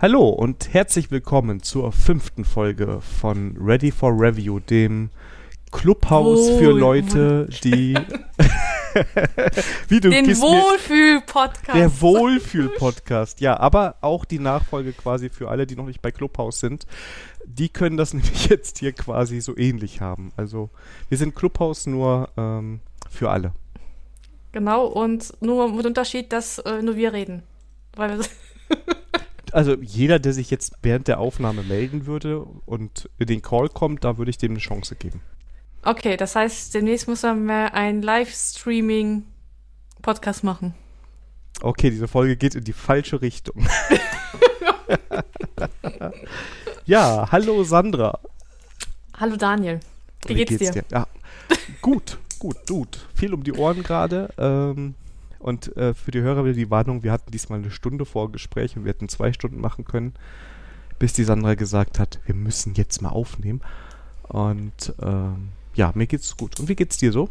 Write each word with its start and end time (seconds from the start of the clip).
Hallo 0.00 0.30
und 0.30 0.72
herzlich 0.72 1.10
willkommen 1.10 1.62
zur 1.62 1.92
fünften 1.92 2.44
Folge 2.44 3.00
von 3.20 3.54
Ready 3.60 3.90
for 3.90 4.12
Review, 4.12 4.58
dem 4.58 5.10
Clubhaus 5.72 6.48
Wohl- 6.48 6.58
für 6.58 6.72
Leute, 6.72 7.48
die 7.62 7.94
wie 9.88 10.00
du 10.00 10.08
Den 10.08 10.26
Wohlfühl-Podcast. 10.26 11.78
der 11.78 12.00
Wohlfühl-Podcast, 12.00 13.40
ja, 13.42 13.60
aber 13.60 13.96
auch 14.00 14.24
die 14.24 14.38
Nachfolge 14.38 14.92
quasi 14.94 15.28
für 15.28 15.50
alle, 15.50 15.66
die 15.66 15.76
noch 15.76 15.86
nicht 15.86 16.00
bei 16.00 16.10
Clubhaus 16.10 16.60
sind. 16.60 16.86
Die 17.44 17.68
können 17.68 17.96
das 17.98 18.14
nämlich 18.14 18.46
jetzt 18.46 18.78
hier 18.78 18.92
quasi 18.92 19.40
so 19.42 19.54
ähnlich 19.56 20.00
haben. 20.00 20.32
Also 20.36 20.70
wir 21.10 21.18
sind 21.18 21.34
Clubhaus 21.34 21.86
nur 21.86 22.30
ähm, 22.38 22.80
für 23.10 23.30
alle. 23.30 23.52
Genau, 24.52 24.86
und 24.86 25.34
nur 25.42 25.70
mit 25.72 25.84
Unterschied, 25.84 26.32
dass 26.32 26.58
äh, 26.60 26.80
nur 26.80 26.96
wir 26.96 27.12
reden. 27.12 27.42
Weil 27.94 28.18
wir, 28.18 28.24
Also 29.52 29.76
jeder, 29.80 30.18
der 30.18 30.32
sich 30.32 30.50
jetzt 30.50 30.72
während 30.82 31.06
der 31.08 31.20
Aufnahme 31.20 31.62
melden 31.62 32.06
würde 32.06 32.40
und 32.66 33.08
in 33.18 33.26
den 33.26 33.42
Call 33.42 33.68
kommt, 33.68 34.04
da 34.04 34.16
würde 34.18 34.30
ich 34.30 34.38
dem 34.38 34.52
eine 34.52 34.60
Chance 34.60 34.96
geben. 34.96 35.20
okay, 35.82 36.16
das 36.16 36.36
heißt, 36.36 36.74
demnächst 36.74 37.08
müssen 37.08 37.46
wir 37.46 37.74
einen 37.74 38.02
Livestreaming-Podcast 38.02 40.44
machen. 40.44 40.74
Okay, 41.62 41.90
diese 41.90 42.08
Folge 42.08 42.36
geht 42.36 42.54
in 42.54 42.64
die 42.64 42.72
falsche 42.72 43.20
Richtung. 43.20 43.56
ja, 46.86 47.28
hallo 47.30 47.62
Sandra. 47.64 48.18
Hallo 49.18 49.36
Daniel. 49.36 49.80
Wie, 50.26 50.34
geht's, 50.34 50.70
dir? 50.70 50.84
Ja, 50.90 51.06
gut, 51.82 52.16
gut, 52.38 52.56
gut. 52.66 53.06
Viel 53.14 53.34
um 53.34 53.44
die 53.44 53.52
Ohren 53.52 53.82
gerade. 53.82 54.30
Ähm, 54.38 54.94
und 55.40 55.76
äh, 55.76 55.94
für 55.94 56.10
die 56.10 56.20
Hörer 56.20 56.44
wieder 56.44 56.54
die 56.54 56.70
Warnung, 56.70 57.02
wir 57.02 57.12
hatten 57.12 57.30
diesmal 57.30 57.58
eine 57.58 57.70
Stunde 57.70 58.04
Vorgespräch 58.04 58.76
und 58.76 58.84
wir 58.84 58.90
hätten 58.90 59.08
zwei 59.08 59.32
Stunden 59.32 59.60
machen 59.60 59.84
können, 59.84 60.14
bis 60.98 61.14
die 61.14 61.24
Sandra 61.24 61.54
gesagt 61.54 61.98
hat, 61.98 62.20
wir 62.26 62.34
müssen 62.34 62.74
jetzt 62.74 63.00
mal 63.00 63.08
aufnehmen. 63.08 63.62
Und 64.28 64.94
ähm, 65.02 65.48
ja, 65.74 65.92
mir 65.94 66.06
geht's 66.06 66.36
gut. 66.36 66.60
Und 66.60 66.68
wie 66.68 66.76
geht's 66.76 66.98
dir 66.98 67.10
so? 67.10 67.30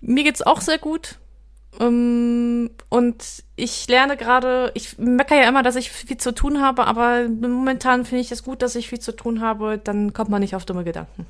Mir 0.00 0.22
geht's 0.22 0.42
auch 0.42 0.60
sehr 0.60 0.78
gut. 0.78 1.18
Ähm, 1.80 2.70
und 2.88 3.42
ich 3.56 3.88
lerne 3.88 4.16
gerade, 4.16 4.70
ich 4.74 4.96
meckere 4.98 5.42
ja 5.42 5.48
immer, 5.48 5.64
dass 5.64 5.74
ich 5.76 5.90
viel 5.90 6.18
zu 6.18 6.32
tun 6.32 6.60
habe, 6.60 6.86
aber 6.86 7.28
momentan 7.28 8.04
finde 8.04 8.20
ich 8.20 8.30
es 8.30 8.44
gut, 8.44 8.62
dass 8.62 8.76
ich 8.76 8.88
viel 8.88 9.00
zu 9.00 9.16
tun 9.16 9.40
habe, 9.40 9.78
dann 9.82 10.12
kommt 10.12 10.30
man 10.30 10.40
nicht 10.40 10.54
auf 10.54 10.64
dumme 10.64 10.84
Gedanken. 10.84 11.26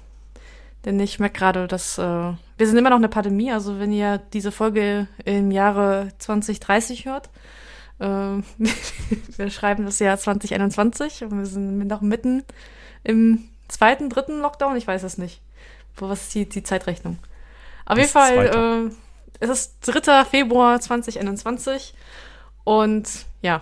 Denn 0.84 0.98
ich 0.98 1.20
merke 1.20 1.38
gerade, 1.38 1.68
dass 1.68 1.98
äh, 1.98 2.02
wir 2.02 2.66
sind 2.66 2.76
immer 2.76 2.90
noch 2.90 2.96
eine 2.96 3.08
Pandemie, 3.08 3.52
also 3.52 3.78
wenn 3.78 3.92
ihr 3.92 4.18
diese 4.18 4.50
Folge 4.50 5.06
im 5.24 5.50
Jahre 5.50 6.08
2030 6.18 7.06
hört, 7.06 7.30
äh, 8.00 8.04
wir 9.36 9.50
schreiben 9.50 9.84
das 9.84 10.00
Jahr 10.00 10.18
2021 10.18 11.24
und 11.24 11.38
wir 11.38 11.46
sind 11.46 11.86
noch 11.86 12.00
mitten 12.00 12.44
im 13.04 13.48
zweiten, 13.68 14.10
dritten 14.10 14.40
Lockdown, 14.40 14.76
ich 14.76 14.86
weiß 14.86 15.04
es 15.04 15.18
nicht. 15.18 15.40
Wo 15.96 16.08
was 16.08 16.22
ist 16.22 16.34
die, 16.34 16.48
die 16.48 16.62
Zeitrechnung? 16.62 17.18
Auf 17.84 17.98
jeden 17.98 18.10
Fall, 18.10 18.90
äh, 18.90 18.94
es 19.40 19.50
ist 19.50 19.76
3. 19.82 20.24
Februar 20.24 20.80
2021 20.80 21.94
und 22.64 23.08
ja, 23.40 23.60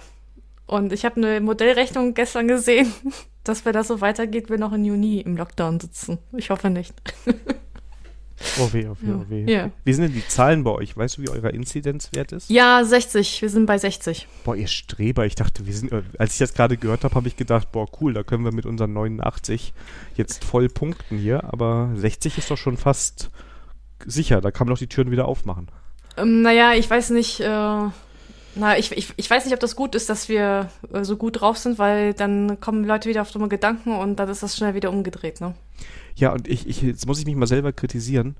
und 0.67 0.93
ich 0.93 1.05
habe 1.05 1.17
eine 1.17 1.41
Modellrechnung 1.41 2.15
gestern 2.15 2.49
gesehen, 2.49 2.93
dass 3.45 3.65
wenn 3.65 3.73
das 3.73 3.89
so 3.89 4.01
weitergeht, 4.01 4.51
wir 4.51 4.59
noch 4.59 4.73
im 4.73 4.85
Juni 4.85 5.21
im 5.21 5.37
Lockdown 5.37 5.81
sitzen. 5.81 6.19
Ich 6.33 6.51
hoffe 6.51 6.71
nicht. 6.71 6.95
Oh 8.59 8.73
weh, 8.73 8.87
oh 8.89 8.97
weh, 9.01 9.13
oh 9.13 9.25
weh. 9.29 9.53
Ja. 9.53 9.71
Wie 9.85 9.93
sind 9.93 10.05
denn 10.05 10.15
die 10.15 10.27
Zahlen 10.27 10.65
bei 10.65 10.71
euch? 10.71 10.97
Weißt 10.97 11.19
du, 11.19 11.23
wie 11.23 11.29
euer 11.29 11.51
Inzidenzwert 11.51 12.33
ist? 12.33 12.49
Ja, 12.49 12.83
60. 12.83 13.43
Wir 13.43 13.51
sind 13.51 13.67
bei 13.67 13.77
60. 13.77 14.27
Boah, 14.45 14.57
ihr 14.57 14.67
Streber, 14.67 15.27
ich 15.27 15.35
dachte, 15.35 15.67
wir 15.67 15.75
sind, 15.75 15.93
äh, 15.93 16.03
als 16.19 16.33
ich 16.33 16.39
das 16.39 16.55
gerade 16.55 16.77
gehört 16.79 17.05
habe, 17.05 17.15
habe 17.15 17.29
ich 17.29 17.37
gedacht, 17.37 17.71
boah, 17.71 17.87
cool, 18.01 18.15
da 18.15 18.23
können 18.23 18.45
wir 18.45 18.53
mit 18.53 18.65
unseren 18.65 18.95
89 18.95 19.75
jetzt 20.17 20.43
voll 20.45 20.69
punkten 20.69 21.19
hier, 21.19 21.45
aber 21.53 21.91
60 21.97 22.39
ist 22.39 22.51
doch 22.51 22.57
schon 22.57 22.79
fast 22.79 23.31
sicher, 24.07 24.41
da 24.41 24.51
kann 24.51 24.67
man 24.67 24.75
doch 24.75 24.79
die 24.79 24.89
Türen 24.89 25.11
wieder 25.11 25.29
aufmachen. 25.29 25.69
Ähm, 26.17 26.41
naja, 26.43 26.73
ich 26.75 26.89
weiß 26.89 27.11
nicht, 27.11 27.41
äh, 27.41 27.89
na, 28.55 28.77
ich, 28.79 28.91
ich, 28.93 29.13
ich 29.17 29.31
weiß 29.31 29.45
nicht, 29.45 29.55
ob 29.55 29.61
das 29.61 29.77
gut 29.77 29.95
ist, 29.95 30.09
dass 30.09 30.29
wir 30.29 30.69
äh, 30.93 31.05
so 31.05 31.17
gut 31.17 31.41
drauf 31.41 31.57
sind, 31.59 31.79
weil 31.79 32.15
dann 32.15 32.61
kommen 32.61 32.85
Leute 32.85 33.09
wieder 33.09 33.23
auf 33.23 33.31
dumme 33.31 33.49
Gedanken 33.49 33.97
und 33.97 34.17
dann 34.17 34.29
ist 34.29 34.43
das 34.43 34.57
schnell 34.57 34.75
wieder 34.75 34.91
umgedreht, 34.91 35.41
ne? 35.41 35.55
Ja, 36.17 36.33
und 36.33 36.49
ich, 36.49 36.67
ich, 36.69 36.83
jetzt 36.83 37.07
muss 37.07 37.19
ich 37.21 37.27
mich 37.27 37.37
mal 37.37 37.47
selber 37.47 37.73
kritisieren. 37.73 38.37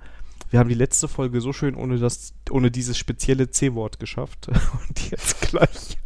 Wir 0.51 0.59
haben 0.59 0.69
die 0.69 0.75
letzte 0.75 1.07
Folge 1.07 1.41
so 1.41 1.53
schön 1.53 1.77
ohne 1.77 1.99
das, 1.99 2.33
ohne 2.51 2.71
dieses 2.73 2.99
spezielle 2.99 3.51
C-Wort 3.51 4.01
geschafft. 4.01 4.49
Und 4.89 5.11
jetzt 5.11 5.41
gleich 5.43 5.97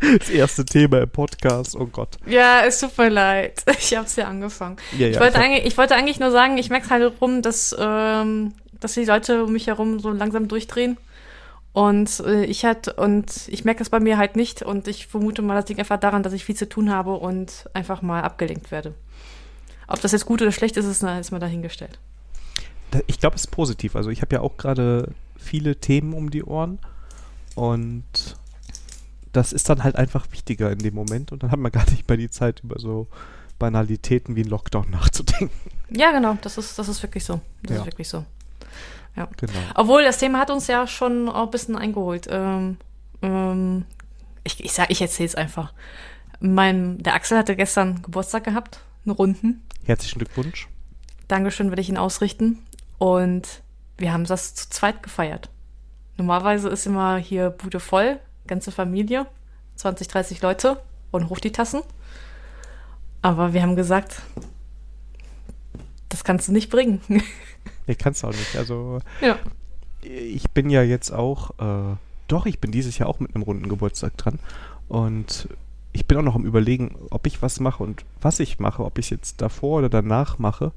das 0.18 0.28
erste 0.28 0.66
Thema 0.66 1.00
im 1.00 1.08
Podcast. 1.08 1.74
Oh 1.76 1.86
Gott. 1.86 2.18
Ja, 2.26 2.62
es 2.66 2.78
tut 2.80 2.96
mir 2.98 3.08
leid. 3.08 3.64
Ich 3.78 3.96
hab's 3.96 4.16
ja 4.16 4.28
angefangen. 4.28 4.76
Ja, 4.98 5.06
Ich, 5.08 5.14
ja, 5.14 5.20
wollte 5.20 5.38
hab- 5.38 5.44
eigentlich, 5.44 5.64
ich 5.64 5.78
wollte 5.78 5.94
eigentlich 5.94 6.20
nur 6.20 6.30
sagen, 6.30 6.58
ich 6.58 6.68
merke 6.68 6.90
halt 6.90 7.10
rum, 7.22 7.40
dass, 7.40 7.74
ähm, 7.78 8.52
dass 8.78 8.92
die 8.92 9.04
Leute 9.06 9.44
um 9.44 9.52
mich 9.52 9.66
herum 9.68 9.98
so 9.98 10.10
langsam 10.10 10.46
durchdrehen. 10.46 10.98
Und 11.72 12.20
äh, 12.26 12.44
ich 12.44 12.64
halt, 12.64 12.88
und 12.88 13.46
ich 13.48 13.64
merke 13.64 13.82
es 13.82 13.90
bei 13.90 14.00
mir 14.00 14.18
halt 14.18 14.34
nicht. 14.36 14.62
Und 14.62 14.88
ich 14.88 15.06
vermute 15.06 15.40
mal, 15.42 15.54
das 15.54 15.68
liegt 15.68 15.78
einfach 15.80 16.00
daran, 16.00 16.22
dass 16.22 16.32
ich 16.32 16.44
viel 16.44 16.56
zu 16.56 16.68
tun 16.68 16.90
habe 16.90 17.12
und 17.14 17.68
einfach 17.74 18.02
mal 18.02 18.22
abgelenkt 18.22 18.70
werde. 18.72 18.94
Ob 19.86 20.00
das 20.00 20.12
jetzt 20.12 20.26
gut 20.26 20.42
oder 20.42 20.52
schlecht 20.52 20.76
ist, 20.76 20.86
ist, 20.86 21.02
ist 21.02 21.30
mal 21.30 21.38
dahingestellt. 21.38 21.98
Da- 22.90 23.00
Ich 23.06 23.20
glaube, 23.20 23.36
es 23.36 23.42
ist 23.42 23.50
positiv. 23.52 23.94
Also 23.94 24.10
ich 24.10 24.20
habe 24.22 24.34
ja 24.34 24.40
auch 24.40 24.56
gerade 24.56 25.12
viele 25.36 25.76
Themen 25.76 26.12
um 26.12 26.30
die 26.30 26.42
Ohren 26.44 26.78
und 27.54 28.04
das 29.32 29.52
ist 29.52 29.68
dann 29.68 29.84
halt 29.84 29.96
einfach 29.96 30.26
wichtiger 30.32 30.70
in 30.72 30.78
dem 30.80 30.94
Moment 30.94 31.30
und 31.32 31.42
dann 31.42 31.50
hat 31.52 31.58
man 31.58 31.70
gar 31.72 31.88
nicht 31.90 32.08
mehr 32.08 32.16
die 32.16 32.30
Zeit, 32.30 32.60
über 32.64 32.78
so 32.80 33.06
Banalitäten 33.58 34.34
wie 34.36 34.42
ein 34.42 34.48
Lockdown 34.48 34.90
nachzudenken. 34.90 35.50
Ja, 35.90 36.10
genau, 36.12 36.36
das 36.42 36.58
ist, 36.58 36.78
das 36.78 36.88
ist 36.88 37.02
wirklich 37.02 37.24
so. 37.24 37.40
Das 37.62 37.76
Ja. 37.76 37.80
ist 37.82 37.86
wirklich 37.86 38.08
so. 38.08 38.24
Genau. 39.14 39.52
Obwohl, 39.74 40.02
das 40.04 40.18
Thema 40.18 40.38
hat 40.38 40.50
uns 40.50 40.66
ja 40.66 40.86
schon 40.86 41.28
auch 41.28 41.44
ein 41.44 41.50
bisschen 41.50 41.76
eingeholt. 41.76 42.26
Ähm, 42.30 42.78
ähm, 43.22 43.84
ich 44.44 44.64
ich, 44.64 44.72
sag- 44.72 44.90
ich 44.90 45.02
erzähle 45.02 45.26
es 45.28 45.34
einfach. 45.34 45.72
Mein, 46.40 46.98
der 46.98 47.14
Axel 47.14 47.36
hatte 47.36 47.54
gestern 47.56 48.00
Geburtstag 48.02 48.44
gehabt, 48.44 48.80
einen 49.04 49.14
Runden. 49.14 49.62
Herzlichen 49.84 50.18
Glückwunsch. 50.20 50.68
Dankeschön 51.28 51.68
werde 51.70 51.82
ich 51.82 51.88
ihn 51.90 51.98
ausrichten. 51.98 52.58
Und 52.98 53.62
wir 53.98 54.12
haben 54.12 54.24
das 54.24 54.54
zu 54.54 54.70
zweit 54.70 55.02
gefeiert. 55.02 55.50
Normalerweise 56.16 56.68
ist 56.70 56.86
immer 56.86 57.16
hier 57.18 57.50
Bude 57.50 57.80
voll, 57.80 58.18
ganze 58.46 58.72
Familie, 58.72 59.26
20, 59.76 60.08
30 60.08 60.40
Leute 60.42 60.80
und 61.10 61.28
hoch 61.28 61.40
die 61.40 61.52
Tassen. 61.52 61.82
Aber 63.22 63.52
wir 63.52 63.60
haben 63.62 63.76
gesagt, 63.76 64.22
das 66.08 66.24
kannst 66.24 66.48
du 66.48 66.52
nicht 66.52 66.70
bringen. 66.70 67.00
Nee, 67.86 67.94
kannst 67.94 68.22
du 68.22 68.28
auch 68.28 68.32
nicht. 68.32 68.56
Also 68.56 69.00
ja. 69.20 69.36
ich 70.02 70.50
bin 70.50 70.70
ja 70.70 70.82
jetzt 70.82 71.10
auch, 71.10 71.50
äh, 71.58 71.96
doch, 72.28 72.46
ich 72.46 72.60
bin 72.60 72.70
dieses 72.70 72.98
Jahr 72.98 73.08
auch 73.08 73.20
mit 73.20 73.34
einem 73.34 73.42
runden 73.42 73.68
Geburtstag 73.68 74.16
dran. 74.16 74.38
Und 74.88 75.48
ich 75.92 76.06
bin 76.06 76.18
auch 76.18 76.22
noch 76.22 76.34
am 76.36 76.44
überlegen, 76.44 76.96
ob 77.10 77.26
ich 77.26 77.42
was 77.42 77.60
mache 77.60 77.82
und 77.82 78.04
was 78.20 78.40
ich 78.40 78.58
mache, 78.58 78.84
ob 78.84 78.98
ich 78.98 79.06
es 79.06 79.10
jetzt 79.10 79.42
davor 79.42 79.78
oder 79.78 79.88
danach 79.88 80.38
mache. 80.38 80.72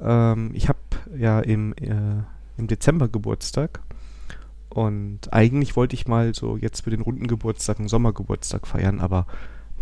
Ähm, 0.00 0.50
ich 0.54 0.68
habe 0.68 0.78
ja 1.16 1.40
im, 1.40 1.74
äh, 1.74 2.22
im 2.56 2.66
Dezember 2.66 3.08
Geburtstag. 3.08 3.80
Und 4.70 5.32
eigentlich 5.32 5.76
wollte 5.76 5.94
ich 5.94 6.06
mal 6.06 6.34
so 6.34 6.56
jetzt 6.56 6.84
für 6.84 6.90
den 6.90 7.02
runden 7.02 7.26
Geburtstag 7.26 7.78
einen 7.78 7.88
Sommergeburtstag 7.88 8.66
feiern, 8.66 9.00
aber 9.00 9.26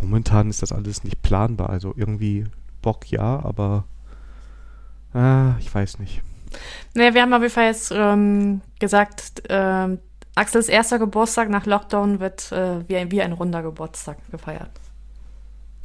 momentan 0.00 0.50
ist 0.50 0.62
das 0.62 0.72
alles 0.72 1.04
nicht 1.04 1.22
planbar. 1.22 1.70
Also 1.70 1.94
irgendwie 1.96 2.44
Bock 2.82 3.08
ja, 3.10 3.40
aber 3.44 3.84
ah, 5.14 5.54
ich 5.60 5.72
weiß 5.72 6.00
nicht. 6.00 6.22
Naja, 6.94 7.14
wir 7.14 7.22
haben 7.22 7.32
auf 7.32 7.42
jeden 7.42 7.52
Fall 7.54 7.66
jetzt 7.66 7.92
ähm, 7.94 8.60
gesagt, 8.78 9.42
ähm, 9.48 9.98
Axels 10.34 10.68
erster 10.68 10.98
Geburtstag 10.98 11.48
nach 11.50 11.66
Lockdown 11.66 12.20
wird 12.20 12.50
äh, 12.52 12.88
wie, 12.88 12.96
ein, 12.96 13.10
wie 13.10 13.20
ein 13.22 13.32
runder 13.32 13.62
Geburtstag 13.62 14.18
gefeiert. 14.30 14.70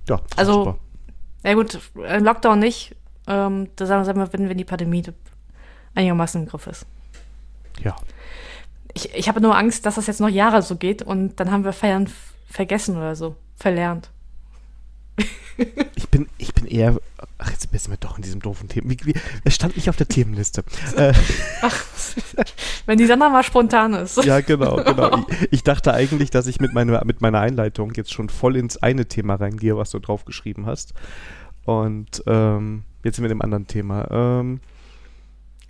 Ja, 0.08 0.22
Also- 0.36 0.54
super. 0.66 0.78
Ja 1.44 1.54
gut, 1.54 1.80
äh, 2.04 2.18
Lockdown 2.20 2.58
nicht. 2.60 2.96
Ähm, 3.28 3.70
da 3.76 3.86
sagen 3.86 4.06
wir, 4.20 4.34
wenn, 4.34 4.50
wenn 4.50 4.58
die 4.58 4.64
Pandemie 4.66 5.04
einigermaßen 5.94 6.42
im 6.42 6.48
Griff 6.48 6.68
ist. 6.68 6.86
Ja. 7.84 7.96
Ich, 8.94 9.14
ich 9.14 9.28
habe 9.28 9.42
nur 9.42 9.56
Angst, 9.58 9.86
dass 9.86 9.96
das 9.96 10.08
jetzt 10.08 10.22
noch 10.22 10.30
Jahre 10.30 10.62
so 10.62 10.76
geht 10.76 11.02
und 11.02 11.40
dann 11.40 11.52
haben 11.52 11.64
wir 11.64 11.74
Feiern 11.74 12.10
vergessen 12.50 12.98
oder 12.98 13.16
so, 13.16 13.36
verlernt. 13.56 14.10
Ich 15.96 16.10
bin, 16.10 16.28
ich 16.38 16.54
bin 16.54 16.66
eher. 16.66 16.98
Ach, 17.38 17.50
jetzt 17.50 17.62
sind 17.72 17.90
wir 17.90 17.98
doch 17.98 18.18
in 18.18 18.24
diesem 18.24 18.42
doofen 18.42 18.68
Thema. 18.68 18.94
Es 19.46 19.56
stand 19.56 19.78
nicht 19.78 19.90
auf 19.90 19.96
der 19.96 20.08
Themenliste. 20.08 20.64
Äh, 20.98 21.14
Wenn 22.86 22.98
die 22.98 23.06
Sandra 23.06 23.30
mal 23.30 23.44
spontan 23.44 23.94
ist. 23.94 24.24
ja, 24.24 24.42
genau, 24.42 24.78
genau. 24.84 25.26
Ich, 25.42 25.54
ich 25.54 25.64
dachte 25.64 25.94
eigentlich, 25.94 26.30
dass 26.30 26.48
ich 26.48 26.60
mit 26.60 26.74
meiner, 26.74 27.04
mit 27.06 27.22
meiner 27.22 27.40
Einleitung 27.40 27.94
jetzt 27.96 28.14
schon 28.14 28.30
voll 28.30 28.58
ins 28.58 28.78
eine 28.78 29.08
Thema 29.08 29.36
reingehe, 29.36 29.78
was 29.78 29.92
du 29.92 30.00
draufgeschrieben 30.00 30.66
hast. 30.66 30.94
Und 31.64 32.24
ähm, 32.28 32.84
jetzt 33.04 33.16
sind 33.16 33.24
wir 33.24 33.32
in 33.32 33.38
dem 33.38 33.42
anderen 33.42 33.68
Thema. 33.68 34.08
Ähm, 34.12 34.60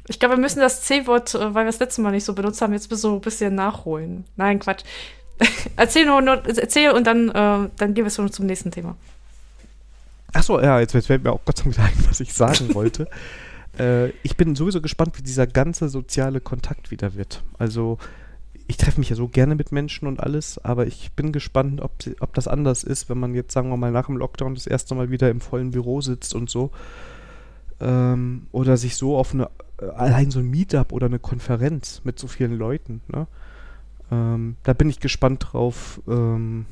Ich 0.08 0.20
glaube, 0.20 0.36
wir 0.36 0.42
müssen 0.42 0.60
das 0.60 0.82
C-Wort, 0.82 1.36
äh, 1.36 1.54
weil 1.54 1.66
wir 1.66 1.72
das 1.72 1.80
letzte 1.80 2.02
Mal 2.02 2.12
nicht 2.12 2.26
so 2.26 2.34
benutzt 2.34 2.62
haben, 2.62 2.74
jetzt 2.74 2.90
so 2.90 3.14
ein 3.16 3.22
bisschen 3.22 3.56
nachholen. 3.56 4.26
Nein, 4.36 4.60
Quatsch. 4.60 4.84
erzähl 5.76 6.06
nur, 6.06 6.22
nur 6.22 6.44
erzähl 6.48 6.92
und 6.92 7.06
dann, 7.06 7.30
äh, 7.30 7.70
dann 7.78 7.94
gehen 7.94 8.04
wir 8.06 8.10
schon 8.10 8.32
zum 8.32 8.46
nächsten 8.46 8.72
Thema. 8.72 8.96
Achso, 10.36 10.60
ja, 10.60 10.82
jetzt, 10.82 10.94
jetzt 10.94 11.08
fällt 11.08 11.24
mir 11.24 11.32
auch 11.32 11.46
Gott 11.46 11.60
sei 11.60 11.70
Dank 11.72 11.98
ein, 11.98 12.06
was 12.10 12.20
ich 12.20 12.34
sagen 12.34 12.76
wollte. 12.76 13.08
äh, 13.80 14.10
ich 14.22 14.36
bin 14.36 14.54
sowieso 14.54 14.82
gespannt, 14.82 15.18
wie 15.18 15.24
dieser 15.24 15.48
ganze 15.48 15.88
soziale 15.88 16.42
Kontakt 16.42 16.92
wieder 16.92 17.16
wird. 17.16 17.42
Also, 17.58 17.98
ich 18.68 18.76
treffe 18.76 19.00
mich 19.00 19.10
ja 19.10 19.16
so 19.16 19.30
gerne 19.30 19.56
mit 19.56 19.72
Menschen 19.72 20.10
und 20.10 20.20
alles, 20.20 20.58
aber 20.58 20.88
ich 20.88 21.14
bin 21.14 21.32
gespannt, 21.32 21.80
ob, 21.80 21.92
ob 22.20 22.34
das 22.34 22.50
anders 22.50 22.84
ist, 22.84 23.08
wenn 23.10 23.18
man 23.18 23.34
jetzt, 23.34 23.54
sagen 23.54 23.70
wir 23.70 23.78
mal, 23.78 23.94
nach 23.94 24.08
dem 24.08 24.18
Lockdown 24.18 24.56
das 24.56 24.68
erste 24.68 24.94
Mal 24.94 25.10
wieder 25.10 25.30
im 25.30 25.40
vollen 25.40 25.72
Büro 25.72 26.02
sitzt 26.02 26.36
und 26.36 26.50
so. 26.50 26.72
Ähm, 27.80 28.48
oder 28.52 28.76
sich 28.76 28.98
so 28.98 29.18
auf 29.18 29.34
eine, 29.34 29.50
äh, 29.82 29.86
allein 29.86 30.32
so 30.32 30.40
ein 30.40 30.50
Meetup 30.50 30.92
oder 30.92 31.06
eine 31.06 31.20
Konferenz 31.20 32.02
mit 32.04 32.20
so 32.20 32.28
vielen 32.28 32.58
Leuten, 32.58 33.02
ne? 33.08 33.28
Ähm, 34.12 34.58
da 34.64 34.74
bin 34.74 34.90
ich 34.90 35.00
gespannt 35.00 35.48
drauf, 35.52 36.02
ähm, 36.08 36.66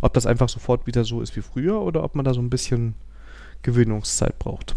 ob 0.00 0.14
das 0.14 0.26
einfach 0.26 0.48
sofort 0.48 0.86
wieder 0.86 1.04
so 1.04 1.20
ist 1.20 1.36
wie 1.36 1.42
früher 1.42 1.80
oder 1.80 2.04
ob 2.04 2.14
man 2.14 2.24
da 2.24 2.34
so 2.34 2.40
ein 2.40 2.50
bisschen 2.50 2.94
Gewöhnungszeit 3.62 4.38
braucht. 4.38 4.74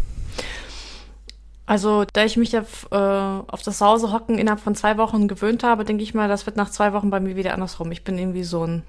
Also, 1.64 2.04
da 2.12 2.24
ich 2.24 2.36
mich 2.36 2.58
auf, 2.58 2.88
äh, 2.90 2.96
auf 2.96 3.62
das 3.62 3.80
Hause 3.80 4.12
hocken 4.12 4.36
innerhalb 4.36 4.60
von 4.60 4.74
zwei 4.74 4.98
Wochen 4.98 5.28
gewöhnt 5.28 5.62
habe, 5.62 5.84
denke 5.84 6.02
ich 6.02 6.12
mal, 6.12 6.28
das 6.28 6.44
wird 6.44 6.56
nach 6.56 6.70
zwei 6.70 6.92
Wochen 6.92 7.10
bei 7.10 7.20
mir 7.20 7.36
wieder 7.36 7.54
andersrum. 7.54 7.92
Ich 7.92 8.04
bin 8.04 8.18
irgendwie 8.18 8.42
so 8.42 8.66
ein 8.66 8.82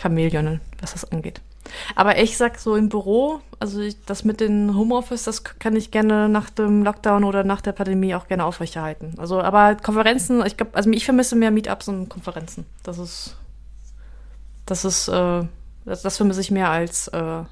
Chamäleon, 0.00 0.60
was 0.80 0.92
das 0.92 1.10
angeht. 1.10 1.40
Aber 1.94 2.18
ich 2.18 2.36
sag 2.36 2.58
so 2.58 2.76
im 2.76 2.88
Büro, 2.88 3.40
also 3.58 3.80
ich, 3.80 3.96
das 4.04 4.24
mit 4.24 4.40
dem 4.40 4.76
Homeoffice, 4.76 5.24
das 5.24 5.44
kann 5.44 5.76
ich 5.76 5.90
gerne 5.90 6.28
nach 6.28 6.50
dem 6.50 6.82
Lockdown 6.82 7.24
oder 7.24 7.44
nach 7.44 7.60
der 7.60 7.72
Pandemie 7.72 8.14
auch 8.14 8.28
gerne 8.28 8.44
aufrechterhalten. 8.44 9.14
Also, 9.18 9.40
aber 9.40 9.74
Konferenzen, 9.76 10.44
ich 10.46 10.56
glaube, 10.56 10.74
also 10.74 10.90
ich 10.90 11.04
vermisse 11.04 11.36
mehr 11.36 11.50
Meetups 11.50 11.88
und 11.88 12.08
Konferenzen. 12.08 12.66
Das 12.82 12.98
ist, 12.98 13.36
das 14.70 14.84
ist, 14.84 15.08
äh, 15.08 15.44
das, 15.84 16.02
das 16.02 16.16
vermisse 16.16 16.40
ich 16.40 16.50
mehr 16.50 16.70
als 16.70 17.08
äh, 17.08 17.44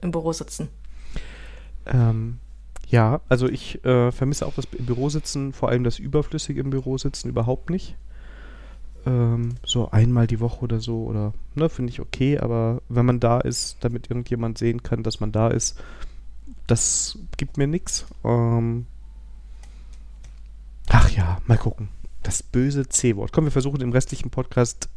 im 0.00 0.10
Büro 0.10 0.32
sitzen. 0.32 0.68
Ähm, 1.86 2.38
ja, 2.88 3.20
also 3.28 3.48
ich 3.48 3.84
äh, 3.84 4.12
vermisse 4.12 4.46
auch 4.46 4.54
das 4.54 4.66
im 4.76 4.86
Büro 4.86 5.08
sitzen, 5.08 5.52
vor 5.52 5.68
allem 5.68 5.84
das 5.84 5.98
überflüssige 5.98 6.60
im 6.60 6.70
Büro 6.70 6.98
sitzen 6.98 7.28
überhaupt 7.28 7.70
nicht 7.70 7.96
ähm, 9.08 9.54
so 9.64 9.90
einmal 9.90 10.26
die 10.26 10.40
Woche 10.40 10.60
oder 10.60 10.80
so 10.80 11.04
oder 11.04 11.32
ne, 11.54 11.68
finde 11.68 11.90
ich 11.90 12.00
okay, 12.00 12.38
aber 12.38 12.82
wenn 12.88 13.06
man 13.06 13.20
da 13.20 13.40
ist, 13.40 13.78
damit 13.80 14.10
irgendjemand 14.10 14.58
sehen 14.58 14.82
kann, 14.82 15.02
dass 15.02 15.20
man 15.20 15.32
da 15.32 15.48
ist, 15.48 15.80
das 16.66 17.18
gibt 17.36 17.56
mir 17.56 17.66
nichts. 17.66 18.06
Ähm, 18.24 18.86
ach 20.88 21.10
ja, 21.10 21.38
mal 21.46 21.58
gucken. 21.58 21.88
Das 22.22 22.42
böse 22.42 22.88
C-Wort. 22.88 23.32
Komm, 23.32 23.44
wir 23.44 23.52
versuchen 23.52 23.80
im 23.80 23.92
restlichen 23.92 24.30
Podcast 24.30 24.88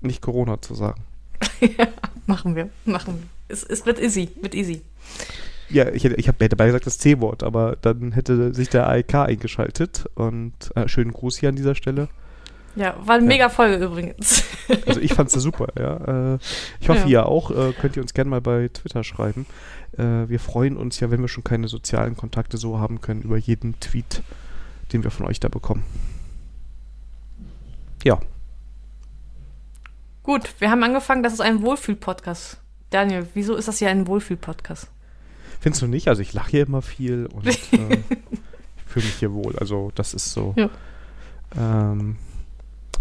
nicht 0.00 0.22
Corona 0.22 0.60
zu 0.60 0.74
sagen. 0.74 1.04
Ja, 1.60 1.88
machen 2.26 2.54
wir, 2.54 2.70
machen 2.84 3.14
wir. 3.14 3.28
Es, 3.48 3.62
es 3.64 3.84
wird 3.86 4.00
easy, 4.00 4.28
wird 4.40 4.54
easy. 4.54 4.82
Ja, 5.68 5.88
ich, 5.88 6.04
hätte, 6.04 6.16
ich 6.16 6.28
habe 6.28 6.48
dabei 6.48 6.66
gesagt 6.66 6.86
das 6.86 6.98
C-Wort, 6.98 7.42
aber 7.42 7.76
dann 7.80 8.12
hätte 8.12 8.54
sich 8.54 8.68
der 8.68 8.88
AEK 8.88 9.14
eingeschaltet 9.14 10.04
und 10.14 10.52
äh, 10.74 10.86
schönen 10.86 11.12
Gruß 11.12 11.38
hier 11.38 11.48
an 11.48 11.56
dieser 11.56 11.74
Stelle. 11.74 12.08
Ja, 12.74 12.96
war 13.04 13.16
eine 13.16 13.24
ja. 13.24 13.28
mega 13.28 13.48
Folge 13.48 13.84
übrigens. 13.84 14.44
Also 14.86 15.00
ich 15.00 15.12
fand's 15.12 15.34
ja 15.34 15.40
super, 15.40 15.68
ja. 15.78 16.34
Äh, 16.34 16.38
ich 16.80 16.88
hoffe, 16.88 17.00
ja. 17.00 17.06
ihr 17.06 17.26
auch. 17.26 17.50
Äh, 17.50 17.72
könnt 17.72 17.96
ihr 17.96 18.02
uns 18.02 18.14
gerne 18.14 18.30
mal 18.30 18.40
bei 18.40 18.68
Twitter 18.72 19.04
schreiben. 19.04 19.44
Äh, 19.98 20.28
wir 20.28 20.40
freuen 20.40 20.76
uns 20.76 21.00
ja, 21.00 21.10
wenn 21.10 21.20
wir 21.20 21.28
schon 21.28 21.44
keine 21.44 21.68
sozialen 21.68 22.16
Kontakte 22.16 22.56
so 22.56 22.78
haben 22.78 23.00
können, 23.00 23.22
über 23.22 23.36
jeden 23.36 23.78
Tweet, 23.80 24.22
den 24.92 25.04
wir 25.04 25.10
von 25.10 25.26
euch 25.26 25.40
da 25.40 25.48
bekommen. 25.48 25.82
Ja. 28.04 28.20
Gut, 30.22 30.54
wir 30.60 30.70
haben 30.70 30.82
angefangen, 30.84 31.22
das 31.22 31.32
ist 31.32 31.40
ein 31.40 31.62
Wohlfühl-Podcast. 31.62 32.58
Daniel, 32.90 33.26
wieso 33.34 33.56
ist 33.56 33.66
das 33.66 33.78
hier 33.78 33.88
ein 33.88 34.06
Wohlfühl-Podcast? 34.06 34.88
Findest 35.60 35.82
du 35.82 35.86
nicht? 35.86 36.06
Also 36.08 36.22
ich 36.22 36.32
lache 36.32 36.50
hier 36.50 36.66
immer 36.66 36.82
viel 36.82 37.26
und 37.26 37.46
äh, 37.46 37.50
ich 37.50 38.82
fühle 38.86 39.06
mich 39.06 39.14
hier 39.16 39.32
wohl. 39.32 39.56
Also 39.58 39.90
das 39.94 40.14
ist 40.14 40.32
so. 40.32 40.54
Ja. 40.56 40.70
Ähm, 41.56 42.16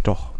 doch, 0.03 0.31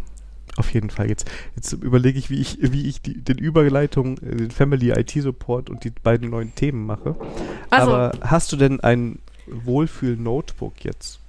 auf 0.56 0.72
jeden 0.74 0.90
Fall. 0.90 1.08
Jetzt, 1.08 1.30
jetzt 1.54 1.72
überlege 1.72 2.18
ich, 2.18 2.30
wie 2.30 2.40
ich, 2.40 2.58
wie 2.60 2.88
ich 2.88 3.00
die, 3.00 3.22
den 3.22 3.38
Überleitung, 3.38 4.18
äh, 4.18 4.34
den 4.34 4.50
Family 4.50 4.90
IT 4.90 5.10
Support 5.10 5.70
und 5.70 5.84
die 5.84 5.90
beiden 5.90 6.30
neuen 6.30 6.54
Themen 6.54 6.84
mache. 6.84 7.14
Also, 7.70 7.92
Aber 7.92 8.12
hast 8.22 8.50
du 8.50 8.56
denn 8.56 8.80
ein 8.80 9.20
Wohlfühl-Notebook 9.46 10.84
jetzt? 10.84 11.20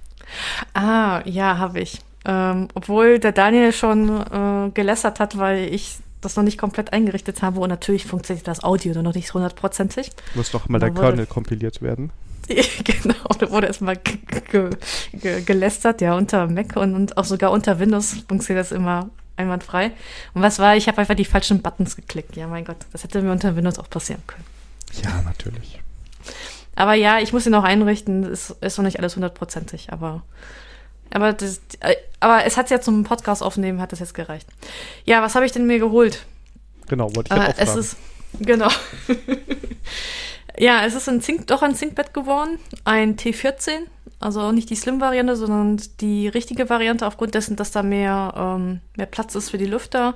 Ah, 0.72 1.22
ja, 1.26 1.58
habe 1.58 1.80
ich. 1.80 2.00
Ähm, 2.24 2.68
obwohl 2.74 3.18
der 3.18 3.32
Daniel 3.32 3.72
schon 3.72 4.08
äh, 4.08 4.70
gelässert 4.70 5.20
hat, 5.20 5.36
weil 5.38 5.72
ich 5.72 5.98
das 6.22 6.36
noch 6.36 6.44
nicht 6.44 6.58
komplett 6.58 6.92
eingerichtet 6.92 7.42
habe 7.42 7.60
und 7.60 7.68
natürlich 7.68 8.06
funktioniert 8.06 8.48
das 8.48 8.64
Audio 8.64 9.02
noch 9.02 9.14
nicht 9.14 9.34
hundertprozentig. 9.34 10.10
Muss 10.34 10.50
doch 10.50 10.68
mal 10.68 10.78
der 10.78 10.90
Kernel 10.90 11.26
kompiliert 11.26 11.82
werden. 11.82 12.10
genau, 12.84 13.14
da 13.38 13.50
wurde 13.50 13.66
erstmal 13.68 13.98
gelästert, 15.46 16.00
ja, 16.00 16.16
unter 16.16 16.46
Mac 16.46 16.76
und, 16.76 16.94
und, 16.94 17.16
auch 17.16 17.24
sogar 17.24 17.50
unter 17.50 17.78
Windows 17.78 18.16
funktioniert 18.28 18.66
das 18.66 18.72
immer 18.72 19.08
einwandfrei. 19.36 19.92
Und 20.34 20.42
was 20.42 20.58
war, 20.58 20.76
ich 20.76 20.88
habe 20.88 20.98
einfach 20.98 21.14
die 21.14 21.24
falschen 21.24 21.62
Buttons 21.62 21.96
geklickt. 21.96 22.36
Ja, 22.36 22.46
mein 22.46 22.64
Gott, 22.64 22.76
das 22.92 23.02
hätte 23.02 23.22
mir 23.22 23.32
unter 23.32 23.56
Windows 23.56 23.78
auch 23.78 23.88
passieren 23.88 24.22
können. 24.26 24.44
Ja, 25.02 25.22
natürlich. 25.22 25.80
Aber 26.76 26.94
ja, 26.94 27.18
ich 27.18 27.32
muss 27.32 27.46
ihn 27.46 27.54
auch 27.54 27.64
einrichten, 27.64 28.24
ist, 28.24 28.50
ist 28.60 28.78
noch 28.78 28.84
nicht 28.84 28.98
alles 28.98 29.16
hundertprozentig, 29.16 29.92
aber 29.92 30.22
aber, 31.14 31.32
das, 31.32 31.60
aber 32.20 32.44
es 32.44 32.56
hat 32.56 32.70
ja 32.70 32.80
zum 32.80 33.04
Podcast 33.04 33.42
aufnehmen, 33.42 33.80
hat 33.80 33.92
das 33.92 34.00
jetzt 34.00 34.14
gereicht. 34.14 34.48
Ja, 35.04 35.22
was 35.22 35.34
habe 35.34 35.46
ich 35.46 35.52
denn 35.52 35.66
mir 35.66 35.78
geholt? 35.78 36.26
Genau, 36.88 37.14
wollte 37.16 37.34
ich 37.34 37.40
ja 37.40 37.46
äh, 37.46 37.50
auch 37.50 37.58
Es 37.58 37.76
ist, 37.76 37.96
genau. 38.40 38.68
Ja, 40.58 40.84
es 40.84 40.94
ist 40.94 41.08
ein 41.08 41.20
Zink, 41.20 41.48
doch 41.48 41.62
ein 41.62 41.74
Zinkbett 41.74 42.14
geworden, 42.14 42.58
ein 42.84 43.16
T14, 43.16 43.70
also 44.20 44.52
nicht 44.52 44.70
die 44.70 44.76
Slim-Variante, 44.76 45.36
sondern 45.36 45.80
die 46.00 46.28
richtige 46.28 46.70
Variante, 46.70 47.06
aufgrund 47.06 47.34
dessen, 47.34 47.56
dass 47.56 47.72
da 47.72 47.82
mehr, 47.82 48.32
ähm, 48.36 48.80
mehr 48.96 49.06
Platz 49.06 49.34
ist 49.34 49.50
für 49.50 49.58
die 49.58 49.66
Lüfter 49.66 50.14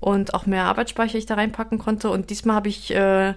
und 0.00 0.32
auch 0.32 0.46
mehr 0.46 0.64
Arbeitsspeicher 0.64 1.18
ich 1.18 1.26
da 1.26 1.34
reinpacken 1.34 1.78
konnte. 1.78 2.10
Und 2.10 2.30
diesmal 2.30 2.56
habe 2.56 2.68
ich, 2.68 2.94
äh, 2.94 3.34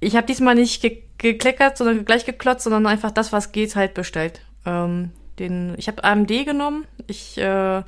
ich 0.00 0.16
habe 0.16 0.26
diesmal 0.26 0.54
nicht 0.54 0.82
ge 0.82 1.02
gekleckert, 1.18 1.76
sondern 1.76 2.04
gleich 2.04 2.24
geklotzt, 2.24 2.62
sondern 2.62 2.86
einfach 2.86 3.10
das, 3.10 3.32
was 3.32 3.50
geht, 3.50 3.74
halt 3.74 3.92
bestellt. 3.94 4.40
Ähm, 4.64 5.10
den, 5.38 5.74
ich 5.76 5.88
habe 5.88 6.04
AMD 6.04 6.28
genommen, 6.44 6.86
ich, 7.06 7.38
äh, 7.38 7.82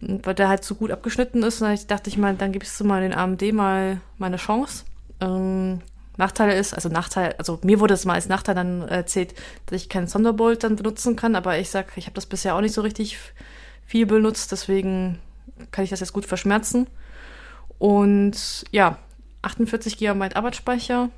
weil 0.00 0.34
der 0.34 0.48
halt 0.48 0.64
so 0.64 0.74
gut 0.74 0.90
abgeschnitten 0.90 1.42
ist, 1.42 1.62
und 1.62 1.70
ich 1.72 1.86
dachte 1.86 2.10
ich 2.10 2.18
mal, 2.18 2.34
dann 2.34 2.52
gibst 2.52 2.78
du 2.78 2.84
mal 2.84 3.00
den 3.00 3.14
AMD 3.14 3.52
mal 3.52 4.00
meine 4.18 4.36
Chance. 4.36 4.84
Ähm, 5.20 5.80
Nachteil 6.16 6.58
ist, 6.58 6.74
also 6.74 6.88
Nachteil, 6.88 7.34
also 7.38 7.58
mir 7.62 7.80
wurde 7.80 7.94
es 7.94 8.04
mal 8.04 8.14
als 8.14 8.28
Nachteil 8.28 8.54
dann 8.54 8.82
erzählt, 8.82 9.34
dass 9.66 9.80
ich 9.80 9.88
keinen 9.88 10.08
Thunderbolt 10.08 10.62
dann 10.62 10.76
benutzen 10.76 11.16
kann, 11.16 11.34
aber 11.34 11.58
ich 11.58 11.70
sag, 11.70 11.96
ich 11.96 12.06
habe 12.06 12.14
das 12.14 12.26
bisher 12.26 12.54
auch 12.54 12.60
nicht 12.60 12.74
so 12.74 12.82
richtig 12.82 13.18
viel 13.86 14.06
benutzt, 14.06 14.52
deswegen 14.52 15.18
kann 15.70 15.84
ich 15.84 15.90
das 15.90 16.00
jetzt 16.00 16.12
gut 16.12 16.26
verschmerzen. 16.26 16.86
Und 17.78 18.64
ja, 18.70 18.98
48 19.42 19.98
GB 19.98 20.34
Arbeitsspeicher, 20.34 21.10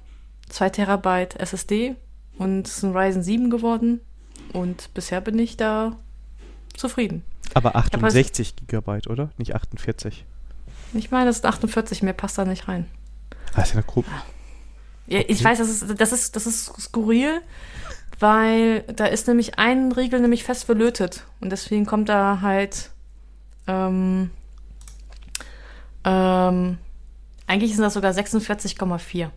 2 0.49 0.71
Terabyte 0.71 1.39
SSD 1.39 1.97
und 2.39 2.67
es 2.67 2.79
ist 2.79 2.83
ein 2.85 2.97
Ryzen 2.97 3.23
7 3.23 3.51
geworden 3.51 4.01
und 4.57 4.93
bisher 4.95 5.21
bin 5.21 5.39
ich 5.39 5.57
da 5.59 5.97
zufrieden. 6.75 7.23
Aber 7.53 7.77
68 7.77 8.55
GB, 8.67 9.07
oder? 9.09 9.31
Nicht 9.37 9.55
48. 9.55 10.25
Ich 10.95 11.11
meine, 11.11 11.27
das 11.27 11.37
ist 11.37 11.45
48, 11.45 12.03
mehr 12.03 12.15
passt 12.15 12.39
da 12.39 12.45
nicht 12.45 12.67
rein. 12.67 12.87
Das 13.55 13.69
ist 13.69 13.75
ja 13.75 13.83
grob. 13.83 14.07
Ah. 14.09 14.23
Ja, 15.09 15.21
ich 15.29 15.45
weiß, 15.45 15.59
das 15.59 15.69
ist, 15.69 16.01
das 16.01 16.13
ist, 16.13 16.37
das 16.37 16.47
ist 16.47 16.73
skurril, 16.81 17.43
weil 18.19 18.81
da 18.83 19.05
ist 19.05 19.29
nämlich 19.29 19.59
ein 19.59 19.93
Riegel 19.93 20.21
nämlich 20.21 20.43
fest 20.43 20.65
verlötet. 20.65 21.25
Und 21.41 21.51
deswegen 21.51 21.85
kommt 21.85 22.09
da 22.09 22.41
halt, 22.41 22.91
ähm, 23.67 24.31
ähm, 26.05 26.79
eigentlich 27.47 27.75
sind 27.75 27.83
das 27.83 27.95
sogar 27.95 28.13
46,4. 28.13 29.31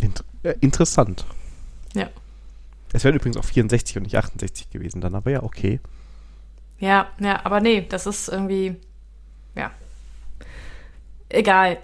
Inter 0.00 0.24
äh, 0.42 0.54
interessant. 0.60 1.24
Ja. 1.94 2.10
Es 2.94 3.02
wären 3.02 3.16
übrigens 3.16 3.36
auch 3.36 3.44
64 3.44 3.96
und 3.96 4.04
nicht 4.04 4.16
68 4.16 4.70
gewesen 4.70 5.00
dann, 5.00 5.16
aber 5.16 5.32
ja, 5.32 5.42
okay. 5.42 5.80
Ja, 6.78 7.08
ja, 7.18 7.44
aber 7.44 7.58
nee, 7.60 7.84
das 7.88 8.06
ist 8.06 8.28
irgendwie, 8.28 8.76
ja. 9.56 9.72
Egal. 11.28 11.78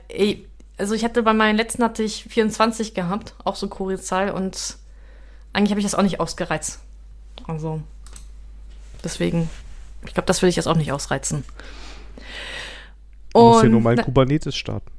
Also 0.78 0.94
ich 0.94 1.04
hatte 1.04 1.24
bei 1.24 1.32
meinen 1.32 1.56
letzten 1.56 1.82
hatte 1.82 2.04
ich 2.04 2.24
24 2.24 2.94
gehabt, 2.94 3.34
auch 3.42 3.56
so 3.56 3.66
Kurierzahl 3.66 4.30
und 4.30 4.76
eigentlich 5.52 5.72
habe 5.72 5.80
ich 5.80 5.84
das 5.86 5.96
auch 5.96 6.02
nicht 6.02 6.20
ausgereizt. 6.20 6.78
Also 7.48 7.82
deswegen, 9.02 9.50
ich 10.06 10.14
glaube, 10.14 10.26
das 10.26 10.42
will 10.42 10.48
ich 10.48 10.56
jetzt 10.56 10.68
auch 10.68 10.76
nicht 10.76 10.92
ausreizen. 10.92 11.44
Du 13.34 13.40
musst 13.40 13.64
ja 13.64 13.68
nur 13.68 13.80
mal 13.80 13.96
Kubernetes 13.96 14.54
starten. 14.54 14.92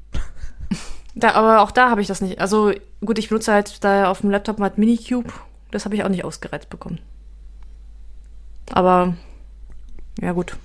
Da, 1.16 1.32
aber 1.36 1.62
auch 1.62 1.72
da 1.72 1.90
habe 1.90 2.02
ich 2.02 2.08
das 2.08 2.20
nicht. 2.20 2.42
Also 2.42 2.74
gut, 3.00 3.18
ich 3.18 3.30
benutze 3.30 3.54
halt 3.54 3.82
da 3.84 4.12
auf 4.12 4.22
dem 4.22 4.30
Laptop 4.30 4.60
mal 4.60 4.74
Minikube. 4.76 5.32
Das 5.72 5.86
habe 5.86 5.96
ich 5.96 6.04
auch 6.04 6.10
nicht 6.10 6.24
ausgereizt 6.24 6.70
bekommen. 6.70 7.00
Aber 8.72 9.16
ja 10.20 10.34
gut. 10.34 10.58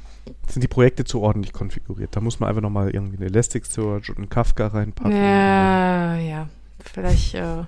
sind 0.48 0.62
die 0.62 0.68
Projekte 0.68 1.04
zu 1.04 1.20
ordentlich 1.20 1.52
konfiguriert. 1.52 2.14
Da 2.16 2.20
muss 2.20 2.40
man 2.40 2.48
einfach 2.48 2.62
nochmal 2.62 2.90
irgendwie 2.90 3.16
eine 3.16 3.26
Elasticsearch 3.26 4.10
und 4.10 4.18
einen 4.18 4.28
Kafka 4.28 4.66
reinpacken. 4.68 5.12
Ja, 5.16 6.16
ja. 6.16 6.48
Vielleicht, 6.92 7.34
äh, 7.34 7.64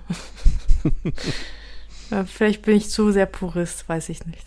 ja, 2.11 2.23
vielleicht 2.25 2.61
bin 2.61 2.77
ich 2.77 2.89
zu 2.89 3.11
sehr 3.11 3.25
Purist, 3.25 3.87
weiß 3.87 4.09
ich 4.09 4.25
nicht. 4.25 4.45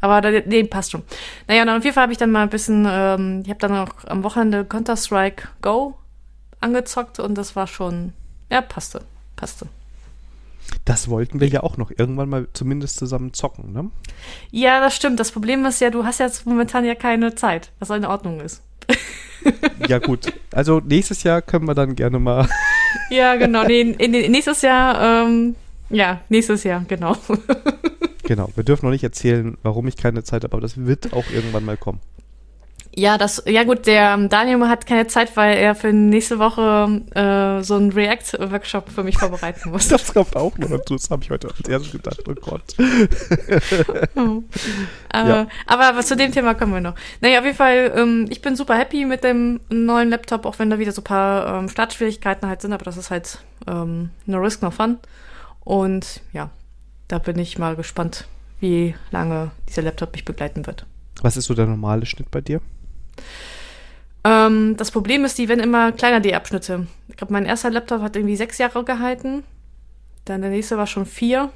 Aber 0.00 0.20
da, 0.20 0.30
nee, 0.30 0.64
passt 0.64 0.92
schon. 0.92 1.02
Naja, 1.48 1.62
und 1.62 1.70
auf 1.70 1.82
jeden 1.82 1.94
Fall 1.94 2.02
habe 2.02 2.12
ich 2.12 2.18
dann 2.18 2.30
mal 2.30 2.42
ein 2.42 2.50
bisschen, 2.50 2.86
ähm, 2.88 3.42
ich 3.44 3.50
habe 3.50 3.58
dann 3.58 3.76
auch 3.76 4.04
am 4.06 4.22
Wochenende 4.22 4.64
Counter-Strike 4.64 5.48
Go 5.62 5.94
angezockt 6.60 7.18
und 7.18 7.36
das 7.36 7.56
war 7.56 7.66
schon, 7.66 8.12
ja, 8.50 8.60
passte, 8.60 9.02
passte. 9.34 9.66
Das 10.84 11.08
wollten 11.08 11.40
wir 11.40 11.48
ja 11.48 11.62
auch 11.62 11.76
noch 11.76 11.90
irgendwann 11.90 12.28
mal 12.28 12.48
zumindest 12.52 12.98
zusammen 12.98 13.32
zocken, 13.32 13.72
ne? 13.72 13.90
Ja, 14.50 14.80
das 14.80 14.94
stimmt. 14.94 15.18
Das 15.18 15.32
Problem 15.32 15.64
ist 15.64 15.80
ja, 15.80 15.90
du 15.90 16.04
hast 16.04 16.20
jetzt 16.20 16.46
momentan 16.46 16.84
ja 16.84 16.94
keine 16.94 17.34
Zeit, 17.34 17.72
was 17.78 17.90
in 17.90 18.04
Ordnung 18.04 18.40
ist. 18.40 18.62
ja, 19.88 19.98
gut. 19.98 20.32
Also 20.52 20.80
nächstes 20.80 21.22
Jahr 21.22 21.42
können 21.42 21.66
wir 21.66 21.74
dann 21.74 21.96
gerne 21.96 22.18
mal. 22.18 22.48
ja, 23.10 23.36
genau. 23.36 23.64
Nee, 23.64 23.80
in, 23.80 23.94
in, 23.94 24.30
nächstes 24.32 24.62
Jahr, 24.62 25.26
ähm, 25.26 25.56
ja, 25.90 26.20
nächstes 26.28 26.64
Jahr, 26.64 26.84
genau. 26.86 27.16
genau. 28.22 28.48
Wir 28.54 28.64
dürfen 28.64 28.86
noch 28.86 28.92
nicht 28.92 29.04
erzählen, 29.04 29.56
warum 29.62 29.86
ich 29.86 29.96
keine 29.96 30.22
Zeit 30.22 30.44
habe, 30.44 30.54
aber 30.54 30.60
das 30.60 30.76
wird 30.76 31.12
auch 31.12 31.24
irgendwann 31.32 31.64
mal 31.64 31.76
kommen. 31.76 32.00
Ja, 32.96 33.18
das, 33.18 33.42
ja 33.46 33.64
gut, 33.64 33.86
der 33.86 34.16
Daniel 34.28 34.68
hat 34.68 34.86
keine 34.86 35.08
Zeit, 35.08 35.36
weil 35.36 35.56
er 35.56 35.74
für 35.74 35.92
nächste 35.92 36.38
Woche 36.38 37.02
äh, 37.14 37.62
so 37.64 37.74
einen 37.74 37.90
React-Workshop 37.90 38.88
für 38.88 39.02
mich 39.02 39.18
vorbereiten 39.18 39.70
muss. 39.70 39.88
das 39.88 40.14
kommt 40.14 40.36
auch 40.36 40.56
noch 40.58 40.70
dazu, 40.70 40.94
das 40.94 41.10
habe 41.10 41.24
ich 41.24 41.30
heute 41.30 41.48
als 41.48 41.68
erstes 41.68 41.92
gedacht, 41.92 42.22
oh 42.28 42.34
Gott. 42.34 42.62
oh. 44.14 44.42
Aber, 45.08 45.28
ja. 45.28 45.46
aber, 45.66 46.00
zu 46.02 46.14
dem 46.14 46.30
Thema 46.30 46.54
kommen 46.54 46.72
wir 46.72 46.80
noch. 46.80 46.94
Naja, 47.20 47.40
auf 47.40 47.44
jeden 47.44 47.56
Fall, 47.56 47.92
ähm, 47.96 48.26
ich 48.28 48.42
bin 48.42 48.54
super 48.54 48.78
happy 48.78 49.04
mit 49.04 49.24
dem 49.24 49.60
neuen 49.70 50.10
Laptop, 50.10 50.46
auch 50.46 50.60
wenn 50.60 50.70
da 50.70 50.78
wieder 50.78 50.92
so 50.92 51.00
ein 51.00 51.04
paar 51.04 51.58
ähm, 51.58 51.68
Startschwierigkeiten 51.68 52.48
halt 52.48 52.62
sind, 52.62 52.72
aber 52.72 52.84
das 52.84 52.96
ist 52.96 53.10
halt 53.10 53.38
ähm, 53.66 54.10
no 54.26 54.38
risk, 54.38 54.62
no 54.62 54.70
fun. 54.70 54.98
Und 55.64 56.20
ja, 56.32 56.50
da 57.08 57.18
bin 57.18 57.40
ich 57.40 57.58
mal 57.58 57.74
gespannt, 57.74 58.28
wie 58.60 58.94
lange 59.10 59.50
dieser 59.68 59.82
Laptop 59.82 60.12
mich 60.12 60.24
begleiten 60.24 60.66
wird. 60.66 60.86
Was 61.22 61.36
ist 61.36 61.46
so 61.46 61.54
der 61.54 61.66
normale 61.66 62.06
Schnitt 62.06 62.30
bei 62.30 62.40
dir? 62.40 62.60
Ähm, 64.24 64.76
das 64.76 64.90
Problem 64.90 65.24
ist, 65.24 65.38
die 65.38 65.48
werden 65.48 65.60
immer 65.60 65.92
kleiner, 65.92 66.20
die 66.20 66.34
Abschnitte. 66.34 66.86
Ich 67.08 67.16
glaube, 67.16 67.32
mein 67.32 67.44
erster 67.44 67.70
Laptop 67.70 68.00
hat 68.00 68.16
irgendwie 68.16 68.36
sechs 68.36 68.58
Jahre 68.58 68.84
gehalten. 68.84 69.44
Dann 70.24 70.40
der 70.40 70.50
nächste 70.50 70.78
war 70.78 70.86
schon 70.86 71.06
vier. 71.06 71.50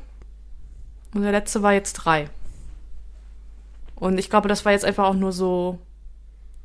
Und 1.14 1.22
der 1.22 1.32
letzte 1.32 1.62
war 1.62 1.72
jetzt 1.72 1.94
drei. 1.94 2.28
Und 3.94 4.18
ich 4.18 4.30
glaube, 4.30 4.48
das 4.48 4.64
war 4.64 4.72
jetzt 4.72 4.84
einfach 4.84 5.06
auch 5.06 5.14
nur 5.14 5.32
so. 5.32 5.78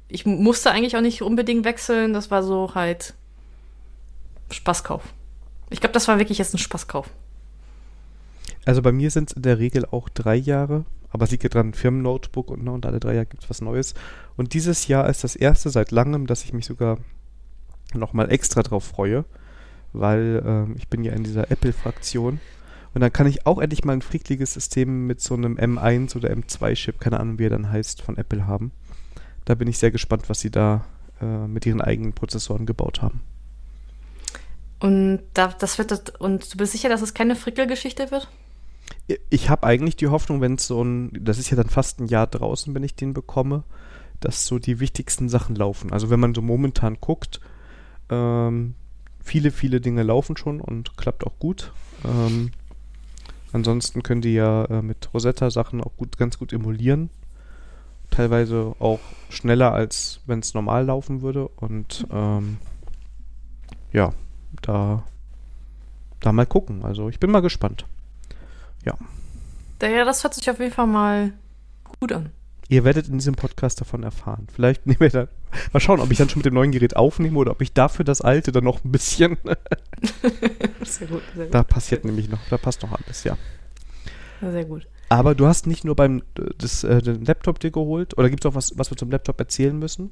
Ich 0.09 0.25
musste 0.25 0.71
eigentlich 0.71 0.95
auch 0.97 1.01
nicht 1.01 1.21
unbedingt 1.21 1.65
wechseln. 1.65 2.13
Das 2.13 2.29
war 2.29 2.43
so 2.43 2.75
halt 2.75 3.13
Spaßkauf. 4.51 5.01
Ich 5.69 5.79
glaube, 5.79 5.93
das 5.93 6.07
war 6.07 6.19
wirklich 6.19 6.37
jetzt 6.37 6.53
ein 6.53 6.59
Spaßkauf. 6.59 7.09
Also 8.65 8.81
bei 8.81 8.91
mir 8.91 9.09
sind 9.09 9.31
es 9.31 9.35
in 9.35 9.41
der 9.41 9.57
Regel 9.59 9.85
auch 9.89 10.09
drei 10.09 10.35
Jahre. 10.35 10.85
Aber 11.09 11.25
es 11.25 11.31
liegt 11.31 11.43
ja 11.43 11.49
dran, 11.49 11.73
Firmennotebook 11.73 12.49
und, 12.51 12.63
ne, 12.63 12.71
und 12.71 12.85
alle 12.85 12.99
drei 12.99 13.13
Jahre 13.13 13.27
gibt 13.27 13.43
es 13.43 13.49
was 13.49 13.61
Neues. 13.61 13.93
Und 14.37 14.53
dieses 14.53 14.87
Jahr 14.87 15.09
ist 15.09 15.23
das 15.23 15.35
erste 15.35 15.69
seit 15.69 15.91
langem, 15.91 16.27
dass 16.27 16.43
ich 16.43 16.53
mich 16.53 16.65
sogar 16.65 16.97
nochmal 17.93 18.31
extra 18.31 18.63
drauf 18.63 18.83
freue, 18.83 19.25
weil 19.91 20.43
ähm, 20.45 20.75
ich 20.77 20.87
bin 20.87 21.03
ja 21.03 21.13
in 21.13 21.23
dieser 21.23 21.51
Apple-Fraktion. 21.51 22.39
Und 22.93 23.01
dann 23.01 23.13
kann 23.13 23.27
ich 23.27 23.45
auch 23.45 23.59
endlich 23.59 23.83
mal 23.83 23.93
ein 23.93 24.01
friedliches 24.01 24.53
System 24.53 25.07
mit 25.07 25.21
so 25.21 25.33
einem 25.33 25.57
M1 25.57 26.15
oder 26.15 26.31
M2-Chip, 26.31 26.99
keine 26.99 27.19
Ahnung, 27.19 27.39
wie 27.39 27.45
er 27.45 27.51
dann 27.51 27.71
heißt, 27.71 28.01
von 28.01 28.17
Apple 28.17 28.45
haben. 28.47 28.71
Da 29.45 29.55
bin 29.55 29.67
ich 29.67 29.77
sehr 29.77 29.91
gespannt, 29.91 30.29
was 30.29 30.39
sie 30.39 30.51
da 30.51 30.85
äh, 31.21 31.47
mit 31.47 31.65
ihren 31.65 31.81
eigenen 31.81 32.13
Prozessoren 32.13 32.65
gebaut 32.65 33.01
haben. 33.01 33.21
Und 34.79 35.21
da, 35.33 35.47
das 35.47 35.77
wird 35.77 36.19
und 36.19 36.53
du 36.53 36.57
bist 36.57 36.73
sicher, 36.73 36.89
dass 36.89 37.01
es 37.01 37.13
keine 37.13 37.35
Frickelgeschichte 37.35 38.11
wird? 38.11 38.27
ich 39.29 39.49
habe 39.49 39.65
eigentlich 39.65 39.95
die 39.95 40.07
Hoffnung, 40.07 40.41
wenn 40.41 40.55
es 40.55 40.67
so 40.67 40.81
ein, 40.83 41.11
das 41.19 41.37
ist 41.37 41.49
ja 41.49 41.57
dann 41.57 41.69
fast 41.69 41.99
ein 41.99 42.07
Jahr 42.07 42.27
draußen, 42.27 42.73
wenn 42.73 42.83
ich 42.83 42.95
den 42.95 43.13
bekomme, 43.13 43.63
dass 44.23 44.45
so 44.45 44.59
die 44.59 44.79
wichtigsten 44.79 45.29
Sachen 45.29 45.55
laufen. 45.55 45.91
Also 45.91 46.09
wenn 46.09 46.19
man 46.19 46.33
so 46.33 46.41
momentan 46.41 46.97
guckt, 46.99 47.39
ähm, 48.09 48.75
viele, 49.21 49.51
viele 49.51 49.81
Dinge 49.81 50.03
laufen 50.03 50.37
schon 50.37 50.61
und 50.61 50.97
klappt 50.97 51.25
auch 51.25 51.37
gut. 51.39 51.71
Ähm, 52.05 52.51
ansonsten 53.51 54.03
können 54.03 54.21
die 54.21 54.33
ja 54.33 54.65
äh, 54.65 54.81
mit 54.81 55.13
Rosetta 55.13 55.49
Sachen 55.51 55.81
auch 55.81 55.95
gut, 55.97 56.17
ganz 56.17 56.37
gut 56.37 56.53
emulieren. 56.53 57.09
Teilweise 58.11 58.75
auch 58.79 58.99
schneller, 59.29 59.73
als 59.73 60.21
wenn 60.25 60.39
es 60.39 60.53
normal 60.53 60.85
laufen 60.85 61.21
würde. 61.21 61.47
Und 61.47 62.05
ähm, 62.11 62.57
ja, 63.91 64.13
da, 64.61 65.03
da 66.19 66.31
mal 66.31 66.45
gucken. 66.45 66.83
Also 66.83 67.09
ich 67.09 67.19
bin 67.19 67.31
mal 67.31 67.41
gespannt. 67.41 67.85
Ja. 68.85 68.95
Ja, 69.81 70.05
das 70.05 70.23
hört 70.23 70.33
sich 70.33 70.49
auf 70.49 70.59
jeden 70.59 70.71
Fall 70.71 70.87
mal 70.87 71.33
gut 71.99 72.13
an. 72.13 72.31
Ihr 72.69 72.83
werdet 72.83 73.07
in 73.07 73.17
diesem 73.17 73.35
Podcast 73.35 73.81
davon 73.81 74.03
erfahren. 74.03 74.47
Vielleicht 74.53 74.85
nehmen 74.87 74.99
wir 74.99 75.09
dann. 75.09 75.27
Mal 75.71 75.79
schauen, 75.79 75.99
ob 75.99 76.11
ich 76.11 76.17
dann 76.17 76.29
schon 76.29 76.39
mit 76.39 76.45
dem 76.45 76.53
neuen 76.53 76.71
Gerät 76.71 76.95
aufnehme 76.95 77.37
oder 77.37 77.51
ob 77.51 77.61
ich 77.61 77.73
dafür 77.73 78.05
das 78.05 78.21
alte 78.21 78.51
dann 78.51 78.63
noch 78.63 78.83
ein 78.83 78.91
bisschen. 78.91 79.37
sehr 80.81 81.07
gut, 81.07 81.21
sehr 81.35 81.45
gut. 81.45 81.53
Da 81.53 81.63
passiert 81.63 82.05
nämlich 82.05 82.29
noch, 82.29 82.39
da 82.49 82.57
passt 82.57 82.81
noch 82.81 82.91
alles, 82.91 83.23
ja. 83.23 83.37
Sehr 84.41 84.65
gut. 84.65 84.87
Aber 85.09 85.35
du 85.35 85.45
hast 85.45 85.67
nicht 85.67 85.85
nur 85.85 85.95
beim 85.95 86.23
das, 86.57 86.83
äh, 86.83 87.01
den 87.01 87.23
Laptop 87.25 87.59
dir 87.59 87.71
geholt 87.71 88.17
oder 88.17 88.29
gibt 88.29 88.43
es 88.43 88.51
auch 88.51 88.55
was, 88.55 88.77
was 88.77 88.89
wir 88.89 88.97
zum 88.97 89.11
Laptop 89.11 89.39
erzählen 89.39 89.77
müssen? 89.77 90.11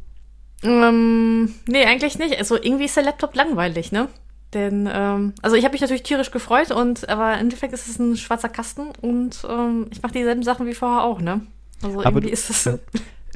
Ähm, 0.64 1.56
nee, 1.68 1.86
eigentlich 1.86 2.20
nicht. 2.20 2.38
Also 2.38 2.56
irgendwie 2.56 2.86
ist 2.86 2.96
der 2.96 3.04
Laptop 3.04 3.36
langweilig, 3.36 3.92
ne? 3.92 4.10
Denn, 4.54 4.88
ähm, 4.92 5.34
also 5.42 5.56
ich 5.56 5.64
habe 5.64 5.72
mich 5.72 5.82
natürlich 5.82 6.04
tierisch 6.04 6.30
gefreut 6.30 6.72
und 6.72 7.08
aber 7.10 7.34
im 7.34 7.40
Endeffekt 7.40 7.74
ist 7.74 7.88
es 7.88 8.00
ein 8.00 8.18
schwarzer 8.18 8.50
Kasten 8.50 8.90
und 9.02 9.46
ähm, 9.50 9.88
ich 9.92 10.02
mache 10.04 10.14
dieselben 10.14 10.44
Sachen 10.44 10.68
wie 10.68 10.74
vorher 10.74 11.04
auch, 11.04 11.22
ne? 11.22 11.42
Also 11.84 12.00
aber 12.00 12.08
irgendwie 12.08 12.28
du, 12.28 12.34
ist 12.34 12.50
es. 12.50 12.80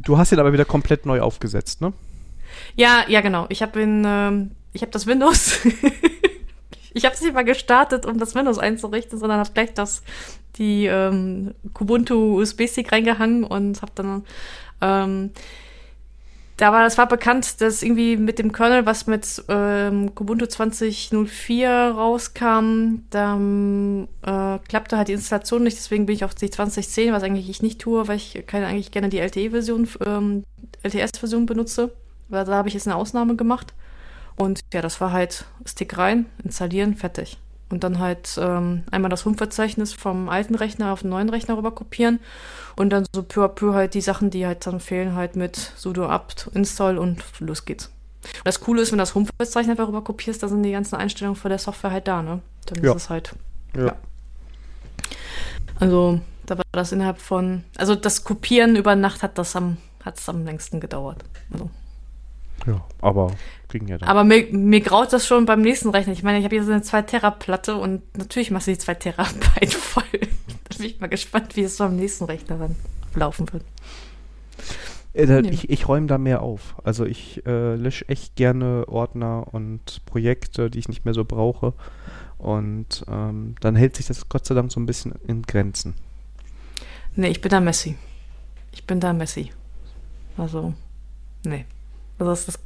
du 0.04 0.18
hast 0.18 0.32
ihn 0.32 0.40
aber 0.40 0.54
wieder 0.54 0.66
komplett 0.66 1.06
neu 1.06 1.22
aufgesetzt, 1.22 1.82
ne? 1.82 1.94
Ja, 2.76 3.06
ja, 3.08 3.22
genau. 3.22 3.46
Ich 3.50 3.62
habe 3.62 3.82
ihn, 3.82 4.04
ähm, 4.06 4.52
ich 4.74 4.82
habe 4.82 4.92
das 4.92 5.08
Windows. 5.08 5.60
ich 6.94 7.06
habe 7.06 7.16
es 7.16 7.22
nicht 7.22 7.34
mal 7.34 7.44
gestartet, 7.46 8.06
um 8.06 8.20
das 8.20 8.36
Windows 8.36 8.58
einzurichten, 8.58 9.20
sondern 9.20 9.40
habe 9.40 9.52
gleich 9.54 9.74
das 9.74 10.04
die 10.58 10.86
ähm, 10.86 11.54
Kubuntu 11.74 12.40
USB-Stick 12.40 12.92
reingehangen 12.92 13.44
und 13.44 13.82
habe 13.82 13.92
dann 13.96 14.24
ähm, 14.82 15.32
da 16.58 16.72
war, 16.72 16.84
das 16.84 16.98
war 16.98 17.08
bekannt, 17.08 17.60
dass 17.60 17.84
irgendwie 17.84 18.16
mit 18.16 18.40
dem 18.40 18.54
Kernel, 18.54 18.86
was 18.86 19.08
mit 19.08 19.44
ähm, 19.50 20.16
Kubuntu 20.16 20.46
2004 20.46 21.70
rauskam, 21.70 23.02
da 23.10 23.36
äh, 23.36 24.60
klappte 24.68 24.98
halt 24.98 25.10
die 25.10 25.14
Installation 25.14 25.64
nicht, 25.64 25.78
deswegen 25.78 26.06
bin 26.06 26.16
ich 26.16 26.24
auf 26.24 26.34
die 26.34 26.50
2010, 26.50 27.12
was 27.12 27.24
eigentlich 27.24 27.50
ich 27.50 27.62
nicht 27.62 27.82
tue, 27.82 28.08
weil 28.08 28.16
ich 28.16 28.44
keine, 28.48 28.68
eigentlich 28.68 28.92
gerne 28.92 29.10
die 29.10 29.20
LTE-Version, 29.20 29.88
ähm, 30.06 30.44
LTS-Version 30.84 31.46
benutze. 31.46 31.92
Weil 32.30 32.46
da 32.46 32.56
habe 32.56 32.70
ich 32.70 32.74
jetzt 32.74 32.88
eine 32.88 32.96
Ausnahme 32.96 33.36
gemacht. 33.36 33.74
Und 34.36 34.62
ja, 34.74 34.82
das 34.82 35.00
war 35.00 35.12
halt 35.12 35.46
Stick 35.66 35.98
rein, 35.98 36.26
installieren, 36.44 36.96
fertig 36.96 37.38
und 37.70 37.84
dann 37.84 38.00
halt 38.00 38.38
ähm, 38.40 38.84
einmal 38.92 39.10
das 39.10 39.26
Home-Verzeichnis 39.26 39.94
vom 39.94 40.30
alten 40.30 40.56
Rechner 40.56 40.94
auf 40.94 41.02
den 41.02 41.10
neuen 41.10 41.30
Rechner 41.30 41.58
rüber 41.58 41.72
kopieren 41.72 42.20
und 42.76 42.90
dann 42.90 43.06
so 43.14 43.24
peu 43.24 43.44
à 43.44 43.48
peu 43.48 43.74
halt 43.74 43.94
die 43.94 44.02
Sachen, 44.02 44.30
die 44.30 44.46
halt 44.46 44.66
dann 44.66 44.80
fehlen, 44.80 45.16
halt 45.16 45.36
mit 45.36 45.56
sudo 45.56 46.08
apt 46.08 46.50
install 46.54 46.98
und 46.98 47.24
los 47.40 47.66
geht's. 47.66 47.88
Und 48.24 48.46
das 48.46 48.60
Coole 48.60 48.82
ist, 48.82 48.92
wenn 48.92 48.98
du 48.98 49.04
das 49.04 49.16
Home-Verzeichnis 49.16 49.72
einfach 49.72 49.88
rüber 49.88 50.04
kopierst, 50.04 50.42
da 50.42 50.48
sind 50.48 50.64
die 50.64 50.72
ganzen 50.72 50.96
Einstellungen 50.96 51.36
von 51.36 51.50
der 51.50 51.60
Software 51.60 51.92
halt 51.92 52.08
da, 52.08 52.22
ne? 52.22 52.42
Dann 52.66 52.84
ja. 52.84 52.92
ist 52.92 53.04
es 53.04 53.10
halt. 53.10 53.36
Ja. 53.76 53.86
ja. 53.86 53.96
Also, 55.80 56.20
da 56.46 56.58
war 56.58 56.66
das 56.72 56.92
innerhalb 56.92 57.20
von, 57.20 57.64
also 57.78 57.96
das 57.96 58.24
Kopieren 58.24 58.76
über 58.76 58.96
Nacht 58.96 59.24
hat 59.24 59.38
das 59.38 59.56
am, 59.56 59.78
hat 60.04 60.18
es 60.18 60.28
am 60.30 60.46
längsten 60.46 60.80
gedauert. 60.80 61.24
Also. 61.52 61.70
Ja, 62.66 62.84
aber 63.02 63.32
kriegen 63.68 63.88
ja 63.88 63.98
dann. 63.98 64.10
Aber 64.10 64.24
mir, 64.24 64.48
mir 64.52 64.82
graut 64.82 65.14
das 65.14 65.28
schon 65.28 65.46
beim 65.46 65.62
nächsten 65.62 65.90
Rechner. 65.90 66.14
Ich 66.14 66.24
meine, 66.24 66.40
ich 66.40 66.46
habe 66.46 66.56
hier 66.56 66.64
so 66.64 66.72
eine 66.72 66.82
2 66.82 67.04
Terra 67.04 67.32
Platte 67.32 67.76
und 67.76 68.02
natürlich 68.18 68.52
machst 68.52 68.68
du 68.68 68.72
die 68.72 68.78
2 68.78 68.94
Terabyte 68.96 69.74
voll. 69.74 70.04
Da 70.66 70.78
bin 70.78 70.88
ich 70.88 71.00
mal 71.00 71.08
gespannt, 71.08 71.56
wie 71.56 71.62
es 71.62 71.78
beim 71.78 71.96
nächsten 71.96 72.26
Rechner 72.26 72.58
dann 72.58 72.76
laufen 73.16 73.52
wird. 73.54 73.64
Äh, 75.14 75.42
ich, 75.48 75.70
ich 75.70 75.88
räume 75.88 76.08
da 76.08 76.18
mehr 76.18 76.42
auf. 76.42 76.76
Also 76.84 77.06
ich 77.06 77.46
äh, 77.46 77.76
lösche 77.76 78.08
echt 78.10 78.36
gerne 78.36 78.86
Ordner 78.88 79.54
und 79.54 80.06
Projekte, 80.06 80.70
die 80.70 80.80
ich 80.80 80.90
nicht 80.90 81.06
mehr 81.06 81.14
so 81.14 81.24
brauche. 81.24 81.74
Und 82.38 83.06
ähm, 83.08 83.56
dann 83.62 83.76
hält 83.76 83.96
sich 83.96 84.08
das 84.08 84.28
Gott 84.28 84.46
sei 84.46 84.56
Dank 84.56 84.72
so 84.72 84.80
ein 84.80 84.86
bisschen 84.86 85.14
in 85.26 85.44
Grenzen. 85.44 85.94
Nee, 87.16 87.30
ich 87.30 87.42
bin 87.42 87.50
da 87.50 87.62
Messi. 87.62 87.96
Ich 88.72 88.86
bin 88.86 89.00
da 89.00 89.14
Messi. 89.14 89.52
Also, 90.38 90.74
nee. 91.46 91.66
Also, 92.20 92.32
das, 92.32 92.46
das, 92.46 92.60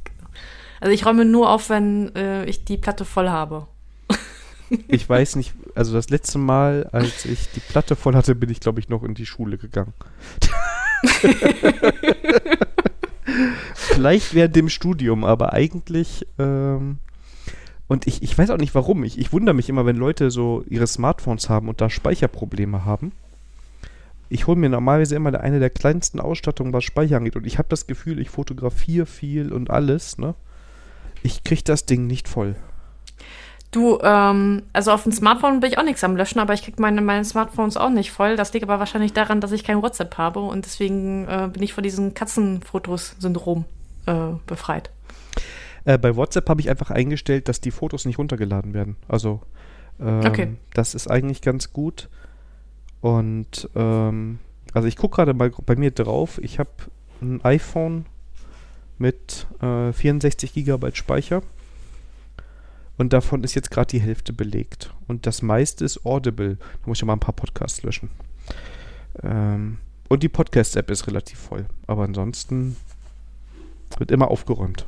also 0.80 0.92
ich 0.92 1.06
räume 1.06 1.24
nur 1.24 1.50
auf, 1.50 1.70
wenn 1.70 2.14
äh, 2.16 2.44
ich 2.46 2.64
die 2.64 2.76
Platte 2.76 3.04
voll 3.04 3.28
habe. 3.28 3.68
Ich 4.88 5.08
weiß 5.08 5.36
nicht, 5.36 5.52
also 5.74 5.92
das 5.92 6.10
letzte 6.10 6.38
Mal, 6.38 6.88
als 6.92 7.24
ich 7.24 7.50
die 7.50 7.60
Platte 7.60 7.96
voll 7.96 8.14
hatte, 8.14 8.34
bin 8.34 8.50
ich, 8.50 8.60
glaube 8.60 8.80
ich, 8.80 8.88
noch 8.88 9.02
in 9.02 9.14
die 9.14 9.26
Schule 9.26 9.58
gegangen. 9.58 9.92
Vielleicht 13.74 14.34
während 14.34 14.56
dem 14.56 14.68
Studium, 14.68 15.24
aber 15.24 15.52
eigentlich. 15.52 16.26
Ähm, 16.38 16.98
und 17.88 18.06
ich, 18.06 18.22
ich 18.22 18.36
weiß 18.36 18.50
auch 18.50 18.58
nicht 18.58 18.74
warum. 18.74 19.02
Ich, 19.04 19.18
ich 19.18 19.32
wundere 19.32 19.54
mich 19.54 19.68
immer, 19.68 19.86
wenn 19.86 19.96
Leute 19.96 20.30
so 20.30 20.64
ihre 20.68 20.86
Smartphones 20.86 21.48
haben 21.48 21.68
und 21.68 21.80
da 21.80 21.90
Speicherprobleme 21.90 22.84
haben. 22.84 23.12
Ich 24.28 24.46
hole 24.46 24.58
mir 24.58 24.68
normalerweise 24.68 25.16
immer 25.16 25.38
eine 25.40 25.58
der 25.58 25.70
kleinsten 25.70 26.20
Ausstattungen, 26.20 26.72
was 26.72 26.84
Speicher 26.84 27.16
angeht. 27.16 27.34
Und 27.34 27.46
ich 27.46 27.58
habe 27.58 27.68
das 27.68 27.88
Gefühl, 27.88 28.20
ich 28.20 28.30
fotografiere 28.30 29.06
viel 29.06 29.52
und 29.52 29.70
alles, 29.70 30.18
ne? 30.18 30.34
Ich 31.22 31.42
kriege 31.42 31.64
das 31.64 31.84
Ding 31.84 32.06
nicht 32.06 32.28
voll. 32.28 32.54
Du, 33.70 33.98
ähm, 34.02 34.62
also 34.72 34.90
auf 34.90 35.04
dem 35.04 35.12
Smartphone 35.12 35.60
bin 35.60 35.70
ich 35.70 35.78
auch 35.78 35.84
nichts 35.84 36.02
am 36.02 36.16
Löschen, 36.16 36.40
aber 36.40 36.54
ich 36.54 36.62
krieg 36.62 36.80
meine, 36.80 37.00
meine 37.02 37.24
Smartphones 37.24 37.76
auch 37.76 37.90
nicht 37.90 38.10
voll. 38.10 38.34
Das 38.34 38.52
liegt 38.52 38.64
aber 38.64 38.80
wahrscheinlich 38.80 39.12
daran, 39.12 39.40
dass 39.40 39.52
ich 39.52 39.62
kein 39.62 39.80
WhatsApp 39.80 40.18
habe 40.18 40.40
und 40.40 40.64
deswegen 40.64 41.28
äh, 41.28 41.48
bin 41.52 41.62
ich 41.62 41.72
von 41.72 41.84
diesem 41.84 42.12
Katzenfotos-Syndrom 42.14 43.64
äh, 44.06 44.14
befreit. 44.46 44.90
Äh, 45.84 45.98
bei 45.98 46.16
WhatsApp 46.16 46.48
habe 46.48 46.60
ich 46.60 46.68
einfach 46.68 46.90
eingestellt, 46.90 47.48
dass 47.48 47.60
die 47.60 47.70
Fotos 47.70 48.06
nicht 48.06 48.18
runtergeladen 48.18 48.74
werden. 48.74 48.96
Also 49.06 49.40
ähm, 50.00 50.24
Okay. 50.24 50.48
das 50.74 50.94
ist 50.94 51.08
eigentlich 51.08 51.40
ganz 51.40 51.72
gut. 51.72 52.08
Und 53.00 53.68
ähm, 53.76 54.40
also 54.74 54.88
ich 54.88 54.96
gucke 54.96 55.16
gerade 55.16 55.32
mal 55.32 55.50
bei 55.64 55.76
mir 55.76 55.92
drauf. 55.92 56.38
Ich 56.42 56.58
habe 56.58 56.70
ein 57.22 57.40
iPhone 57.44 58.06
mit 58.98 59.46
äh, 59.62 59.92
64 59.92 60.52
GB 60.52 60.90
Speicher. 60.94 61.42
Und 63.00 63.14
davon 63.14 63.44
ist 63.44 63.54
jetzt 63.54 63.70
gerade 63.70 63.86
die 63.86 63.98
Hälfte 63.98 64.34
belegt. 64.34 64.92
Und 65.08 65.24
das 65.24 65.40
meiste 65.40 65.86
ist 65.86 66.04
Audible. 66.04 66.56
Da 66.56 66.66
muss 66.84 66.98
ich 66.98 67.00
ja 67.00 67.06
mal 67.06 67.14
ein 67.14 67.18
paar 67.18 67.34
Podcasts 67.34 67.82
löschen. 67.82 68.10
Ähm, 69.22 69.78
und 70.10 70.22
die 70.22 70.28
Podcast-App 70.28 70.90
ist 70.90 71.06
relativ 71.06 71.38
voll. 71.38 71.64
Aber 71.86 72.02
ansonsten 72.02 72.76
wird 73.96 74.10
immer 74.10 74.30
aufgeräumt. 74.30 74.84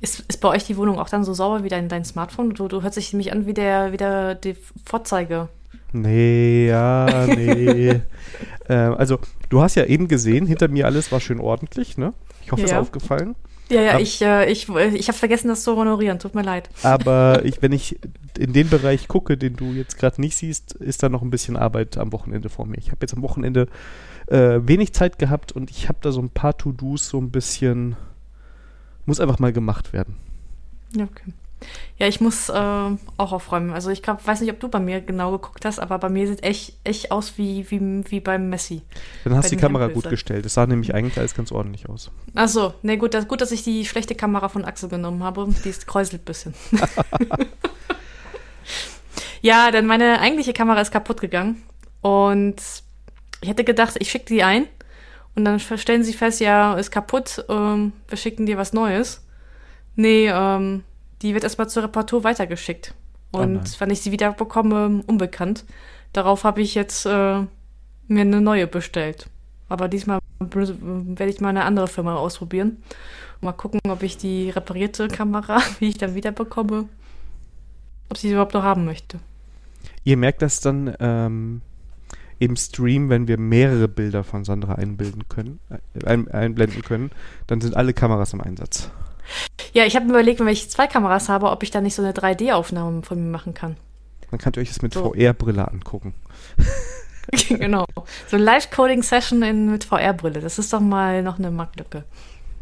Ist, 0.00 0.24
ist 0.26 0.40
bei 0.40 0.48
euch 0.48 0.64
die 0.64 0.76
Wohnung 0.76 0.98
auch 0.98 1.08
dann 1.08 1.22
so 1.22 1.32
sauber 1.32 1.62
wie 1.62 1.68
dein, 1.68 1.88
dein 1.88 2.04
Smartphone? 2.04 2.54
Du, 2.54 2.66
du 2.66 2.82
hörst 2.82 2.96
dich 2.96 3.12
nämlich 3.12 3.30
an 3.30 3.46
wie 3.46 3.54
der, 3.54 3.92
wie 3.92 3.96
der 3.96 4.34
die 4.34 4.56
Vorzeige. 4.84 5.48
Nee, 5.92 6.66
ja, 6.66 7.24
nee. 7.28 8.00
ähm, 8.68 8.94
also, 8.94 9.20
du 9.48 9.62
hast 9.62 9.76
ja 9.76 9.84
eben 9.84 10.08
gesehen, 10.08 10.48
hinter 10.48 10.66
mir 10.66 10.86
alles 10.86 11.12
war 11.12 11.20
schön 11.20 11.38
ordentlich, 11.38 11.96
ne? 11.96 12.14
Ich 12.42 12.50
hoffe, 12.50 12.62
es 12.62 12.70
ist 12.70 12.74
Ja. 12.74 12.80
aufgefallen. 12.80 13.36
Ja, 13.70 13.80
ja, 13.82 13.90
Aber- 13.92 14.00
ich, 14.00 14.20
äh, 14.20 14.50
ich, 14.50 14.68
ich 14.68 15.08
habe 15.08 15.18
vergessen, 15.18 15.48
das 15.48 15.62
zu 15.62 15.74
honorieren. 15.76 16.18
Tut 16.18 16.34
mir 16.34 16.42
leid. 16.42 16.68
Aber 16.82 17.44
ich, 17.44 17.62
wenn 17.62 17.72
ich 17.72 17.98
in 18.38 18.52
den 18.52 18.68
Bereich 18.68 19.08
gucke, 19.08 19.36
den 19.38 19.56
du 19.56 19.72
jetzt 19.72 19.96
gerade 19.98 20.20
nicht 20.20 20.36
siehst, 20.36 20.72
ist 20.74 21.02
da 21.02 21.08
noch 21.08 21.22
ein 21.22 21.30
bisschen 21.30 21.56
Arbeit 21.56 21.96
am 21.96 22.12
Wochenende 22.12 22.48
vor 22.48 22.66
mir. 22.66 22.76
Ich 22.78 22.88
habe 22.90 22.98
jetzt 23.00 23.14
am 23.14 23.22
Wochenende 23.22 23.68
äh, 24.26 24.60
wenig 24.62 24.92
Zeit 24.92 25.18
gehabt 25.18 25.52
und 25.52 25.70
ich 25.70 25.88
habe 25.88 25.98
da 26.02 26.12
so 26.12 26.20
ein 26.20 26.30
paar 26.30 26.56
To-Dos 26.56 27.08
so 27.08 27.18
ein 27.18 27.30
bisschen. 27.30 27.96
Muss 29.06 29.20
einfach 29.20 29.38
mal 29.38 29.52
gemacht 29.52 29.92
werden. 29.92 30.16
Ja, 30.96 31.04
okay. 31.04 31.32
Ja, 31.96 32.08
ich 32.08 32.20
muss 32.20 32.48
äh, 32.48 32.52
auch 32.52 33.32
aufräumen. 33.32 33.72
Also 33.72 33.90
ich 33.90 34.02
glaub, 34.02 34.26
weiß 34.26 34.40
nicht, 34.40 34.50
ob 34.50 34.58
du 34.58 34.68
bei 34.68 34.80
mir 34.80 35.00
genau 35.00 35.30
geguckt 35.32 35.64
hast, 35.64 35.78
aber 35.78 35.98
bei 35.98 36.08
mir 36.08 36.26
sieht 36.26 36.42
echt, 36.42 36.74
echt 36.82 37.12
aus 37.12 37.38
wie, 37.38 37.70
wie, 37.70 38.04
wie 38.10 38.20
beim 38.20 38.48
Messi. 38.48 38.82
Dann 39.22 39.36
hast 39.36 39.50
du 39.50 39.56
die 39.56 39.60
Kamera 39.60 39.84
Hempels, 39.84 40.02
gut 40.02 40.10
gestellt. 40.10 40.44
Es 40.44 40.54
sah 40.54 40.66
nämlich 40.66 40.94
eigentlich 40.94 41.18
alles 41.18 41.34
ganz 41.34 41.52
ordentlich 41.52 41.88
aus. 41.88 42.10
Ach 42.34 42.48
so, 42.48 42.74
ne 42.82 42.98
gut, 42.98 43.14
das, 43.14 43.28
gut, 43.28 43.40
dass 43.40 43.52
ich 43.52 43.62
die 43.62 43.84
schlechte 43.84 44.14
Kamera 44.14 44.48
von 44.48 44.64
Axel 44.64 44.88
genommen 44.88 45.22
habe. 45.22 45.46
Die 45.64 45.68
ist 45.68 45.86
kräuselt 45.86 46.22
ein 46.22 46.24
bisschen. 46.24 46.54
ja, 49.42 49.70
denn 49.70 49.86
meine 49.86 50.20
eigentliche 50.20 50.52
Kamera 50.52 50.80
ist 50.80 50.90
kaputt 50.90 51.20
gegangen. 51.20 51.62
Und 52.00 52.56
ich 53.40 53.48
hätte 53.48 53.64
gedacht, 53.64 53.94
ich 53.98 54.10
schicke 54.10 54.26
die 54.26 54.42
ein. 54.42 54.66
Und 55.36 55.44
dann 55.44 55.58
stellen 55.58 56.04
sie 56.04 56.12
fest, 56.12 56.40
ja, 56.40 56.74
ist 56.74 56.90
kaputt, 56.90 57.44
ähm, 57.48 57.92
wir 58.08 58.16
schicken 58.16 58.46
dir 58.46 58.56
was 58.56 58.72
Neues. 58.72 59.24
Nee, 59.96 60.28
ähm, 60.28 60.84
die 61.24 61.34
wird 61.34 61.42
erstmal 61.42 61.68
zur 61.68 61.84
Reparatur 61.84 62.22
weitergeschickt. 62.22 62.94
Oh 63.32 63.38
Und 63.38 63.54
nein. 63.54 63.64
wann 63.78 63.90
ich 63.90 64.02
sie 64.02 64.12
wieder 64.12 64.32
bekomme, 64.32 65.02
unbekannt. 65.06 65.64
Darauf 66.12 66.44
habe 66.44 66.60
ich 66.60 66.74
jetzt 66.74 67.06
äh, 67.06 67.40
mir 68.08 68.20
eine 68.20 68.40
neue 68.40 68.66
bestellt. 68.66 69.28
Aber 69.68 69.88
diesmal 69.88 70.20
werde 70.38 71.30
ich 71.30 71.40
mal 71.40 71.48
eine 71.48 71.64
andere 71.64 71.88
Firma 71.88 72.14
ausprobieren. 72.14 72.82
Mal 73.40 73.52
gucken, 73.52 73.80
ob 73.88 74.02
ich 74.02 74.18
die 74.18 74.50
reparierte 74.50 75.08
Kamera, 75.08 75.60
wie 75.80 75.88
ich 75.88 75.98
dann 75.98 76.14
wieder 76.14 76.30
bekomme, 76.30 76.88
ob 78.10 78.18
sie 78.18 78.28
sie 78.28 78.34
überhaupt 78.34 78.54
noch 78.54 78.62
haben 78.62 78.84
möchte. 78.84 79.18
Ihr 80.04 80.18
merkt 80.18 80.42
das 80.42 80.60
dann 80.60 80.94
ähm, 81.00 81.62
im 82.38 82.56
Stream, 82.56 83.08
wenn 83.08 83.26
wir 83.28 83.38
mehrere 83.38 83.88
Bilder 83.88 84.24
von 84.24 84.44
Sandra 84.44 84.74
einbilden 84.74 85.26
können, 85.28 85.58
äh, 85.70 86.06
ein, 86.06 86.28
einblenden 86.28 86.82
können, 86.82 87.10
dann 87.46 87.62
sind 87.62 87.74
alle 87.74 87.94
Kameras 87.94 88.34
im 88.34 88.42
Einsatz. 88.42 88.90
Ja, 89.72 89.84
ich 89.84 89.96
habe 89.96 90.04
mir 90.06 90.12
überlegt, 90.12 90.40
wenn 90.40 90.48
ich 90.48 90.70
zwei 90.70 90.86
Kameras 90.86 91.28
habe, 91.28 91.50
ob 91.50 91.62
ich 91.62 91.70
da 91.70 91.80
nicht 91.80 91.94
so 91.94 92.02
eine 92.02 92.12
3D-Aufnahme 92.12 93.02
von 93.02 93.22
mir 93.22 93.30
machen 93.30 93.54
kann. 93.54 93.76
Dann 94.30 94.38
könnt 94.40 94.56
ihr 94.56 94.60
euch 94.62 94.68
das 94.68 94.82
mit 94.82 94.94
So. 94.94 95.12
VR-Brille 95.12 95.66
angucken. 95.68 96.14
genau. 97.48 97.86
So 98.28 98.36
eine 98.36 98.44
Live-Coding-Session 98.44 99.42
in- 99.42 99.70
mit 99.70 99.84
VR-Brille. 99.84 100.40
Das 100.40 100.58
ist 100.58 100.72
doch 100.72 100.80
mal 100.80 101.22
noch 101.22 101.38
eine 101.38 101.50
Marktlücke. 101.50 102.04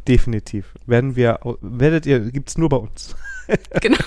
Definitiv. 0.09 0.66
Werden 0.87 1.16
wir, 1.16 1.38
werdet 1.61 2.07
ihr, 2.07 2.20
gibt's 2.20 2.59
nur 2.59 2.68
bei 2.68 2.77
uns. 2.79 3.14
genau. 3.81 3.98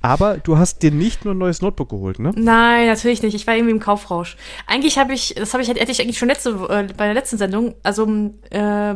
Aber 0.00 0.38
du 0.38 0.56
hast 0.56 0.82
dir 0.82 0.92
nicht 0.92 1.24
nur 1.24 1.34
ein 1.34 1.38
neues 1.38 1.60
Notebook 1.60 1.88
geholt, 1.88 2.20
ne? 2.20 2.32
Nein, 2.36 2.86
natürlich 2.86 3.22
nicht. 3.22 3.34
Ich 3.34 3.46
war 3.48 3.54
irgendwie 3.56 3.72
im 3.72 3.80
Kaufrausch. 3.80 4.36
Eigentlich 4.66 4.96
habe 4.98 5.12
ich, 5.12 5.34
das 5.34 5.52
habe 5.52 5.62
ich, 5.62 5.68
hätte 5.68 5.90
ich 5.90 6.00
eigentlich 6.00 6.18
schon 6.18 6.28
letzte, 6.28 6.50
äh, 6.50 6.92
bei 6.96 7.06
der 7.06 7.14
letzten 7.14 7.36
Sendung, 7.36 7.74
also 7.82 8.06
äh, 8.50 8.94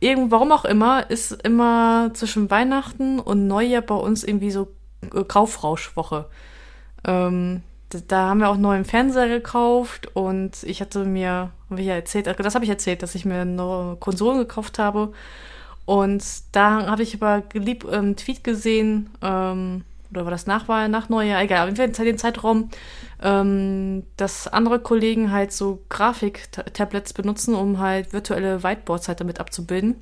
irgend, 0.00 0.30
warum 0.30 0.50
auch 0.50 0.64
immer, 0.64 1.08
ist 1.10 1.32
immer 1.44 2.10
zwischen 2.14 2.50
Weihnachten 2.50 3.20
und 3.20 3.46
Neujahr 3.46 3.82
bei 3.82 3.94
uns 3.94 4.24
irgendwie 4.24 4.50
so 4.50 4.68
äh, 5.14 5.24
Kaufrauschwoche. 5.24 6.26
Ähm, 7.06 7.62
da, 7.90 7.98
da 8.08 8.28
haben 8.28 8.40
wir 8.40 8.48
auch 8.48 8.54
einen 8.54 8.62
neuen 8.62 8.84
Fernseher 8.84 9.28
gekauft 9.28 10.08
und 10.14 10.62
ich 10.64 10.80
hatte 10.80 11.04
mir, 11.04 11.50
ich 11.76 11.86
ja 11.86 11.94
erzählt, 11.94 12.26
äh, 12.26 12.34
das 12.34 12.54
habe 12.54 12.64
ich 12.64 12.70
erzählt, 12.70 13.02
dass 13.02 13.14
ich 13.14 13.24
mir 13.24 13.44
neue 13.44 13.96
Konsolen 13.96 14.38
gekauft 14.38 14.78
habe. 14.78 15.12
Und 15.86 16.24
da 16.52 16.86
habe 16.86 17.02
ich 17.02 17.14
über 17.14 17.40
gelieb, 17.40 17.84
ähm, 17.90 18.16
Tweet 18.16 18.44
gesehen, 18.44 19.10
ähm, 19.22 19.84
oder 20.10 20.24
war 20.24 20.30
das 20.30 20.46
nach, 20.46 20.66
nach 20.88 21.08
Neujahr, 21.08 21.42
egal, 21.42 21.68
auf 21.68 21.78
jeden 21.78 21.94
Fall 21.94 22.04
dem 22.04 22.18
Zeitraum, 22.18 22.70
ähm, 23.22 24.04
dass 24.16 24.48
andere 24.48 24.80
Kollegen 24.80 25.30
halt 25.30 25.52
so 25.52 25.84
Grafik-Tablets 25.88 27.12
benutzen, 27.12 27.54
um 27.54 27.78
halt 27.78 28.12
virtuelle 28.12 28.62
Whiteboards 28.62 29.08
halt 29.08 29.20
damit 29.20 29.40
abzubilden. 29.40 29.96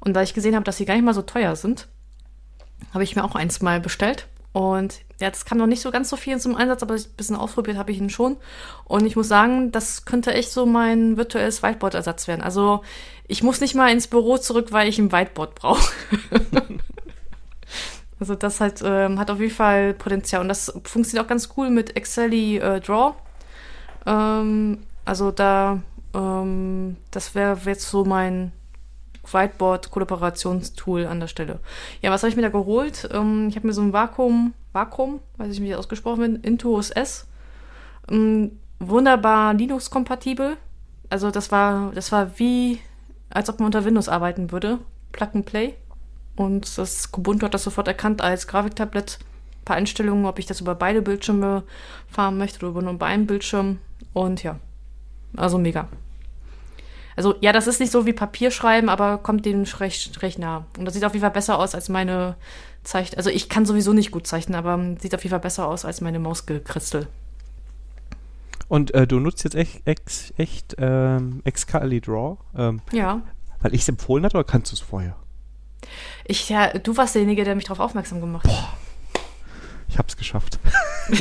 Und 0.00 0.14
da 0.14 0.22
ich 0.22 0.34
gesehen 0.34 0.54
habe, 0.54 0.64
dass 0.64 0.76
sie 0.76 0.84
gar 0.84 0.94
nicht 0.94 1.04
mal 1.04 1.14
so 1.14 1.22
teuer 1.22 1.56
sind, 1.56 1.88
habe 2.92 3.04
ich 3.04 3.16
mir 3.16 3.24
auch 3.24 3.34
eins 3.34 3.62
mal 3.62 3.80
bestellt. 3.80 4.26
Und 4.52 5.00
ja, 5.18 5.30
das 5.30 5.44
kam 5.46 5.56
noch 5.56 5.66
nicht 5.66 5.80
so 5.80 5.90
ganz 5.90 6.10
so 6.10 6.16
viel 6.16 6.38
zum 6.38 6.56
Einsatz, 6.56 6.82
aber 6.82 6.94
ein 6.94 7.04
bisschen 7.16 7.36
ausprobiert 7.36 7.78
habe 7.78 7.90
ich 7.90 7.98
ihn 7.98 8.10
schon. 8.10 8.36
Und 8.84 9.06
ich 9.06 9.16
muss 9.16 9.28
sagen, 9.28 9.72
das 9.72 10.04
könnte 10.04 10.34
echt 10.34 10.50
so 10.50 10.66
mein 10.66 11.16
virtuelles 11.16 11.62
Whiteboard-Ersatz 11.62 12.28
werden. 12.28 12.42
Also 12.42 12.82
ich 13.28 13.42
muss 13.42 13.60
nicht 13.60 13.74
mal 13.74 13.90
ins 13.90 14.08
Büro 14.08 14.36
zurück, 14.36 14.72
weil 14.72 14.88
ich 14.88 14.98
ein 14.98 15.10
Whiteboard 15.10 15.54
brauche. 15.54 15.90
also 18.22 18.36
das 18.36 18.60
halt, 18.60 18.82
ähm, 18.84 19.18
hat 19.18 19.32
auf 19.32 19.40
jeden 19.40 19.52
Fall 19.52 19.94
Potenzial. 19.94 20.42
Und 20.42 20.48
das 20.48 20.72
funktioniert 20.84 21.24
auch 21.24 21.28
ganz 21.28 21.48
cool 21.56 21.70
mit 21.70 21.96
Excel 21.96 22.32
äh, 22.32 22.78
Draw. 22.78 23.14
Ähm, 24.06 24.78
also 25.04 25.32
da, 25.32 25.80
ähm, 26.14 26.98
das 27.10 27.34
wäre 27.34 27.58
jetzt 27.64 27.88
so 27.88 28.04
mein 28.04 28.52
Whiteboard-Kollaborationstool 29.28 31.06
an 31.06 31.18
der 31.18 31.26
Stelle. 31.26 31.58
Ja, 32.00 32.12
was 32.12 32.22
habe 32.22 32.30
ich 32.30 32.36
mir 32.36 32.42
da 32.42 32.48
geholt? 32.50 33.08
Ähm, 33.12 33.48
ich 33.48 33.56
habe 33.56 33.66
mir 33.66 33.72
so 33.72 33.82
ein 33.82 33.92
Vakuum, 33.92 34.54
Vakuum, 34.72 35.18
weiß 35.38 35.52
ich 35.52 35.58
nicht, 35.58 35.66
wie 35.66 35.72
das 35.72 35.80
ausgesprochen 35.80 36.20
wird, 36.20 36.46
Intuos 36.46 36.90
S. 36.90 37.26
Ähm, 38.08 38.52
wunderbar 38.78 39.52
Linux-kompatibel. 39.54 40.56
Also 41.10 41.32
das 41.32 41.50
war, 41.50 41.90
das 41.92 42.12
war 42.12 42.38
wie, 42.38 42.78
als 43.30 43.50
ob 43.50 43.58
man 43.58 43.66
unter 43.66 43.84
Windows 43.84 44.08
arbeiten 44.08 44.52
würde. 44.52 44.78
Plug 45.10 45.30
and 45.34 45.44
Play. 45.44 45.74
Und 46.36 46.78
das 46.78 47.08
Ubuntu 47.16 47.44
hat 47.46 47.54
das 47.54 47.64
sofort 47.64 47.88
erkannt 47.88 48.22
als 48.22 48.46
Grafiktablett. 48.46 49.18
Ein 49.20 49.64
paar 49.64 49.76
Einstellungen, 49.76 50.24
ob 50.26 50.38
ich 50.38 50.46
das 50.46 50.60
über 50.60 50.74
beide 50.74 51.02
Bildschirme 51.02 51.62
fahren 52.08 52.38
möchte 52.38 52.58
oder 52.60 52.68
über 52.68 52.82
nur 52.82 52.94
über 52.94 53.06
einen 53.06 53.26
Bildschirm. 53.26 53.78
Und 54.12 54.42
ja, 54.42 54.58
also 55.36 55.58
mega. 55.58 55.88
Also 57.14 57.34
ja, 57.40 57.52
das 57.52 57.66
ist 57.66 57.78
nicht 57.78 57.92
so 57.92 58.06
wie 58.06 58.12
Papierschreiben, 58.14 58.88
aber 58.88 59.18
kommt 59.18 59.44
dem 59.44 59.62
recht, 59.78 60.22
recht 60.22 60.38
nah. 60.38 60.64
Und 60.78 60.86
das 60.86 60.94
sieht 60.94 61.04
auf 61.04 61.12
jeden 61.12 61.20
Fall 61.22 61.30
besser 61.30 61.58
aus 61.58 61.74
als 61.74 61.88
meine 61.90 62.36
Zeichen. 62.82 63.16
Also 63.16 63.30
ich 63.30 63.48
kann 63.48 63.66
sowieso 63.66 63.92
nicht 63.92 64.10
gut 64.10 64.26
zeichnen, 64.26 64.56
aber 64.56 64.80
sieht 65.00 65.14
auf 65.14 65.22
jeden 65.22 65.30
Fall 65.30 65.40
besser 65.40 65.68
aus 65.68 65.84
als 65.84 66.00
meine 66.00 66.18
Mausgekritzel. 66.18 67.06
Und 68.68 68.94
äh, 68.94 69.06
du 69.06 69.20
nutzt 69.20 69.44
jetzt 69.44 69.54
echt, 69.54 69.82
echt, 69.86 70.32
echt 70.38 70.74
ähm, 70.78 71.42
Excali 71.44 72.00
Draw, 72.00 72.38
ähm, 72.56 72.80
Ja. 72.90 73.20
weil 73.60 73.74
ich 73.74 73.82
es 73.82 73.88
empfohlen 73.88 74.24
hatte 74.24 74.38
oder 74.38 74.44
kannst 74.44 74.72
du 74.72 74.76
es 74.76 74.80
vorher? 74.80 75.14
Ich, 76.24 76.48
ja, 76.48 76.68
du 76.68 76.96
warst 76.96 77.14
derjenige, 77.14 77.44
der 77.44 77.54
mich 77.54 77.64
darauf 77.64 77.80
aufmerksam 77.80 78.20
gemacht 78.20 78.46
hat. 78.46 78.76
Ich 79.88 79.98
hab's 79.98 80.16
geschafft. 80.16 80.58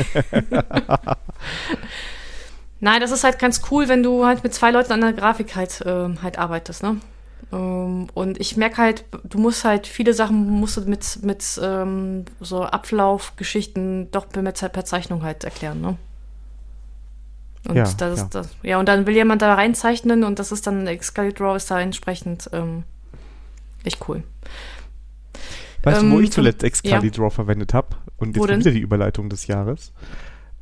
Nein, 2.79 3.01
das 3.01 3.11
ist 3.11 3.23
halt 3.23 3.37
ganz 3.37 3.61
cool, 3.69 3.87
wenn 3.87 4.01
du 4.01 4.25
halt 4.25 4.43
mit 4.43 4.53
zwei 4.53 4.71
Leuten 4.71 4.93
an 4.93 5.01
der 5.01 5.13
Grafik 5.13 5.55
halt, 5.55 5.81
äh, 5.81 6.09
halt 6.21 6.39
arbeitest, 6.39 6.81
ne? 6.81 6.97
Ähm, 7.51 8.07
und 8.13 8.39
ich 8.39 8.57
merke 8.57 8.77
halt, 8.77 9.05
du 9.23 9.37
musst 9.37 9.65
halt 9.65 9.87
viele 9.87 10.13
Sachen 10.13 10.49
musst 10.49 10.77
du 10.77 10.81
mit, 10.81 11.19
mit 11.21 11.59
ähm, 11.61 12.25
so 12.39 12.63
Ablaufgeschichten 12.63 14.09
doch 14.11 14.29
per 14.29 14.85
Zeichnung 14.85 15.23
halt 15.23 15.43
erklären, 15.43 15.81
ne? 15.81 15.97
Und 17.67 17.75
Ja, 17.75 17.83
das 17.83 17.99
ja. 17.99 18.13
ist 18.13 18.29
das. 18.29 18.49
Ja, 18.63 18.79
und 18.79 18.87
dann 18.87 19.05
will 19.05 19.13
jemand 19.13 19.41
da 19.41 19.53
reinzeichnen 19.53 20.23
und 20.23 20.39
das 20.39 20.51
ist 20.51 20.65
dann 20.65 20.87
Excalibur 20.87 21.55
ist 21.55 21.69
da 21.69 21.79
entsprechend 21.79 22.49
ähm, 22.53 22.83
echt 23.83 24.07
cool. 24.07 24.23
Weißt 25.83 26.01
du, 26.03 26.11
wo 26.11 26.17
Ähm, 26.17 26.23
ich 26.23 26.31
zuletzt 26.31 26.63
Excalidraw 26.63 27.29
verwendet 27.31 27.73
habe? 27.73 27.95
Und 28.17 28.35
jetzt 28.35 28.47
wieder 28.47 28.71
die 28.71 28.79
Überleitung 28.79 29.29
des 29.29 29.47
Jahres. 29.47 29.93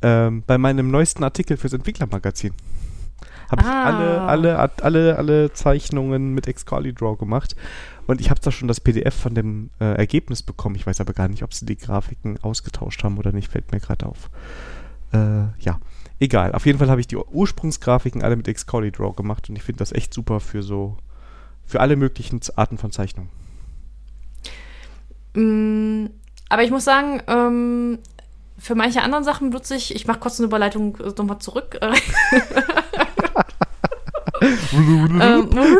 Ähm, 0.02 0.42
bei 0.46 0.56
meinem 0.56 0.90
neuesten 0.90 1.22
Artikel 1.24 1.56
fürs 1.58 1.74
Entwicklermagazin. 1.74 2.54
Habe 3.50 3.62
ich 3.62 3.68
Ah. 3.68 3.84
alle, 3.84 4.20
alle, 4.22 4.70
alle, 4.82 5.16
alle 5.18 5.52
Zeichnungen 5.52 6.32
mit 6.32 6.46
Excalidraw 6.46 7.16
gemacht. 7.16 7.54
Und 8.06 8.20
ich 8.20 8.30
habe 8.30 8.40
da 8.40 8.50
schon 8.50 8.68
das 8.68 8.80
PDF 8.80 9.14
von 9.14 9.34
dem 9.34 9.70
äh, 9.80 9.94
Ergebnis 9.96 10.42
bekommen. 10.42 10.76
Ich 10.76 10.86
weiß 10.86 11.00
aber 11.00 11.12
gar 11.12 11.28
nicht, 11.28 11.42
ob 11.42 11.52
sie 11.52 11.66
die 11.66 11.76
Grafiken 11.76 12.38
ausgetauscht 12.42 13.02
haben 13.04 13.18
oder 13.18 13.32
nicht. 13.32 13.50
Fällt 13.50 13.72
mir 13.72 13.80
gerade 13.80 14.06
auf. 14.06 14.30
Äh, 15.12 15.48
ja, 15.58 15.80
egal. 16.18 16.52
Auf 16.52 16.64
jeden 16.64 16.78
Fall 16.78 16.88
habe 16.90 17.00
ich 17.00 17.08
die 17.08 17.16
Ursprungsgrafiken 17.16 18.22
alle 18.22 18.36
mit 18.36 18.48
Excalidraw 18.48 19.12
gemacht. 19.12 19.50
Und 19.50 19.56
ich 19.56 19.62
finde 19.64 19.80
das 19.80 19.92
echt 19.92 20.14
super 20.14 20.40
für 20.40 20.62
so, 20.62 20.96
für 21.70 21.80
alle 21.80 21.96
möglichen 21.96 22.40
Arten 22.56 22.78
von 22.78 22.90
Zeichnungen. 22.90 23.30
Mm, 25.34 26.06
aber 26.48 26.64
ich 26.64 26.70
muss 26.70 26.84
sagen, 26.84 27.22
ähm, 27.28 27.98
für 28.58 28.74
manche 28.74 29.02
anderen 29.02 29.24
Sachen 29.24 29.50
benutze 29.50 29.76
ich, 29.76 29.94
ich 29.94 30.06
mache 30.06 30.18
kurz 30.18 30.40
eine 30.40 30.46
Überleitung 30.46 30.96
äh, 30.96 31.12
nochmal 31.16 31.38
zurück. 31.38 31.78
Äh, 31.80 31.92
ähm, 34.72 35.48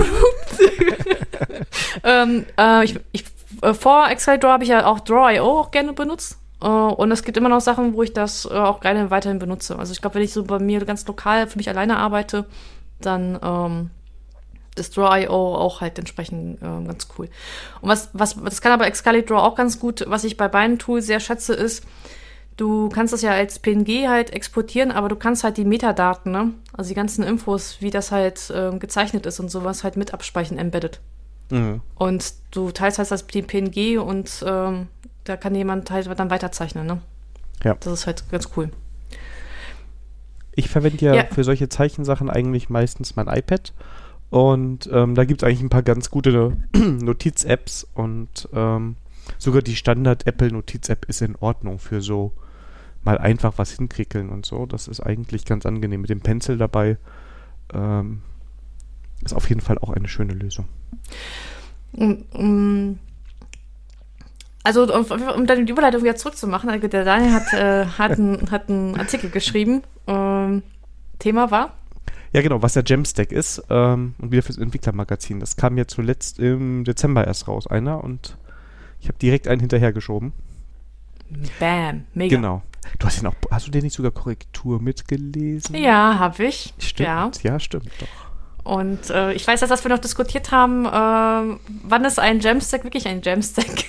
ähm, 2.04 2.46
äh, 2.56 2.84
ich, 2.84 3.00
ich, 3.10 3.24
äh, 3.62 3.74
vor 3.74 4.08
Excalibur 4.08 4.50
habe 4.50 4.62
ich 4.62 4.70
ja 4.70 4.86
auch 4.86 5.00
Draw.io 5.00 5.42
auch 5.42 5.72
gerne 5.72 5.92
benutzt. 5.92 6.38
Äh, 6.62 6.68
und 6.68 7.10
es 7.10 7.24
gibt 7.24 7.36
immer 7.36 7.48
noch 7.48 7.60
Sachen, 7.60 7.94
wo 7.94 8.04
ich 8.04 8.12
das 8.12 8.46
auch 8.46 8.80
gerne 8.80 9.10
weiterhin 9.10 9.40
benutze. 9.40 9.76
Also 9.76 9.92
ich 9.92 10.00
glaube, 10.00 10.14
wenn 10.14 10.22
ich 10.22 10.32
so 10.32 10.44
bei 10.44 10.60
mir 10.60 10.84
ganz 10.84 11.04
lokal 11.08 11.48
für 11.48 11.58
mich 11.58 11.68
alleine 11.68 11.98
arbeite, 11.98 12.46
dann 13.00 13.40
ähm, 13.42 13.90
ist 14.76 14.96
Draw.io 14.96 15.28
auch 15.28 15.80
halt 15.80 15.98
entsprechend 15.98 16.62
ähm, 16.62 16.86
ganz 16.86 17.08
cool. 17.18 17.28
Und 17.80 17.88
was, 17.88 18.10
was, 18.12 18.36
das 18.42 18.60
kann 18.60 18.72
aber 18.72 18.86
Excalibur 18.86 19.42
auch 19.42 19.54
ganz 19.54 19.80
gut, 19.80 20.04
was 20.06 20.24
ich 20.24 20.36
bei 20.36 20.48
beiden 20.48 20.78
Tools 20.78 21.06
sehr 21.06 21.20
schätze, 21.20 21.54
ist, 21.54 21.84
du 22.56 22.88
kannst 22.88 23.12
das 23.12 23.22
ja 23.22 23.32
als 23.32 23.58
PNG 23.58 24.08
halt 24.08 24.32
exportieren, 24.32 24.92
aber 24.92 25.08
du 25.08 25.16
kannst 25.16 25.44
halt 25.44 25.56
die 25.56 25.64
Metadaten, 25.64 26.30
ne? 26.30 26.52
also 26.72 26.88
die 26.88 26.94
ganzen 26.94 27.24
Infos, 27.24 27.78
wie 27.80 27.90
das 27.90 28.12
halt 28.12 28.52
ähm, 28.54 28.78
gezeichnet 28.78 29.26
ist 29.26 29.40
und 29.40 29.50
sowas 29.50 29.82
halt 29.82 29.96
mit 29.96 30.14
abspeichern, 30.14 30.58
embedded. 30.58 31.00
Mhm. 31.50 31.80
Und 31.96 32.32
du 32.52 32.70
teilst 32.70 32.98
halt 32.98 33.10
das 33.10 33.24
PNG 33.24 33.98
und 33.98 34.44
ähm, 34.46 34.88
da 35.24 35.36
kann 35.36 35.54
jemand 35.54 35.90
halt 35.90 36.06
dann 36.18 36.30
weiterzeichnen, 36.30 36.86
ne? 36.86 37.00
Ja. 37.64 37.74
Das 37.80 37.92
ist 37.92 38.06
halt 38.06 38.24
ganz 38.30 38.50
cool. 38.56 38.70
Ich 40.54 40.68
verwende 40.68 41.04
ja, 41.04 41.14
Ja. 41.14 41.24
für 41.24 41.44
solche 41.44 41.68
Zeichensachen 41.68 42.30
eigentlich 42.30 42.68
meistens 42.68 43.16
mein 43.16 43.28
iPad. 43.28 43.72
Und 44.30 44.88
ähm, 44.92 45.14
da 45.16 45.24
gibt 45.24 45.42
es 45.42 45.46
eigentlich 45.46 45.60
ein 45.60 45.70
paar 45.70 45.82
ganz 45.82 46.10
gute 46.10 46.56
Notiz-Apps 46.76 47.86
und 47.94 48.48
ähm, 48.54 48.96
sogar 49.38 49.60
die 49.60 49.76
Standard-Apple-Notiz-App 49.76 51.04
ist 51.06 51.20
in 51.20 51.36
Ordnung 51.36 51.78
für 51.78 52.00
so 52.00 52.32
mal 53.02 53.18
einfach 53.18 53.54
was 53.56 53.72
hinkrickeln 53.72 54.30
und 54.30 54.46
so. 54.46 54.66
Das 54.66 54.86
ist 54.86 55.00
eigentlich 55.00 55.44
ganz 55.44 55.66
angenehm 55.66 56.02
mit 56.02 56.10
dem 56.10 56.20
Pencil 56.20 56.58
dabei. 56.58 56.96
Ähm, 57.72 58.22
ist 59.24 59.34
auf 59.34 59.48
jeden 59.48 59.60
Fall 59.60 59.78
auch 59.78 59.90
eine 59.90 60.08
schöne 60.08 60.32
Lösung. 60.32 60.66
Also, 64.62 64.94
um, 64.94 65.04
um 65.06 65.46
dann 65.46 65.66
die 65.66 65.72
Überleitung 65.72 66.02
wieder 66.02 66.16
zurückzumachen, 66.16 66.68
also 66.68 66.86
der 66.86 67.04
Daniel 67.04 67.32
hat, 67.32 67.52
äh, 67.52 67.86
hat, 67.86 68.12
einen, 68.12 68.50
hat 68.50 68.68
einen 68.68 68.96
Artikel 68.96 69.30
geschrieben. 69.30 69.82
Ähm, 70.06 70.62
Thema 71.18 71.50
war? 71.50 71.74
Ja, 72.32 72.42
genau, 72.42 72.62
was 72.62 72.74
der 72.74 72.84
Jamstack 72.86 73.32
ist 73.32 73.62
ähm, 73.70 74.14
und 74.18 74.30
wieder 74.30 74.42
fürs 74.42 74.58
Entwicklermagazin. 74.58 75.40
Das 75.40 75.56
kam 75.56 75.76
ja 75.76 75.86
zuletzt 75.86 76.38
im 76.38 76.84
Dezember 76.84 77.26
erst 77.26 77.48
raus, 77.48 77.66
einer, 77.66 78.04
und 78.04 78.36
ich 79.00 79.08
habe 79.08 79.18
direkt 79.18 79.48
einen 79.48 79.60
hinterhergeschoben. 79.60 80.32
Bam, 81.58 82.04
mega. 82.14 82.36
Genau. 82.36 82.62
Du 82.98 83.06
hast 83.06 83.20
ihn 83.20 83.26
auch, 83.26 83.34
hast 83.50 83.66
du 83.66 83.70
den 83.70 83.82
nicht 83.82 83.94
sogar 83.94 84.10
Korrektur 84.10 84.80
mitgelesen? 84.80 85.76
Ja, 85.76 86.18
habe 86.18 86.44
ich. 86.44 86.74
Stimmt. 86.78 87.06
Ja. 87.06 87.30
Ja, 87.42 87.60
stimmt. 87.60 87.90
Doch. 87.98 88.30
Und 88.64 89.10
äh, 89.10 89.32
ich 89.32 89.46
weiß, 89.46 89.60
dass 89.60 89.84
wir 89.84 89.88
noch 89.88 89.98
diskutiert 89.98 90.50
haben, 90.50 90.84
äh, 90.86 91.58
wann 91.82 92.04
ist 92.04 92.18
ein 92.18 92.40
Jamstack 92.40 92.84
wirklich 92.84 93.06
ein 93.08 93.22
Jamstack? 93.22 93.84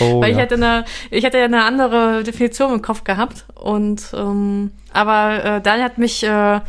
Oh, 0.00 0.20
Weil 0.20 0.30
ich 0.30 0.36
ja. 0.36 0.42
hätte 0.42 0.54
eine, 0.54 0.84
ich 1.10 1.24
hätte 1.24 1.38
ja 1.38 1.44
eine 1.44 1.64
andere 1.64 2.22
Definition 2.22 2.72
im 2.74 2.82
Kopf 2.82 3.04
gehabt. 3.04 3.44
Und 3.54 4.12
ähm, 4.14 4.70
aber 4.92 5.44
äh, 5.44 5.60
Daniel 5.60 5.84
hat 5.84 5.98
mich, 5.98 6.22
äh, 6.22 6.60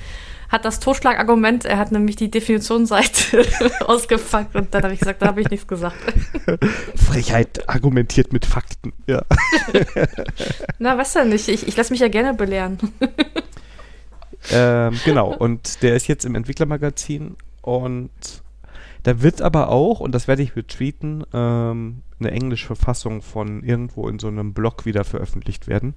hat 0.54 0.66
das 0.66 0.80
Totschlagargument, 0.80 1.66
er 1.66 1.80
hat 1.80 1.92
nämlich 1.92 2.16
die 2.16 2.30
Definitionsseite 2.30 3.44
ausgepackt 3.88 4.56
und 4.56 4.72
dann 4.72 4.84
habe 4.84 4.94
ich 4.94 5.00
gesagt, 5.00 5.24
da 5.24 5.26
habe 5.26 5.42
ich 5.42 5.50
nichts 5.50 5.66
gesagt. 5.66 5.98
Frechheit 6.96 7.68
argumentiert 7.68 8.32
mit 8.32 8.46
Fakten. 8.46 8.94
Ja. 9.08 9.24
Na, 10.80 10.96
weißt 10.96 11.16
du 11.16 11.26
nicht, 11.26 11.48
ich, 11.48 11.68
ich 11.68 11.76
lasse 11.76 11.92
mich 11.92 12.02
ja 12.02 12.08
gerne 12.08 12.36
belehren. 12.36 12.78
ähm, 14.52 15.00
genau. 15.04 15.34
Und 15.34 15.82
der 15.82 15.96
ist 15.96 16.08
jetzt 16.08 16.24
im 16.24 16.36
Entwicklermagazin 16.36 17.36
und 17.64 18.12
da 19.02 19.24
wird 19.24 19.42
aber 19.42 19.70
auch, 19.70 20.02
und 20.02 20.14
das 20.14 20.28
werde 20.28 20.44
ich 20.44 20.56
retweeten, 20.56 21.24
ähm, 21.34 22.04
eine 22.20 22.30
englische 22.30 22.76
Fassung 22.76 23.24
von 23.24 23.64
irgendwo 23.64 24.08
in 24.08 24.20
so 24.20 24.28
einem 24.28 24.54
Blog 24.54 24.86
wieder 24.86 25.04
veröffentlicht 25.04 25.68
werden. 25.68 25.96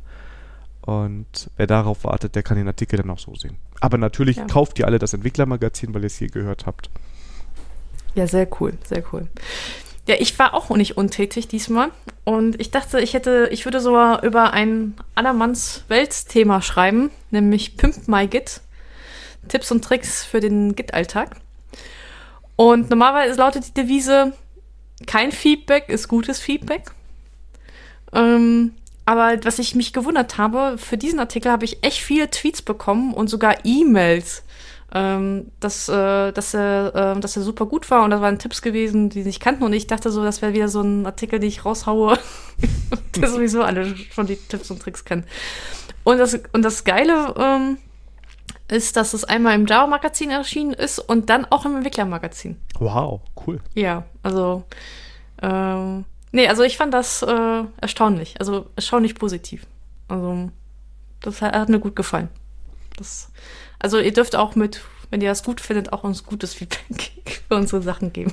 Und 0.87 1.51
wer 1.57 1.66
darauf 1.66 2.05
wartet, 2.05 2.35
der 2.37 2.42
kann 2.42 2.57
den 2.57 2.68
Artikel 2.68 2.96
dann 2.96 3.11
auch 3.11 3.18
so 3.18 3.35
sehen. 3.35 3.57
Aber 3.81 3.99
natürlich 3.99 4.37
Ja. 4.37 4.46
kauft 4.46 4.79
ihr 4.79 4.87
alle 4.87 4.99
das 4.99 5.12
Entwicklermagazin, 5.12 5.92
weil 5.92 6.03
ihr 6.03 6.07
es 6.07 6.16
hier 6.16 6.29
gehört 6.29 6.64
habt. 6.64 6.88
Ja, 8.14 8.27
sehr 8.27 8.49
cool, 8.61 8.72
sehr 8.85 9.03
cool. 9.12 9.27
Ja, 10.09 10.14
ich 10.18 10.38
war 10.38 10.55
auch 10.55 10.70
nicht 10.70 10.96
untätig 10.96 11.49
diesmal 11.49 11.90
und 12.25 12.61
ich 12.61 12.70
dachte, 12.70 13.01
ich 13.01 13.12
hätte, 13.14 13.49
ich 13.51 13.64
würde 13.64 13.81
sogar 13.81 14.22
über 14.22 14.53
ein 14.53 14.94
allermanns 15.16 15.83
Weltthema 15.88 16.62
schreiben, 16.62 17.11
nämlich 17.33 17.77
Pimp 17.77 18.07
My 18.07 18.29
Git. 18.29 18.61
Tipps 19.49 19.70
und 19.72 19.83
Tricks 19.85 20.25
für 20.25 20.40
den 20.40 20.75
Git-Alltag. 20.77 21.37
Und 22.55 22.90
normalerweise 22.90 23.37
lautet 23.38 23.66
die 23.68 23.75
Devise, 23.75 24.33
kein 25.07 25.31
Feedback 25.33 25.88
ist 25.88 26.09
gutes 26.09 26.38
Feedback. 26.40 26.90
Ähm, 28.12 28.72
aber 29.06 29.38
was 29.44 29.58
ich 29.60 29.74
mich 29.74 29.92
gewundert 29.92 30.36
habe, 30.36 30.76
für 30.76 30.98
diesen 30.98 31.20
Artikel 31.20 31.50
habe 31.50 31.64
ich 31.64 31.82
echt 31.82 31.98
viele 31.98 32.28
Tweets 32.28 32.60
bekommen 32.60 33.14
und 33.14 33.28
sogar 33.28 33.64
E-Mails, 33.64 34.42
ähm, 34.92 35.52
dass, 35.60 35.88
äh, 35.88 36.32
dass, 36.32 36.54
er, 36.54 37.14
äh, 37.16 37.20
dass 37.20 37.36
er 37.36 37.42
super 37.42 37.66
gut 37.66 37.88
war 37.90 38.04
und 38.04 38.10
das 38.10 38.20
waren 38.20 38.38
Tipps 38.38 38.62
gewesen, 38.62 39.08
die 39.08 39.22
sie 39.22 39.28
nicht 39.28 39.40
kannten 39.40 39.62
und 39.62 39.72
ich 39.72 39.86
dachte 39.86 40.10
so, 40.10 40.24
das 40.24 40.42
wäre 40.42 40.54
wieder 40.54 40.68
so 40.68 40.80
ein 40.80 41.06
Artikel, 41.06 41.38
den 41.38 41.48
ich 41.48 41.64
raushaue, 41.64 42.18
der 43.16 43.28
sowieso 43.28 43.62
alle 43.62 43.96
schon 43.96 44.26
die 44.26 44.36
Tipps 44.36 44.70
und 44.70 44.82
Tricks 44.82 45.04
kennen. 45.04 45.24
Und 46.02 46.18
das, 46.18 46.38
und 46.52 46.62
das 46.62 46.84
Geile 46.84 47.34
ähm, 47.38 47.78
ist, 48.68 48.96
dass 48.96 49.14
es 49.14 49.24
einmal 49.24 49.54
im 49.54 49.66
Java-Magazin 49.66 50.30
erschienen 50.30 50.72
ist 50.72 50.98
und 50.98 51.30
dann 51.30 51.44
auch 51.46 51.64
im 51.64 51.76
Entwickler-Magazin. 51.76 52.56
Wow, 52.78 53.20
cool. 53.46 53.60
Ja, 53.74 54.04
also 54.22 54.64
ähm, 55.42 56.04
nee, 56.32 56.48
also 56.48 56.62
ich 56.62 56.76
fand 56.76 56.92
das 56.94 57.22
äh, 57.22 57.62
erstaunlich, 57.80 58.36
also 58.38 58.66
erstaunlich 58.76 59.14
positiv. 59.14 59.66
Also 60.08 60.50
das 61.20 61.42
hat, 61.42 61.54
hat 61.54 61.68
mir 61.68 61.80
gut 61.80 61.96
gefallen. 61.96 62.28
Das, 62.96 63.30
also 63.78 63.98
ihr 63.98 64.12
dürft 64.12 64.36
auch 64.36 64.54
mit, 64.54 64.82
wenn 65.10 65.20
ihr 65.20 65.28
das 65.28 65.42
gut 65.42 65.60
findet, 65.60 65.92
auch 65.92 66.04
uns 66.04 66.24
gutes 66.24 66.54
Feedback 66.54 67.10
für 67.48 67.56
unsere 67.56 67.82
Sachen 67.82 68.12
geben. 68.12 68.32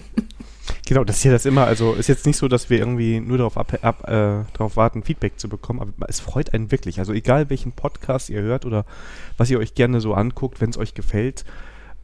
Genau, 0.86 1.04
das 1.04 1.18
ist 1.18 1.24
ja 1.24 1.32
das 1.32 1.46
immer. 1.46 1.66
Also 1.66 1.94
ist 1.94 2.08
jetzt 2.08 2.26
nicht 2.26 2.38
so, 2.38 2.48
dass 2.48 2.70
wir 2.70 2.78
irgendwie 2.78 3.20
nur 3.20 3.38
darauf, 3.38 3.58
ab, 3.58 3.78
ab, 3.82 4.04
äh, 4.08 4.46
darauf 4.54 4.76
warten, 4.76 5.04
Feedback 5.04 5.40
zu 5.40 5.50
bekommen, 5.50 5.80
aber 5.80 6.10
es 6.10 6.20
freut 6.20 6.54
einen 6.54 6.72
wirklich. 6.72 7.00
Also 7.00 7.14
egal 7.14 7.50
welchen 7.50 7.72
Podcast 7.72 8.30
ihr 8.30 8.42
hört 8.42 8.66
oder 8.66 8.86
was 9.38 9.50
ihr 9.50 9.60
euch 9.60 9.76
gerne 9.76 10.02
so 10.02 10.14
anguckt, 10.14 10.62
wenn 10.62 10.70
es 10.70 10.78
euch 10.78 10.94
gefällt, 10.94 11.46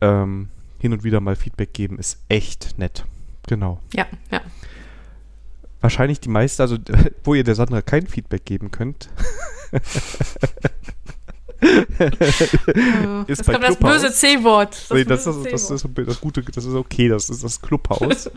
ähm, 0.01 0.49
hin 0.79 0.93
und 0.93 1.03
wieder 1.03 1.19
mal 1.19 1.35
Feedback 1.35 1.73
geben, 1.73 1.99
ist 1.99 2.19
echt 2.29 2.77
nett. 2.77 3.05
Genau. 3.47 3.79
Ja, 3.93 4.07
ja. 4.31 4.41
Wahrscheinlich 5.81 6.19
die 6.19 6.29
meiste, 6.29 6.63
also 6.63 6.77
wo 7.23 7.33
ihr 7.35 7.43
der 7.43 7.55
Sandra 7.55 7.81
kein 7.81 8.07
Feedback 8.07 8.45
geben 8.45 8.71
könnt, 8.71 9.09
Ist 13.27 13.45
bei 13.45 13.53
kommt 13.53 13.65
das 13.65 13.75
böse 13.75 14.11
C-Wort. 14.13 14.87
nee, 14.91 15.03
das, 15.03 15.25
böse 15.25 15.49
ist, 15.49 15.51
das, 15.51 15.81
C-Wort. 15.81 15.99
ist 15.99 16.07
das 16.07 16.21
Gute, 16.21 16.41
das 16.41 16.65
ist 16.65 16.73
okay, 16.73 17.09
das 17.09 17.29
ist 17.29 17.43
das 17.43 17.61
Clubhaus, 17.61 18.31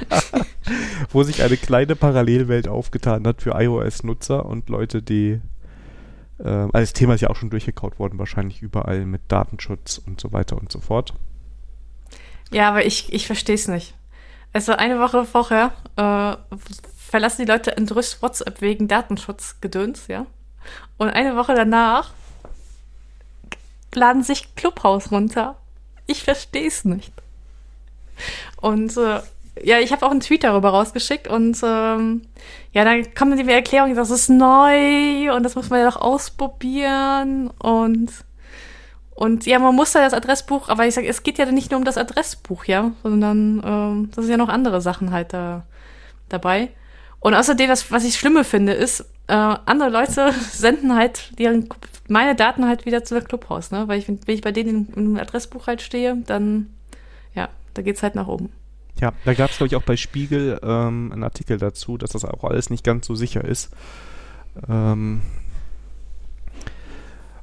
wo 1.12 1.22
sich 1.22 1.42
eine 1.42 1.56
kleine 1.56 1.96
Parallelwelt 1.96 2.68
aufgetan 2.68 3.26
hat 3.26 3.40
für 3.40 3.52
iOS-Nutzer 3.58 4.44
und 4.44 4.68
Leute, 4.68 5.02
die 5.02 5.40
Äh, 6.42 6.48
also 6.48 6.70
das 6.72 6.92
Thema 6.92 7.14
ist 7.14 7.20
ja 7.20 7.30
auch 7.30 7.36
schon 7.36 7.50
durchgekaut 7.50 7.98
worden, 7.98 8.18
wahrscheinlich 8.18 8.62
überall 8.62 9.04
mit 9.04 9.22
Datenschutz 9.28 9.98
und 9.98 10.20
so 10.20 10.32
weiter 10.32 10.56
und 10.56 10.72
so 10.72 10.80
fort. 10.80 11.14
Ja, 12.50 12.68
aber 12.68 12.84
ich, 12.84 13.12
ich 13.12 13.26
verstehe 13.26 13.54
es 13.54 13.68
nicht. 13.68 13.94
Also 14.52 14.72
eine 14.72 14.98
Woche 14.98 15.24
vorher 15.24 15.72
äh, 15.96 16.36
verlassen 16.96 17.44
die 17.44 17.50
Leute 17.50 17.76
entrüstet 17.76 18.22
WhatsApp 18.22 18.60
wegen 18.60 18.88
Datenschutzgedöns, 18.88 20.06
ja. 20.08 20.26
Und 20.98 21.10
eine 21.10 21.36
Woche 21.36 21.54
danach 21.54 22.12
laden 23.94 24.22
sich 24.22 24.54
Clubhouse 24.54 25.10
runter. 25.10 25.56
Ich 26.06 26.22
verstehe 26.22 26.68
es 26.68 26.84
nicht. 26.84 27.12
Und 28.60 28.96
äh, 28.96 29.20
ja, 29.62 29.78
ich 29.78 29.92
habe 29.92 30.06
auch 30.06 30.10
einen 30.10 30.20
Tweet 30.20 30.44
darüber 30.44 30.70
rausgeschickt 30.70 31.28
und 31.28 31.58
ähm, 31.62 32.22
ja, 32.72 32.84
dann 32.84 33.14
kommen 33.14 33.36
die 33.36 33.52
Erklärung, 33.52 33.94
das 33.94 34.10
ist 34.10 34.28
neu 34.28 35.34
und 35.34 35.42
das 35.42 35.54
muss 35.54 35.70
man 35.70 35.80
ja 35.80 35.90
doch 35.90 36.00
ausprobieren 36.00 37.48
und 37.58 38.10
und 39.20 39.44
ja, 39.44 39.58
man 39.58 39.74
muss 39.74 39.92
da 39.92 40.00
das 40.00 40.14
Adressbuch, 40.14 40.70
aber 40.70 40.86
ich 40.86 40.94
sage, 40.94 41.06
es 41.06 41.22
geht 41.22 41.36
ja 41.36 41.44
nicht 41.44 41.70
nur 41.70 41.78
um 41.78 41.84
das 41.84 41.98
Adressbuch, 41.98 42.64
ja, 42.64 42.92
sondern 43.02 43.60
ähm, 43.62 44.10
das 44.14 44.24
sind 44.24 44.30
ja 44.30 44.38
noch 44.38 44.48
andere 44.48 44.80
Sachen 44.80 45.12
halt 45.12 45.34
da 45.34 45.66
dabei. 46.30 46.70
Und 47.18 47.34
außerdem, 47.34 47.68
was, 47.68 47.92
was 47.92 48.04
ich 48.04 48.18
schlimme 48.18 48.44
finde, 48.44 48.72
ist, 48.72 49.00
äh, 49.26 49.34
andere 49.34 49.90
Leute 49.90 50.32
senden 50.52 50.94
halt 50.94 51.38
deren, 51.38 51.68
meine 52.08 52.34
Daten 52.34 52.66
halt 52.66 52.86
wieder 52.86 53.04
zu 53.04 53.12
der 53.12 53.22
Clubhaus, 53.22 53.70
ne? 53.70 53.86
Weil 53.88 53.98
ich, 53.98 54.08
wenn 54.08 54.20
ich 54.24 54.40
bei 54.40 54.52
denen 54.52 54.88
im, 54.94 55.10
im 55.10 55.16
Adressbuch 55.18 55.66
halt 55.66 55.82
stehe, 55.82 56.16
dann, 56.26 56.70
ja, 57.34 57.50
da 57.74 57.82
geht's 57.82 58.02
halt 58.02 58.14
nach 58.14 58.26
oben. 58.26 58.50
Ja, 59.02 59.12
da 59.26 59.34
gab 59.34 59.50
es, 59.50 59.58
glaube 59.58 59.66
ich, 59.66 59.76
auch 59.76 59.82
bei 59.82 59.98
Spiegel 59.98 60.58
ähm, 60.62 61.12
einen 61.12 61.24
Artikel 61.24 61.58
dazu, 61.58 61.98
dass 61.98 62.12
das 62.12 62.24
auch 62.24 62.44
alles 62.44 62.70
nicht 62.70 62.84
ganz 62.84 63.06
so 63.06 63.14
sicher 63.14 63.44
ist. 63.44 63.68
Ähm, 64.66 65.20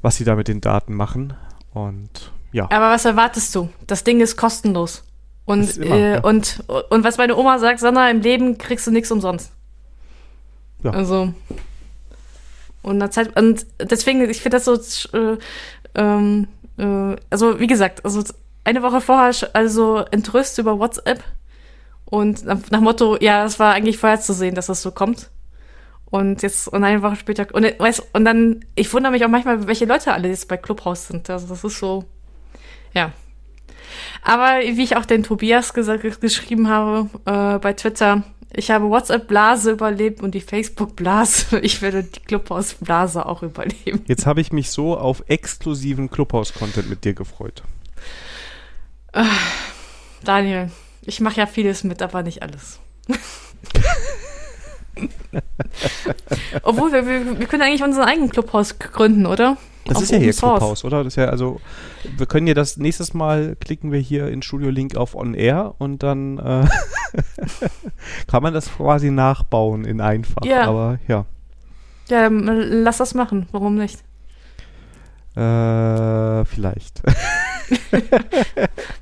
was 0.02 0.16
sie 0.16 0.24
da 0.24 0.36
mit 0.36 0.48
den 0.48 0.60
Daten 0.60 0.96
machen. 0.96 1.36
Und 1.86 2.32
ja. 2.52 2.66
Aber 2.72 2.90
was 2.90 3.06
erwartest 3.06 3.54
du? 3.54 3.70
Das 3.86 4.04
Ding 4.04 4.20
ist 4.22 4.36
kostenlos. 4.36 5.04
Und, 5.46 5.62
ist 5.62 5.78
immer, 5.78 5.96
äh, 5.96 6.13
ja. 6.13 6.24
und, 6.24 6.63
und 6.90 7.04
was 7.04 7.18
meine 7.18 7.36
Oma 7.36 7.60
sagt, 7.60 7.80
Sandra, 7.80 8.10
im 8.10 8.22
Leben 8.22 8.58
kriegst 8.58 8.88
du 8.88 8.92
nichts 8.92 9.12
umsonst. 9.12 9.52
Ja. 10.84 10.92
Also. 10.92 11.34
Und, 12.82 13.13
Zeit, 13.13 13.38
und 13.40 13.66
deswegen, 13.80 14.30
ich 14.30 14.42
finde 14.42 14.60
das 14.60 14.66
so, 14.66 15.18
äh, 15.18 15.38
ähm, 15.96 16.48
äh, 16.78 17.16
also 17.30 17.60
wie 17.60 17.68
gesagt, 17.68 18.04
also 18.06 18.24
eine 18.63 18.82
Woche 18.82 19.02
vorher, 19.02 19.34
also 19.54 20.06
entrüstet 20.12 20.60
über 20.60 20.80
WhatsApp 20.80 21.24
und 22.06 22.46
nach, 22.46 22.58
nach 22.70 22.82
Motto, 22.82 23.18
ja, 23.20 23.46
es 23.46 23.60
war 23.60 23.74
eigentlich 23.74 23.98
vorher 23.98 24.20
zu 24.20 24.34
sehen, 24.34 24.56
dass 24.56 24.68
das 24.68 24.82
so 24.82 24.92
kommt. 24.92 25.30
Und 26.10 26.41
jetzt, 26.41 26.70
und 26.70 26.84
eine 26.84 27.02
Woche 27.02 27.17
später, 27.17 27.48
und, 27.54 27.63
weißt, 27.63 28.04
und 28.13 28.26
dann, 28.26 28.63
ich 28.76 28.91
wundere 28.93 29.12
mich 29.12 29.26
auch 29.26 29.30
manchmal, 29.30 29.67
welche 29.67 29.86
Leute 29.86 30.13
alle 30.13 30.30
jetzt 30.30 30.48
bei 30.48 30.56
Clubhouse 30.56 31.08
sind. 31.08 31.30
Also 31.30 31.48
das 31.48 31.63
ist 31.63 31.80
so, 31.80 32.06
ja. 32.93 33.12
Aber 34.22 34.60
wie 34.62 34.84
ich 34.84 34.96
auch 34.96 35.06
den 35.06 35.24
Tobias 35.24 35.74
gesagt, 35.74 36.22
geschrieben 36.22 36.70
habe 36.70 37.10
äh, 37.26 37.60
bei 37.60 37.74
Twitter, 37.74 38.24
ich 38.54 38.72
habe 38.72 38.89
WhatsApp-Blase 38.89 39.72
überlebt 39.72 40.22
und 40.22 40.34
die 40.34 40.41
Facebook-Blase. 40.41 41.60
Ich 41.62 41.82
werde 41.82 42.04
die 42.04 42.20
Clubhouse-Blase 42.22 43.26
auch 43.26 43.43
überleben. 43.43 44.04
Jetzt 44.08 44.26
habe 44.26 44.41
ich 44.41 44.52
mich 44.52 44.72
so 44.72 44.98
auf 44.98 45.24
exklusiven 45.28 46.10
Clubhouse-Content 46.10 46.89
mit 46.89 47.04
dir 47.04 47.13
gefreut. 47.13 47.63
Daniel, 50.24 50.72
ich 51.02 51.20
mache 51.20 51.38
ja 51.38 51.46
vieles 51.46 51.84
mit, 51.84 52.02
aber 52.02 52.24
nicht 52.24 52.41
alles. 52.41 52.80
Obwohl, 56.64 56.92
wir, 56.92 57.06
wir, 57.06 57.40
wir, 57.40 57.48
können 57.48 57.64
eigentlich 57.64 57.84
unseren 57.84 58.06
eigenen 58.06 58.30
Clubhaus 58.30 58.80
gründen, 58.80 59.26
oder? 59.26 59.58
Das 59.86 59.98
Auf 59.98 60.04
ist 60.04 60.12
ja 60.12 60.18
hier 60.18 60.34
Source. 60.34 60.60
Clubhaus, 60.60 60.86
oder? 60.86 61.04
Das 61.04 61.14
ist 61.14 61.18
ja, 61.18 61.26
also, 61.26 61.62
wir 62.18 62.26
können 62.26 62.48
ja 62.48 62.54
das 62.54 62.78
nächstes 62.78 63.14
Mal 63.14 63.56
klicken 63.60 63.92
wir 63.92 64.00
hier 64.00 64.28
in 64.28 64.42
Studio 64.42 64.70
Link 64.70 64.96
auf 64.96 65.16
On 65.16 65.34
Air 65.34 65.76
und 65.78 66.04
dann 66.04 66.38
äh, 66.40 66.68
kann 68.28 68.44
man 68.44 68.54
das 68.54 68.70
quasi 68.74 69.12
nachbauen 69.12 69.86
in 69.86 70.02
einfach. 70.02 70.44
Ja. 70.46 70.64
Aber 70.64 71.00
ja. 71.08 71.26
Ja, 72.10 72.28
lass 72.30 72.98
das 72.98 73.14
machen. 73.14 73.48
Warum 73.52 73.76
nicht? 73.76 74.04
Äh, 75.38 76.45
vielleicht. 76.45 77.04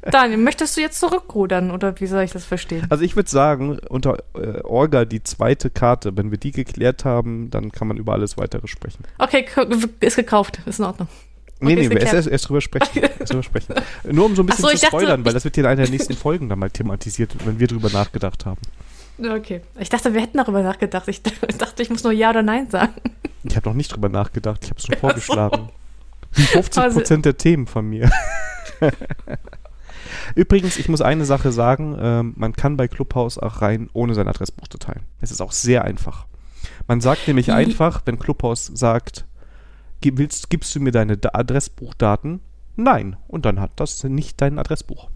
Daniel, 0.02 0.38
möchtest 0.38 0.76
du 0.76 0.82
jetzt 0.82 1.00
zurückrudern 1.00 1.72
oder 1.72 1.98
wie 2.02 2.08
soll 2.08 2.24
ich 2.24 2.32
das 2.32 2.44
verstehen? 2.44 2.86
Also 2.90 3.06
ich 3.06 3.16
würde 3.16 3.30
sagen, 3.30 3.80
unter 3.88 4.18
äh, 4.34 4.60
Orga 4.64 5.06
die 5.06 5.24
zweite 5.24 5.70
Karte, 5.70 6.18
wenn 6.18 6.32
wir 6.32 6.38
die 6.38 6.52
geklärt 6.52 7.06
haben, 7.06 7.50
dann 7.52 7.72
kann 7.72 7.88
man 7.88 7.96
über 7.96 8.12
alles 8.12 8.38
weitere 8.38 8.68
sprechen. 8.68 9.06
Okay, 9.18 9.46
ist 10.02 10.18
gekauft, 10.18 10.60
ist 10.66 10.80
in 10.80 10.86
Ordnung. 10.86 11.08
Okay, 11.62 11.76
nee, 11.76 11.88
nee, 11.88 11.96
erst, 11.96 12.14
erst, 12.14 12.28
erst 12.28 12.50
drüber 12.50 12.60
sprechen. 12.60 13.04
erst 13.20 13.32
drüber 13.32 13.44
sprechen. 13.44 13.76
Nur 14.12 14.26
um 14.26 14.36
so 14.36 14.44
ein 14.44 14.48
bisschen 14.48 14.66
so, 14.66 14.72
zu 14.72 14.88
spoilern, 14.88 15.12
dachte, 15.12 15.26
weil 15.26 15.34
das 15.34 15.46
wird 15.46 15.58
in 15.58 15.66
einer 15.66 15.84
der 15.84 15.90
nächsten 15.90 16.16
Folgen 16.16 16.50
dann 16.50 16.60
mal 16.60 16.70
thematisiert, 16.70 17.34
wenn 17.46 17.60
wir 17.60 17.68
drüber 17.68 17.90
nachgedacht 17.90 18.46
haben. 18.46 18.60
Okay. 19.18 19.62
Ich 19.80 19.88
dachte, 19.88 20.14
wir 20.14 20.20
hätten 20.20 20.38
darüber 20.38 20.62
nachgedacht. 20.62 21.08
Ich 21.08 21.22
dachte, 21.58 21.82
ich 21.82 21.90
muss 21.90 22.04
nur 22.04 22.12
Ja 22.12 22.32
oder 22.32 22.44
Nein 22.44 22.70
sagen. 22.70 22.94
Ich 23.44 23.56
habe 23.56 23.70
noch 23.70 23.76
nicht 23.76 23.94
drüber 23.94 24.10
nachgedacht. 24.10 24.66
Ich 24.66 24.70
habe 24.70 24.80
es 24.80 24.90
nur 24.90 24.98
vorgeschlagen. 24.98 25.70
Wie 26.36 26.44
50 26.44 26.94
Prozent 26.94 27.26
der 27.26 27.38
Themen 27.38 27.68
von 27.68 27.88
mir. 27.88 28.12
Übrigens, 30.36 30.78
ich 30.78 30.90
muss 30.90 31.02
eine 31.02 31.26
Sache 31.26 31.52
sagen, 31.52 31.98
ähm, 32.00 32.34
man 32.36 32.54
kann 32.54 32.78
bei 32.78 32.88
Clubhouse 32.88 33.38
auch 33.38 33.62
rein, 33.62 33.90
ohne 33.94 34.14
sein 34.16 34.28
Adressbuch 34.28 34.68
zu 34.68 34.78
teilen. 34.78 35.04
Es 35.22 35.32
ist 35.32 35.42
auch 35.42 35.52
sehr 35.52 35.84
einfach. 35.86 36.26
Man 36.88 37.02
sagt 37.02 37.28
nämlich 37.28 37.52
einfach, 37.52 38.02
wenn 38.06 38.20
Clubhouse 38.20 38.72
sagt, 38.74 39.26
willst, 40.02 40.50
gibst 40.50 40.76
du 40.76 40.80
mir 40.80 40.92
deine 40.92 41.18
Adressbuchdaten? 41.34 42.42
Nein. 42.76 43.18
Und 43.28 43.46
dann 43.46 43.60
hat 43.60 43.72
das 43.78 44.04
nicht 44.04 44.42
dein 44.42 44.60
Adressbuch. 44.60 45.10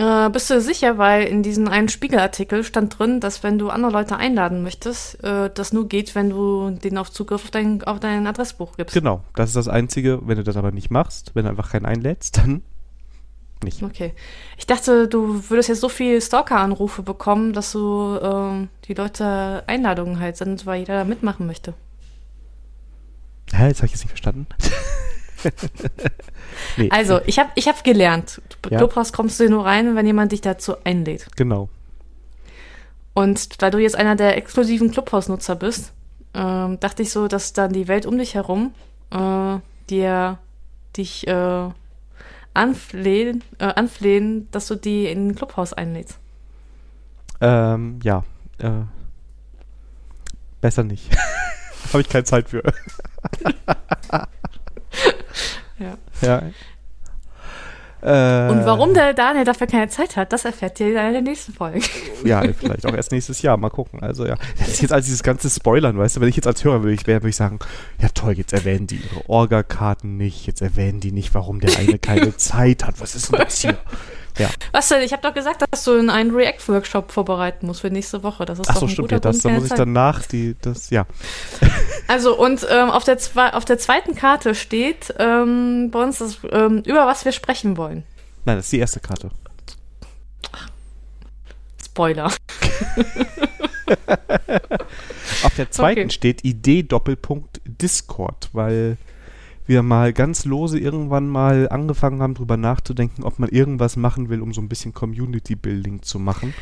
Äh, 0.00 0.30
bist 0.30 0.48
du 0.48 0.62
sicher, 0.62 0.96
weil 0.96 1.24
in 1.24 1.42
diesem 1.42 1.68
einen 1.68 1.90
Spiegelartikel 1.90 2.64
stand 2.64 2.98
drin, 2.98 3.20
dass 3.20 3.42
wenn 3.42 3.58
du 3.58 3.68
andere 3.68 3.92
Leute 3.92 4.16
einladen 4.16 4.62
möchtest, 4.62 5.22
äh, 5.22 5.50
das 5.52 5.74
nur 5.74 5.88
geht, 5.88 6.14
wenn 6.14 6.30
du 6.30 6.70
denen 6.70 6.96
auf 6.96 7.10
Zugriff 7.10 7.44
auf 7.44 7.50
dein, 7.50 7.84
auf 7.84 8.00
dein 8.00 8.26
Adressbuch 8.26 8.78
gibst. 8.78 8.94
Genau, 8.94 9.22
das 9.34 9.50
ist 9.50 9.56
das 9.56 9.68
Einzige. 9.68 10.20
Wenn 10.26 10.38
du 10.38 10.42
das 10.42 10.56
aber 10.56 10.70
nicht 10.70 10.90
machst, 10.90 11.32
wenn 11.34 11.44
du 11.44 11.50
einfach 11.50 11.70
keinen 11.70 11.84
einlädst, 11.84 12.38
dann 12.38 12.62
nicht. 13.62 13.82
Okay. 13.82 14.14
Ich 14.56 14.66
dachte, 14.66 15.06
du 15.06 15.50
würdest 15.50 15.68
jetzt 15.68 15.82
so 15.82 15.90
viele 15.90 16.18
Stalker-Anrufe 16.18 17.02
bekommen, 17.02 17.52
dass 17.52 17.72
du 17.72 18.16
äh, 18.16 18.68
die 18.86 18.94
Leute 18.94 19.64
Einladungen 19.66 20.18
halt 20.18 20.38
sind, 20.38 20.64
weil 20.64 20.80
jeder 20.80 20.94
da 20.94 21.04
mitmachen 21.04 21.46
möchte. 21.46 21.74
Hä, 23.52 23.68
jetzt 23.68 23.80
habe 23.80 23.86
ich 23.86 23.92
jetzt 23.92 24.04
nicht 24.04 24.08
verstanden. 24.08 24.46
nee. 26.76 26.90
Also, 26.90 27.20
ich 27.26 27.38
habe 27.38 27.50
ich 27.54 27.68
hab 27.68 27.82
gelernt, 27.84 28.40
ja. 28.68 28.78
Clubhouse 28.78 29.12
kommst 29.12 29.40
du 29.40 29.48
nur 29.48 29.64
rein, 29.64 29.96
wenn 29.96 30.06
jemand 30.06 30.32
dich 30.32 30.40
dazu 30.40 30.74
einlädt. 30.84 31.26
Genau. 31.36 31.68
Und 33.14 33.62
da 33.62 33.70
du 33.70 33.78
jetzt 33.78 33.96
einer 33.96 34.16
der 34.16 34.36
exklusiven 34.36 34.92
Clubhouse-Nutzer 34.92 35.56
bist, 35.56 35.92
ähm, 36.34 36.78
dachte 36.80 37.02
ich 37.02 37.10
so, 37.10 37.28
dass 37.28 37.52
dann 37.52 37.72
die 37.72 37.88
Welt 37.88 38.06
um 38.06 38.16
dich 38.18 38.34
herum 38.34 38.72
äh, 39.10 39.58
dir 39.88 40.38
dich 40.96 41.26
äh, 41.26 41.68
anflehen, 42.54 43.44
äh, 43.58 43.64
anflehen, 43.64 44.48
dass 44.50 44.66
du 44.66 44.74
die 44.76 45.06
in 45.06 45.28
ein 45.28 45.34
Clubhaus 45.34 45.72
einlädst. 45.72 46.18
Ähm, 47.40 47.98
ja. 48.02 48.24
Äh, 48.58 48.82
besser 50.60 50.84
nicht. 50.84 51.10
Habe 51.92 52.02
ich 52.02 52.08
keine 52.08 52.24
Zeit 52.24 52.48
für. 52.48 52.62
ja. 55.80 55.96
Ja. 56.22 56.42
Äh, 58.02 58.50
und 58.50 58.64
warum 58.64 58.94
der 58.94 59.12
Daniel 59.12 59.44
dafür 59.44 59.66
keine 59.66 59.88
Zeit 59.88 60.16
hat, 60.16 60.32
das 60.32 60.46
erfährt 60.46 60.80
ihr 60.80 60.92
in 60.92 60.96
einer 60.96 61.12
der 61.12 61.22
nächsten 61.22 61.52
Folgen. 61.52 61.82
Ja, 62.24 62.42
vielleicht 62.52 62.84
auch 62.86 62.94
erst 62.94 63.12
nächstes 63.12 63.40
Jahr. 63.40 63.56
Mal 63.56 63.70
gucken. 63.70 64.02
Also 64.02 64.26
ja, 64.26 64.36
das 64.58 64.68
ist 64.68 64.82
jetzt 64.82 64.92
als 64.92 65.06
dieses 65.06 65.22
ganze 65.22 65.48
Spoilern, 65.48 65.96
weißt 65.96 66.16
du, 66.16 66.20
wenn 66.20 66.28
ich 66.28 66.36
jetzt 66.36 66.46
als 66.46 66.62
Hörer 66.62 66.82
würde 66.82 66.92
ich, 66.92 67.06
würde 67.06 67.28
ich 67.28 67.36
sagen, 67.36 67.58
ja 67.98 68.08
toll, 68.08 68.34
jetzt 68.34 68.52
erwähnen 68.52 68.86
die 68.86 68.96
ihre 68.96 69.28
Orga-Karten 69.28 70.16
nicht, 70.16 70.46
jetzt 70.46 70.60
erwähnen 70.60 71.00
die 71.00 71.12
nicht, 71.12 71.34
warum 71.34 71.60
der 71.60 71.78
eine 71.78 71.98
keine 71.98 72.36
Zeit 72.38 72.86
hat. 72.86 73.00
Was 73.00 73.14
ist 73.14 73.32
denn 73.32 73.40
das 73.40 73.60
hier? 73.60 73.78
Ja. 74.40 74.48
Was 74.72 74.88
denn? 74.88 75.02
Ich 75.02 75.12
habe 75.12 75.20
doch 75.20 75.34
gesagt, 75.34 75.62
dass 75.70 75.84
du 75.84 75.92
einen 75.92 76.34
React-Workshop 76.34 77.12
vorbereiten 77.12 77.66
musst 77.66 77.82
für 77.82 77.90
nächste 77.90 78.22
Woche. 78.22 78.46
Das 78.46 78.58
ist 78.58 78.70
Ach 78.70 78.74
so, 78.74 78.80
doch 78.80 78.88
ein 78.88 78.92
stimmt. 78.92 79.12
Ja, 79.12 79.20
das, 79.20 79.40
da 79.40 79.50
muss 79.50 79.64
ich 79.66 79.74
danach 79.74 80.22
die, 80.26 80.56
das, 80.62 80.88
ja. 80.88 81.06
Also 82.08 82.36
und 82.36 82.66
ähm, 82.68 82.90
auf, 82.90 83.04
der 83.04 83.18
auf 83.52 83.64
der 83.66 83.78
zweiten 83.78 84.14
Karte 84.16 84.54
steht 84.54 85.14
ähm, 85.18 85.90
bei 85.92 86.02
uns, 86.02 86.18
das, 86.18 86.38
ähm, 86.50 86.82
über 86.86 87.06
was 87.06 87.24
wir 87.24 87.32
sprechen 87.32 87.76
wollen. 87.76 88.02
Nein, 88.46 88.56
das 88.56 88.64
ist 88.66 88.72
die 88.72 88.78
erste 88.78 89.00
Karte. 89.00 89.30
Spoiler. 91.84 92.26
auf 95.44 95.54
der 95.56 95.70
zweiten 95.70 96.00
okay. 96.00 96.10
steht 96.10 96.44
Idee 96.44 96.82
Doppelpunkt 96.82 97.60
Discord, 97.64 98.48
weil 98.52 98.96
wir 99.70 99.82
mal 99.82 100.12
ganz 100.12 100.44
lose 100.44 100.78
irgendwann 100.78 101.28
mal 101.28 101.68
angefangen 101.70 102.20
haben, 102.20 102.34
darüber 102.34 102.58
nachzudenken, 102.58 103.22
ob 103.22 103.38
man 103.38 103.48
irgendwas 103.48 103.96
machen 103.96 104.28
will, 104.28 104.42
um 104.42 104.52
so 104.52 104.60
ein 104.60 104.68
bisschen 104.68 104.92
Community 104.92 105.54
Building 105.54 106.02
zu 106.02 106.18
machen. 106.18 106.52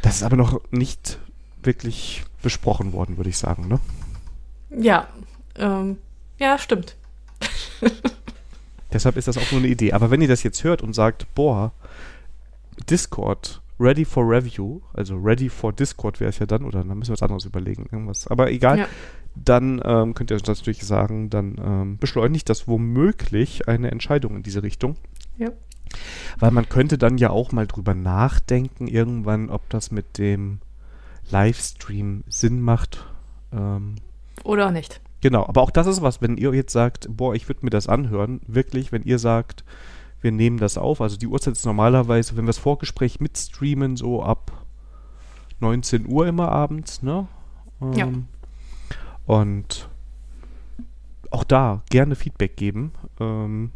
Das 0.00 0.16
ist 0.16 0.22
aber 0.22 0.36
noch 0.36 0.62
nicht 0.70 1.18
wirklich 1.62 2.24
besprochen 2.42 2.94
worden, 2.94 3.18
würde 3.18 3.28
ich 3.28 3.36
sagen, 3.36 3.68
ne? 3.68 3.80
Ja, 4.70 5.08
ähm, 5.56 5.98
Ja, 6.38 6.56
stimmt. 6.56 6.96
Deshalb 8.92 9.16
ist 9.16 9.28
das 9.28 9.36
auch 9.36 9.52
nur 9.52 9.60
eine 9.60 9.68
Idee. 9.68 9.92
Aber 9.92 10.10
wenn 10.10 10.22
ihr 10.22 10.28
das 10.28 10.42
jetzt 10.42 10.64
hört 10.64 10.82
und 10.82 10.94
sagt, 10.94 11.26
boah, 11.34 11.72
Discord, 12.88 13.60
ready 13.78 14.04
for 14.04 14.24
review, 14.24 14.80
also 14.94 15.16
ready 15.16 15.48
for 15.48 15.72
Discord 15.72 16.20
wäre 16.20 16.30
es 16.30 16.38
ja 16.38 16.46
dann, 16.46 16.64
oder 16.64 16.84
dann 16.84 16.98
müssen 16.98 17.10
wir 17.10 17.14
was 17.14 17.22
anderes 17.22 17.44
überlegen, 17.44 17.86
irgendwas. 17.90 18.26
Aber 18.28 18.50
egal, 18.50 18.78
ja. 18.78 18.86
Dann 19.34 19.80
ähm, 19.84 20.14
könnt 20.14 20.30
ihr 20.30 20.36
das 20.36 20.46
natürlich 20.46 20.84
sagen, 20.84 21.30
dann 21.30 21.56
ähm, 21.62 21.98
beschleunigt 21.98 22.48
das 22.48 22.68
womöglich 22.68 23.68
eine 23.68 23.90
Entscheidung 23.90 24.36
in 24.36 24.42
diese 24.42 24.62
Richtung. 24.62 24.96
Ja. 25.38 25.50
Weil 26.38 26.50
man 26.50 26.68
könnte 26.68 26.98
dann 26.98 27.18
ja 27.18 27.30
auch 27.30 27.52
mal 27.52 27.66
drüber 27.66 27.94
nachdenken, 27.94 28.86
irgendwann, 28.86 29.50
ob 29.50 29.68
das 29.70 29.90
mit 29.90 30.18
dem 30.18 30.58
Livestream 31.30 32.24
Sinn 32.28 32.60
macht. 32.60 33.06
Ähm, 33.52 33.96
Oder 34.44 34.70
nicht. 34.70 35.00
Genau, 35.20 35.46
aber 35.46 35.62
auch 35.62 35.70
das 35.70 35.86
ist 35.86 36.02
was, 36.02 36.22
wenn 36.22 36.36
ihr 36.36 36.54
jetzt 36.54 36.72
sagt, 36.72 37.08
boah, 37.10 37.34
ich 37.34 37.48
würde 37.48 37.64
mir 37.64 37.70
das 37.70 37.88
anhören, 37.88 38.40
wirklich, 38.46 38.90
wenn 38.90 39.02
ihr 39.02 39.18
sagt, 39.18 39.64
wir 40.22 40.32
nehmen 40.32 40.58
das 40.58 40.78
auf, 40.78 41.00
also 41.00 41.16
die 41.16 41.26
Uhrzeit 41.26 41.54
ist 41.54 41.66
normalerweise, 41.66 42.36
wenn 42.36 42.44
wir 42.44 42.48
das 42.48 42.58
Vorgespräch 42.58 43.20
mitstreamen, 43.20 43.96
so 43.96 44.22
ab 44.22 44.64
19 45.60 46.06
Uhr 46.06 46.26
immer 46.26 46.50
abends, 46.50 47.02
ne? 47.02 47.28
Ähm, 47.82 47.92
ja. 47.92 48.08
Und 49.30 49.88
auch 51.30 51.44
da 51.44 51.82
gerne 51.88 52.16
Feedback 52.16 52.56
geben. 52.56 52.90
Ähm, 53.20 53.70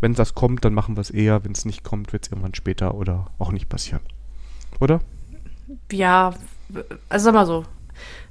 wenn 0.00 0.14
das 0.14 0.36
kommt, 0.36 0.64
dann 0.64 0.72
machen 0.72 0.96
wir 0.96 1.00
es 1.00 1.10
eher. 1.10 1.44
Wenn 1.44 1.50
es 1.50 1.64
nicht 1.64 1.82
kommt, 1.82 2.12
wird 2.12 2.24
es 2.24 2.30
irgendwann 2.30 2.54
später 2.54 2.94
oder 2.94 3.26
auch 3.40 3.50
nicht 3.50 3.68
passieren. 3.68 4.02
Oder? 4.78 5.00
Ja, 5.90 6.32
also 7.08 7.24
sag 7.24 7.34
mal 7.34 7.44
so. 7.44 7.64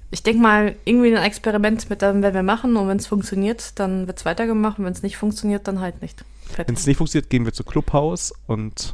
Ich 0.09 0.23
denke 0.23 0.41
mal, 0.41 0.77
irgendwie 0.85 1.13
ein 1.13 1.21
Experiment 1.21 1.89
mit 1.89 2.01
dem 2.01 2.21
werden 2.21 2.35
wir 2.35 2.43
machen 2.43 2.77
und 2.77 2.87
wenn 2.87 2.97
es 2.97 3.07
funktioniert, 3.07 3.77
dann 3.77 4.07
wird 4.07 4.19
es 4.19 4.23
weitergemacht 4.23 4.79
und 4.79 4.85
wenn 4.85 4.93
es 4.93 5.03
nicht 5.03 5.17
funktioniert, 5.17 5.67
dann 5.67 5.81
halt 5.81 6.01
nicht. 6.01 6.23
Wenn 6.55 6.75
es 6.75 6.87
nicht 6.87 6.95
funktioniert, 6.95 7.29
gehen 7.29 7.43
wir 7.43 7.51
zu 7.51 7.65
Clubhouse 7.65 8.33
und 8.47 8.93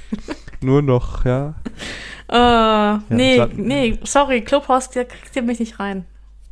nur 0.62 0.80
noch, 0.80 1.26
ja. 1.26 1.56
Uh, 2.30 2.32
ja 2.32 3.02
nee, 3.10 3.44
nee, 3.56 3.98
sorry, 4.04 4.40
Clubhouse, 4.40 4.88
da 4.88 5.04
kriegt 5.04 5.36
ihr 5.36 5.42
mich 5.42 5.60
nicht 5.60 5.78
rein. 5.78 6.06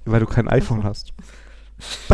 Weil 0.04 0.20
du 0.20 0.26
kein 0.26 0.48
iPhone 0.48 0.84
hast. 0.84 1.12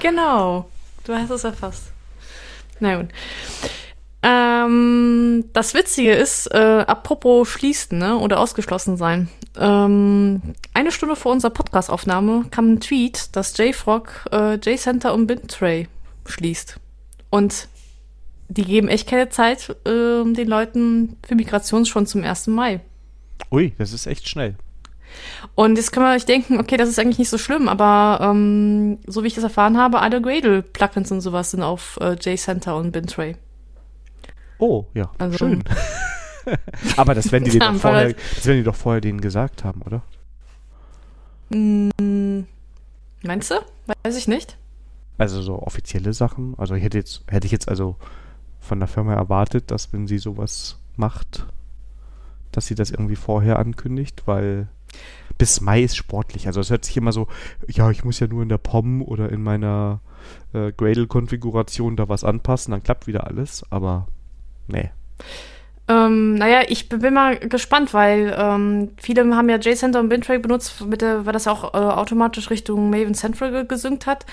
genau. 0.00 0.68
Du 1.04 1.14
hast 1.14 1.30
es 1.30 1.44
erfasst. 1.44 1.92
Na 2.80 2.96
gut. 2.96 3.08
Ähm, 4.22 5.44
das 5.52 5.74
Witzige 5.74 6.12
ist, 6.12 6.48
äh, 6.52 6.84
apropos 6.86 7.48
schließen 7.48 7.98
ne, 7.98 8.18
oder 8.18 8.40
ausgeschlossen 8.40 8.96
sein. 8.96 9.28
Ähm, 9.56 10.42
eine 10.74 10.90
Stunde 10.90 11.14
vor 11.16 11.32
unserer 11.32 11.52
Podcastaufnahme 11.52 12.46
kam 12.50 12.72
ein 12.72 12.80
Tweet, 12.80 13.36
dass 13.36 13.56
JFrog, 13.56 14.26
äh, 14.32 14.54
JCenter 14.54 15.14
und 15.14 15.28
Bintray 15.28 15.88
schließt. 16.26 16.80
Und 17.30 17.68
die 18.48 18.64
geben 18.64 18.88
echt 18.88 19.08
keine 19.08 19.28
Zeit 19.28 19.70
äh, 19.86 20.24
den 20.24 20.48
Leuten 20.48 21.16
für 21.26 21.34
Migration 21.34 21.84
schon 21.86 22.06
zum 22.06 22.24
1. 22.24 22.48
Mai. 22.48 22.80
Ui, 23.50 23.72
das 23.78 23.92
ist 23.92 24.06
echt 24.06 24.28
schnell. 24.28 24.56
Und 25.54 25.76
jetzt 25.76 25.92
kann 25.92 26.02
man 26.02 26.18
sich 26.18 26.26
denken, 26.26 26.58
okay, 26.58 26.76
das 26.76 26.88
ist 26.88 26.98
eigentlich 26.98 27.18
nicht 27.18 27.30
so 27.30 27.38
schlimm, 27.38 27.68
aber 27.68 28.18
ähm, 28.22 28.98
so 29.06 29.22
wie 29.22 29.28
ich 29.28 29.34
das 29.34 29.44
erfahren 29.44 29.78
habe, 29.78 30.00
alle 30.00 30.20
Gradle-Plugins 30.20 31.12
und 31.12 31.20
sowas 31.20 31.52
sind 31.52 31.62
auf 31.62 31.98
äh, 32.00 32.16
JCenter 32.20 32.76
und 32.76 32.92
Bintray. 32.92 33.36
Oh, 34.58 34.86
ja, 34.94 35.10
also, 35.18 35.38
schön. 35.38 35.62
Aber 36.96 37.14
das 37.14 37.32
werden, 37.32 37.44
die 37.44 37.58
doch 37.58 37.74
vorher, 37.74 38.14
das 38.14 38.46
werden 38.46 38.58
die 38.58 38.64
doch 38.64 38.74
vorher 38.74 39.00
denen 39.00 39.20
gesagt 39.20 39.64
haben, 39.64 39.82
oder? 39.82 40.02
Mm, 41.50 42.40
meinst 43.22 43.50
du? 43.50 43.56
Weiß 44.02 44.16
ich 44.16 44.28
nicht. 44.28 44.56
Also 45.18 45.42
so 45.42 45.60
offizielle 45.60 46.12
Sachen. 46.12 46.54
Also 46.58 46.74
ich 46.74 46.82
hätte 46.82 46.98
jetzt, 46.98 47.24
hätte 47.28 47.46
ich 47.46 47.52
jetzt 47.52 47.68
also 47.68 47.96
von 48.60 48.78
der 48.78 48.88
Firma 48.88 49.14
erwartet, 49.14 49.70
dass 49.70 49.92
wenn 49.92 50.06
sie 50.06 50.18
sowas 50.18 50.78
macht, 50.96 51.46
dass 52.56 52.66
sie 52.66 52.74
das 52.74 52.90
irgendwie 52.90 53.16
vorher 53.16 53.58
ankündigt, 53.58 54.22
weil 54.26 54.68
bis 55.38 55.60
Mai 55.60 55.82
ist 55.82 55.96
sportlich. 55.96 56.46
Also 56.46 56.60
es 56.60 56.70
hört 56.70 56.84
sich 56.84 56.96
immer 56.96 57.12
so, 57.12 57.28
ja, 57.68 57.90
ich 57.90 58.04
muss 58.04 58.20
ja 58.20 58.26
nur 58.26 58.42
in 58.42 58.48
der 58.48 58.58
POM 58.58 59.02
oder 59.02 59.30
in 59.30 59.42
meiner 59.42 60.00
äh, 60.52 60.72
Gradle-Konfiguration 60.72 61.96
da 61.96 62.08
was 62.08 62.24
anpassen, 62.24 62.72
dann 62.72 62.82
klappt 62.82 63.06
wieder 63.06 63.26
alles, 63.26 63.64
aber 63.70 64.08
Nee. 64.68 64.90
Ähm, 65.88 66.34
naja, 66.34 66.62
ich 66.66 66.88
bin 66.88 67.14
mal 67.14 67.38
gespannt, 67.38 67.94
weil 67.94 68.34
ähm, 68.36 68.90
viele 68.96 69.22
haben 69.36 69.48
ja 69.48 69.56
JCenter 69.56 70.00
und 70.00 70.08
Bintray 70.08 70.38
benutzt, 70.38 70.84
mit 70.84 71.00
der, 71.00 71.26
weil 71.26 71.32
das 71.32 71.46
auch 71.46 71.74
äh, 71.74 71.76
automatisch 71.76 72.50
Richtung 72.50 72.90
Maven 72.90 73.14
Central 73.14 73.66
gesynkt 73.66 74.06
hat. 74.06 74.26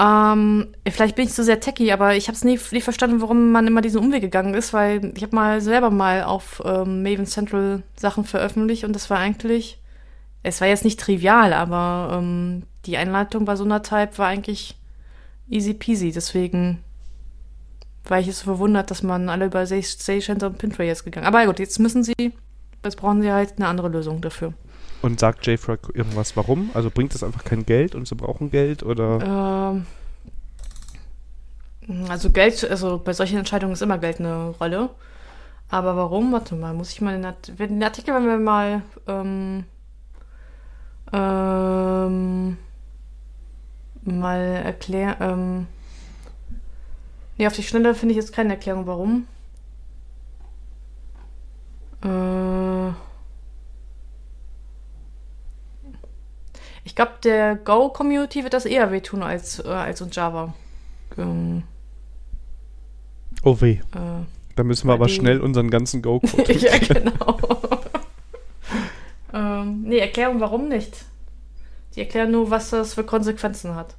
Ähm, 0.00 0.68
vielleicht 0.88 1.16
bin 1.16 1.26
ich 1.26 1.32
zu 1.32 1.42
sehr 1.42 1.58
techy, 1.58 1.90
aber 1.90 2.14
ich 2.14 2.28
habe 2.28 2.36
es 2.36 2.44
nie, 2.44 2.58
nie 2.70 2.80
verstanden, 2.80 3.20
warum 3.20 3.50
man 3.50 3.66
immer 3.66 3.80
diesen 3.80 4.00
Umweg 4.00 4.20
gegangen 4.20 4.54
ist, 4.54 4.72
weil 4.72 5.12
ich 5.16 5.22
habe 5.24 5.34
mal 5.34 5.60
selber 5.60 5.90
mal 5.90 6.22
auf 6.22 6.62
ähm, 6.64 7.02
Maven 7.02 7.26
Central 7.26 7.82
Sachen 7.96 8.24
veröffentlicht 8.24 8.84
und 8.84 8.94
das 8.94 9.10
war 9.10 9.18
eigentlich, 9.18 9.80
es 10.44 10.60
war 10.60 10.68
jetzt 10.68 10.84
nicht 10.84 11.00
trivial, 11.00 11.52
aber 11.52 12.16
ähm, 12.16 12.62
die 12.86 12.96
Einleitung 12.96 13.44
bei 13.44 13.56
so 13.56 13.64
einer 13.64 13.82
Type 13.82 14.18
war 14.18 14.28
eigentlich 14.28 14.76
easy 15.48 15.74
peasy. 15.74 16.12
Deswegen 16.12 16.82
war 18.04 18.20
ich 18.20 18.28
es 18.28 18.40
so 18.40 18.44
verwundert, 18.44 18.90
dass 18.90 19.02
man 19.02 19.28
alle 19.28 19.46
über 19.46 19.66
Sage 19.66 20.46
und 20.46 20.58
Pinterest 20.58 20.88
jetzt 20.88 21.04
gegangen. 21.04 21.26
Aber 21.26 21.44
gut, 21.46 21.58
jetzt 21.58 21.78
müssen 21.78 22.04
sie, 22.04 22.32
jetzt 22.84 22.96
brauchen 22.96 23.22
sie 23.22 23.32
halt 23.32 23.54
eine 23.56 23.66
andere 23.66 23.88
Lösung 23.88 24.20
dafür. 24.20 24.54
Und 25.00 25.20
sagt 25.20 25.46
JFrog 25.46 25.94
irgendwas 25.94 26.36
warum? 26.36 26.70
Also 26.74 26.90
bringt 26.90 27.14
es 27.14 27.22
einfach 27.22 27.44
kein 27.44 27.64
Geld 27.64 27.94
und 27.94 28.08
sie 28.08 28.14
brauchen 28.14 28.50
Geld 28.50 28.82
oder? 28.82 29.76
Ähm, 31.88 32.06
also 32.08 32.30
Geld, 32.30 32.68
also 32.68 32.98
bei 32.98 33.12
solchen 33.12 33.38
Entscheidungen 33.38 33.72
ist 33.72 33.82
immer 33.82 33.98
Geld 33.98 34.18
eine 34.20 34.50
Rolle. 34.60 34.90
Aber 35.70 35.96
warum? 35.96 36.32
Warte 36.32 36.54
mal, 36.54 36.74
muss 36.74 36.90
ich 36.90 37.00
mal 37.00 37.14
den, 37.14 37.24
Art 37.24 37.52
den 37.58 37.82
Artikel, 37.82 38.14
wenn 38.14 38.26
wir 38.26 38.38
mal 38.38 38.82
ähm, 39.06 39.64
ähm, 41.12 42.56
mal 44.02 44.40
erklären, 44.64 45.16
ähm, 45.20 45.66
Nee, 47.38 47.46
auf 47.46 47.52
die 47.52 47.62
Schnelle 47.62 47.94
finde 47.94 48.12
ich 48.12 48.16
jetzt 48.16 48.32
keine 48.32 48.54
Erklärung, 48.54 48.86
warum. 48.86 49.28
Äh 52.02 53.07
ich 56.88 56.94
glaube, 56.94 57.12
der 57.22 57.54
Go-Community 57.54 58.44
wird 58.44 58.54
das 58.54 58.64
eher 58.64 58.90
wehtun 58.90 59.22
als, 59.22 59.62
äh, 59.62 59.68
als 59.68 60.00
uns 60.00 60.16
Java. 60.16 60.54
Ähm 61.18 61.64
oh 63.42 63.60
weh. 63.60 63.72
Äh, 63.72 64.24
da 64.56 64.64
müssen 64.64 64.88
wir 64.88 64.94
aber 64.94 65.10
schnell 65.10 65.42
unseren 65.42 65.68
ganzen 65.68 66.00
Go-Code. 66.00 66.50
ja, 66.54 66.78
genau. 66.78 67.38
ähm, 69.34 69.82
nee, 69.82 69.98
Erklärung, 69.98 70.40
warum 70.40 70.68
nicht? 70.68 71.04
Die 71.94 72.00
erklären 72.00 72.30
nur, 72.30 72.50
was 72.50 72.70
das 72.70 72.94
für 72.94 73.04
Konsequenzen 73.04 73.74
hat. 73.74 73.94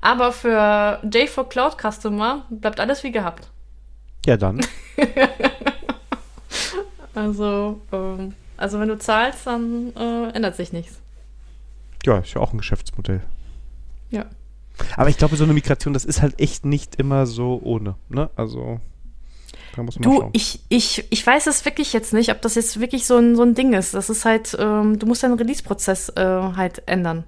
Aber 0.00 0.30
für 0.30 1.00
J4 1.02 1.48
Cloud 1.48 1.78
Customer 1.82 2.46
bleibt 2.48 2.78
alles 2.78 3.02
wie 3.02 3.10
gehabt. 3.10 3.48
Ja, 4.24 4.36
dann. 4.36 4.64
also, 7.14 7.80
ähm, 7.90 8.34
also 8.56 8.78
wenn 8.78 8.88
du 8.88 8.98
zahlst, 8.98 9.48
dann 9.48 9.92
äh, 9.96 10.28
ändert 10.28 10.54
sich 10.54 10.72
nichts. 10.72 10.99
Ja, 12.06 12.18
ist 12.18 12.34
ja 12.34 12.40
auch 12.40 12.52
ein 12.52 12.58
Geschäftsmodell. 12.58 13.20
Ja. 14.10 14.26
Aber 14.96 15.10
ich 15.10 15.18
glaube, 15.18 15.36
so 15.36 15.44
eine 15.44 15.52
Migration, 15.52 15.92
das 15.94 16.04
ist 16.04 16.22
halt 16.22 16.40
echt 16.40 16.64
nicht 16.64 16.96
immer 16.96 17.26
so 17.26 17.60
ohne. 17.62 17.96
Ne? 18.08 18.30
Also. 18.36 18.80
Da 19.76 19.82
muss 19.82 19.98
man 19.98 20.10
du, 20.10 20.20
schauen. 20.20 20.30
ich, 20.32 20.60
ich, 20.68 21.04
ich 21.10 21.26
weiß 21.26 21.46
es 21.46 21.64
wirklich 21.64 21.92
jetzt 21.92 22.12
nicht, 22.12 22.30
ob 22.30 22.40
das 22.42 22.56
jetzt 22.56 22.80
wirklich 22.80 23.06
so 23.06 23.16
ein, 23.16 23.36
so 23.36 23.42
ein 23.42 23.54
Ding 23.54 23.72
ist. 23.72 23.94
Das 23.94 24.10
ist 24.10 24.24
halt, 24.24 24.56
ähm, 24.58 24.98
du 24.98 25.06
musst 25.06 25.22
deinen 25.22 25.38
Release-Prozess 25.38 26.10
äh, 26.10 26.22
halt 26.56 26.82
ändern. 26.86 27.24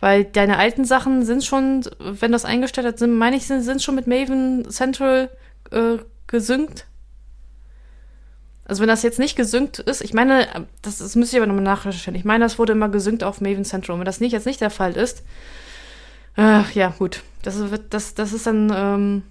Weil 0.00 0.24
deine 0.24 0.58
alten 0.58 0.84
Sachen 0.84 1.24
sind 1.24 1.44
schon, 1.44 1.84
wenn 1.98 2.32
das 2.32 2.44
eingestellt 2.44 2.86
hat, 2.86 2.98
sind, 2.98 3.16
meine 3.16 3.36
ich, 3.36 3.46
sind, 3.46 3.62
sind 3.62 3.82
schon 3.82 3.94
mit 3.94 4.06
Maven 4.06 4.68
Central 4.70 5.30
äh, 5.70 5.98
gesynkt. 6.26 6.86
Also 8.64 8.80
wenn 8.80 8.88
das 8.88 9.02
jetzt 9.02 9.18
nicht 9.18 9.36
gesynkt 9.36 9.78
ist, 9.78 10.02
ich 10.02 10.14
meine, 10.14 10.66
das, 10.82 10.98
das 10.98 11.16
müsste 11.16 11.36
ich 11.36 11.42
aber 11.42 11.46
nochmal 11.46 11.64
nachrecherchieren. 11.64 12.18
Ich 12.18 12.24
meine, 12.24 12.44
das 12.44 12.58
wurde 12.58 12.72
immer 12.72 12.88
gesynkt 12.88 13.22
auf 13.22 13.40
Maven 13.40 13.64
Central. 13.64 13.94
Und 13.94 14.00
wenn 14.00 14.06
das 14.06 14.20
nicht, 14.20 14.32
jetzt 14.32 14.46
nicht 14.46 14.60
der 14.60 14.70
Fall 14.70 14.96
ist, 14.96 15.22
äh, 16.36 16.62
ja, 16.72 16.94
gut. 16.98 17.22
Das, 17.42 17.58
wird, 17.70 17.92
das, 17.92 18.14
das 18.14 18.32
ist 18.32 18.46
dann, 18.46 18.72
ähm, 18.74 19.22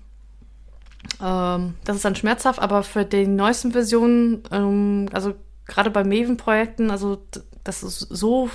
ähm, 1.21 1.73
das 1.83 1.95
ist 1.97 2.05
dann 2.05 2.15
schmerzhaft, 2.15 2.59
aber 2.59 2.83
für 2.83 3.05
die 3.05 3.25
neuesten 3.25 3.71
Versionen, 3.71 4.43
ähm, 4.51 5.09
also 5.11 5.33
gerade 5.65 5.89
bei 5.89 6.03
Maven-Projekten, 6.03 6.91
also 6.91 7.17
das 7.63 7.81
ist 7.81 7.99
so, 7.99 8.49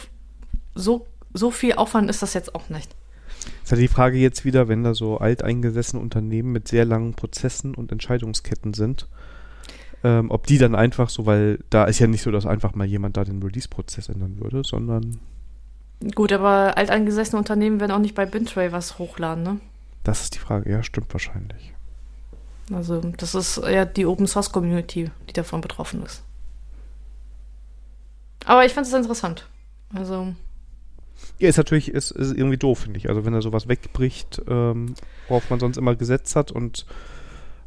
so 0.74 1.06
so 1.32 1.50
viel 1.50 1.74
Aufwand 1.74 2.10
ist 2.10 2.22
das 2.22 2.34
jetzt 2.34 2.54
auch 2.54 2.68
nicht. 2.68 2.94
Ist 3.62 3.70
ja 3.70 3.76
die 3.76 3.88
Frage 3.88 4.18
jetzt 4.18 4.44
wieder, 4.44 4.68
wenn 4.68 4.82
da 4.82 4.94
so 4.94 5.18
alteingesessene 5.18 6.02
Unternehmen 6.02 6.52
mit 6.52 6.68
sehr 6.68 6.84
langen 6.84 7.14
Prozessen 7.14 7.74
und 7.74 7.92
Entscheidungsketten 7.92 8.74
sind, 8.74 9.06
ähm, 10.04 10.30
ob 10.30 10.46
die 10.46 10.58
dann 10.58 10.74
einfach 10.74 11.08
so, 11.08 11.26
weil 11.26 11.58
da 11.70 11.84
ist 11.84 11.98
ja 11.98 12.06
nicht 12.06 12.22
so, 12.22 12.30
dass 12.30 12.46
einfach 12.46 12.74
mal 12.74 12.86
jemand 12.86 13.16
da 13.16 13.24
den 13.24 13.42
Release-Prozess 13.42 14.08
ändern 14.08 14.38
würde, 14.40 14.62
sondern 14.64 15.20
Gut, 16.14 16.32
aber 16.32 16.76
alteingesessene 16.76 17.38
Unternehmen 17.38 17.80
werden 17.80 17.90
auch 17.90 17.98
nicht 17.98 18.14
bei 18.14 18.24
Bintray 18.24 18.70
was 18.70 18.98
hochladen, 18.98 19.42
ne? 19.42 19.60
Das 20.04 20.22
ist 20.22 20.34
die 20.34 20.38
Frage. 20.38 20.70
Ja, 20.70 20.82
stimmt 20.82 21.12
wahrscheinlich. 21.12 21.74
Also, 22.72 23.00
das 23.16 23.34
ist 23.34 23.58
eher 23.58 23.84
die 23.84 24.06
Open 24.06 24.26
Source 24.26 24.52
Community, 24.52 25.10
die 25.28 25.32
davon 25.32 25.60
betroffen 25.60 26.04
ist. 26.04 26.22
Aber 28.44 28.64
ich 28.64 28.74
fand 28.74 28.86
es 28.86 28.92
interessant. 28.92 29.48
Also. 29.92 30.34
Ja, 31.38 31.48
ist 31.48 31.56
natürlich 31.56 31.88
ist, 31.88 32.12
ist 32.12 32.36
irgendwie 32.36 32.58
doof, 32.58 32.80
finde 32.80 32.98
ich. 32.98 33.08
Also, 33.08 33.24
wenn 33.24 33.32
da 33.32 33.42
sowas 33.42 33.66
wegbricht, 33.66 34.40
ähm, 34.46 34.94
worauf 35.26 35.50
man 35.50 35.58
sonst 35.58 35.78
immer 35.78 35.96
gesetzt 35.96 36.36
hat 36.36 36.52
und 36.52 36.86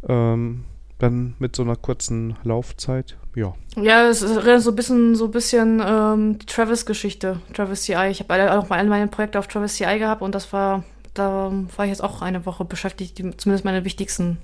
ähm, 0.07 0.63
dann 1.01 1.35
mit 1.39 1.55
so 1.55 1.63
einer 1.63 1.75
kurzen 1.75 2.37
Laufzeit, 2.43 3.17
ja. 3.35 3.53
Ja, 3.75 4.07
es 4.07 4.21
ist 4.21 4.63
so 4.63 4.71
ein 4.71 4.75
bisschen, 4.75 5.15
so 5.15 5.25
ein 5.25 5.31
bisschen 5.31 5.81
ähm, 5.85 6.39
die 6.39 6.45
Travis-Geschichte, 6.45 7.39
Travis 7.53 7.83
CI. 7.83 8.09
Ich 8.09 8.19
habe 8.19 8.51
auch 8.51 8.69
mal 8.69 8.79
alle 8.79 8.89
meine 8.89 9.07
Projekte 9.07 9.39
auf 9.39 9.47
Travis 9.47 9.75
CI 9.75 9.99
gehabt 9.99 10.21
und 10.21 10.35
das 10.35 10.51
war, 10.53 10.83
da 11.13 11.51
war 11.75 11.85
ich 11.85 11.89
jetzt 11.89 12.03
auch 12.03 12.21
eine 12.21 12.45
Woche 12.45 12.65
beschäftigt, 12.65 13.17
die, 13.17 13.35
zumindest 13.37 13.65
meine 13.65 13.85
wichtigsten 13.85 14.37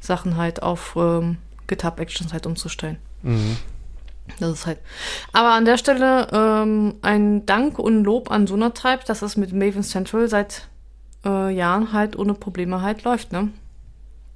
Sachen 0.00 0.36
halt 0.36 0.62
auf 0.62 0.94
ähm, 0.96 1.38
GitHub 1.66 1.98
Actions 1.98 2.32
halt 2.32 2.46
umzustellen. 2.46 2.98
Mhm. 3.22 3.56
Das 4.38 4.50
ist 4.50 4.66
halt. 4.66 4.78
Aber 5.32 5.52
an 5.52 5.64
der 5.64 5.76
Stelle 5.76 6.28
ähm, 6.32 6.94
ein 7.02 7.44
Dank 7.46 7.78
und 7.78 8.04
Lob 8.04 8.30
an 8.30 8.46
Sonatype, 8.46 9.04
dass 9.06 9.22
es 9.22 9.36
mit 9.36 9.52
Maven 9.52 9.82
Central 9.82 10.28
seit 10.28 10.68
äh, 11.24 11.54
Jahren 11.54 11.92
halt 11.92 12.16
ohne 12.16 12.34
Probleme 12.34 12.80
halt 12.80 13.04
läuft, 13.04 13.32
ne? 13.32 13.50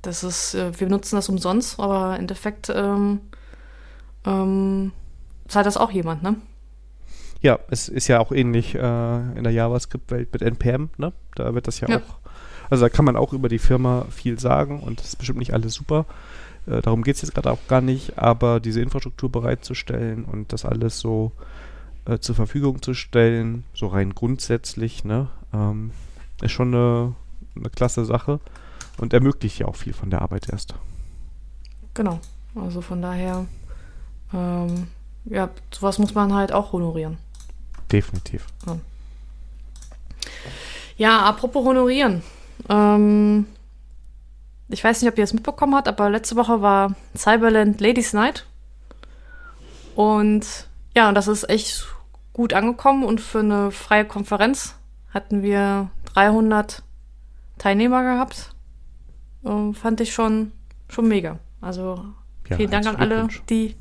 Das 0.08 0.24
ist, 0.24 0.54
äh, 0.54 0.72
wir 0.80 0.88
nutzen 0.88 1.16
das 1.16 1.28
umsonst, 1.28 1.78
aber 1.78 2.14
im 2.14 2.20
Endeffekt 2.20 2.72
ähm, 2.74 3.20
ähm, 4.24 4.92
zahlt 5.48 5.66
das 5.66 5.76
auch 5.76 5.90
jemand, 5.90 6.22
ne? 6.22 6.36
Ja, 7.42 7.58
es 7.68 7.90
ist 7.90 8.08
ja 8.08 8.18
auch 8.18 8.32
ähnlich 8.32 8.74
äh, 8.74 8.78
in 8.78 9.44
der 9.44 9.52
JavaScript-Welt 9.52 10.32
mit 10.32 10.40
NPM, 10.40 10.88
ne? 10.96 11.12
Da 11.34 11.54
wird 11.54 11.66
das 11.66 11.80
ja, 11.80 11.90
ja, 11.90 11.98
auch, 11.98 12.16
also 12.70 12.86
da 12.86 12.88
kann 12.88 13.04
man 13.04 13.16
auch 13.16 13.34
über 13.34 13.50
die 13.50 13.58
Firma 13.58 14.06
viel 14.08 14.40
sagen 14.40 14.80
und 14.80 14.98
das 14.98 15.08
ist 15.08 15.16
bestimmt 15.16 15.40
nicht 15.40 15.52
alles 15.52 15.74
super. 15.74 16.06
Äh, 16.66 16.80
darum 16.80 17.02
geht 17.02 17.16
es 17.16 17.22
jetzt 17.22 17.34
gerade 17.34 17.50
auch 17.50 17.66
gar 17.68 17.82
nicht, 17.82 18.18
aber 18.18 18.60
diese 18.60 18.80
Infrastruktur 18.80 19.30
bereitzustellen 19.30 20.24
und 20.24 20.54
das 20.54 20.64
alles 20.64 21.00
so 21.00 21.32
äh, 22.06 22.18
zur 22.18 22.34
Verfügung 22.34 22.80
zu 22.80 22.94
stellen, 22.94 23.64
so 23.74 23.88
rein 23.88 24.14
grundsätzlich, 24.14 25.04
ne, 25.04 25.28
ähm, 25.52 25.90
ist 26.40 26.52
schon 26.52 26.74
eine, 26.74 27.14
eine 27.56 27.68
klasse 27.68 28.06
Sache 28.06 28.40
und 28.98 29.12
ermöglicht 29.12 29.58
ja 29.58 29.66
auch 29.66 29.76
viel 29.76 29.92
von 29.92 30.10
der 30.10 30.22
Arbeit 30.22 30.48
erst. 30.50 30.74
Genau, 31.94 32.20
also 32.54 32.80
von 32.80 33.02
daher, 33.02 33.46
ähm, 34.32 34.88
ja, 35.24 35.50
sowas 35.72 35.98
muss 35.98 36.14
man 36.14 36.34
halt 36.34 36.52
auch 36.52 36.72
honorieren. 36.72 37.18
Definitiv. 37.90 38.46
Ja, 38.66 38.78
ja 40.96 41.20
apropos 41.22 41.64
honorieren. 41.64 42.22
Ähm, 42.68 43.46
ich 44.68 44.84
weiß 44.84 45.00
nicht, 45.00 45.10
ob 45.10 45.18
ihr 45.18 45.24
es 45.24 45.32
mitbekommen 45.32 45.74
habt, 45.74 45.88
aber 45.88 46.10
letzte 46.10 46.36
Woche 46.36 46.60
war 46.60 46.94
Cyberland 47.16 47.80
Ladies 47.80 48.12
Night. 48.12 48.46
Und 49.94 50.68
ja, 50.94 51.12
das 51.12 51.26
ist 51.26 51.48
echt 51.48 51.86
gut 52.32 52.52
angekommen 52.52 53.02
und 53.02 53.20
für 53.20 53.40
eine 53.40 53.70
freie 53.70 54.04
Konferenz 54.04 54.76
hatten 55.12 55.42
wir 55.42 55.90
300 56.14 56.82
Teilnehmer 57.56 58.02
gehabt. 58.02 58.54
Ähm, 59.44 59.74
fand 59.74 60.00
ich 60.00 60.12
schon, 60.12 60.52
schon 60.88 61.08
mega. 61.08 61.38
Also 61.60 62.04
ja, 62.48 62.56
vielen 62.56 62.70
Dank 62.70 62.86
an 62.86 62.96
alle, 62.96 63.28
die, 63.48 63.76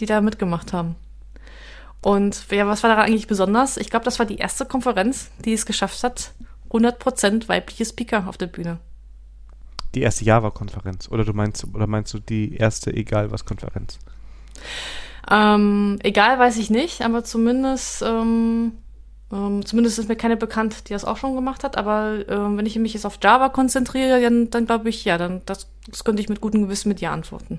die 0.00 0.06
da 0.06 0.20
mitgemacht 0.20 0.72
haben. 0.72 0.96
Und 2.02 2.50
ja, 2.50 2.66
was 2.66 2.82
war 2.82 2.94
da 2.94 3.02
eigentlich 3.02 3.26
besonders? 3.26 3.76
Ich 3.76 3.90
glaube, 3.90 4.04
das 4.04 4.18
war 4.18 4.26
die 4.26 4.36
erste 4.36 4.66
Konferenz, 4.66 5.30
die 5.44 5.54
es 5.54 5.64
geschafft 5.64 6.02
hat, 6.04 6.32
100% 6.70 7.48
weibliche 7.48 7.84
Speaker 7.84 8.28
auf 8.28 8.36
der 8.36 8.46
Bühne 8.48 8.78
die 9.94 10.02
erste 10.02 10.24
Java-Konferenz? 10.24 11.08
Oder 11.10 11.24
du 11.24 11.32
meinst, 11.32 11.64
oder 11.72 11.86
meinst 11.86 12.12
du 12.14 12.18
die 12.18 12.56
erste 12.56 12.92
egal 12.92 13.30
was 13.30 13.44
Konferenz? 13.44 13.98
Ähm, 15.30 15.98
egal 16.02 16.38
weiß 16.38 16.58
ich 16.58 16.70
nicht, 16.70 17.02
aber 17.02 17.24
zumindest, 17.24 18.02
ähm, 18.02 18.72
ähm, 19.34 19.66
zumindest 19.66 19.98
ist 19.98 20.08
mir 20.08 20.16
keine 20.16 20.36
bekannt, 20.36 20.88
die 20.88 20.92
das 20.92 21.04
auch 21.04 21.16
schon 21.16 21.34
gemacht 21.34 21.64
hat. 21.64 21.76
Aber 21.76 22.20
ähm, 22.28 22.56
wenn 22.56 22.66
ich 22.66 22.78
mich 22.78 22.94
jetzt 22.94 23.04
auf 23.04 23.18
Java 23.22 23.48
konzentriere, 23.48 24.20
dann, 24.20 24.50
dann 24.50 24.66
glaube 24.66 24.88
ich, 24.88 25.04
ja, 25.04 25.18
dann 25.18 25.42
das, 25.46 25.68
das 25.88 26.04
könnte 26.04 26.22
ich 26.22 26.28
mit 26.28 26.40
gutem 26.40 26.62
Gewissen 26.62 26.88
mit 26.88 27.00
Ja 27.00 27.12
antworten. 27.12 27.58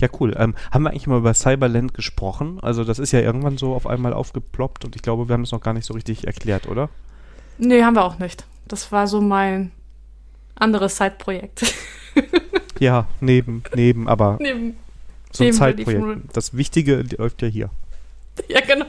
Ja, 0.00 0.08
cool. 0.20 0.34
Ähm, 0.38 0.54
haben 0.70 0.84
wir 0.84 0.90
eigentlich 0.90 1.06
mal 1.06 1.18
über 1.18 1.34
Cyberland 1.34 1.92
gesprochen? 1.92 2.58
Also 2.62 2.84
das 2.84 2.98
ist 2.98 3.12
ja 3.12 3.20
irgendwann 3.20 3.58
so 3.58 3.74
auf 3.74 3.86
einmal 3.86 4.14
aufgeploppt 4.14 4.84
und 4.84 4.96
ich 4.96 5.02
glaube, 5.02 5.28
wir 5.28 5.34
haben 5.34 5.42
es 5.42 5.52
noch 5.52 5.60
gar 5.60 5.74
nicht 5.74 5.84
so 5.84 5.94
richtig 5.94 6.26
erklärt, 6.26 6.68
oder? 6.68 6.88
Nee, 7.58 7.82
haben 7.82 7.96
wir 7.96 8.04
auch 8.04 8.18
nicht. 8.18 8.46
Das 8.68 8.92
war 8.92 9.08
so 9.08 9.20
mein 9.20 9.72
anderes 10.54 10.94
Zeitprojekt. 10.94 11.74
ja, 12.78 13.08
neben, 13.20 13.64
neben, 13.74 14.08
aber 14.08 14.38
neben, 14.40 14.76
so 15.32 15.44
ein 15.44 15.52
Zeitprojekt. 15.52 16.20
Das 16.32 16.56
Wichtige 16.56 17.04
läuft 17.16 17.42
ja 17.42 17.48
hier. 17.48 17.70
Ja, 18.48 18.60
genau. 18.60 18.86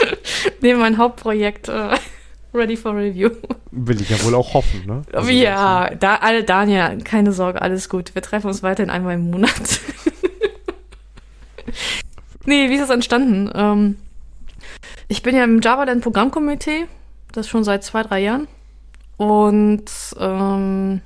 neben 0.60 0.80
mein 0.80 0.98
Hauptprojekt 0.98 1.68
äh, 1.68 1.96
Ready 2.54 2.76
for 2.76 2.94
Review. 2.94 3.30
Will 3.70 4.00
ich 4.00 4.10
ja 4.10 4.22
wohl 4.24 4.34
auch 4.34 4.52
hoffen, 4.54 4.84
ne? 4.86 5.02
Also 5.12 5.30
ja, 5.30 5.90
da, 5.94 6.16
alle, 6.16 6.44
Daniel, 6.44 6.98
keine 7.02 7.32
Sorge, 7.32 7.62
alles 7.62 7.88
gut. 7.88 8.14
Wir 8.14 8.22
treffen 8.22 8.48
uns 8.48 8.62
weiterhin 8.62 8.90
einmal 8.90 9.14
im 9.14 9.30
Monat. 9.30 9.52
nee, 12.44 12.68
wie 12.68 12.74
ist 12.74 12.82
das 12.82 12.90
entstanden? 12.90 13.50
Ähm, 13.54 13.96
ich 15.08 15.22
bin 15.22 15.34
ja 15.34 15.44
im 15.44 15.60
JavaLand 15.60 16.02
Programmkomitee, 16.02 16.86
das 17.32 17.48
schon 17.48 17.64
seit 17.64 17.84
zwei, 17.84 18.02
drei 18.02 18.20
Jahren. 18.20 18.48
Und, 19.16 19.84
ähm, 20.18 21.00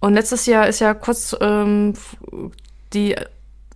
und 0.00 0.14
letztes 0.14 0.46
Jahr 0.46 0.68
ist 0.68 0.80
ja 0.80 0.94
kurz 0.94 1.36
ähm, 1.40 1.94
die, 2.92 3.16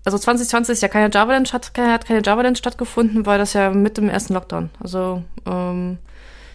also 0.05 0.19
2020 0.19 0.73
ist 0.73 0.83
ja 0.83 0.89
keine 0.89 1.13
JavaLand, 1.13 1.53
hat, 1.53 1.73
hat 1.79 2.07
keine 2.07 2.23
JavaLand 2.25 2.59
stattgefunden, 2.59 3.27
weil 3.27 3.39
das 3.39 3.53
ja 3.53 3.71
mit 3.71 3.97
dem 3.97 4.09
ersten 4.09 4.35
Lockdown. 4.35 4.71
Also 4.81 5.23
ähm, 5.47 5.99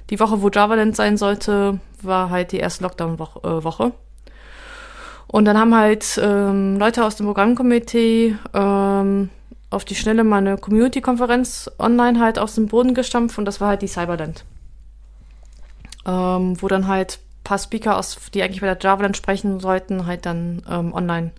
die 0.09 0.19
Woche, 0.19 0.41
wo 0.41 0.49
JavaLand 0.49 0.95
sein 0.95 1.17
sollte, 1.17 1.79
war 2.01 2.29
halt 2.29 2.51
die 2.51 2.57
erste 2.57 2.83
Lockdown-Woche. 2.83 3.85
Äh, 3.85 3.91
und 5.29 5.45
dann 5.45 5.57
haben 5.57 5.75
halt 5.75 6.19
ähm, 6.23 6.77
Leute 6.77 7.03
aus 7.03 7.17
dem 7.17 7.25
Programmkomitee 7.25 8.35
ähm, 8.53 9.29
auf 9.69 9.83
die 9.83 9.95
Schnelle 9.95 10.23
mal 10.23 10.37
eine 10.37 10.57
Community-Konferenz 10.57 11.69
online 11.79 12.19
halt 12.19 12.39
aus 12.39 12.55
dem 12.55 12.67
Boden 12.67 12.93
gestampft 12.93 13.37
und 13.37 13.45
das 13.45 13.59
war 13.59 13.69
halt 13.69 13.81
die 13.81 13.87
Cyberland 13.87 14.45
ähm, 16.07 16.59
wo 16.59 16.67
dann 16.67 16.87
halt 16.87 17.19
paar 17.43 17.59
Speaker 17.59 17.97
aus, 17.97 18.17
die 18.33 18.41
eigentlich 18.41 18.61
bei 18.61 18.73
der 18.73 18.79
JavaLand 18.79 19.15
sprechen 19.15 19.59
sollten, 19.59 20.05
halt 20.05 20.25
dann 20.25 20.63
ähm, 20.69 20.93
online 20.93 21.31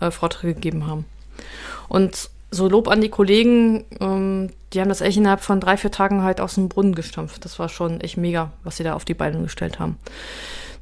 äh, 0.00 0.10
Vorträge 0.10 0.54
gegeben 0.54 0.86
haben. 0.86 1.06
Und 1.88 2.30
so 2.50 2.68
Lob 2.68 2.88
an 2.88 3.00
die 3.00 3.08
Kollegen, 3.08 3.84
ähm, 4.00 4.50
die 4.72 4.80
haben 4.80 4.88
das 4.88 5.00
echt 5.00 5.16
innerhalb 5.16 5.40
von 5.40 5.60
drei, 5.60 5.76
vier 5.76 5.90
Tagen 5.90 6.22
halt 6.22 6.40
aus 6.40 6.54
dem 6.54 6.68
Brunnen 6.68 6.94
gestampft. 6.94 7.44
Das 7.44 7.58
war 7.58 7.68
schon 7.68 8.00
echt 8.00 8.16
mega, 8.16 8.52
was 8.64 8.76
sie 8.76 8.84
da 8.84 8.94
auf 8.94 9.04
die 9.04 9.14
Beine 9.14 9.42
gestellt 9.42 9.78
haben. 9.78 9.98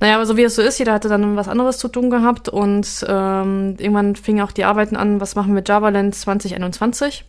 Naja, 0.01 0.17
aber 0.17 0.27
so 0.27 0.37
wie 0.37 0.43
es 0.43 0.57
so 0.57 0.63
ist, 0.63 0.79
jeder 0.79 0.93
hatte 0.93 1.09
dann 1.09 1.37
was 1.37 1.49
anderes 1.49 1.79
zu 1.79 1.89
tun 1.89 2.11
gehabt 2.11 2.49
und 2.49 3.05
ähm, 3.09 3.77
irgendwann 3.79 4.17
fingen 4.17 4.43
auch 4.43 4.53
die 4.53 4.65
Arbeiten 4.65 4.97
an, 4.97 5.21
was 5.21 5.35
machen 5.35 5.49
wir 5.49 5.55
mit 5.55 5.69
JavaLand 5.69 6.15
2021. 6.15 7.25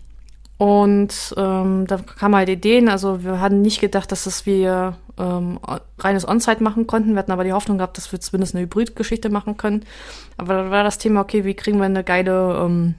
Und 0.58 1.34
ähm, 1.38 1.86
da 1.86 1.98
kamen 1.98 2.36
halt 2.36 2.50
Ideen. 2.50 2.88
Also 2.88 3.24
wir 3.24 3.42
hatten 3.42 3.62
nicht 3.62 3.82
gedacht, 3.82 4.12
dass 4.12 4.24
das 4.24 4.46
wir 4.46 4.96
ähm, 5.18 5.60
reines 6.00 6.28
On-Site 6.28 6.64
machen 6.64 6.88
konnten. 6.88 7.12
Wir 7.12 7.20
hatten 7.20 7.32
aber 7.32 7.44
die 7.44 7.54
Hoffnung 7.54 7.78
gehabt, 7.78 7.98
dass 7.98 8.12
wir 8.12 8.22
zumindest 8.22 8.56
eine 8.56 8.64
Hybrid-Geschichte 8.64 9.30
machen 9.30 9.58
können. 9.58 9.84
Aber 10.38 10.54
da 10.54 10.72
war 10.72 10.84
das 10.84 10.98
Thema, 10.98 11.22
okay, 11.22 11.44
wie 11.44 11.56
kriegen 11.56 11.78
wir 11.78 11.86
eine 11.86 12.06
geile 12.06 12.58
ähm, 12.64 12.96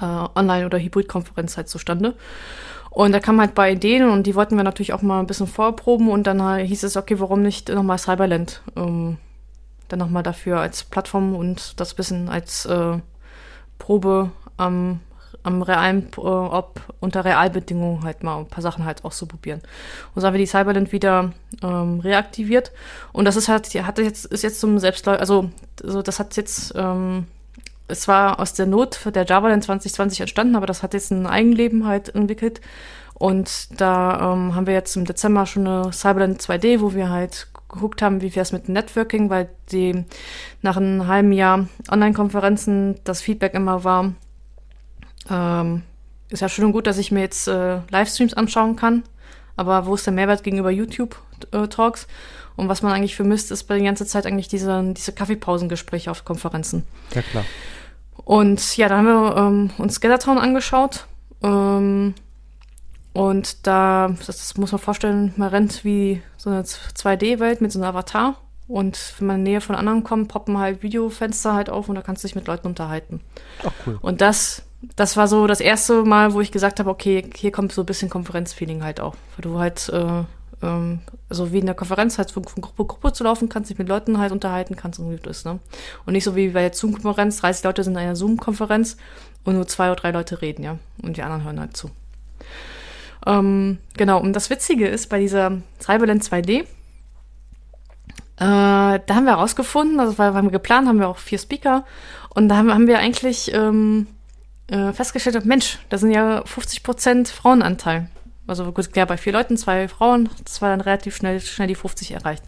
äh, 0.00 0.04
Online- 0.04 0.66
oder 0.66 0.78
Hybrid-Konferenz 0.78 1.56
halt 1.56 1.68
zustande? 1.68 2.14
Und 2.90 3.12
da 3.12 3.18
kamen 3.18 3.40
halt 3.40 3.54
bei 3.54 3.72
Ideen 3.72 4.08
und 4.08 4.24
die 4.24 4.36
wollten 4.36 4.56
wir 4.56 4.62
natürlich 4.62 4.92
auch 4.92 5.02
mal 5.02 5.18
ein 5.18 5.26
bisschen 5.26 5.48
vorproben 5.48 6.10
und 6.10 6.26
dann 6.26 6.58
hieß 6.58 6.84
es, 6.84 6.96
okay, 6.96 7.18
warum 7.18 7.42
nicht 7.42 7.68
nochmal 7.68 7.98
Cyberland 7.98 8.62
ähm, 8.76 9.18
dann 9.88 9.98
nochmal 9.98 10.22
dafür 10.22 10.60
als 10.60 10.84
Plattform 10.84 11.34
und 11.34 11.80
das 11.80 11.94
bisschen 11.94 12.28
als 12.28 12.66
äh, 12.66 12.98
Probe 13.78 14.30
am 14.56 15.00
am 15.44 15.62
realen, 15.62 16.08
äh, 16.16 16.20
ob 16.20 16.80
unter 17.00 17.24
Realbedingungen 17.24 18.02
halt 18.02 18.24
mal 18.24 18.38
ein 18.38 18.46
paar 18.46 18.62
Sachen 18.62 18.84
halt 18.84 19.04
auszuprobieren. 19.04 19.60
Und 20.14 20.20
so 20.20 20.26
haben 20.26 20.34
wir 20.34 20.38
die 20.38 20.46
Cyberland 20.46 20.90
wieder 20.90 21.32
ähm, 21.62 22.00
reaktiviert. 22.00 22.72
Und 23.12 23.26
das 23.26 23.36
ist 23.36 23.48
halt, 23.48 23.66
hat 23.74 23.98
jetzt, 23.98 24.24
ist 24.26 24.42
jetzt 24.42 24.58
zum 24.58 24.78
Selbstläufer, 24.78 25.20
also, 25.20 25.50
also 25.82 26.02
das 26.02 26.18
hat 26.18 26.36
jetzt, 26.36 26.72
ähm, 26.76 27.26
es 27.88 28.08
war 28.08 28.40
aus 28.40 28.54
der 28.54 28.66
Not 28.66 29.00
der 29.14 29.24
JavaLand 29.24 29.64
2020 29.64 30.20
entstanden, 30.20 30.56
aber 30.56 30.66
das 30.66 30.82
hat 30.82 30.94
jetzt 30.94 31.10
ein 31.10 31.26
Eigenleben 31.26 31.86
halt 31.86 32.14
entwickelt. 32.14 32.60
Und 33.14 33.80
da 33.80 34.32
ähm, 34.32 34.54
haben 34.54 34.66
wir 34.66 34.74
jetzt 34.74 34.96
im 34.96 35.04
Dezember 35.04 35.46
schon 35.46 35.66
eine 35.66 35.92
Cyberland 35.92 36.40
2D, 36.40 36.80
wo 36.80 36.94
wir 36.94 37.10
halt 37.10 37.48
geguckt 37.68 38.02
haben, 38.02 38.22
wie 38.22 38.34
wäre 38.34 38.42
es 38.42 38.52
mit 38.52 38.68
Networking, 38.68 39.30
weil 39.30 39.48
die 39.70 40.04
nach 40.62 40.76
einem 40.76 41.06
halben 41.06 41.32
Jahr 41.32 41.68
Online-Konferenzen 41.90 43.00
das 43.04 43.20
Feedback 43.20 43.54
immer 43.54 43.84
war, 43.84 44.12
ähm, 45.30 45.82
ist 46.30 46.40
ja 46.40 46.48
schön 46.48 46.64
und 46.64 46.72
gut, 46.72 46.86
dass 46.86 46.98
ich 46.98 47.12
mir 47.12 47.20
jetzt 47.20 47.48
äh, 47.48 47.80
Livestreams 47.90 48.34
anschauen 48.34 48.76
kann. 48.76 49.04
aber 49.56 49.86
wo 49.86 49.94
ist 49.94 50.06
der 50.06 50.12
Mehrwert 50.12 50.42
gegenüber 50.42 50.70
YouTube-Talks? 50.70 52.06
Und 52.56 52.68
was 52.68 52.82
man 52.82 52.92
eigentlich 52.92 53.16
vermisst, 53.16 53.50
ist 53.50 53.64
bei 53.64 53.74
der 53.74 53.84
ganzen 53.84 54.06
Zeit 54.06 54.26
eigentlich 54.26 54.48
diese, 54.48 54.92
diese 54.94 55.12
Kaffeepausengespräche 55.12 56.10
auf 56.10 56.24
Konferenzen. 56.24 56.84
Ja, 57.14 57.22
klar. 57.22 57.44
Und 58.24 58.76
ja, 58.76 58.88
da 58.88 58.98
haben 58.98 59.06
wir 59.06 59.36
ähm, 59.36 59.70
uns 59.78 60.00
Gathertown 60.00 60.38
angeschaut. 60.38 61.06
Ähm, 61.42 62.14
und 63.12 63.66
da, 63.66 64.14
das, 64.18 64.26
das, 64.26 64.56
muss 64.56 64.72
man 64.72 64.80
vorstellen, 64.80 65.32
man 65.36 65.48
rennt 65.48 65.84
wie 65.84 66.22
so 66.36 66.50
eine 66.50 66.62
2D-Welt 66.62 67.60
mit 67.60 67.70
so 67.70 67.78
einem 67.78 67.88
Avatar. 67.88 68.36
Und 68.66 69.14
wenn 69.18 69.26
man 69.26 69.38
in 69.38 69.44
die 69.44 69.50
Nähe 69.52 69.60
von 69.60 69.76
anderen 69.76 70.04
kommt, 70.04 70.28
poppen 70.28 70.58
halt 70.58 70.82
Videofenster 70.82 71.54
halt 71.54 71.68
auf 71.68 71.88
und 71.88 71.96
da 71.96 72.02
kannst 72.02 72.24
du 72.24 72.28
dich 72.28 72.34
mit 72.34 72.46
Leuten 72.46 72.66
unterhalten. 72.66 73.20
Ach, 73.62 73.72
cool. 73.86 73.98
Und 74.00 74.20
das, 74.20 74.62
das 74.96 75.16
war 75.16 75.28
so 75.28 75.46
das 75.46 75.60
erste 75.60 76.02
Mal, 76.02 76.32
wo 76.32 76.40
ich 76.40 76.50
gesagt 76.50 76.80
habe, 76.80 76.90
okay, 76.90 77.28
hier 77.36 77.52
kommt 77.52 77.72
so 77.72 77.82
ein 77.82 77.86
bisschen 77.86 78.08
Konferenzfeeling 78.08 78.82
halt 78.82 79.00
auch. 79.00 79.14
Weil 79.36 79.42
du 79.50 79.58
halt 79.58 79.88
äh, 79.90 80.24
ähm, 80.64 81.00
so 81.30 81.52
wie 81.52 81.58
in 81.58 81.66
der 81.66 81.74
Konferenz 81.74 82.18
halt 82.18 82.30
von, 82.30 82.44
von 82.44 82.62
Gruppe, 82.62 82.84
Gruppe 82.86 83.12
zu 83.12 83.24
laufen 83.24 83.48
kannst, 83.48 83.70
dich 83.70 83.78
mit 83.78 83.88
Leuten 83.88 84.18
halt 84.18 84.32
unterhalten 84.32 84.76
kannst 84.76 84.98
und 84.98 85.10
wie 85.10 85.16
das 85.16 85.38
ist, 85.38 85.46
ne? 85.46 85.60
Und 86.06 86.14
nicht 86.14 86.24
so 86.24 86.34
wie 86.34 86.48
bei 86.48 86.62
der 86.62 86.72
Zoom-Konferenz, 86.72 87.38
30 87.38 87.64
Leute 87.64 87.84
sind 87.84 87.92
in 87.92 87.98
einer 87.98 88.16
Zoom-Konferenz 88.16 88.96
und 89.44 89.54
nur 89.54 89.66
zwei 89.68 89.86
oder 89.86 89.96
drei 89.96 90.10
Leute 90.10 90.40
reden, 90.40 90.64
ja. 90.64 90.78
Und 91.02 91.16
die 91.16 91.22
anderen 91.22 91.44
hören 91.44 91.60
halt 91.60 91.76
zu. 91.76 91.90
Ähm, 93.26 93.78
genau, 93.96 94.20
und 94.20 94.32
das 94.32 94.50
Witzige 94.50 94.88
ist 94.88 95.08
bei 95.08 95.18
dieser 95.18 95.58
Cyberland 95.80 96.22
2D, 96.22 96.50
äh, 96.60 96.66
da 98.36 99.00
haben 99.10 99.24
wir 99.24 99.36
herausgefunden, 99.36 100.00
also 100.00 100.18
weil 100.18 100.34
wir 100.34 100.50
geplant, 100.50 100.88
haben 100.88 100.98
wir 100.98 101.08
auch 101.08 101.18
vier 101.18 101.38
Speaker 101.38 101.84
und 102.30 102.48
da 102.48 102.56
haben, 102.56 102.72
haben 102.72 102.86
wir 102.88 102.98
eigentlich 102.98 103.52
ähm, 103.54 104.08
äh, 104.66 104.92
festgestellt, 104.92 105.44
Mensch, 105.44 105.78
da 105.88 105.98
sind 105.98 106.10
ja 106.10 106.42
50% 106.42 107.28
Frauenanteil. 107.32 108.08
Also 108.46 108.70
gut, 108.72 108.92
klar, 108.92 109.06
bei 109.06 109.16
vier 109.16 109.32
Leuten, 109.32 109.56
zwei 109.56 109.88
Frauen, 109.88 110.28
das 110.44 110.60
war 110.60 110.70
dann 110.70 110.80
relativ 110.80 111.16
schnell, 111.16 111.40
schnell 111.40 111.68
die 111.68 111.74
50 111.74 112.12
erreicht. 112.12 112.42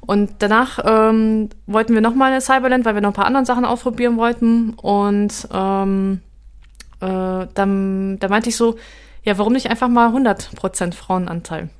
Und 0.00 0.36
danach 0.38 0.78
ähm, 0.84 1.48
wollten 1.66 1.94
wir 1.94 2.00
nochmal 2.00 2.30
eine 2.30 2.40
Cyberland, 2.40 2.84
weil 2.84 2.94
wir 2.94 3.00
noch 3.00 3.10
ein 3.10 3.14
paar 3.14 3.26
andere 3.26 3.44
Sachen 3.44 3.64
ausprobieren 3.64 4.16
wollten. 4.16 4.74
Und 4.74 5.48
ähm, 5.52 6.20
äh, 7.00 7.46
dann, 7.54 8.18
da 8.18 8.28
meinte 8.28 8.48
ich 8.48 8.56
so, 8.56 8.76
ja, 9.24 9.38
warum 9.38 9.52
nicht 9.52 9.70
einfach 9.70 9.88
mal 9.88 10.14
100% 10.14 10.94
Frauenanteil? 10.94 11.70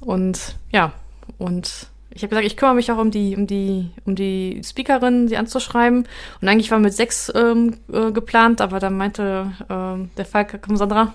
Und 0.00 0.56
ja, 0.70 0.92
und 1.38 1.88
ich 2.10 2.22
habe 2.22 2.28
gesagt, 2.30 2.46
ich 2.46 2.56
kümmere 2.56 2.76
mich 2.76 2.92
auch 2.92 2.98
um 2.98 3.10
die, 3.10 3.36
um 3.36 3.46
die, 3.46 3.90
um 4.04 4.14
die 4.14 4.62
Speakerin, 4.64 5.26
sie 5.26 5.36
anzuschreiben. 5.36 6.06
Und 6.40 6.48
eigentlich 6.48 6.70
war 6.70 6.78
mit 6.78 6.94
sechs 6.94 7.32
ähm, 7.34 7.78
äh, 7.92 8.12
geplant, 8.12 8.60
aber 8.60 8.78
dann 8.78 8.96
meinte 8.96 9.50
ähm, 9.68 10.10
der 10.16 10.24
Falk, 10.24 10.60
komm 10.62 10.76
Sandra, 10.76 11.14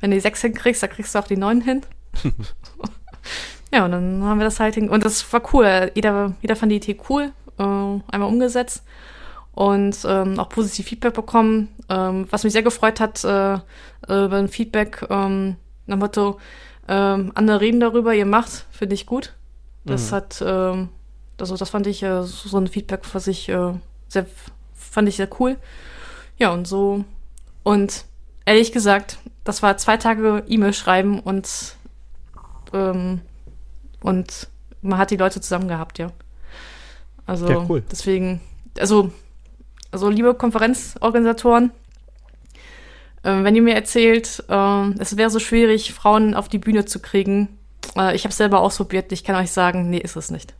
wenn 0.00 0.10
du 0.10 0.16
die 0.16 0.20
sechs 0.20 0.40
hinkriegst, 0.40 0.82
dann 0.82 0.90
kriegst 0.90 1.14
du 1.14 1.18
auch 1.18 1.26
die 1.26 1.36
neun 1.36 1.60
hin. 1.60 1.82
ja, 3.72 3.84
und 3.84 3.92
dann 3.92 4.22
haben 4.24 4.38
wir 4.38 4.44
das 4.44 4.60
halt 4.60 4.74
hin. 4.74 4.88
Und 4.88 5.04
das 5.04 5.32
war 5.32 5.42
cool. 5.52 5.90
Jeder, 5.94 6.34
jeder 6.40 6.56
fand 6.56 6.72
die 6.72 6.76
Idee 6.76 6.98
cool. 7.08 7.32
Äh, 7.58 7.62
einmal 7.62 8.28
umgesetzt. 8.28 8.82
Und 9.52 9.96
ähm, 10.04 10.38
auch 10.38 10.48
positiv 10.48 10.86
Feedback 10.86 11.14
bekommen. 11.14 11.68
Ähm, 11.88 12.26
was 12.30 12.44
mich 12.44 12.52
sehr 12.52 12.62
gefreut 12.62 13.00
hat, 13.00 13.24
äh, 13.24 13.54
äh, 13.54 13.58
beim 14.06 14.48
Feedback 14.48 15.06
ähm, 15.10 15.56
nach 15.86 15.96
dem 15.96 16.00
Motto, 16.00 16.40
ähm, 16.88 17.32
andere 17.34 17.60
reden 17.60 17.80
darüber, 17.80 18.14
ihr 18.14 18.26
macht, 18.26 18.66
finde 18.70 18.94
ich 18.94 19.06
gut. 19.06 19.34
Das 19.84 20.10
mhm. 20.10 20.14
hat, 20.16 20.42
ähm, 20.44 20.88
also 21.38 21.56
das 21.56 21.70
fand 21.70 21.86
ich 21.86 22.02
äh, 22.02 22.22
so 22.22 22.56
ein 22.58 22.68
Feedback, 22.68 23.02
was 23.12 23.26
ich 23.26 23.48
äh, 23.48 23.74
sehr, 24.08 24.26
fand 24.74 25.08
ich 25.08 25.16
sehr 25.16 25.28
cool. 25.38 25.56
Ja, 26.38 26.52
und 26.52 26.66
so. 26.66 27.04
Und 27.62 28.04
ehrlich 28.44 28.72
gesagt, 28.72 29.18
das 29.50 29.64
war 29.64 29.76
zwei 29.78 29.96
Tage 29.96 30.44
E-Mail 30.46 30.72
schreiben 30.72 31.18
und, 31.18 31.74
ähm, 32.72 33.20
und 34.00 34.48
man 34.80 34.96
hat 34.96 35.10
die 35.10 35.16
Leute 35.16 35.40
zusammen 35.40 35.66
gehabt, 35.66 35.98
ja. 35.98 36.12
Also 37.26 37.48
ja, 37.48 37.66
cool. 37.68 37.82
deswegen, 37.90 38.40
also, 38.78 39.10
also 39.90 40.08
liebe 40.08 40.34
Konferenzorganisatoren, 40.34 41.72
äh, 43.24 43.42
wenn 43.42 43.56
ihr 43.56 43.62
mir 43.62 43.74
erzählt, 43.74 44.44
äh, 44.48 44.90
es 45.00 45.16
wäre 45.16 45.30
so 45.30 45.40
schwierig, 45.40 45.92
Frauen 45.94 46.34
auf 46.34 46.48
die 46.48 46.58
Bühne 46.58 46.84
zu 46.84 47.00
kriegen, 47.00 47.48
äh, 47.96 48.14
ich 48.14 48.22
habe 48.22 48.30
es 48.30 48.36
selber 48.36 48.60
ausprobiert, 48.60 49.10
ich 49.10 49.24
kann 49.24 49.34
euch 49.34 49.50
sagen, 49.50 49.90
nee, 49.90 49.98
ist 49.98 50.14
es 50.14 50.30
nicht. 50.30 50.54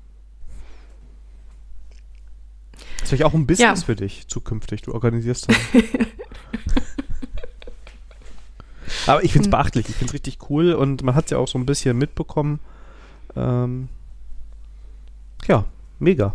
Das 2.72 3.03
ist 3.05 3.09
vielleicht 3.11 3.22
auch 3.22 3.34
ein 3.34 3.47
Business 3.47 3.80
ja. 3.82 3.86
für 3.86 3.95
dich 3.95 4.26
zukünftig. 4.26 4.82
Du 4.82 4.95
organisierst 4.95 5.49
dann. 5.49 5.57
Aber 9.07 9.22
ich 9.24 9.32
finde 9.32 9.49
es 9.49 9.53
hm. 9.53 9.59
beachtlich. 9.59 9.88
Ich 9.88 9.95
finde 9.95 10.11
es 10.11 10.14
richtig 10.14 10.38
cool 10.51 10.72
und 10.72 11.03
man 11.03 11.14
hat 11.14 11.26
es 11.26 11.30
ja 11.30 11.38
auch 11.38 11.49
so 11.49 11.59
ein 11.59 11.66
bisschen 11.66 11.97
mitbekommen. 11.99 12.61
Ähm, 13.36 13.88
ja, 15.47 15.64
mega. 15.99 16.34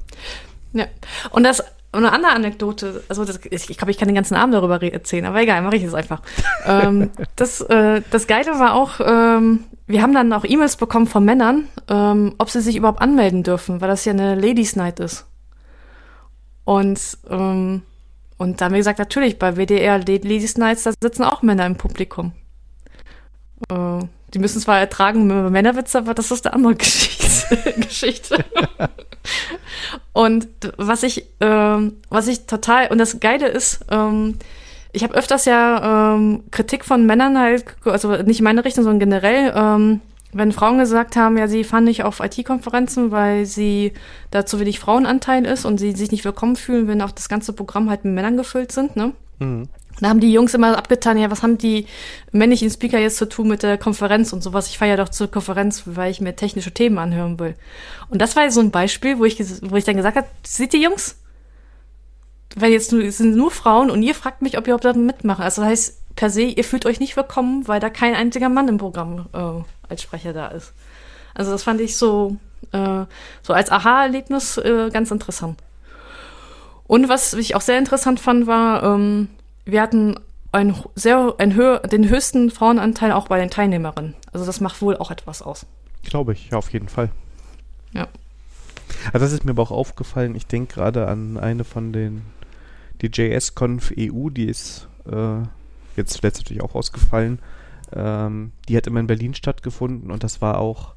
Ja. 0.74 0.86
Und 1.32 1.44
das 1.44 1.64
eine 1.92 2.12
andere 2.12 2.34
Anekdote, 2.34 3.04
also 3.08 3.24
das, 3.24 3.40
ich 3.50 3.78
glaube, 3.78 3.92
ich 3.92 3.98
kann 3.98 4.10
den 4.10 4.16
ganzen 4.16 4.36
Abend 4.36 4.54
darüber 4.54 4.82
erzählen, 4.84 5.26
aber 5.26 5.42
egal, 5.42 5.62
mache 5.62 5.78
ich 5.78 5.84
es 5.84 5.94
einfach. 5.94 6.22
ähm, 6.66 7.10
das, 7.38 7.62
äh, 7.62 8.02
das 8.12 8.28
Geile 8.28 8.60
war 8.60 8.74
auch, 8.74 9.00
ähm, 9.00 9.64
wir 9.88 10.02
haben 10.02 10.14
dann 10.14 10.34
auch 10.34 10.44
E-Mails 10.44 10.76
bekommen 10.76 11.08
von 11.08 11.24
Männern, 11.24 11.70
ähm, 11.88 12.36
ob 12.38 12.50
sie 12.50 12.60
sich 12.60 12.76
überhaupt 12.76 13.02
anmelden 13.02 13.44
dürfen, 13.44 13.80
weil 13.80 13.88
das 13.88 14.04
ja 14.04 14.12
eine 14.12 14.36
Ladies 14.36 14.76
Night 14.76 15.00
ist. 15.00 15.26
Und 16.66 17.00
ähm, 17.30 17.84
und 18.38 18.60
da 18.60 18.66
haben 18.66 18.74
wir 18.74 18.80
gesagt, 18.80 19.00
natürlich, 19.00 19.40
bei 19.40 19.56
WDR 19.56 20.00
Ladies 20.00 20.58
Nights, 20.58 20.84
da 20.84 20.92
sitzen 21.00 21.24
auch 21.24 21.42
Männer 21.42 21.66
im 21.66 21.78
Publikum. 21.78 22.34
Äh, 23.70 24.06
die 24.34 24.40
müssen 24.40 24.60
zwar 24.60 24.80
ertragen 24.80 25.28
Männerwitze, 25.52 26.00
aber 26.00 26.14
das 26.14 26.32
ist 26.32 26.46
eine 26.46 26.56
andere 26.56 26.76
Geschichte. 26.76 27.74
Geschichte. 27.80 28.44
und 30.14 30.48
was 30.78 31.04
ich, 31.04 31.26
ähm, 31.40 31.94
was 32.10 32.28
ich 32.28 32.46
total, 32.46 32.88
und 32.88 32.98
das 32.98 33.20
Geile 33.20 33.48
ist, 33.48 33.86
ähm, 33.90 34.38
ich 34.92 35.04
habe 35.04 35.14
öfters 35.14 35.46
ja 35.46 36.16
ähm, 36.16 36.44
Kritik 36.52 36.86
von 36.86 37.06
Männern 37.06 37.38
halt, 37.38 37.66
also 37.84 38.16
nicht 38.24 38.40
in 38.40 38.46
meine 38.46 38.64
Richtung, 38.64 38.84
sondern 38.84 39.00
generell, 39.00 39.54
ähm, 39.56 40.02
wenn 40.32 40.52
Frauen 40.52 40.80
gesagt 40.80 41.16
haben, 41.16 41.38
ja, 41.38 41.48
sie 41.48 41.64
fahren 41.64 41.86
nicht 41.86 42.04
auf 42.04 42.20
IT-Konferenzen, 42.20 43.12
weil 43.12 43.46
sie 43.46 43.94
da 44.32 44.46
zu 44.46 44.60
wenig 44.60 44.80
Frauenanteil 44.80 45.46
ist 45.46 45.66
und 45.66 45.80
sie 45.80 45.94
sich 45.94 46.12
nicht 46.12 46.26
willkommen 46.26 46.56
fühlen, 46.56 46.88
wenn 46.88 47.02
auch 47.02 47.12
das 47.12 47.30
ganze 47.30 47.54
Programm 47.54 47.90
halt 47.90 48.04
mit 48.04 48.14
Männern 48.14 48.38
gefüllt 48.38 48.72
sind, 48.72 48.96
ne? 48.96 49.14
Mhm. 49.40 49.70
Da 50.02 50.10
haben 50.10 50.20
die 50.20 50.32
Jungs 50.32 50.54
immer 50.54 50.78
abgetan, 50.78 51.18
ja, 51.18 51.32
was 51.32 51.42
haben 51.42 51.58
die 51.58 51.88
männlichen 52.32 52.70
Speaker 52.70 53.00
jetzt 53.00 53.18
zu 53.18 53.30
tun 53.30 53.48
mit 53.48 53.64
der 53.64 53.78
Konferenz 53.78 54.34
und 54.34 54.42
sowas? 54.44 54.68
Ich 54.68 54.78
fahre 54.78 54.92
ja 54.92 54.98
doch 54.98 55.10
zur 55.10 55.30
Konferenz, 55.32 55.84
weil 55.86 56.12
ich 56.12 56.20
mir 56.20 56.36
technische 56.36 56.72
Themen 56.72 56.98
anhören 56.98 57.40
will. 57.40 57.56
Und 58.10 58.22
das 58.22 58.36
war 58.36 58.50
so 58.52 58.60
ein 58.60 58.72
Beispiel, 58.72 59.20
wo 59.20 59.26
ich, 59.26 59.40
wo 59.62 59.76
ich 59.76 59.86
dann 59.86 59.96
gesagt 59.96 60.18
habe, 60.18 60.28
seht 60.44 60.74
ihr 60.74 60.82
Jungs? 60.82 61.18
Weil 62.56 62.72
jetzt 62.72 62.92
nur, 62.92 63.10
sind 63.12 63.36
nur 63.36 63.52
Frauen 63.52 63.90
und 63.90 64.04
ihr 64.04 64.16
fragt 64.16 64.42
mich, 64.42 64.58
ob 64.58 64.68
ihr 64.68 64.76
überhaupt 64.76 64.98
mitmachen. 64.98 65.44
Also 65.44 65.62
das 65.62 65.70
heißt, 65.72 66.16
per 66.16 66.30
se, 66.30 66.44
ihr 66.44 66.64
fühlt 66.64 66.86
euch 66.86 67.00
nicht 67.00 67.16
willkommen, 67.16 67.68
weil 67.68 67.80
da 67.80 67.90
kein 67.90 68.16
einziger 68.16 68.50
Mann 68.50 68.68
im 68.68 68.78
Programm 68.78 69.28
äh, 69.34 69.90
als 69.90 70.02
Sprecher 70.02 70.34
da 70.34 70.48
ist. 70.48 70.74
Also 71.34 71.52
das 71.52 71.64
fand 71.64 71.82
ich 71.82 71.98
so, 71.98 72.38
äh, 72.72 73.06
so 73.44 73.54
als 73.54 73.72
Aha-Erlebnis 73.72 74.58
äh, 74.58 74.90
ganz 74.92 75.12
interessant. 75.12 75.60
Und 76.88 77.10
was 77.10 77.34
ich 77.34 77.56
auch 77.56 77.62
sehr 77.62 77.78
interessant 77.78 78.20
fand, 78.20 78.48
war, 78.48 78.84
ähm, 78.84 79.30
wir 79.66 79.82
hatten 79.82 80.16
ein 80.52 80.76
sehr, 80.96 81.36
ein 81.38 81.54
höher, 81.54 81.80
den 81.80 82.08
höchsten 82.08 82.50
Frauenanteil 82.50 83.12
auch 83.12 83.28
bei 83.28 83.40
den 83.40 83.50
Teilnehmerinnen. 83.50 84.16
Also 84.32 84.46
das 84.46 84.62
macht 84.62 84.82
wohl 84.82 84.96
auch 84.98 85.12
etwas 85.12 85.42
aus. 85.42 85.66
Glaube 86.04 86.34
ich, 86.34 86.50
ja, 86.52 86.58
auf 86.58 86.72
jeden 86.72 86.88
Fall. 86.88 87.10
Ja. 87.92 88.08
Also 89.12 89.26
das 89.26 89.34
ist 89.34 89.44
mir 89.44 89.52
aber 89.52 89.64
auch 89.64 89.72
aufgefallen. 89.72 90.36
Ich 90.36 90.48
denke 90.48 90.76
gerade 90.76 91.08
an 91.08 91.38
eine 91.38 91.64
von 91.64 91.92
den, 91.92 92.22
die 93.02 93.08
JS-Conf 93.08 93.92
EU, 93.98 94.30
die 94.30 94.46
ist 94.46 94.88
äh, 95.12 95.42
jetzt 95.98 96.22
letztendlich 96.24 96.62
auch 96.62 96.76
ausgefallen. 96.76 97.40
Ähm, 97.94 98.52
die 98.70 98.78
hat 98.78 98.88
immer 98.88 99.00
in 99.00 99.08
Berlin 99.08 99.34
stattgefunden 99.34 100.12
und 100.12 100.24
das 100.24 100.42
war 100.42 100.60
auch 100.60 100.96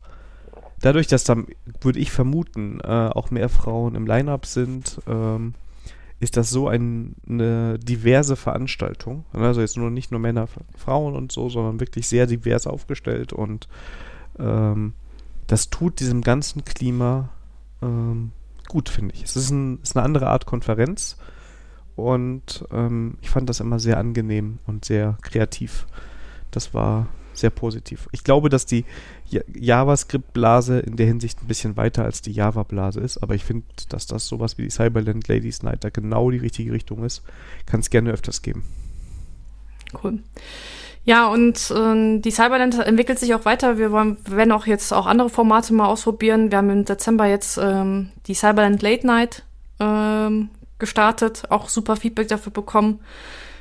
dadurch, 0.81 1.07
dass 1.07 1.25
da, 1.25 1.37
würde 1.81 1.99
ich 1.99 2.11
vermuten, 2.11 2.81
äh, 2.81 2.87
auch 2.87 3.31
mehr 3.31 3.49
Frauen 3.49 3.95
im 3.95 4.07
Line-Up 4.07 4.47
sind, 4.47 5.01
ähm, 5.07 5.55
ist 6.21 6.37
das 6.37 6.51
so 6.51 6.69
ein, 6.69 7.15
eine 7.29 7.79
diverse 7.79 8.37
Veranstaltung. 8.37 9.25
Also 9.33 9.61
jetzt 9.61 9.77
nur 9.77 9.91
nicht 9.91 10.11
nur 10.11 10.21
Männer, 10.21 10.49
Frauen 10.77 11.15
und 11.15 11.31
so, 11.31 11.49
sondern 11.49 11.81
wirklich 11.81 12.09
sehr 12.09 12.27
divers 12.27 12.67
aufgestellt 12.67 13.33
und 13.33 13.69
ähm, 14.39 14.95
das 15.47 15.71
tut 15.71 16.01
diesem 16.01 16.23
ganzen 16.23 16.65
Klima 16.65 17.31
ähm, 17.83 18.33
gut, 18.69 18.89
finde 18.89 19.15
ich. 19.15 19.23
Es 19.23 19.37
ist, 19.37 19.51
ein, 19.51 19.81
ist, 19.83 19.97
eine 19.97 20.05
andere 20.05 20.29
Art 20.29 20.47
Konferenz 20.47 21.17
und 21.97 22.65
ähm, 22.71 23.17
ich 23.23 23.31
fand 23.31 23.49
das 23.49 23.61
immer 23.61 23.79
sehr 23.79 23.99
angenehm 23.99 24.59
und 24.67 24.85
sehr 24.85 25.17
kreativ. 25.23 25.87
Das 26.51 26.75
war 26.75 27.09
sehr 27.39 27.51
positiv. 27.51 28.09
Ich 28.13 28.25
glaube, 28.25 28.49
dass 28.49 28.67
die 28.67 28.85
JavaScript-Blase 29.31 30.81
in 30.81 30.97
der 30.97 31.07
Hinsicht 31.07 31.43
ein 31.43 31.47
bisschen 31.47 31.77
weiter 31.77 32.05
als 32.05 32.23
die 32.23 32.33
Java-Blase 32.33 33.01
ist, 33.01 33.19
aber 33.19 33.35
ich 33.35 33.45
finde, 33.45 33.67
dass 33.89 34.07
das 34.07 34.27
sowas 34.27 34.59
wie 34.59 34.63
die 34.63 34.71
Cyberland 34.71 35.29
Ladies 35.29 35.63
Night 35.63 35.85
da 35.85 35.91
genau 35.91 36.31
die 36.31 36.39
richtige 36.39 36.73
Richtung 36.73 37.05
ist. 37.05 37.23
Kann 37.67 37.81
es 37.81 37.91
gerne 37.91 38.11
öfters 38.11 38.43
geben. 38.43 38.65
Cool. 40.03 40.21
Ja, 41.05 41.29
und 41.29 41.71
äh, 41.71 42.19
die 42.19 42.31
Cyberland 42.31 42.79
entwickelt 42.79 43.19
sich 43.19 43.35
auch 43.35 43.47
weiter. 43.47 43.79
Wir 43.79 43.93
wollen, 43.93 44.19
werden 44.29 44.53
auch 44.53 44.67
jetzt 44.67 44.93
auch 44.93 45.07
andere 45.07 45.31
Formate 45.31 45.73
mal 45.73 45.87
ausprobieren. 45.87 46.51
Wir 46.51 46.59
haben 46.59 46.69
im 46.69 46.85
Dezember 46.85 47.27
jetzt 47.27 47.59
ähm, 47.63 48.11
die 48.27 48.35
Cyberland 48.35 48.83
Late 48.83 49.07
Night 49.07 49.45
ähm, 49.81 50.51
gestartet, 50.79 51.45
auch 51.49 51.69
super 51.69 51.97
Feedback 51.97 52.29
dafür 52.29 52.53
bekommen. 52.53 53.01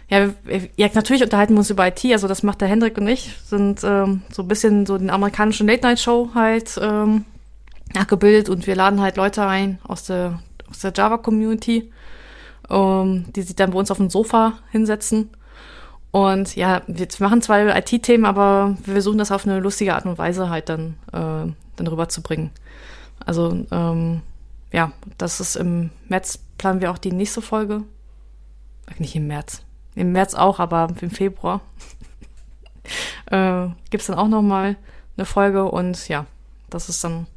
Ja, 0.10 0.30
ja, 0.78 0.90
natürlich 0.94 1.22
unterhalten 1.22 1.54
wir 1.54 1.60
uns 1.60 1.70
über 1.70 1.86
IT, 1.88 2.06
also 2.06 2.30
das 2.30 2.42
macht 2.42 2.62
der 2.62 2.70
Hendrik 2.70 2.98
und 2.98 3.08
ich, 3.10 3.36
sind 3.46 3.82
ähm, 3.84 4.22
so 4.32 4.42
ein 4.42 4.48
bisschen 4.48 4.86
so 4.86 4.98
den 4.98 5.10
amerikanischen 5.10 5.68
Late-Night-Show 5.68 6.30
halt 6.34 6.80
ähm, 6.82 7.26
nachgebildet 7.94 8.48
und 8.48 8.68
wir 8.68 8.76
laden 8.76 9.02
halt 9.02 9.18
Leute 9.18 9.46
ein 9.46 9.80
aus 9.84 10.06
der, 10.06 10.40
aus 10.70 10.80
der 10.80 10.94
Java-Community, 10.96 11.92
ähm, 12.70 13.26
die 13.36 13.42
sich 13.42 13.56
dann 13.58 13.72
bei 13.72 13.80
uns 13.80 13.92
auf 13.92 13.98
dem 13.98 14.10
Sofa 14.10 14.54
hinsetzen. 14.72 15.30
Und 16.12 16.56
ja, 16.56 16.82
wir 16.88 17.08
machen 17.20 17.42
zwei 17.42 17.78
IT-Themen, 17.78 18.26
aber 18.26 18.78
wir 18.86 18.94
versuchen 18.94 19.18
das 19.18 19.32
auf 19.32 19.46
eine 19.46 19.60
lustige 19.60 19.94
Art 19.94 20.06
und 20.06 20.18
Weise 20.18 20.50
halt 20.50 20.70
dann, 20.70 20.96
äh, 21.12 21.52
dann 21.76 21.88
rüberzubringen. 21.88 22.52
Also 23.26 23.66
ähm, 23.72 24.22
ja, 24.72 24.94
das 25.18 25.42
ist 25.42 25.58
im 25.58 25.90
März 26.08 26.40
planen 26.58 26.80
wir 26.80 26.92
auch 26.92 26.98
die 26.98 27.12
nächste 27.12 27.42
Folge. 27.42 27.84
Nicht 29.00 29.16
im 29.16 29.28
März. 29.28 29.67
Im 29.98 30.12
März 30.12 30.36
auch, 30.36 30.60
aber 30.60 30.88
im 31.02 31.10
Februar 31.10 31.62
äh, 33.32 33.68
gibt 33.90 34.02
es 34.02 34.08
dann 34.08 34.18
auch 34.18 34.28
noch 34.28 34.42
mal 34.42 34.76
eine 35.18 35.26
Folge 35.26 35.66
und 35.66 36.08
ja, 36.08 36.26
das 36.70 36.90
ist 36.90 37.04
dann 37.04 37.28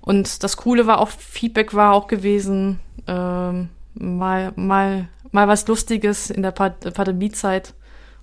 und 0.00 0.42
das 0.42 0.56
Coole 0.56 0.86
war 0.86 1.00
auch 1.00 1.08
Feedback 1.08 1.74
war 1.74 1.92
auch 1.92 2.06
gewesen 2.06 2.78
ähm, 3.06 3.68
mal 3.94 4.52
mal 4.54 5.08
mal 5.32 5.48
was 5.48 5.66
Lustiges 5.66 6.30
in 6.30 6.42
der 6.42 6.52
Pandemiezeit 6.52 7.74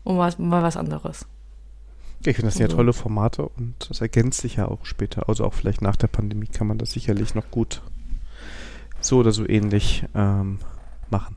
und 0.03 0.17
mal, 0.17 0.33
mal 0.37 0.63
was 0.63 0.77
anderes. 0.77 1.25
Ich 2.21 2.35
finde 2.35 2.49
das 2.49 2.57
ja 2.57 2.67
tolle 2.67 2.93
Formate 2.93 3.47
und 3.47 3.75
das 3.89 4.01
ergänzt 4.01 4.41
sich 4.41 4.55
ja 4.55 4.67
auch 4.67 4.85
später. 4.85 5.29
Also 5.29 5.45
auch 5.45 5.53
vielleicht 5.53 5.81
nach 5.81 5.95
der 5.95 6.07
Pandemie 6.07 6.47
kann 6.47 6.65
man 6.65 6.77
das 6.77 6.91
sicherlich 6.91 7.35
noch 7.35 7.51
gut 7.51 7.81
so 8.99 9.17
oder 9.17 9.31
so 9.31 9.47
ähnlich 9.47 10.05
ähm, 10.15 10.59
machen. 11.09 11.35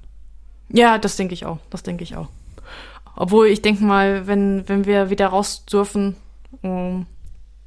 Ja, 0.71 0.99
das 0.99 1.17
denke 1.17 1.35
ich 1.35 1.47
auch. 1.47 1.59
Das 1.71 1.83
denke 1.83 2.05
ich 2.05 2.17
auch. 2.17 2.29
Obwohl 3.17 3.49
ich 3.49 3.63
denke 3.63 3.83
mal, 3.83 4.27
wenn, 4.27 4.69
wenn 4.69 4.85
wir 4.85 5.11
wieder 5.11 5.29
raus 5.29 5.65
dürfen 5.65 6.17
um, 6.63 6.71
ähm, 6.71 7.07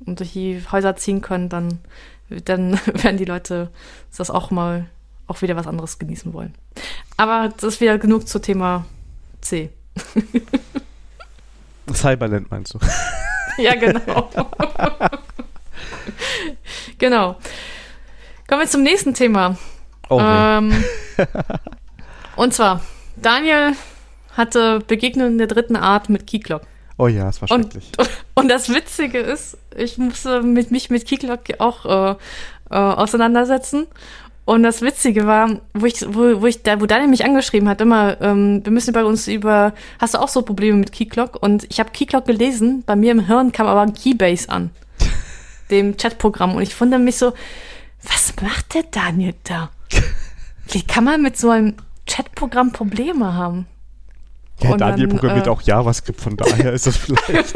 und 0.06 0.20
durch 0.20 0.34
die 0.34 0.62
Häuser 0.72 0.96
ziehen 0.96 1.22
können, 1.22 1.50
dann, 1.50 1.80
dann 2.46 2.80
werden 2.86 3.18
die 3.18 3.26
Leute 3.26 3.70
das 4.18 4.32
auch 4.32 4.50
mal 4.52 4.88
auch 5.28 5.42
wieder 5.42 5.56
was 5.56 5.68
anderes 5.68 6.00
genießen 6.00 6.34
wollen. 6.34 6.56
Aber 7.18 7.50
das 7.50 7.76
ist 7.76 7.82
wieder 7.82 7.98
genug 7.98 8.28
zu 8.28 8.40
Thema 8.40 8.86
C. 9.42 9.70
Cyberland 11.94 12.50
meinst 12.50 12.74
du? 12.74 12.80
ja, 13.58 13.76
genau. 13.76 14.30
genau. 16.98 17.38
Kommen 18.48 18.62
wir 18.62 18.68
zum 18.68 18.84
nächsten 18.84 19.14
Thema. 19.14 19.58
Oh, 20.10 20.20
ähm, 20.22 20.84
und 22.36 22.54
zwar, 22.54 22.82
Daniel 23.22 23.74
hatte 24.36 24.80
Begegnungen 24.80 25.38
der 25.38 25.48
dritten 25.48 25.76
Art 25.76 26.10
mit 26.10 26.26
Keyclock. 26.28 26.64
Oh 26.98 27.08
ja, 27.08 27.30
es 27.30 27.42
war 27.42 27.48
schrecklich. 27.48 27.92
Und, 27.98 28.10
und, 28.36 28.48
das 28.50 28.70
Witzige 28.70 29.20
ist, 29.20 29.58
ich 29.76 29.98
musste 29.98 30.42
mit, 30.42 30.72
mich 30.72 30.90
mit 30.90 31.06
Keyclock 31.06 31.42
auch 31.60 31.86
äh, 31.86 32.16
äh, 32.70 32.76
auseinandersetzen. 32.76 33.88
Und 34.46 34.64
das 34.64 34.82
Witzige 34.82 35.28
war, 35.28 35.62
wo 35.74 35.86
ich, 35.86 36.02
wo, 36.08 36.42
wo 36.42 36.48
ich 36.48 36.64
da, 36.64 36.82
wo 36.82 36.86
Daniel 36.86 37.10
mich 37.10 37.24
angeschrieben 37.24 37.70
hat, 37.70 37.80
immer, 37.80 38.20
ähm, 38.22 38.66
wir 38.66 38.72
müssen 38.72 38.94
bei 38.94 39.04
uns 39.04 39.28
über, 39.28 39.74
hast 40.00 40.16
du 40.16 40.18
auch 40.20 40.28
so 40.28 40.42
Probleme 40.42 40.78
mit 40.78 40.92
Keyclock? 40.92 41.42
Und 41.42 41.66
ich 41.70 41.80
habe 41.80 41.92
Keyclock 41.92 42.26
gelesen, 42.26 42.84
bei 42.86 42.96
mir 42.96 43.12
im 43.12 43.28
Hirn 43.28 43.52
kam 43.52 43.68
aber 43.68 43.92
Keybase 43.92 44.50
an, 44.50 44.72
dem 45.70 45.96
Chatprogramm. 45.96 46.56
Und 46.56 46.64
ich 46.64 46.80
wundere 46.80 47.00
mich 47.00 47.18
so, 47.18 47.34
was 48.04 48.34
macht 48.42 48.74
der 48.74 48.84
Daniel 48.84 49.36
da? 49.44 49.70
Wie 50.68 50.82
kann 50.82 51.04
man 51.04 51.22
mit 51.22 51.38
so 51.38 51.52
einem 51.52 51.76
Chatprogramm 52.12 52.74
Probleme 52.74 53.34
haben? 53.34 53.68
Ja, 54.62 54.72
und 54.72 54.82
Daniel 54.82 55.08
dann, 55.08 55.18
programmiert 55.18 55.48
äh, 55.48 55.50
auch 55.50 55.62
JavaScript, 55.62 56.20
von 56.20 56.36
daher 56.36 56.74
ist 56.74 56.86
das 56.86 56.98
vielleicht. 56.98 57.56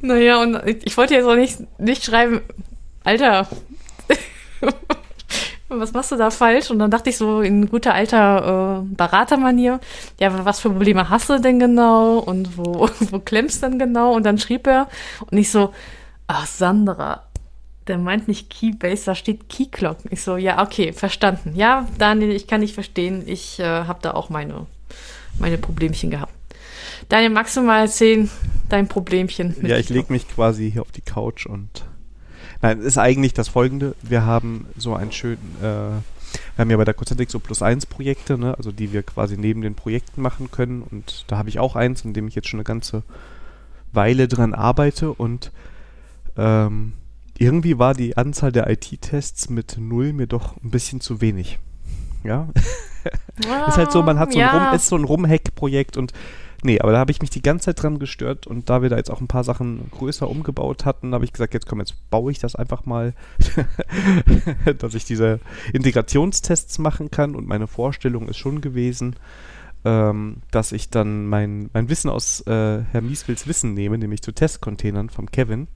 naja, 0.00 0.40
und 0.40 0.60
ich 0.66 0.96
wollte 0.96 1.14
jetzt 1.14 1.26
auch 1.26 1.34
nicht, 1.34 1.58
nicht 1.78 2.04
schreiben, 2.04 2.40
Alter, 3.02 3.48
was 5.68 5.92
machst 5.92 6.12
du 6.12 6.16
da 6.16 6.30
falsch? 6.30 6.70
Und 6.70 6.78
dann 6.78 6.90
dachte 6.90 7.10
ich 7.10 7.16
so 7.16 7.40
in 7.40 7.68
guter 7.68 7.94
alter 7.94 8.82
äh, 8.82 8.94
Beratermanier, 8.94 9.80
ja, 10.18 10.44
was 10.44 10.60
für 10.60 10.70
Probleme 10.70 11.10
hast 11.10 11.30
du 11.30 11.40
denn 11.40 11.58
genau? 11.58 12.18
Und 12.18 12.56
wo, 12.56 12.88
wo 13.10 13.18
klemmst 13.18 13.62
du 13.62 13.68
denn 13.68 13.78
genau? 13.78 14.14
Und 14.14 14.24
dann 14.24 14.38
schrieb 14.38 14.66
er 14.66 14.88
und 15.30 15.36
ich 15.36 15.50
so, 15.50 15.72
ach 16.28 16.46
Sandra, 16.46 17.24
der 17.90 17.98
meint 17.98 18.28
nicht 18.28 18.50
Keybase, 18.50 19.06
da 19.06 19.14
steht 19.14 19.48
Keyclock. 19.48 19.98
Ich 20.10 20.22
so, 20.22 20.36
ja, 20.36 20.62
okay, 20.62 20.92
verstanden. 20.92 21.54
Ja, 21.56 21.88
Daniel, 21.98 22.30
ich 22.30 22.46
kann 22.46 22.60
nicht 22.60 22.74
verstehen. 22.74 23.24
Ich 23.26 23.58
äh, 23.58 23.64
habe 23.64 23.98
da 24.00 24.12
auch 24.12 24.30
meine, 24.30 24.66
meine 25.38 25.58
Problemchen 25.58 26.10
gehabt. 26.10 26.32
Daniel, 27.08 27.30
magst 27.30 27.56
du 27.56 27.62
mal 27.62 27.80
erzählen, 27.80 28.30
dein 28.68 28.86
Problemchen? 28.86 29.56
ja, 29.66 29.76
ich 29.76 29.88
lege 29.88 30.12
mich 30.12 30.28
quasi 30.28 30.70
hier 30.70 30.82
auf 30.82 30.92
die 30.92 31.00
Couch 31.00 31.46
und. 31.46 31.84
Nein, 32.62 32.80
ist 32.80 32.98
eigentlich 32.98 33.34
das 33.34 33.48
folgende. 33.48 33.96
Wir 34.02 34.24
haben 34.24 34.66
so 34.76 34.94
einen 34.94 35.12
schönen. 35.12 35.56
Äh, 35.60 35.64
wir 35.64 36.02
haben 36.58 36.70
ja 36.70 36.76
bei 36.76 36.84
der 36.84 36.94
Concentric 36.94 37.30
so 37.30 37.40
plus 37.40 37.62
eins 37.62 37.86
Projekte, 37.86 38.38
ne? 38.38 38.54
also 38.56 38.70
die 38.70 38.92
wir 38.92 39.02
quasi 39.02 39.36
neben 39.36 39.62
den 39.62 39.74
Projekten 39.74 40.22
machen 40.22 40.52
können. 40.52 40.82
Und 40.82 41.24
da 41.26 41.38
habe 41.38 41.48
ich 41.48 41.58
auch 41.58 41.74
eins, 41.74 42.04
in 42.04 42.12
dem 42.12 42.28
ich 42.28 42.36
jetzt 42.36 42.48
schon 42.48 42.60
eine 42.60 42.64
ganze 42.64 43.02
Weile 43.92 44.28
dran 44.28 44.54
arbeite 44.54 45.12
und 45.12 45.50
ähm, 46.36 46.92
irgendwie 47.40 47.78
war 47.78 47.94
die 47.94 48.16
Anzahl 48.18 48.52
der 48.52 48.68
IT-Tests 48.68 49.48
mit 49.48 49.78
null 49.78 50.12
mir 50.12 50.26
doch 50.26 50.62
ein 50.62 50.70
bisschen 50.70 51.00
zu 51.00 51.22
wenig. 51.22 51.58
Ja. 52.22 52.48
Ah, 53.48 53.64
ist 53.68 53.78
halt 53.78 53.90
so, 53.92 54.02
man 54.02 54.18
hat 54.18 54.34
so 54.34 54.38
ja. 54.38 54.50
ein 54.50 54.66
Rum, 54.66 54.74
ist 54.74 54.88
so 54.88 54.96
ein 54.96 55.04
Rumhack-Projekt 55.04 55.96
und 55.96 56.12
nee, 56.62 56.78
aber 56.80 56.92
da 56.92 56.98
habe 56.98 57.10
ich 57.10 57.22
mich 57.22 57.30
die 57.30 57.40
ganze 57.40 57.66
Zeit 57.66 57.82
dran 57.82 57.98
gestört 57.98 58.46
und 58.46 58.68
da 58.68 58.82
wir 58.82 58.90
da 58.90 58.98
jetzt 58.98 59.10
auch 59.10 59.22
ein 59.22 59.26
paar 59.26 59.42
Sachen 59.42 59.90
größer 59.90 60.28
umgebaut 60.28 60.84
hatten, 60.84 61.14
habe 61.14 61.24
ich 61.24 61.32
gesagt, 61.32 61.54
jetzt 61.54 61.66
komm, 61.66 61.78
jetzt 61.78 61.94
baue 62.10 62.30
ich 62.30 62.40
das 62.40 62.56
einfach 62.56 62.84
mal, 62.84 63.14
dass 64.78 64.94
ich 64.94 65.06
diese 65.06 65.40
Integrationstests 65.72 66.78
machen 66.78 67.10
kann 67.10 67.34
und 67.34 67.48
meine 67.48 67.66
Vorstellung 67.66 68.28
ist 68.28 68.36
schon 68.36 68.60
gewesen, 68.60 69.16
ähm, 69.86 70.42
dass 70.50 70.72
ich 70.72 70.90
dann 70.90 71.26
mein, 71.26 71.70
mein 71.72 71.88
Wissen 71.88 72.10
aus 72.10 72.42
äh, 72.42 72.82
Herr 72.82 73.00
Mieswils 73.00 73.46
Wissen 73.46 73.72
nehme, 73.72 73.96
nämlich 73.96 74.20
zu 74.20 74.32
Testcontainern 74.32 75.08
vom 75.08 75.30
Kevin 75.30 75.68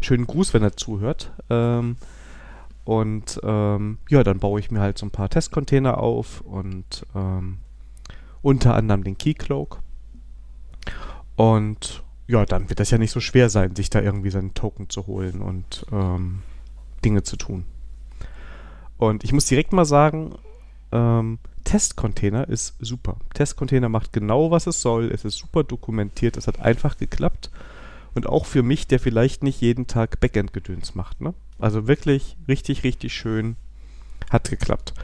Schönen 0.00 0.26
Gruß, 0.26 0.54
wenn 0.54 0.62
er 0.62 0.76
zuhört. 0.76 1.32
Ähm, 1.50 1.96
und 2.84 3.40
ähm, 3.42 3.98
ja, 4.08 4.22
dann 4.22 4.38
baue 4.38 4.60
ich 4.60 4.70
mir 4.70 4.80
halt 4.80 4.96
so 4.98 5.06
ein 5.06 5.10
paar 5.10 5.28
Testcontainer 5.28 5.98
auf 5.98 6.40
und 6.42 7.04
ähm, 7.14 7.58
unter 8.42 8.74
anderem 8.74 9.02
den 9.02 9.18
Keycloak. 9.18 9.80
Und 11.34 12.04
ja, 12.28 12.44
dann 12.44 12.68
wird 12.68 12.80
das 12.80 12.90
ja 12.90 12.98
nicht 12.98 13.10
so 13.10 13.20
schwer 13.20 13.50
sein, 13.50 13.76
sich 13.76 13.90
da 13.90 14.00
irgendwie 14.00 14.30
seinen 14.30 14.54
Token 14.54 14.88
zu 14.88 15.06
holen 15.06 15.42
und 15.42 15.86
ähm, 15.92 16.42
Dinge 17.04 17.22
zu 17.22 17.36
tun. 17.36 17.64
Und 18.98 19.24
ich 19.24 19.32
muss 19.32 19.46
direkt 19.46 19.72
mal 19.72 19.84
sagen, 19.84 20.34
ähm, 20.92 21.38
Testcontainer 21.64 22.48
ist 22.48 22.76
super. 22.78 23.16
Testcontainer 23.34 23.88
macht 23.88 24.12
genau, 24.12 24.50
was 24.50 24.66
es 24.66 24.80
soll. 24.80 25.10
Es 25.10 25.24
ist 25.24 25.36
super 25.36 25.64
dokumentiert. 25.64 26.36
Es 26.36 26.46
hat 26.46 26.60
einfach 26.60 26.96
geklappt. 26.96 27.50
Und 28.16 28.26
auch 28.26 28.46
für 28.46 28.62
mich, 28.62 28.86
der 28.86 28.98
vielleicht 28.98 29.42
nicht 29.42 29.60
jeden 29.60 29.88
Tag 29.88 30.20
Backend-Gedöns 30.20 30.94
macht. 30.94 31.20
Ne? 31.20 31.34
Also 31.58 31.86
wirklich 31.86 32.38
richtig, 32.48 32.82
richtig 32.82 33.12
schön. 33.12 33.56
Hat 34.30 34.48
geklappt. 34.48 34.94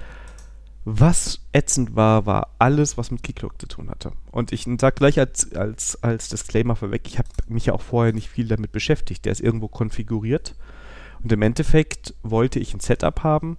Was 0.87 1.41
ätzend 1.53 1.95
war, 1.95 2.25
war 2.25 2.55
alles, 2.59 2.97
was 2.97 3.11
mit 3.11 3.23
Keycloak 3.23 3.61
zu 3.61 3.69
tun 3.69 3.91
hatte. 3.91 4.13
Und 4.31 4.51
ich 4.51 4.67
sage 4.81 4.95
gleich 4.95 5.19
als, 5.19 5.53
als, 5.53 6.03
als 6.03 6.31
Disclaimer 6.31 6.75
vorweg, 6.75 7.03
ich 7.07 7.19
habe 7.19 7.29
mich 7.49 7.67
ja 7.67 7.75
auch 7.75 7.83
vorher 7.83 8.15
nicht 8.15 8.31
viel 8.31 8.49
damit 8.49 8.73
beschäftigt. 8.73 9.27
Der 9.27 9.33
ist 9.33 9.43
irgendwo 9.43 9.69
konfiguriert. 9.69 10.57
Und 11.23 11.31
im 11.33 11.43
Endeffekt 11.43 12.15
wollte 12.23 12.61
ich 12.61 12.73
ein 12.73 12.81
Setup 12.81 13.23
haben, 13.23 13.59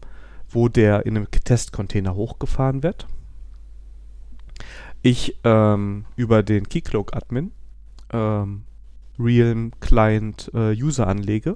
wo 0.50 0.68
der 0.68 1.06
in 1.06 1.16
einem 1.16 1.30
Testcontainer 1.30 2.16
hochgefahren 2.16 2.82
wird. 2.82 3.06
Ich 5.04 5.38
ähm, 5.44 6.06
über 6.16 6.42
den 6.42 6.68
Keycloak-Admin 6.68 7.52
ähm, 8.12 8.64
Realm 9.20 9.72
Client 9.80 10.52
äh, 10.54 10.74
User 10.74 11.08
anlege 11.08 11.56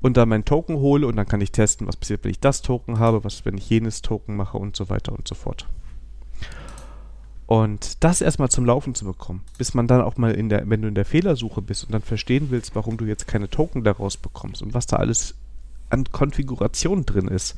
und 0.00 0.16
dann 0.16 0.28
meinen 0.28 0.44
Token 0.44 0.76
hole 0.76 1.06
und 1.06 1.16
dann 1.16 1.26
kann 1.26 1.40
ich 1.40 1.52
testen, 1.52 1.86
was 1.86 1.96
passiert, 1.96 2.24
wenn 2.24 2.30
ich 2.30 2.40
das 2.40 2.62
Token 2.62 2.98
habe, 2.98 3.24
was, 3.24 3.44
wenn 3.44 3.58
ich 3.58 3.68
jenes 3.68 4.02
Token 4.02 4.36
mache 4.36 4.58
und 4.58 4.76
so 4.76 4.88
weiter 4.88 5.12
und 5.12 5.26
so 5.26 5.34
fort. 5.34 5.66
Und 7.46 8.02
das 8.02 8.20
erstmal 8.20 8.50
zum 8.50 8.66
Laufen 8.66 8.94
zu 8.94 9.04
bekommen, 9.04 9.42
bis 9.56 9.72
man 9.72 9.86
dann 9.86 10.02
auch 10.02 10.16
mal 10.16 10.32
in 10.32 10.48
der, 10.48 10.68
wenn 10.68 10.82
du 10.82 10.88
in 10.88 10.96
der 10.96 11.04
Fehlersuche 11.04 11.62
bist 11.62 11.84
und 11.84 11.92
dann 11.92 12.02
verstehen 12.02 12.48
willst, 12.50 12.74
warum 12.74 12.96
du 12.96 13.04
jetzt 13.04 13.28
keine 13.28 13.48
Token 13.48 13.84
daraus 13.84 14.16
bekommst 14.16 14.62
und 14.62 14.74
was 14.74 14.86
da 14.86 14.96
alles 14.96 15.36
an 15.88 16.04
Konfiguration 16.10 17.06
drin 17.06 17.28
ist, 17.28 17.54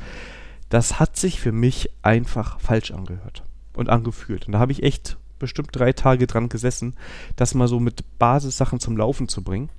das 0.68 1.00
hat 1.00 1.16
sich 1.16 1.40
für 1.40 1.52
mich 1.52 1.90
einfach 2.02 2.60
falsch 2.60 2.90
angehört 2.90 3.42
und 3.74 3.88
angefühlt. 3.88 4.46
Und 4.46 4.52
da 4.52 4.58
habe 4.58 4.72
ich 4.72 4.82
echt 4.82 5.16
bestimmt 5.38 5.70
drei 5.72 5.92
Tage 5.92 6.26
dran 6.26 6.48
gesessen, 6.48 6.94
das 7.36 7.54
mal 7.54 7.68
so 7.68 7.80
mit 7.80 8.04
Basissachen 8.18 8.80
zum 8.80 8.96
Laufen 8.96 9.28
zu 9.28 9.42
bringen. 9.42 9.70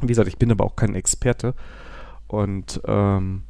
Wie 0.00 0.08
gesagt, 0.08 0.28
ich 0.28 0.38
bin 0.38 0.50
aber 0.50 0.64
auch 0.64 0.76
kein 0.76 0.94
Experte. 0.94 1.54
Und 2.28 2.80
ähm, 2.86 3.42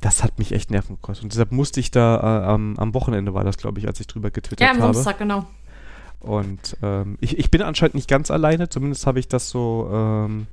das 0.00 0.22
hat 0.22 0.38
mich 0.38 0.52
echt 0.52 0.70
Nerven 0.70 0.96
gekostet. 0.96 1.24
Und 1.24 1.32
deshalb 1.32 1.52
musste 1.52 1.80
ich 1.80 1.90
da 1.90 2.16
äh, 2.16 2.46
am, 2.46 2.76
am, 2.78 2.94
Wochenende 2.94 3.34
war 3.34 3.44
das, 3.44 3.56
glaube 3.56 3.78
ich, 3.78 3.86
als 3.86 4.00
ich 4.00 4.06
drüber 4.06 4.30
getwittert 4.30 4.68
habe. 4.68 4.78
Ja, 4.78 4.84
am 4.84 4.94
Samstag, 4.94 5.18
genau. 5.18 5.46
Und 6.20 6.76
ähm, 6.82 7.18
ich, 7.20 7.38
ich 7.38 7.50
bin 7.50 7.62
anscheinend 7.62 7.94
nicht 7.94 8.08
ganz 8.08 8.30
alleine, 8.30 8.68
zumindest 8.68 9.06
habe 9.06 9.20
ich 9.20 9.28
das 9.28 9.50
so, 9.50 9.88
ähm, 9.92 10.46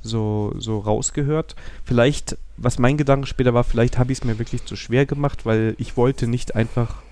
so, 0.00 0.54
so 0.58 0.78
rausgehört. 0.78 1.56
Vielleicht, 1.84 2.38
was 2.56 2.78
mein 2.78 2.96
Gedanke 2.96 3.26
später 3.26 3.54
war, 3.54 3.64
vielleicht 3.64 3.98
habe 3.98 4.12
ich 4.12 4.18
es 4.18 4.24
mir 4.24 4.38
wirklich 4.38 4.64
zu 4.64 4.76
schwer 4.76 5.06
gemacht, 5.06 5.44
weil 5.44 5.74
ich 5.78 5.96
wollte 5.96 6.26
nicht 6.28 6.54
einfach, 6.54 7.02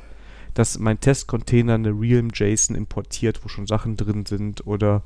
dass 0.55 0.79
mein 0.79 1.01
Testcontainer 1.01 1.75
eine 1.75 1.91
Realm 1.91 2.31
JSON 2.33 2.77
importiert, 2.77 3.45
wo 3.45 3.49
schon 3.49 3.67
Sachen 3.67 3.97
drin 3.97 4.27
sind 4.27 4.67
oder 4.67 5.03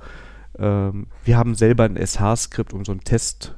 ähm, 0.58 1.06
wir 1.24 1.36
haben 1.36 1.54
selber 1.54 1.84
ein 1.84 1.96
SH-Skript, 1.96 2.72
um 2.72 2.84
so 2.84 2.92
ein 2.92 3.00
Test 3.00 3.54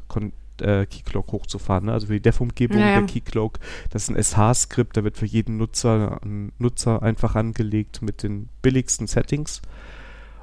äh, 0.61 0.87
Keycloak 0.87 1.33
hochzufahren. 1.33 1.87
Ne? 1.87 1.93
Also 1.93 2.09
für 2.09 2.15
die 2.15 2.21
Dev-Umgebung 2.21 2.79
ja, 2.79 2.89
ja. 2.89 2.99
der 2.99 3.07
Keycloak, 3.07 3.59
das 3.91 4.05
ist 4.05 4.11
ein 4.11 4.23
SH-Skript, 4.23 4.97
da 4.97 5.05
wird 5.05 5.17
für 5.17 5.27
jeden 5.27 5.57
Nutzer 5.57 6.21
ein 6.23 6.53
Nutzer 6.59 7.03
einfach 7.03 7.35
angelegt 7.35 8.03
mit 8.03 8.23
den 8.23 8.49
billigsten 8.63 9.07
Settings. 9.07 9.63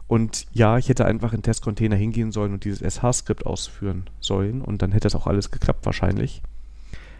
Und 0.07 0.47
ja, 0.53 0.77
ich 0.77 0.87
hätte 0.87 1.05
einfach 1.05 1.33
in 1.33 1.41
Testcontainer 1.41 1.97
hingehen 1.97 2.31
sollen 2.31 2.53
und 2.53 2.63
dieses 2.63 2.79
SH-Skript 2.79 3.45
ausführen 3.45 4.09
sollen 4.19 4.61
und 4.61 4.81
dann 4.81 4.91
hätte 4.91 5.05
das 5.05 5.15
auch 5.15 5.27
alles 5.27 5.51
geklappt 5.51 5.85
wahrscheinlich. 5.85 6.41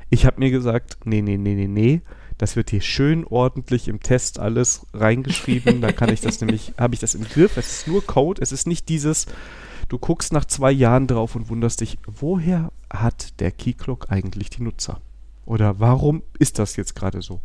Ich 0.09 0.25
habe 0.25 0.39
mir 0.39 0.51
gesagt, 0.51 0.97
nee, 1.03 1.21
nee, 1.21 1.37
nee, 1.37 1.55
nee, 1.55 1.67
nee, 1.67 2.01
das 2.37 2.55
wird 2.55 2.69
hier 2.69 2.81
schön 2.81 3.25
ordentlich 3.25 3.87
im 3.87 3.99
Test 3.99 4.39
alles 4.39 4.85
reingeschrieben, 4.93 5.81
dann 5.81 5.95
kann 5.95 6.13
ich 6.13 6.21
das 6.21 6.41
nämlich, 6.41 6.73
habe 6.77 6.93
ich 6.93 6.99
das 6.99 7.15
im 7.15 7.23
Griff, 7.23 7.57
es 7.57 7.79
ist 7.79 7.87
nur 7.87 8.05
Code, 8.05 8.41
es 8.41 8.51
ist 8.51 8.67
nicht 8.67 8.89
dieses, 8.89 9.25
du 9.89 9.97
guckst 9.97 10.33
nach 10.33 10.45
zwei 10.45 10.71
Jahren 10.71 11.07
drauf 11.07 11.35
und 11.35 11.49
wunderst 11.49 11.81
dich, 11.81 11.97
woher 12.05 12.71
hat 12.91 13.39
der 13.39 13.51
Keyclock 13.51 14.07
eigentlich 14.09 14.49
die 14.49 14.63
Nutzer? 14.63 15.01
Oder 15.45 15.79
warum 15.79 16.23
ist 16.37 16.59
das 16.59 16.75
jetzt 16.75 16.95
gerade 16.95 17.21
so? 17.21 17.41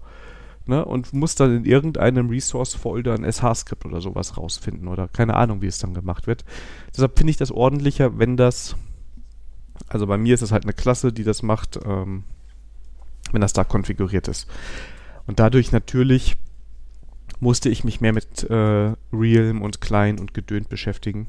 Ne? 0.67 0.85
Und 0.85 1.13
musst 1.13 1.41
dann 1.41 1.57
in 1.57 1.65
irgendeinem 1.65 2.29
Resource-Folder 2.29 3.15
ein 3.15 3.25
SH-Skript 3.25 3.85
oder 3.85 4.01
sowas 4.01 4.37
rausfinden 4.37 4.89
oder 4.89 5.09
keine 5.09 5.35
Ahnung, 5.35 5.63
wie 5.63 5.67
es 5.67 5.79
dann 5.79 5.95
gemacht 5.95 6.27
wird. 6.27 6.45
Deshalb 6.93 7.17
finde 7.17 7.31
ich 7.31 7.37
das 7.37 7.51
ordentlicher, 7.51 8.19
wenn 8.19 8.37
das, 8.37 8.77
also 9.89 10.07
bei 10.07 10.19
mir 10.19 10.35
ist 10.35 10.43
es 10.43 10.53
halt 10.53 10.65
eine 10.65 10.73
Klasse, 10.73 11.13
die 11.13 11.25
das 11.25 11.43
macht, 11.43 11.81
ähm, 11.85 12.25
wenn 13.33 13.41
das 13.41 13.53
da 13.53 13.65
konfiguriert 13.65 14.29
ist. 14.29 14.49
Und 15.27 15.39
dadurch 15.39 15.73
natürlich 15.73 16.37
musste 17.41 17.69
ich 17.69 17.85
mich 17.85 18.01
mehr 18.01 18.13
mit 18.13 18.49
äh, 18.49 18.93
Realm 19.13 19.63
und 19.63 19.81
Klein 19.81 20.19
und 20.19 20.35
Gedönt 20.35 20.69
beschäftigen. 20.69 21.27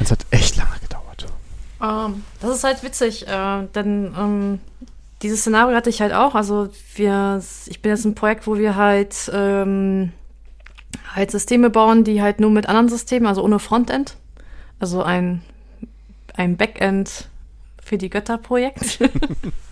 Es 0.00 0.10
hat 0.10 0.26
echt 0.30 0.56
lange 0.56 0.78
gedauert. 0.80 1.26
Um, 1.78 1.88
ähm, 1.88 2.24
das 2.40 2.56
ist 2.56 2.64
halt 2.64 2.82
witzig, 2.82 3.26
äh, 3.28 3.66
denn 3.74 4.14
ähm, 4.18 4.60
dieses 5.22 5.40
Szenario 5.40 5.76
hatte 5.76 5.90
ich 5.90 6.00
halt 6.00 6.12
auch. 6.12 6.34
Also 6.34 6.68
wir, 6.94 7.42
ich 7.66 7.82
bin 7.82 7.90
jetzt 7.90 8.04
ein 8.04 8.14
Projekt, 8.14 8.46
wo 8.46 8.56
wir 8.56 8.76
halt 8.76 9.30
ähm, 9.32 10.12
halt 11.14 11.30
Systeme 11.30 11.70
bauen, 11.70 12.04
die 12.04 12.22
halt 12.22 12.40
nur 12.40 12.50
mit 12.50 12.68
anderen 12.68 12.88
Systemen, 12.88 13.26
also 13.26 13.42
ohne 13.42 13.58
Frontend, 13.58 14.16
also 14.78 15.02
ein 15.02 15.42
ein 16.34 16.56
Backend 16.56 17.28
für 17.82 17.98
die 17.98 18.10
Götterprojekt. 18.10 18.98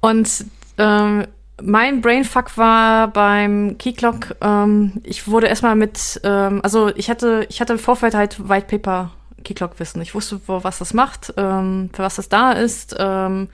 Und 0.00 0.46
ähm, 0.78 1.26
mein 1.62 2.00
Brainfuck 2.00 2.56
war 2.56 3.08
beim 3.08 3.76
Keyclock, 3.78 4.36
ähm, 4.40 5.00
ich 5.04 5.28
wurde 5.28 5.46
erstmal 5.46 5.76
mit, 5.76 6.20
ähm, 6.24 6.60
also 6.62 6.88
ich 6.94 7.10
hatte, 7.10 7.46
ich 7.48 7.60
hatte 7.60 7.74
im 7.74 7.78
Vorfeld 7.78 8.14
halt 8.14 8.48
White 8.48 8.66
Paper 8.66 9.10
Keyclock 9.44 9.78
wissen. 9.78 10.00
Ich 10.02 10.14
wusste, 10.14 10.40
wo, 10.46 10.64
was 10.64 10.78
das 10.78 10.94
macht, 10.94 11.32
ähm, 11.36 11.90
für 11.92 12.02
was 12.02 12.16
das 12.16 12.28
da 12.28 12.52
ist. 12.52 12.94
Ähm, 12.98 13.48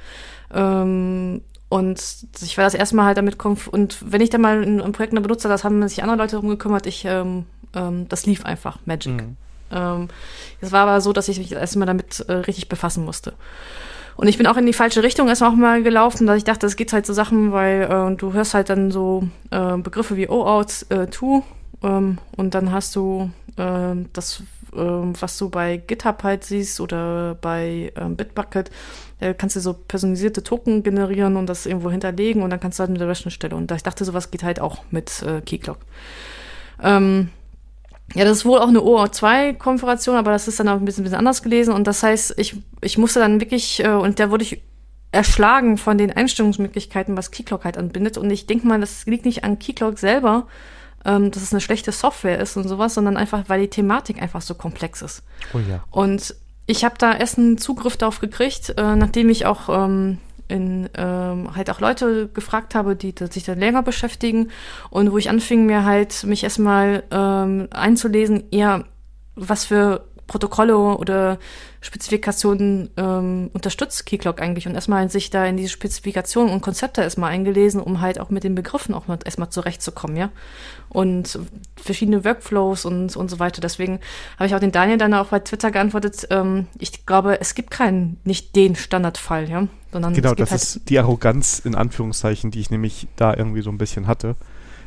ähm, 0.55 1.43
und 1.69 2.01
ich 2.43 2.57
war 2.57 2.65
das 2.65 2.75
erstmal 2.75 3.07
halt 3.07 3.19
damit 3.19 3.39
konf 3.39 3.67
und 3.67 3.99
wenn 4.05 4.21
ich 4.21 4.31
dann 4.31 4.41
mal 4.41 4.63
ein, 4.63 4.81
ein 4.81 4.93
Projekt 4.93 5.15
benutze, 5.15 5.49
das 5.49 5.65
haben 5.65 5.87
sich 5.89 6.03
andere 6.03 6.19
Leute 6.19 6.33
darum 6.33 6.49
gekümmert, 6.49 6.87
ich, 6.87 7.05
ähm, 7.05 7.47
ähm, 7.75 8.09
das 8.09 8.25
lief 8.25 8.45
einfach, 8.45 8.79
Magic. 8.85 9.15
Mhm. 9.15 9.37
Ähm, 9.73 10.09
es 10.61 10.71
war 10.71 10.83
aber 10.83 11.01
so, 11.01 11.13
dass 11.13 11.29
ich 11.29 11.39
mich 11.39 11.53
erstmal 11.53 11.87
damit 11.87 12.21
äh, 12.29 12.33
richtig 12.33 12.69
befassen 12.69 13.05
musste. 13.05 13.35
Und 14.17 14.29
ich 14.29 14.39
bin 14.39 14.47
auch 14.47 14.57
in 14.57 14.67
die 14.67 14.73
falsche 14.73 15.03
Richtung 15.03 15.29
erstmal 15.29 15.51
auch 15.51 15.57
mal 15.57 15.83
gelaufen, 15.83 16.27
dass 16.27 16.39
ich 16.39 16.45
dachte, 16.45 16.67
es 16.67 16.77
geht 16.77 16.93
halt 16.93 17.05
so 17.07 17.13
Sachen, 17.13 17.53
weil 17.53 17.83
äh, 17.83 18.17
du 18.17 18.33
hörst 18.33 18.55
halt 18.55 18.71
dann 18.71 18.91
so 18.91 19.29
äh, 19.51 19.77
Begriffe 19.77 20.17
wie 20.17 20.29
OAuth 20.29 20.87
äh, 20.89 21.07
to 21.07 21.43
ähm, 21.83 22.19
und 22.37 22.55
dann 22.55 22.73
hast 22.73 22.97
du 22.97 23.31
äh, 23.57 23.95
das, 24.13 24.43
äh, 24.73 24.79
was 24.79 25.37
du 25.39 25.51
bei 25.51 25.77
GitHub 25.77 26.23
halt 26.23 26.45
siehst 26.45 26.81
oder 26.81 27.37
bei 27.41 27.93
äh, 27.95 28.09
Bitbucket, 28.09 28.71
äh, 29.21 29.35
kannst 29.35 29.57
du 29.57 29.61
so 29.61 29.75
personalisierte 29.75 30.43
Token 30.43 30.83
generieren 30.83 31.37
und 31.37 31.47
das 31.47 31.67
irgendwo 31.67 31.91
hinterlegen 31.91 32.43
und 32.43 32.51
dann 32.51 32.61
kannst 32.61 32.79
du 32.79 32.83
halt 32.83 32.91
mit 32.91 33.01
der 33.01 33.09
Rechenstelle. 33.09 33.55
Und 33.55 33.71
da 33.71 33.77
ich 33.77 33.83
dachte, 33.83 34.05
sowas 34.05 34.31
geht 34.31 34.43
halt 34.43 34.61
auch 34.61 34.83
mit 34.91 35.23
äh, 35.23 35.41
Keyclock. 35.41 35.79
Ähm, 36.83 37.31
ja, 38.15 38.25
das 38.25 38.39
ist 38.39 38.45
wohl 38.45 38.59
auch 38.59 38.69
eine 38.69 38.81
OO2-Konfiguration, 38.81 40.17
aber 40.17 40.31
das 40.31 40.49
ist 40.49 40.61
dann 40.61 40.69
auch 40.69 40.77
ein 40.77 40.85
bisschen, 40.85 41.03
ein 41.03 41.05
bisschen 41.05 41.19
anders 41.19 41.43
gelesen. 41.43 41.75
Und 41.75 41.87
das 41.87 42.03
heißt, 42.03 42.35
ich, 42.39 42.57
ich 42.81 42.99
musste 42.99 43.21
dann 43.21 43.41
wirklich, 43.41 43.85
äh, 43.85 43.89
und 43.89 44.21
da 44.21 44.31
wurde 44.31 44.45
ich 44.45 44.63
erschlagen 45.13 45.77
von 45.77 45.99
den 45.99 46.13
Einstellungsmöglichkeiten, 46.13 47.17
was 47.17 47.31
Keyclock 47.31 47.65
halt 47.65 47.79
anbindet. 47.79 48.19
Und 48.19 48.31
ich 48.31 48.47
denke 48.47 48.67
mal, 48.67 48.81
das 48.81 49.07
liegt 49.07 49.25
nicht 49.25 49.45
an 49.45 49.59
Keyclock 49.59 49.99
selber, 49.99 50.47
ähm, 51.05 51.31
dass 51.31 51.43
es 51.43 51.53
eine 51.53 51.61
schlechte 51.61 51.93
Software 51.93 52.39
ist 52.39 52.57
und 52.57 52.69
sowas, 52.69 52.95
sondern 52.95 53.17
einfach, 53.17 53.45
weil 53.49 53.61
die 53.61 53.71
Thematik 53.71 54.21
einfach 54.23 54.43
so 54.43 54.55
komplex 54.55 55.03
ist. 55.03 55.23
Oh 55.55 55.59
ja. 55.59 55.83
Und 55.91 56.35
ich 56.67 56.85
habe 56.85 56.97
da 56.99 57.15
erst 57.15 57.39
einen 57.39 57.59
Zugriff 57.59 57.97
darauf 57.97 58.21
gekriegt, 58.21 58.75
äh, 58.77 58.97
nachdem 58.97 59.31
ich 59.31 59.47
auch 59.47 59.69
ähm, 59.69 60.19
in, 60.49 60.89
ähm, 60.97 61.55
halt 61.55 61.71
auch 61.71 61.81
Leute 61.81 62.29
gefragt 62.29 62.75
habe, 62.75 62.97
die, 62.97 63.15
die 63.15 63.27
sich 63.27 63.45
da 63.45 63.55
länger 63.55 63.83
beschäftigen 63.83 64.51
und 64.91 65.13
wo 65.13 65.19
ich 65.19 65.31
anfing, 65.31 65.67
mir 65.67 65.85
halt 65.85 66.25
mich 66.25 66.45
erstmal 66.45 67.05
ähm, 67.11 67.69
einzulesen, 67.71 68.45
eher 68.51 68.85
was 69.35 69.67
für 69.67 70.07
Protokolle 70.27 70.77
oder 70.77 71.39
Spezifikationen 71.81 72.91
ähm, 72.97 73.51
unterstützt 73.53 74.07
Keyclock 74.07 74.41
eigentlich 74.43 74.67
und 74.67 74.75
erstmal 74.75 75.09
sich 75.09 75.31
da 75.31 75.47
in 75.47 75.57
diese 75.57 75.69
Spezifikationen 75.69 76.53
und 76.53 76.61
Konzepte 76.61 77.03
erstmal 77.03 77.31
eingelesen, 77.31 77.81
um 77.81 78.01
halt 78.01 78.19
auch 78.19 78.31
mit 78.31 78.43
den 78.43 78.57
Begriffen 78.57 78.95
auch 78.95 79.07
mal 79.07 79.19
erstmal 79.25 79.51
zurechtzukommen, 79.51 80.17
ja. 80.17 80.31
Und 80.89 81.39
verschiedene 81.77 82.25
Workflows 82.25 82.85
und, 82.85 83.17
und 83.17 83.31
so 83.31 83.39
weiter. 83.39 83.61
Deswegen 83.61 84.01
habe 84.37 84.47
ich 84.47 84.55
auch 84.55 84.61
den 84.61 84.73
Daniel 84.73 84.99
dann 84.99 85.15
auch 85.15 85.27
bei 85.27 85.39
Twitter 85.39 85.71
geantwortet, 85.71 86.27
ähm, 86.31 86.67
ich 86.79 87.07
glaube, 87.07 87.41
es 87.41 87.55
gibt 87.55 87.71
keinen, 87.71 88.19
nicht 88.25 88.57
den 88.57 88.75
Standardfall, 88.75 89.49
ja. 89.49 89.69
Sondern 89.97 90.13
genau, 90.13 90.35
das 90.35 90.51
halt 90.51 90.63
ist 90.63 90.91
die 90.91 90.99
Arroganz 90.99 91.59
in 91.59 91.75
Anführungszeichen, 91.75 92.51
die 92.51 92.61
ich 92.61 92.71
nämlich 92.71 93.09
da 93.17 93.35
irgendwie 93.35 93.63
so 93.63 93.71
ein 93.71 93.79
bisschen 93.79 94.07
hatte, 94.07 94.37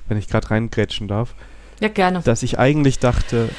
wenn 0.08 0.20
ich 0.20 0.28
gerade 0.28 0.52
reingrätschen 0.52 1.08
darf. 1.08 1.34
Ja, 1.80 1.88
gerne. 1.88 2.22
Dass 2.22 2.44
ich 2.44 2.60
eigentlich 2.60 3.00
dachte, 3.00 3.50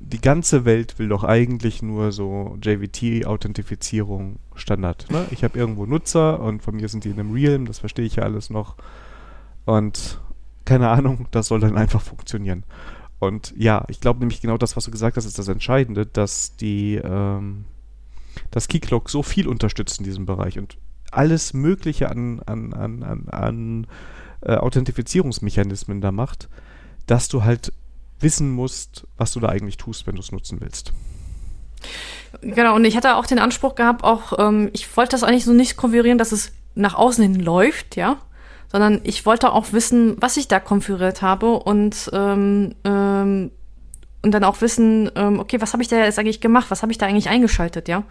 die 0.00 0.22
ganze 0.22 0.64
Welt 0.64 0.98
will 0.98 1.08
doch 1.08 1.24
eigentlich 1.24 1.82
nur 1.82 2.10
so 2.10 2.56
JVT-Authentifizierung 2.62 4.38
Standard. 4.54 5.10
Ne? 5.10 5.26
Ich 5.30 5.44
habe 5.44 5.58
irgendwo 5.58 5.84
Nutzer 5.84 6.40
und 6.40 6.62
von 6.62 6.76
mir 6.76 6.88
sind 6.88 7.04
die 7.04 7.10
in 7.10 7.20
einem 7.20 7.34
Realm, 7.34 7.66
das 7.66 7.80
verstehe 7.80 8.06
ich 8.06 8.16
ja 8.16 8.22
alles 8.22 8.48
noch. 8.48 8.76
Und 9.66 10.22
keine 10.64 10.88
Ahnung, 10.88 11.26
das 11.32 11.48
soll 11.48 11.60
dann 11.60 11.76
einfach 11.76 12.00
funktionieren. 12.00 12.64
Und 13.18 13.52
ja, 13.58 13.84
ich 13.88 14.00
glaube 14.00 14.20
nämlich 14.20 14.40
genau 14.40 14.56
das, 14.56 14.74
was 14.74 14.86
du 14.86 14.90
gesagt 14.90 15.18
hast, 15.18 15.26
ist 15.26 15.38
das 15.38 15.48
Entscheidende, 15.48 16.06
dass 16.06 16.56
die 16.56 16.94
ähm, 16.94 17.66
das 18.50 18.68
Keycloak 18.68 19.10
so 19.10 19.22
viel 19.22 19.48
unterstützt 19.48 19.98
in 19.98 20.04
diesem 20.04 20.26
Bereich 20.26 20.58
und 20.58 20.78
alles 21.10 21.54
Mögliche 21.54 22.10
an, 22.10 22.40
an, 22.46 22.72
an, 22.72 23.02
an, 23.02 23.28
an 23.28 23.86
äh, 24.42 24.56
Authentifizierungsmechanismen 24.56 26.00
da 26.00 26.12
macht, 26.12 26.48
dass 27.06 27.28
du 27.28 27.44
halt 27.44 27.72
wissen 28.20 28.50
musst, 28.50 29.06
was 29.16 29.32
du 29.32 29.40
da 29.40 29.48
eigentlich 29.48 29.76
tust, 29.76 30.06
wenn 30.06 30.16
du 30.16 30.20
es 30.20 30.32
nutzen 30.32 30.60
willst. 30.60 30.92
Genau, 32.42 32.74
und 32.74 32.84
ich 32.84 32.96
hatte 32.96 33.16
auch 33.16 33.26
den 33.26 33.38
Anspruch 33.38 33.74
gehabt, 33.74 34.04
auch, 34.04 34.38
ähm, 34.38 34.70
ich 34.72 34.96
wollte 34.96 35.12
das 35.12 35.22
eigentlich 35.22 35.44
so 35.44 35.52
nicht 35.52 35.76
konfigurieren, 35.76 36.18
dass 36.18 36.32
es 36.32 36.52
nach 36.74 36.94
außen 36.94 37.22
hin 37.22 37.40
läuft, 37.40 37.96
ja, 37.96 38.18
sondern 38.70 39.00
ich 39.04 39.24
wollte 39.24 39.52
auch 39.52 39.72
wissen, 39.72 40.16
was 40.20 40.36
ich 40.36 40.48
da 40.48 40.60
konfiguriert 40.60 41.22
habe 41.22 41.52
und, 41.52 42.10
ähm, 42.12 42.74
ähm, 42.84 43.50
und 44.22 44.32
dann 44.32 44.44
auch 44.44 44.60
wissen, 44.60 45.10
ähm, 45.14 45.38
okay, 45.38 45.60
was 45.60 45.72
habe 45.72 45.82
ich 45.82 45.88
da 45.88 45.96
jetzt 45.96 46.18
eigentlich 46.18 46.40
gemacht, 46.40 46.70
was 46.70 46.82
habe 46.82 46.90
ich 46.90 46.98
da 46.98 47.06
eigentlich 47.06 47.28
eingeschaltet, 47.28 47.88
ja, 47.88 48.02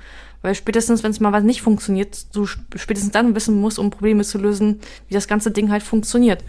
weil 0.41 0.55
spätestens, 0.55 1.03
wenn 1.03 1.11
es 1.11 1.19
mal 1.19 1.33
was 1.33 1.43
nicht 1.43 1.61
funktioniert, 1.61 2.33
du 2.35 2.45
spätestens 2.45 3.11
dann 3.11 3.35
wissen 3.35 3.59
musst, 3.59 3.77
um 3.77 3.89
Probleme 3.89 4.23
zu 4.23 4.37
lösen, 4.37 4.79
wie 5.07 5.13
das 5.13 5.27
ganze 5.27 5.51
Ding 5.51 5.69
halt 5.69 5.83
funktioniert. 5.83 6.43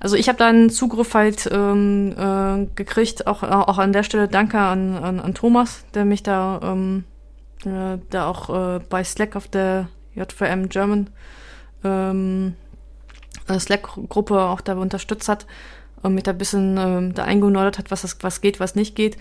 Also 0.00 0.16
ich 0.16 0.28
habe 0.28 0.38
da 0.38 0.48
einen 0.48 0.70
Zugriff 0.70 1.14
halt 1.14 1.48
ähm, 1.50 2.14
äh, 2.16 2.66
gekriegt, 2.74 3.26
auch, 3.26 3.42
auch 3.42 3.78
an 3.78 3.92
der 3.92 4.02
Stelle 4.02 4.28
danke 4.28 4.58
an, 4.58 4.96
an, 4.96 5.20
an 5.20 5.34
Thomas, 5.34 5.84
der 5.94 6.04
mich 6.04 6.22
da, 6.22 6.60
ähm, 6.62 7.04
äh, 7.64 7.98
da 8.10 8.28
auch 8.28 8.76
äh, 8.76 8.80
bei 8.88 9.04
Slack 9.04 9.36
auf 9.36 9.48
der 9.48 9.88
JVM 10.14 10.68
German 10.68 11.10
ähm, 11.84 12.54
äh, 13.48 13.58
Slack-Gruppe 13.58 14.40
auch 14.40 14.60
da 14.60 14.74
unterstützt 14.74 15.28
hat 15.28 15.46
und 16.02 16.14
mich 16.14 16.24
da 16.24 16.32
ein 16.32 16.38
bisschen 16.38 16.76
ähm, 16.78 17.14
da 17.14 17.24
eingenordet 17.24 17.78
hat, 17.78 17.90
was, 17.90 18.02
das, 18.02 18.16
was 18.20 18.40
geht, 18.40 18.60
was 18.60 18.74
nicht 18.74 18.94
geht. 18.94 19.16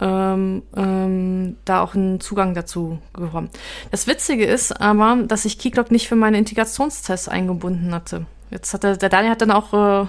Ähm, 0.00 0.62
ähm, 0.74 1.56
da 1.64 1.82
auch 1.82 1.94
einen 1.94 2.20
Zugang 2.20 2.54
dazu 2.54 2.98
bekommen. 3.12 3.50
Das 3.90 4.06
Witzige 4.06 4.46
ist 4.46 4.72
aber, 4.80 5.22
dass 5.26 5.44
ich 5.44 5.58
Keyclock 5.58 5.90
nicht 5.90 6.08
für 6.08 6.16
meine 6.16 6.38
Integrationstests 6.38 7.28
eingebunden 7.28 7.94
hatte. 7.94 8.26
Jetzt 8.50 8.74
hat 8.74 8.82
der, 8.82 8.96
der 8.96 9.08
Daniel 9.08 9.32
hat 9.32 9.42
dann 9.42 9.50
auch 9.50 9.72
äh, 9.72 10.06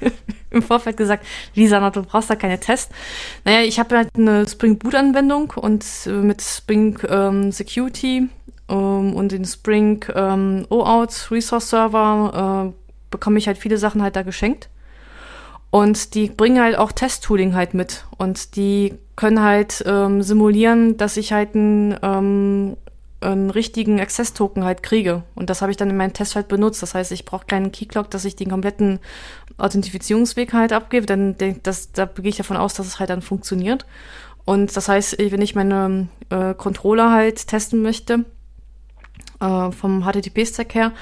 im 0.50 0.62
Vorfeld 0.62 0.96
gesagt, 0.96 1.26
Lisa, 1.54 1.90
du 1.90 2.02
brauchst 2.02 2.30
da 2.30 2.36
keine 2.36 2.60
Tests. 2.60 2.92
Naja, 3.44 3.62
ich 3.62 3.78
habe 3.78 3.96
halt 3.96 4.10
eine 4.16 4.48
Spring 4.48 4.78
Boot 4.78 4.94
Anwendung 4.94 5.52
und 5.56 5.84
äh, 6.06 6.10
mit 6.10 6.40
Spring 6.40 6.98
ähm, 7.08 7.52
Security 7.52 8.28
ähm, 8.68 9.14
und 9.14 9.32
den 9.32 9.44
Spring 9.44 10.04
ähm, 10.14 10.66
OAuth 10.70 11.30
Resource 11.30 11.70
Server 11.70 12.72
äh, 12.72 12.94
bekomme 13.10 13.38
ich 13.38 13.46
halt 13.46 13.58
viele 13.58 13.78
Sachen 13.78 14.02
halt 14.02 14.16
da 14.16 14.22
geschenkt. 14.22 14.68
Und 15.74 16.14
die 16.14 16.28
bringen 16.28 16.62
halt 16.62 16.78
auch 16.78 16.92
Test-Tooling 16.92 17.56
halt 17.56 17.74
mit. 17.74 18.04
Und 18.16 18.54
die 18.54 18.94
können 19.16 19.42
halt 19.42 19.82
ähm, 19.88 20.22
simulieren, 20.22 20.96
dass 20.98 21.16
ich 21.16 21.32
halt 21.32 21.56
einen, 21.56 21.98
ähm, 22.00 22.76
einen 23.20 23.50
richtigen 23.50 23.98
Access-Token 23.98 24.62
halt 24.62 24.84
kriege. 24.84 25.24
Und 25.34 25.50
das 25.50 25.62
habe 25.62 25.72
ich 25.72 25.76
dann 25.76 25.90
in 25.90 25.96
meinem 25.96 26.12
Test 26.12 26.36
halt 26.36 26.46
benutzt. 26.46 26.80
Das 26.80 26.94
heißt, 26.94 27.10
ich 27.10 27.24
brauche 27.24 27.46
keinen 27.46 27.72
Keyclock, 27.72 28.08
dass 28.08 28.24
ich 28.24 28.36
den 28.36 28.50
kompletten 28.50 29.00
Authentifizierungsweg 29.58 30.52
halt 30.52 30.72
abgebe. 30.72 31.06
Dann 31.06 31.34
das, 31.64 31.90
da 31.90 32.04
gehe 32.04 32.28
ich 32.28 32.36
davon 32.36 32.56
aus, 32.56 32.74
dass 32.74 32.86
es 32.86 33.00
halt 33.00 33.10
dann 33.10 33.20
funktioniert. 33.20 33.84
Und 34.44 34.76
das 34.76 34.88
heißt, 34.88 35.18
wenn 35.18 35.42
ich 35.42 35.56
meine 35.56 36.06
äh, 36.30 36.54
Controller 36.54 37.10
halt 37.10 37.48
testen 37.48 37.82
möchte, 37.82 38.26
äh, 39.44 39.72
vom 39.72 40.04
HTTP-Stack 40.04 40.74
her, 40.74 40.92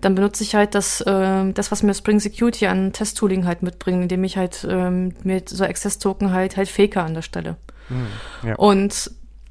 dann 0.00 0.14
benutze 0.14 0.42
ich 0.42 0.54
halt 0.54 0.74
das, 0.74 1.00
äh, 1.02 1.52
das, 1.52 1.70
was 1.70 1.82
mir 1.82 1.94
Spring 1.94 2.20
Security 2.20 2.66
an 2.66 2.92
Test-Tooling 2.92 3.46
halt 3.46 3.62
mitbringt, 3.62 4.02
indem 4.02 4.24
ich 4.24 4.36
halt 4.36 4.66
ähm, 4.68 5.14
mit 5.22 5.48
so 5.48 5.64
Access-Token 5.64 6.32
halt 6.32 6.56
halt 6.56 6.68
faker 6.68 7.04
an 7.04 7.14
der 7.14 7.22
Stelle. 7.22 7.56
Mhm, 7.88 8.48
ja. 8.48 8.54
Und 8.56 9.10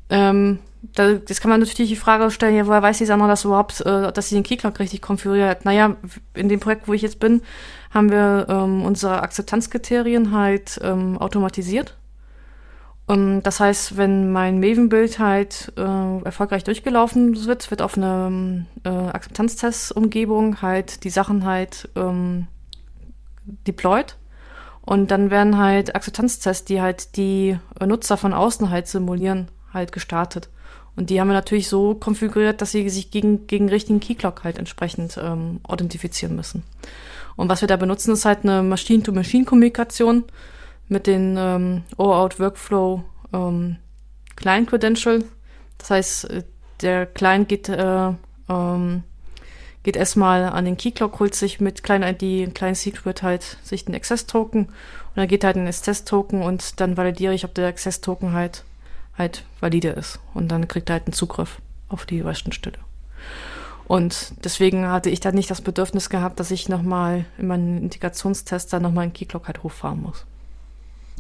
ähm, 0.10 0.60
da, 0.82 1.14
das 1.14 1.42
kann 1.42 1.50
man 1.50 1.60
natürlich 1.60 1.90
die 1.90 1.96
Frage 1.96 2.32
stellen, 2.32 2.56
ja, 2.56 2.66
woher 2.66 2.82
weiß 2.82 2.98
die 2.98 3.06
Sandra 3.06 3.28
das 3.28 3.46
überhaupt, 3.46 3.82
äh, 3.82 4.12
dass 4.12 4.30
sie 4.30 4.36
den 4.36 4.44
Keyclock 4.44 4.80
richtig 4.80 5.02
konfiguriert? 5.02 5.66
Naja, 5.66 5.96
in 6.34 6.50
dem 6.50 6.60
Projekt, 6.60 6.88
wo 6.88 6.94
ich 6.94 7.02
jetzt 7.02 7.20
bin, 7.20 7.42
haben 7.92 8.10
wir 8.12 8.48
ähm, 8.50 8.86
unsere 8.86 9.22
Akzeptanzkriterien 9.22 10.32
halt 10.32 10.80
ähm, 10.84 11.18
automatisiert. 11.18 11.96
Das 13.10 13.60
heißt, 13.60 13.98
wenn 13.98 14.32
mein 14.32 14.60
Maven-Bild 14.60 15.18
halt 15.18 15.74
äh, 15.78 16.24
erfolgreich 16.24 16.64
durchgelaufen 16.64 17.44
wird, 17.48 17.72
wird 17.72 17.82
auf 17.82 17.98
eine 17.98 18.68
äh, 18.84 18.90
Akzeptanztest-Umgebung 18.90 20.62
halt 20.62 21.04
die 21.04 21.10
Sachen 21.10 21.44
halt 21.44 21.90
ähm, 21.96 22.46
deployed. 23.66 24.16
Und 24.82 25.10
dann 25.10 25.32
werden 25.32 25.58
halt 25.58 25.96
Akzeptanztests, 25.96 26.66
die 26.66 26.82
halt 26.82 27.18
die 27.18 27.58
Nutzer 27.84 28.16
von 28.16 28.32
außen 28.32 28.70
halt 28.70 28.88
simulieren, 28.88 29.48
halt 29.74 29.92
gestartet. 29.92 30.50
Und 30.96 31.10
die 31.10 31.20
haben 31.20 31.30
wir 31.30 31.34
natürlich 31.34 31.68
so 31.68 31.96
konfiguriert, 31.96 32.62
dass 32.62 32.74
sie 32.74 32.88
sich 32.90 33.10
gegen, 33.10 33.48
gegen 33.48 33.70
richtigen 33.70 34.00
Keyclock 34.00 34.44
halt 34.44 34.60
entsprechend 34.60 35.18
ähm, 35.20 35.62
authentifizieren 35.64 36.36
müssen. 36.36 36.62
Und 37.36 37.50
was 37.50 37.62
wir 37.62 37.68
da 37.68 37.78
benutzen, 37.78 38.12
ist 38.12 38.26
halt 38.26 38.44
eine 38.44 38.62
Machine-to-Machine-Kommunikation 38.62 40.26
mit 40.90 41.08
den 41.08 41.36
ähm, 41.38 41.84
OAuth 41.98 42.40
Workflow 42.40 43.04
ähm, 43.32 43.78
Client 44.36 44.70
Credential. 44.70 45.24
Das 45.78 45.92
heißt, 45.92 46.30
äh, 46.30 46.44
der 46.82 47.06
Client 47.06 47.48
geht, 47.48 47.70
äh, 47.70 48.12
ähm, 48.50 49.04
geht 49.84 49.96
erstmal 49.96 50.44
an 50.44 50.66
den 50.66 50.78
Keyclock, 50.78 51.20
holt 51.20 51.36
sich 51.36 51.60
mit 51.60 51.84
kleinen 51.84 52.16
ID, 52.16 52.54
kleinen 52.54 52.76
Secret 52.76 53.24
halt 53.24 53.58
sich 53.64 53.86
den 53.86 53.96
Access 53.96 54.26
Token 54.26 54.66
und 54.66 55.16
dann 55.16 55.28
geht 55.28 55.44
halt 55.44 55.56
ein 55.56 55.68
Access 55.68 56.04
Token 56.04 56.42
und 56.42 56.80
dann 56.80 56.98
validiere 56.98 57.34
ich, 57.34 57.46
ob 57.46 57.54
der 57.54 57.68
Access 57.68 58.02
Token 58.02 58.34
halt 58.34 58.66
halt 59.18 59.44
valide 59.60 59.90
ist 59.90 60.20
und 60.34 60.48
dann 60.50 60.68
kriegt 60.68 60.90
er 60.90 60.94
halt 60.94 61.08
einen 61.08 61.14
Zugriff 61.14 61.62
auf 61.90 62.06
die 62.06 62.24
Stelle. 62.52 62.78
Und 63.88 64.34
deswegen 64.44 64.88
hatte 64.88 65.10
ich 65.10 65.20
da 65.20 65.32
nicht 65.32 65.50
das 65.50 65.62
Bedürfnis 65.62 66.10
gehabt, 66.10 66.40
dass 66.40 66.52
ich 66.52 66.70
nochmal 66.70 67.26
in 67.38 67.48
meinen 67.48 67.82
Integrationstest 67.82 68.72
dann 68.72 68.84
nochmal 68.84 69.04
einen 69.04 69.14
Keyclock 69.14 69.48
halt 69.48 69.64
hochfahren 69.64 70.02
muss. 70.02 70.26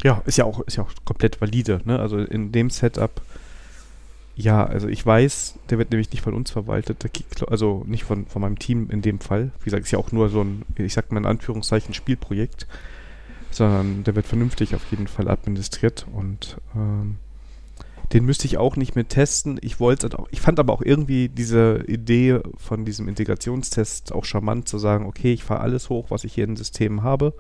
Ja, 0.03 0.21
ist 0.25 0.37
ja 0.37 0.45
auch, 0.45 0.61
ist 0.61 0.77
ja 0.77 0.83
auch 0.83 0.91
komplett 1.05 1.41
valide, 1.41 1.81
ne? 1.83 1.99
Also 1.99 2.19
in 2.19 2.51
dem 2.51 2.69
Setup, 2.69 3.21
ja, 4.35 4.65
also 4.65 4.87
ich 4.87 5.05
weiß, 5.05 5.55
der 5.69 5.77
wird 5.77 5.91
nämlich 5.91 6.11
nicht 6.11 6.21
von 6.21 6.33
uns 6.33 6.51
verwaltet, 6.51 7.05
also 7.47 7.83
nicht 7.85 8.05
von, 8.05 8.25
von 8.25 8.41
meinem 8.41 8.57
Team 8.57 8.89
in 8.89 9.01
dem 9.01 9.19
Fall. 9.19 9.51
Wie 9.59 9.65
gesagt, 9.65 9.83
ist 9.83 9.91
ja 9.91 9.99
auch 9.99 10.13
nur 10.13 10.29
so 10.29 10.41
ein, 10.41 10.63
ich 10.77 10.93
sag 10.93 11.11
mal 11.11 11.19
in 11.19 11.25
Anführungszeichen, 11.25 11.93
Spielprojekt, 11.93 12.65
sondern 13.51 14.05
der 14.05 14.15
wird 14.15 14.27
vernünftig 14.27 14.75
auf 14.75 14.89
jeden 14.91 15.07
Fall 15.07 15.27
administriert 15.27 16.05
und 16.13 16.57
ähm, 16.75 17.17
den 18.13 18.25
müsste 18.25 18.45
ich 18.47 18.57
auch 18.57 18.75
nicht 18.75 18.95
mit 18.95 19.09
testen. 19.09 19.59
Ich 19.61 19.79
wollte 19.79 20.09
ich 20.31 20.41
fand 20.41 20.59
aber 20.59 20.73
auch 20.73 20.81
irgendwie 20.81 21.29
diese 21.29 21.83
Idee 21.87 22.39
von 22.57 22.85
diesem 22.85 23.07
Integrationstest 23.07 24.13
auch 24.13 24.25
charmant 24.25 24.69
zu 24.69 24.79
sagen, 24.79 25.05
okay, 25.05 25.33
ich 25.33 25.43
fahre 25.43 25.59
alles 25.59 25.89
hoch, 25.89 26.09
was 26.09 26.23
ich 26.23 26.33
hier 26.33 26.45
in 26.45 26.55
Systemen 26.55 27.03
habe 27.03 27.33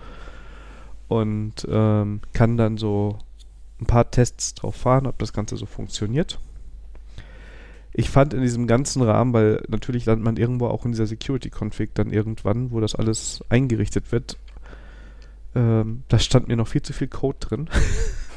und 1.09 1.67
ähm, 1.69 2.21
kann 2.31 2.55
dann 2.55 2.77
so 2.77 3.19
ein 3.81 3.85
paar 3.85 4.09
Tests 4.09 4.53
drauf 4.53 4.75
fahren, 4.75 5.07
ob 5.07 5.17
das 5.19 5.33
Ganze 5.33 5.57
so 5.57 5.65
funktioniert. 5.65 6.39
Ich 7.91 8.09
fand 8.09 8.33
in 8.33 8.41
diesem 8.41 8.67
ganzen 8.67 9.01
Rahmen, 9.01 9.33
weil 9.33 9.63
natürlich 9.67 10.05
landet 10.05 10.23
man 10.23 10.37
irgendwo 10.37 10.67
auch 10.67 10.85
in 10.85 10.91
dieser 10.91 11.07
Security-Config 11.07 11.89
dann 11.93 12.11
irgendwann, 12.11 12.71
wo 12.71 12.79
das 12.79 12.95
alles 12.95 13.43
eingerichtet 13.49 14.13
wird, 14.13 14.37
ähm, 15.55 16.03
da 16.07 16.19
stand 16.19 16.47
mir 16.47 16.55
noch 16.55 16.67
viel 16.67 16.83
zu 16.83 16.93
viel 16.93 17.07
Code 17.07 17.39
drin. 17.39 17.69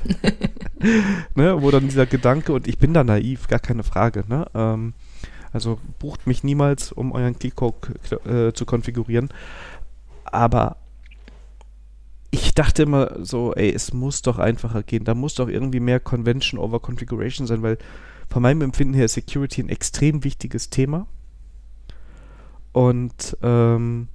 ne, 1.35 1.63
wo 1.63 1.71
dann 1.71 1.89
dieser 1.89 2.07
Gedanke, 2.07 2.53
und 2.53 2.67
ich 2.67 2.79
bin 2.79 2.95
da 2.95 3.05
naiv, 3.05 3.49
gar 3.49 3.61
keine 3.61 3.83
Frage, 3.83 4.25
ne? 4.27 4.47
Ähm, 4.55 4.95
also 5.53 5.79
bucht 5.99 6.27
mich 6.27 6.45
niemals, 6.45 6.93
um 6.93 7.13
euren 7.13 7.39
Keycode 7.39 7.77
äh, 8.27 8.53
zu 8.53 8.65
konfigurieren. 8.65 9.29
Aber 10.25 10.77
ich 12.33 12.55
dachte 12.55 12.83
immer 12.83 13.25
so, 13.25 13.55
ey, 13.55 13.71
es 13.73 13.93
muss 13.93 14.23
doch 14.23 14.39
einfacher 14.39 14.83
gehen. 14.83 15.05
Da 15.05 15.15
muss 15.15 15.35
doch 15.35 15.49
irgendwie 15.49 15.81
mehr 15.81 16.01
Convention 16.01 16.59
over 16.59 16.81
Configuration 16.81 17.47
sein, 17.47 17.63
weil 17.63 17.77
von 18.31 18.43
meinem 18.43 18.63
Empfinden 18.63 18.95
her 18.95 19.05
ist 19.05 19.13
Security 19.13 19.63
ein 19.63 19.69
extrem 19.69 20.25
wichtiges 20.25 20.71
Thema. 20.71 21.07
Und 22.73 23.37
ähm, 23.43 24.09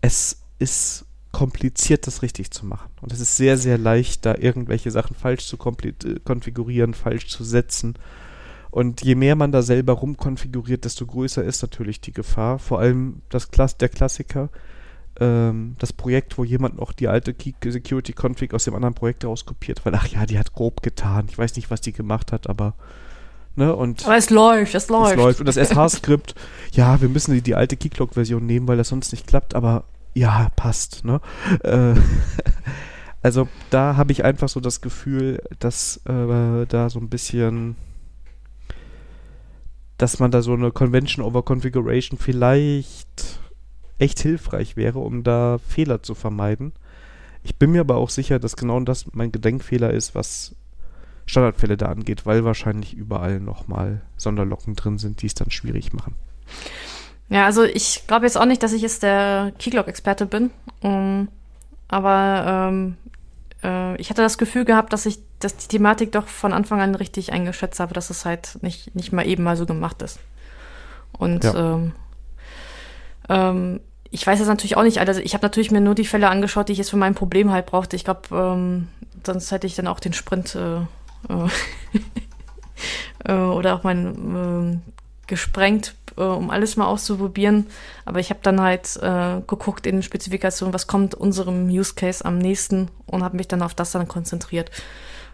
es 0.00 0.42
ist 0.58 1.06
kompliziert, 1.30 2.08
das 2.08 2.22
richtig 2.22 2.50
zu 2.50 2.66
machen. 2.66 2.90
Und 3.00 3.12
es 3.12 3.20
ist 3.20 3.36
sehr, 3.36 3.56
sehr 3.56 3.78
leicht, 3.78 4.26
da 4.26 4.34
irgendwelche 4.34 4.90
Sachen 4.90 5.14
falsch 5.14 5.46
zu 5.46 5.56
äh, 5.56 6.18
konfigurieren, 6.24 6.92
falsch 6.92 7.28
zu 7.28 7.44
setzen. 7.44 7.94
Und 8.72 9.02
je 9.04 9.14
mehr 9.14 9.36
man 9.36 9.52
da 9.52 9.62
selber 9.62 9.92
rumkonfiguriert, 9.92 10.84
desto 10.84 11.06
größer 11.06 11.44
ist 11.44 11.62
natürlich 11.62 12.00
die 12.00 12.12
Gefahr. 12.12 12.58
Vor 12.58 12.80
allem 12.80 13.22
das 13.28 13.52
Klass 13.52 13.76
der 13.76 13.90
Klassiker, 13.90 14.50
ähm, 15.20 15.76
das 15.78 15.92
Projekt, 15.92 16.38
wo 16.38 16.44
jemand 16.44 16.76
noch 16.76 16.92
die 16.92 17.08
alte 17.08 17.34
Security 17.34 18.12
Config 18.12 18.54
aus 18.54 18.64
dem 18.64 18.74
anderen 18.74 18.94
Projekt 18.94 19.24
rauskopiert, 19.24 19.84
weil 19.84 19.94
ach 19.94 20.06
ja, 20.06 20.26
die 20.26 20.38
hat 20.38 20.52
grob 20.52 20.82
getan. 20.82 21.26
Ich 21.28 21.38
weiß 21.38 21.56
nicht, 21.56 21.70
was 21.70 21.80
die 21.80 21.92
gemacht 21.92 22.32
hat, 22.32 22.48
aber 22.48 22.74
Ne, 23.58 23.74
und 23.74 24.04
Aber 24.04 24.18
es 24.18 24.28
läuft, 24.28 24.74
es 24.74 24.88
läuft. 24.90 25.12
Es 25.12 25.16
läuft. 25.16 25.40
Und 25.40 25.46
das 25.46 25.56
SH-Skript, 25.56 26.34
ja, 26.72 27.00
wir 27.00 27.08
müssen 27.08 27.32
die, 27.32 27.40
die 27.40 27.54
alte 27.54 27.78
Keyclock-Version 27.78 28.44
nehmen, 28.44 28.68
weil 28.68 28.76
das 28.76 28.88
sonst 28.88 29.12
nicht 29.12 29.26
klappt, 29.26 29.54
aber 29.54 29.84
ja, 30.12 30.50
passt. 30.56 31.06
Ne? 31.06 31.22
Äh, 31.62 31.94
also 33.22 33.48
da 33.70 33.96
habe 33.96 34.12
ich 34.12 34.24
einfach 34.24 34.50
so 34.50 34.60
das 34.60 34.82
Gefühl, 34.82 35.42
dass 35.58 36.02
äh, 36.04 36.66
da 36.66 36.90
so 36.90 36.98
ein 36.98 37.08
bisschen, 37.08 37.76
dass 39.96 40.18
man 40.18 40.30
da 40.30 40.42
so 40.42 40.52
eine 40.52 40.70
Convention 40.70 41.24
over 41.24 41.42
Configuration 41.42 42.18
vielleicht 42.18 43.40
echt 43.98 44.20
hilfreich 44.20 44.76
wäre, 44.76 44.98
um 44.98 45.22
da 45.22 45.58
Fehler 45.66 46.02
zu 46.02 46.14
vermeiden. 46.14 46.72
Ich 47.42 47.56
bin 47.56 47.70
mir 47.70 47.80
aber 47.80 47.96
auch 47.96 48.10
sicher, 48.10 48.38
dass 48.38 48.56
genau 48.56 48.80
das 48.80 49.06
mein 49.12 49.32
Gedenkfehler 49.32 49.90
ist, 49.90 50.14
was 50.14 50.54
Standardfälle 51.26 51.76
da 51.76 51.86
angeht, 51.86 52.26
weil 52.26 52.44
wahrscheinlich 52.44 52.94
überall 52.94 53.40
nochmal 53.40 54.02
Sonderlocken 54.16 54.74
drin 54.74 54.98
sind, 54.98 55.22
die 55.22 55.26
es 55.26 55.34
dann 55.34 55.50
schwierig 55.50 55.92
machen. 55.92 56.14
Ja, 57.28 57.46
also 57.46 57.64
ich 57.64 58.06
glaube 58.06 58.26
jetzt 58.26 58.36
auch 58.36 58.44
nicht, 58.44 58.62
dass 58.62 58.72
ich 58.72 58.82
jetzt 58.82 59.02
der 59.02 59.52
Keyclock-Experte 59.58 60.26
bin. 60.26 60.50
Um, 60.80 60.90
ähm, 60.90 61.28
aber 61.88 62.68
ähm, 62.68 62.96
äh, 63.62 64.00
ich 64.00 64.10
hatte 64.10 64.22
das 64.22 64.38
Gefühl 64.38 64.64
gehabt, 64.64 64.92
dass 64.92 65.06
ich 65.06 65.18
dass 65.38 65.56
die 65.56 65.68
Thematik 65.68 66.12
doch 66.12 66.28
von 66.28 66.52
Anfang 66.52 66.80
an 66.80 66.94
richtig 66.94 67.32
eingeschätzt 67.32 67.80
habe, 67.80 67.94
dass 67.94 68.10
es 68.10 68.24
halt 68.24 68.58
nicht, 68.62 68.94
nicht 68.94 69.12
mal 69.12 69.26
eben 69.26 69.42
mal 69.42 69.56
so 69.56 69.66
gemacht 69.66 70.02
ist. 70.02 70.18
Und 71.12 71.44
ja. 71.44 71.74
ähm, 71.74 71.92
ähm, 73.28 73.80
ich 74.10 74.26
weiß 74.26 74.38
jetzt 74.38 74.48
natürlich 74.48 74.76
auch 74.76 74.82
nicht, 74.82 74.98
also 74.98 75.20
ich 75.20 75.34
habe 75.34 75.44
natürlich 75.44 75.70
mir 75.70 75.80
nur 75.80 75.94
die 75.94 76.04
Fälle 76.04 76.28
angeschaut, 76.28 76.68
die 76.68 76.72
ich 76.72 76.78
jetzt 76.78 76.90
für 76.90 76.96
mein 76.96 77.14
Problem 77.14 77.50
halt 77.50 77.66
brauchte. 77.66 77.96
Ich 77.96 78.04
glaube, 78.04 78.22
ähm, 78.32 78.88
sonst 79.24 79.50
hätte 79.50 79.66
ich 79.66 79.74
dann 79.74 79.88
auch 79.88 80.00
den 80.00 80.12
Sprint 80.12 80.54
äh, 80.54 80.76
äh, 81.28 81.48
äh 83.24 83.32
oder 83.32 83.74
auch 83.74 83.82
mein 83.82 84.82
äh, 84.84 84.92
gesprengt, 85.26 85.94
um 86.14 86.50
alles 86.50 86.76
mal 86.76 86.86
auszuprobieren. 86.86 87.66
Aber 88.04 88.20
ich 88.20 88.30
habe 88.30 88.40
dann 88.42 88.60
halt 88.60 88.96
äh, 89.02 89.42
geguckt 89.46 89.86
in 89.86 90.02
Spezifikationen, 90.02 90.72
was 90.72 90.86
kommt 90.86 91.14
unserem 91.14 91.68
Use 91.68 91.94
Case 91.94 92.24
am 92.24 92.38
nächsten 92.38 92.88
und 93.06 93.22
habe 93.22 93.36
mich 93.36 93.48
dann 93.48 93.62
auf 93.62 93.74
das 93.74 93.92
dann 93.92 94.08
konzentriert. 94.08 94.70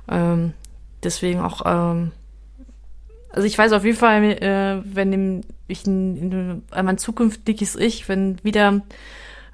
Ähm, 0.09 0.55
deswegen 1.03 1.41
auch, 1.41 1.63
ähm, 1.67 2.13
also 3.33 3.47
ich 3.47 3.57
weiß 3.57 3.73
auf 3.73 3.85
jeden 3.85 3.97
Fall, 3.97 4.23
äh, 4.23 4.83
wenn 4.85 5.43
ich 5.67 5.87
in, 5.87 6.17
in, 6.17 6.63
mein 6.85 6.99
zukünftiges 6.99 7.77
Ich, 7.77 8.09
wenn 8.09 8.43
wieder 8.45 8.83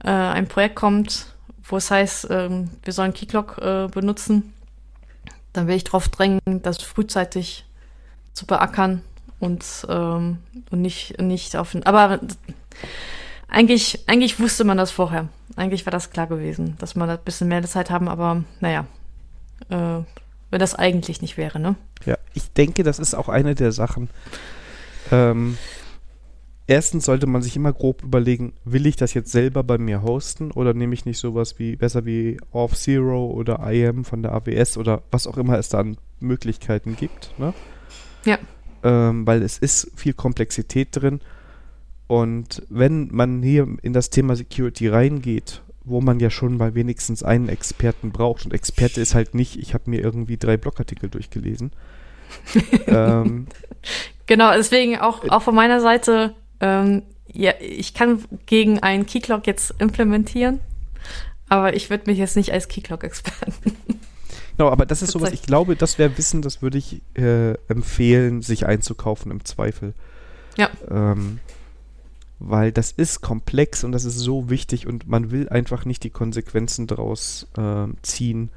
äh, 0.04 0.10
ein 0.10 0.48
Projekt 0.48 0.76
kommt, 0.76 1.26
wo 1.62 1.76
es 1.76 1.90
heißt, 1.90 2.30
äh, 2.30 2.50
wir 2.82 2.92
sollen 2.92 3.14
Keyclock 3.14 3.58
äh, 3.58 3.88
benutzen, 3.88 4.52
dann 5.52 5.66
werde 5.66 5.76
ich 5.76 5.84
darauf 5.84 6.08
drängen, 6.08 6.40
das 6.62 6.82
frühzeitig 6.82 7.64
zu 8.32 8.46
beackern 8.46 9.02
und, 9.40 9.64
ähm, 9.88 10.38
und 10.70 10.82
nicht, 10.82 11.20
nicht 11.20 11.56
auf 11.56 11.72
den. 11.72 11.84
Aber 11.86 12.20
eigentlich, 13.48 14.08
eigentlich 14.08 14.40
wusste 14.40 14.64
man 14.64 14.76
das 14.76 14.90
vorher. 14.90 15.28
Eigentlich 15.56 15.86
war 15.86 15.90
das 15.90 16.10
klar 16.10 16.26
gewesen, 16.26 16.76
dass 16.78 16.94
wir 16.94 17.08
ein 17.08 17.18
bisschen 17.24 17.48
mehr 17.48 17.62
Zeit 17.62 17.90
haben, 17.90 18.08
aber 18.08 18.44
naja, 18.60 18.86
äh, 19.70 20.02
wenn 20.50 20.60
das 20.60 20.74
eigentlich 20.74 21.22
nicht 21.22 21.36
wäre, 21.36 21.58
ne? 21.58 21.74
Ja, 22.04 22.16
ich 22.38 22.52
denke, 22.52 22.82
das 22.82 22.98
ist 22.98 23.14
auch 23.14 23.28
eine 23.28 23.54
der 23.54 23.72
Sachen. 23.72 24.08
Ähm, 25.10 25.58
erstens 26.66 27.04
sollte 27.04 27.26
man 27.26 27.42
sich 27.42 27.56
immer 27.56 27.72
grob 27.72 28.02
überlegen, 28.02 28.52
will 28.64 28.86
ich 28.86 28.96
das 28.96 29.14
jetzt 29.14 29.32
selber 29.32 29.62
bei 29.64 29.78
mir 29.78 30.02
hosten 30.02 30.50
oder 30.50 30.74
nehme 30.74 30.94
ich 30.94 31.04
nicht 31.04 31.18
sowas 31.18 31.58
wie 31.58 31.76
besser 31.76 32.06
wie 32.06 32.38
Off 32.52 32.74
Zero 32.74 33.26
oder 33.26 33.60
IM 33.70 34.04
von 34.04 34.22
der 34.22 34.32
AWS 34.32 34.78
oder 34.78 35.02
was 35.10 35.26
auch 35.26 35.36
immer 35.36 35.58
es 35.58 35.68
da 35.68 35.80
an 35.80 35.96
Möglichkeiten 36.20 36.96
gibt, 36.96 37.34
ne? 37.38 37.54
Ja. 38.24 38.38
Ähm, 38.82 39.26
weil 39.26 39.42
es 39.42 39.58
ist 39.58 39.90
viel 39.96 40.12
Komplexität 40.12 40.88
drin 40.92 41.20
und 42.06 42.62
wenn 42.68 43.08
man 43.12 43.42
hier 43.42 43.68
in 43.82 43.92
das 43.92 44.10
Thema 44.10 44.36
Security 44.36 44.88
reingeht, 44.88 45.62
wo 45.84 46.00
man 46.00 46.20
ja 46.20 46.30
schon 46.30 46.56
mal 46.56 46.74
wenigstens 46.74 47.22
einen 47.22 47.48
Experten 47.48 48.10
braucht 48.10 48.44
und 48.44 48.52
Experte 48.52 49.00
ist 49.00 49.14
halt 49.14 49.34
nicht, 49.34 49.56
ich 49.56 49.74
habe 49.74 49.90
mir 49.90 50.00
irgendwie 50.00 50.36
drei 50.36 50.56
Blogartikel 50.56 51.08
durchgelesen. 51.08 51.70
ähm, 52.86 53.46
genau, 54.26 54.52
deswegen 54.54 54.98
auch, 54.98 55.28
auch 55.28 55.42
von 55.42 55.54
meiner 55.54 55.80
Seite 55.80 56.34
ähm, 56.60 57.02
ja, 57.32 57.52
ich 57.60 57.94
kann 57.94 58.24
gegen 58.46 58.80
einen 58.80 59.06
Keyclock 59.06 59.46
jetzt 59.46 59.74
implementieren, 59.78 60.60
aber 61.48 61.74
ich 61.74 61.90
würde 61.90 62.10
mich 62.10 62.18
jetzt 62.18 62.36
nicht 62.36 62.52
als 62.52 62.68
Keyclock-Experten. 62.68 63.76
Genau, 64.56 64.70
aber 64.70 64.86
das 64.86 65.02
ist 65.02 65.12
sowas, 65.12 65.32
ich 65.32 65.42
glaube, 65.42 65.76
das 65.76 65.98
wäre 65.98 66.18
Wissen, 66.18 66.42
das 66.42 66.62
würde 66.62 66.78
ich 66.78 67.00
äh, 67.14 67.52
empfehlen, 67.68 68.42
sich 68.42 68.66
einzukaufen 68.66 69.30
im 69.30 69.44
Zweifel. 69.44 69.94
Ja. 70.56 70.68
Ähm, 70.90 71.38
weil 72.40 72.72
das 72.72 72.90
ist 72.90 73.20
komplex 73.20 73.84
und 73.84 73.92
das 73.92 74.04
ist 74.04 74.18
so 74.18 74.50
wichtig 74.50 74.86
und 74.86 75.06
man 75.06 75.30
will 75.30 75.48
einfach 75.48 75.84
nicht 75.84 76.02
die 76.02 76.10
Konsequenzen 76.10 76.88
daraus 76.88 77.46
äh, 77.56 77.86
ziehen, 78.02 78.50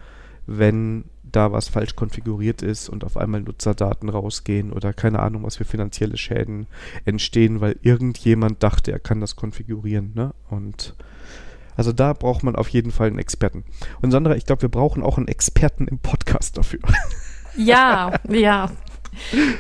wenn 0.48 1.06
da 1.32 1.52
was 1.52 1.70
falsch 1.70 1.96
konfiguriert 1.96 2.62
ist 2.62 2.90
und 2.90 3.04
auf 3.04 3.18
einmal 3.18 3.42
Nutzerdaten 3.42 4.10
rausgehen 4.10 4.72
oder 4.72 4.94
keine 4.94 5.20
Ahnung, 5.20 5.44
was 5.44 5.58
für 5.58 5.66
finanzielle 5.66 6.18
Schäden 6.18 6.68
entstehen, 7.06 7.62
weil 7.62 7.78
irgendjemand 7.82 8.64
dachte, 8.64 8.92
er 8.92 9.00
kann 9.00 9.22
das 9.22 9.36
konfigurieren. 9.36 10.12
Ne? 10.16 10.34
Und 10.50 10.96
also 11.76 11.92
da 11.92 12.14
braucht 12.14 12.44
man 12.44 12.56
auf 12.56 12.70
jeden 12.70 12.92
Fall 12.92 13.08
einen 13.08 13.20
Experten. 13.20 13.64
Und 14.02 14.12
Sandra, 14.12 14.36
ich 14.36 14.46
glaube, 14.46 14.64
wir 14.64 14.70
brauchen 14.70 15.04
auch 15.04 15.18
einen 15.18 15.28
Experten 15.28 15.88
im 15.88 16.00
Podcast 16.00 16.58
dafür. 16.58 16.82
Ja, 17.58 18.14
ja. 18.30 18.70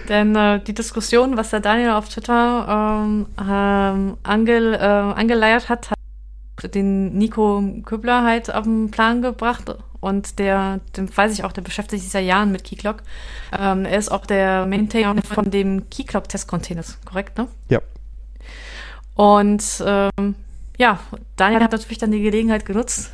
Denn 0.07 0.33
äh, 0.33 0.63
die 0.63 0.73
Diskussion, 0.73 1.35
was 1.35 1.49
der 1.49 1.59
Daniel 1.59 1.91
auf 1.91 2.07
Twitter 2.07 3.03
ähm, 3.03 3.25
ähm, 3.37 4.17
angel, 4.23 4.73
äh, 4.75 4.77
angeleiert 4.77 5.67
hat, 5.67 5.89
hat 5.89 6.75
den 6.75 7.17
Nico 7.17 7.61
Kübler 7.83 8.23
halt 8.23 8.53
auf 8.53 8.63
den 8.63 8.91
Plan 8.91 9.21
gebracht 9.21 9.75
und 10.01 10.39
der, 10.39 10.81
den 10.97 11.15
weiß 11.15 11.31
ich 11.31 11.43
auch, 11.43 11.51
der 11.53 11.61
beschäftigt 11.61 12.01
sich 12.03 12.11
seit 12.11 12.25
Jahren 12.25 12.51
mit 12.51 12.63
Keyclock. 12.63 12.97
Ähm, 13.57 13.85
er 13.85 13.97
ist 13.97 14.11
auch 14.11 14.25
der 14.25 14.65
Maintainer 14.65 15.21
von 15.21 15.49
dem 15.49 15.89
Keyclock-Test-Containers, 15.89 16.97
korrekt, 17.05 17.37
ne? 17.37 17.47
Ja. 17.69 17.79
Und 19.15 19.63
ähm, 19.85 20.35
ja, 20.77 20.99
Daniel 21.35 21.61
hat 21.61 21.71
natürlich 21.71 21.99
dann 21.99 22.11
die 22.11 22.21
Gelegenheit 22.21 22.65
genutzt, 22.65 23.11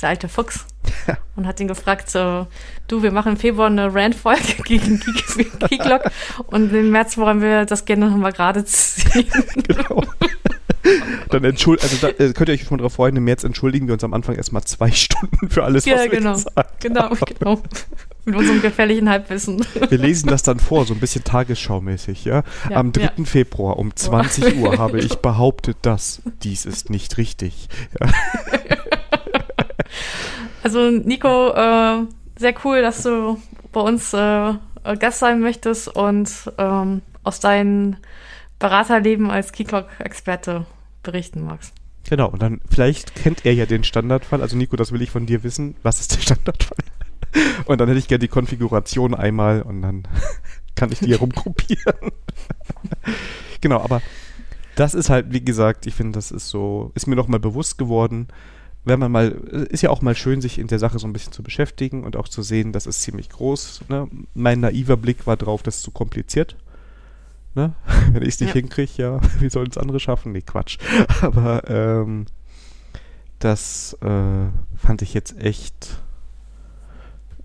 der 0.00 0.08
alte 0.08 0.28
Fuchs, 0.28 0.64
ja. 1.06 1.18
und 1.36 1.46
hat 1.46 1.60
ihn 1.60 1.68
gefragt, 1.68 2.14
äh, 2.14 2.46
du, 2.88 3.02
wir 3.02 3.12
machen 3.12 3.32
im 3.32 3.38
Februar 3.38 3.66
eine 3.66 3.94
Rand-Folge 3.94 4.62
gegen 4.64 4.98
Keyclock 5.00 6.10
und 6.46 6.72
im 6.72 6.90
März 6.90 7.18
wollen 7.18 7.42
wir 7.42 7.66
das 7.66 7.84
gerne 7.84 8.08
nochmal 8.08 8.32
gerade 8.32 8.64
ziehen. 8.64 9.30
genau. 9.68 10.02
Dann 11.30 11.44
entschuldigt, 11.44 11.84
also 11.84 12.06
da, 12.06 12.24
äh, 12.24 12.32
könnt 12.32 12.48
ihr 12.48 12.54
euch 12.54 12.64
schon 12.64 12.78
darauf 12.78 12.94
freuen, 12.94 13.16
im 13.16 13.24
März 13.24 13.44
entschuldigen 13.44 13.86
wir 13.86 13.94
uns 13.94 14.04
am 14.04 14.14
Anfang 14.14 14.34
erstmal 14.34 14.62
zwei 14.64 14.90
Stunden 14.92 15.48
für 15.48 15.64
alles, 15.64 15.84
ja, 15.84 15.96
was 15.96 16.10
genau, 16.10 16.30
wir 16.30 16.32
gesagt 16.34 16.80
genau, 16.80 17.02
haben. 17.02 17.18
genau. 17.38 17.62
Mit 18.24 18.36
unserem 18.36 18.62
gefährlichen 18.62 19.08
Halbwissen. 19.08 19.64
Wir 19.88 19.98
lesen 19.98 20.28
das 20.28 20.44
dann 20.44 20.60
vor, 20.60 20.86
so 20.86 20.94
ein 20.94 21.00
bisschen 21.00 21.24
tagesschaumäßig, 21.24 22.24
ja. 22.24 22.44
ja 22.70 22.76
am 22.76 22.92
3. 22.92 23.02
Ja. 23.02 23.24
Februar 23.24 23.78
um 23.78 23.94
20 23.94 24.58
Uhr 24.58 24.78
habe 24.78 25.00
ich 25.00 25.16
behauptet, 25.16 25.78
dass 25.82 26.22
dies 26.42 26.64
ist 26.64 26.90
nicht 26.90 27.18
richtig. 27.18 27.68
Ja. 28.00 28.08
Also 30.62 30.90
Nico, 30.90 31.50
äh, 31.50 32.06
sehr 32.36 32.54
cool, 32.64 32.82
dass 32.82 33.02
du 33.02 33.40
bei 33.72 33.80
uns 33.80 34.12
äh, 34.14 34.54
Gast 34.98 35.18
sein 35.18 35.40
möchtest 35.40 35.88
und 35.88 36.30
ähm, 36.58 37.02
aus 37.24 37.40
deinen 37.40 37.96
Beraterleben 38.62 39.28
als 39.28 39.50
Keyclock-Experte 39.50 40.66
berichten 41.02 41.44
magst. 41.44 41.74
Genau, 42.08 42.28
und 42.28 42.40
dann 42.40 42.60
vielleicht 42.70 43.16
kennt 43.16 43.44
er 43.44 43.52
ja 43.54 43.66
den 43.66 43.82
Standardfall. 43.82 44.40
Also 44.40 44.56
Nico, 44.56 44.76
das 44.76 44.92
will 44.92 45.02
ich 45.02 45.10
von 45.10 45.26
dir 45.26 45.42
wissen. 45.42 45.74
Was 45.82 46.00
ist 46.00 46.14
der 46.14 46.20
Standardfall? 46.20 46.78
Und 47.64 47.80
dann 47.80 47.88
hätte 47.88 47.98
ich 47.98 48.06
gerne 48.08 48.20
die 48.20 48.28
Konfiguration 48.28 49.14
einmal 49.14 49.62
und 49.62 49.80
dann 49.80 50.02
kann 50.74 50.92
ich 50.92 50.98
die 50.98 51.12
herumgruppieren. 51.12 52.10
genau, 53.62 53.80
aber 53.80 54.02
das 54.74 54.92
ist 54.92 55.08
halt, 55.08 55.32
wie 55.32 55.42
gesagt, 55.42 55.86
ich 55.86 55.94
finde, 55.94 56.12
das 56.12 56.30
ist 56.30 56.50
so, 56.50 56.92
ist 56.94 57.06
mir 57.06 57.16
nochmal 57.16 57.40
bewusst 57.40 57.78
geworden, 57.78 58.28
wenn 58.84 58.98
man 58.98 59.10
mal, 59.10 59.30
ist 59.70 59.82
ja 59.82 59.88
auch 59.88 60.02
mal 60.02 60.14
schön, 60.14 60.42
sich 60.42 60.58
in 60.58 60.66
der 60.66 60.78
Sache 60.78 60.98
so 60.98 61.06
ein 61.06 61.14
bisschen 61.14 61.32
zu 61.32 61.42
beschäftigen 61.42 62.04
und 62.04 62.16
auch 62.16 62.28
zu 62.28 62.42
sehen, 62.42 62.72
das 62.72 62.84
ist 62.86 63.00
ziemlich 63.00 63.30
groß. 63.30 63.84
Ne? 63.88 64.08
Mein 64.34 64.60
naiver 64.60 64.98
Blick 64.98 65.26
war 65.26 65.38
drauf, 65.38 65.62
das 65.62 65.76
ist 65.76 65.82
zu 65.84 65.90
kompliziert. 65.90 66.56
Ne? 67.54 67.74
Wenn 68.12 68.22
ich 68.22 68.30
es 68.30 68.40
nicht 68.40 68.54
ja. 68.54 68.60
hinkriege, 68.60 68.92
ja, 68.96 69.20
wie 69.40 69.50
sollen 69.50 69.70
es 69.70 69.78
andere 69.78 70.00
schaffen? 70.00 70.32
Nee, 70.32 70.42
Quatsch. 70.42 70.78
Aber 71.22 71.68
ähm, 71.68 72.26
das 73.38 73.96
äh, 74.00 74.46
fand 74.76 75.02
ich 75.02 75.14
jetzt 75.14 75.38
echt 75.38 75.98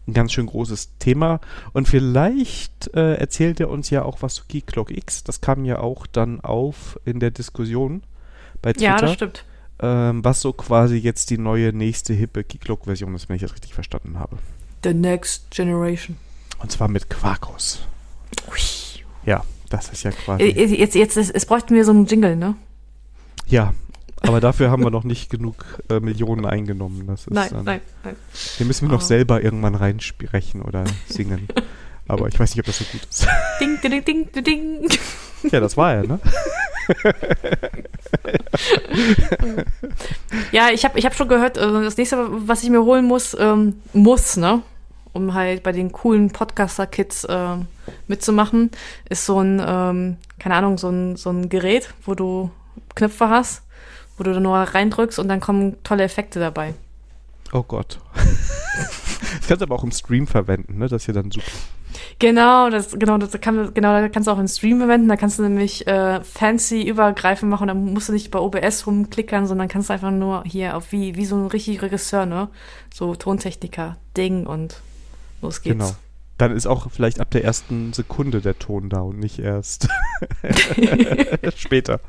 ein 0.08 0.14
ganz 0.14 0.32
schön 0.32 0.46
großes 0.46 0.98
Thema. 1.00 1.42
Und 1.74 1.88
vielleicht 1.88 2.94
äh, 2.96 3.16
erzählt 3.16 3.60
er 3.60 3.70
uns 3.70 3.90
ja 3.90 4.04
auch 4.04 4.22
was 4.22 4.36
zu 4.36 4.46
Keyclock 4.48 4.92
X. 4.92 5.24
Das 5.24 5.42
kam 5.42 5.66
ja 5.66 5.80
auch 5.80 6.08
dann 6.08 6.40
auf 6.40 7.00
in 7.04 7.20
der 7.20 7.32
Diskussion 7.32 8.04
bei 8.62 8.74
Twitter. 8.74 8.86
Ja, 8.86 8.98
das 8.98 9.14
stimmt. 9.14 9.44
Ähm, 9.80 10.24
was 10.24 10.42
so 10.42 10.54
quasi 10.54 10.96
jetzt 10.98 11.30
die 11.30 11.38
neue 11.38 11.74
nächste 11.74 12.14
hippe 12.14 12.44
Keycloak-Version 12.44 13.14
ist, 13.14 13.28
wenn 13.28 13.36
ich 13.36 13.42
das 13.42 13.54
richtig 13.54 13.74
verstanden 13.74 14.18
habe. 14.18 14.38
The 14.84 14.94
Next 14.94 15.52
Generation. 15.52 16.18
Und 16.60 16.72
zwar 16.72 16.88
mit 16.88 17.10
Quarkus. 17.10 17.82
Ui. 18.50 19.04
Ja, 19.26 19.44
das 19.70 19.90
ist 19.90 20.04
ja 20.04 20.12
quasi. 20.12 20.44
Äh, 20.44 20.68
jetzt, 20.70 20.96
jetzt, 20.96 21.16
jetzt, 21.18 21.36
es 21.36 21.46
bräuchten 21.46 21.76
wir 21.76 21.86
so 21.86 21.92
einen 21.92 22.06
Jingle, 22.06 22.36
ne? 22.36 22.56
Ja, 23.48 23.74
aber 24.22 24.42
dafür 24.42 24.72
haben 24.72 24.84
wir 24.84 24.92
noch 24.92 25.04
nicht 25.04 25.30
genug 25.30 25.66
äh, 25.90 26.00
Millionen 26.00 26.46
eingenommen. 26.46 27.08
Das 27.08 27.22
ist, 27.22 27.34
nein, 27.34 27.50
ähm, 27.54 27.64
nein, 27.64 27.82
nein. 28.04 28.16
Den 28.60 28.68
müssen 28.68 28.88
wir 28.88 28.94
noch 28.94 29.02
oh. 29.02 29.06
selber 29.06 29.44
irgendwann 29.44 29.76
reinsprechen 29.76 30.62
oder 30.62 30.86
singen. 31.08 31.48
aber 32.08 32.28
ich 32.28 32.40
weiß 32.40 32.56
nicht, 32.56 32.60
ob 32.60 32.66
das 32.66 32.80
so 32.80 32.86
gut 32.86 33.02
ist. 33.10 33.28
Ding, 33.60 33.80
ding, 33.82 34.04
ding, 34.04 34.32
ding, 34.32 34.44
ding. 34.44 34.90
Ja, 35.52 35.60
das 35.60 35.78
war 35.78 35.94
er, 35.94 36.08
ne? 36.08 36.20
ja, 40.52 40.70
ich 40.72 40.84
habe 40.84 40.98
ich 40.98 41.06
hab 41.06 41.14
schon 41.16 41.28
gehört, 41.28 41.58
also 41.58 41.84
das 41.84 41.98
nächste, 41.98 42.28
was 42.48 42.64
ich 42.64 42.70
mir 42.70 42.84
holen 42.84 43.06
muss, 43.06 43.36
ähm, 43.40 43.82
muss, 43.94 44.38
ne? 44.38 44.64
Um 45.18 45.34
halt 45.34 45.64
bei 45.64 45.74
den 45.74 45.92
coolen 45.92 46.32
Podcaster-Kids 46.32 47.26
äh, 47.26 47.58
mitzumachen, 48.08 48.72
ist 49.10 49.26
so 49.26 49.42
ein, 49.42 49.62
ähm, 49.66 50.18
keine 50.40 50.56
Ahnung, 50.56 50.78
so 50.78 50.90
ein, 50.90 51.18
so 51.18 51.30
ein 51.32 51.50
Gerät, 51.50 51.94
wo 52.06 52.16
du 52.16 52.52
Knöpfe 52.96 53.30
hast, 53.30 53.64
wo 54.18 54.24
du 54.24 54.34
dann 54.34 54.44
nur 54.44 54.58
reindrückst 54.58 55.20
und 55.20 55.28
dann 55.28 55.42
kommen 55.42 55.76
tolle 55.84 56.04
Effekte 56.04 56.40
dabei. 56.40 56.74
Oh 57.52 57.64
Gott. 57.64 58.00
das 58.14 59.48
kannst 59.48 59.62
du 59.62 59.66
aber 59.66 59.76
auch 59.76 59.84
im 59.84 59.92
Stream 59.92 60.28
verwenden, 60.28 60.78
ne? 60.78 60.88
Das 60.88 61.04
ist 61.04 61.08
ja 61.08 61.14
dann 61.14 61.32
super. 61.32 61.52
Genau, 62.20 62.70
das, 62.70 62.98
genau, 62.98 63.18
das 63.18 63.32
kann, 63.42 63.74
genau, 63.74 64.02
da 64.02 64.10
kannst 64.10 64.28
du 64.28 64.32
auch 64.32 64.40
im 64.40 64.48
Stream 64.48 64.80
verwenden. 64.80 65.08
Da 65.08 65.16
kannst 65.16 65.40
du 65.40 65.44
nämlich 65.44 65.88
äh, 65.88 66.22
fancy 66.24 66.84
übergreifen 66.84 67.48
machen. 67.50 67.68
Da 67.68 67.74
musst 67.74 68.10
du 68.10 68.14
nicht 68.14 68.32
bei 68.32 68.40
OBS 68.40 68.88
rumklickern, 68.88 69.48
sondern 69.48 69.68
kannst 69.68 69.92
einfach 69.92 70.12
nur 70.12 70.44
hier 70.46 70.76
auf 70.76 70.92
wie, 70.92 71.16
wie 71.16 71.26
so 71.26 71.36
ein 71.36 71.48
richtig 71.48 71.82
Regisseur, 71.82 72.26
ne? 72.26 72.50
So 72.94 73.16
Tontechniker, 73.16 73.98
Ding 74.16 74.48
und 74.48 74.82
Los 75.42 75.62
geht's. 75.62 75.78
Genau. 75.78 75.96
Dann 76.38 76.56
ist 76.56 76.68
auch 76.68 76.92
vielleicht 76.92 77.20
ab 77.20 77.32
der 77.32 77.44
ersten 77.44 77.94
Sekunde 77.94 78.42
der 78.42 78.60
Ton 78.60 78.90
da 78.90 79.02
und 79.02 79.20
nicht 79.20 79.40
erst 79.40 79.88
später. 81.56 82.00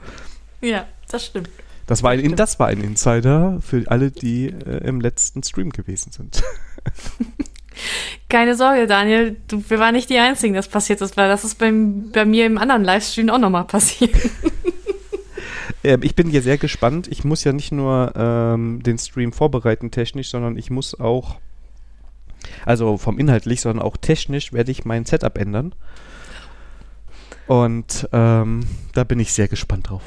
Ja, 0.61 0.87
das 1.09 1.27
stimmt. 1.27 1.49
Das 1.87 2.03
war, 2.03 2.11
ein, 2.11 2.37
das 2.37 2.59
war 2.59 2.67
ein 2.67 2.83
Insider 2.83 3.59
für 3.63 3.91
alle, 3.91 4.11
die 4.11 4.49
äh, 4.49 4.87
im 4.87 5.01
letzten 5.01 5.43
Stream 5.43 5.71
gewesen 5.71 6.13
sind. 6.13 6.43
Keine 8.29 8.55
Sorge, 8.57 8.87
Daniel, 8.87 9.37
du, 9.49 9.63
wir 9.69 9.79
waren 9.79 9.95
nicht 9.95 10.11
die 10.11 10.19
Einzigen, 10.19 10.53
das 10.53 10.69
passiert 10.69 11.01
ist, 11.01 11.17
weil 11.17 11.29
das 11.31 11.45
ist 11.45 11.55
bei, 11.55 11.73
bei 11.73 12.27
mir 12.27 12.45
im 12.45 12.59
anderen 12.59 12.85
Livestream 12.85 13.31
auch 13.31 13.39
nochmal 13.39 13.65
passiert. 13.65 14.15
ähm, 15.85 16.01
ich 16.03 16.15
bin 16.15 16.29
hier 16.29 16.43
sehr 16.43 16.59
gespannt. 16.59 17.09
Ich 17.09 17.25
muss 17.25 17.45
ja 17.45 17.55
nicht 17.55 17.73
nur 17.73 18.13
ähm, 18.17 18.83
den 18.83 18.99
Stream 18.99 19.33
vorbereiten 19.33 19.91
technisch, 19.91 20.29
sondern 20.29 20.59
ich 20.59 20.71
muss 20.71 20.99
auch, 21.01 21.37
also 22.65 22.97
vom 22.97 23.19
inhaltlich, 23.19 23.61
sondern 23.61 23.85
auch 23.85 23.97
technisch 23.97 24.53
werde 24.53 24.71
ich 24.71 24.85
mein 24.85 25.05
Setup 25.05 25.37
ändern. 25.39 25.75
Und 27.47 28.09
ähm, 28.13 28.67
da 28.95 29.05
bin 29.05 29.21
ich 29.21 29.33
sehr 29.33 29.49
gespannt 29.49 29.91
drauf. 29.91 30.03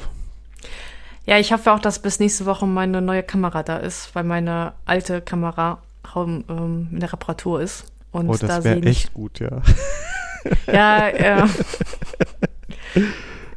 Ja, 1.26 1.38
ich 1.38 1.52
hoffe 1.52 1.72
auch, 1.72 1.78
dass 1.78 2.00
bis 2.00 2.18
nächste 2.18 2.46
Woche 2.46 2.66
meine 2.66 3.00
neue 3.00 3.22
Kamera 3.22 3.62
da 3.62 3.76
ist, 3.76 4.14
weil 4.14 4.24
meine 4.24 4.72
alte 4.86 5.20
Kamera 5.20 5.82
ähm, 6.16 6.88
in 6.90 7.00
der 7.00 7.12
Reparatur 7.12 7.60
ist. 7.60 7.86
Und 8.10 8.28
oh, 8.28 8.32
das 8.32 8.40
da 8.40 8.64
wäre 8.64 8.82
echt 8.82 9.14
gut, 9.14 9.40
ja. 9.40 9.62
Ja, 10.66 11.08
äh, 11.08 11.46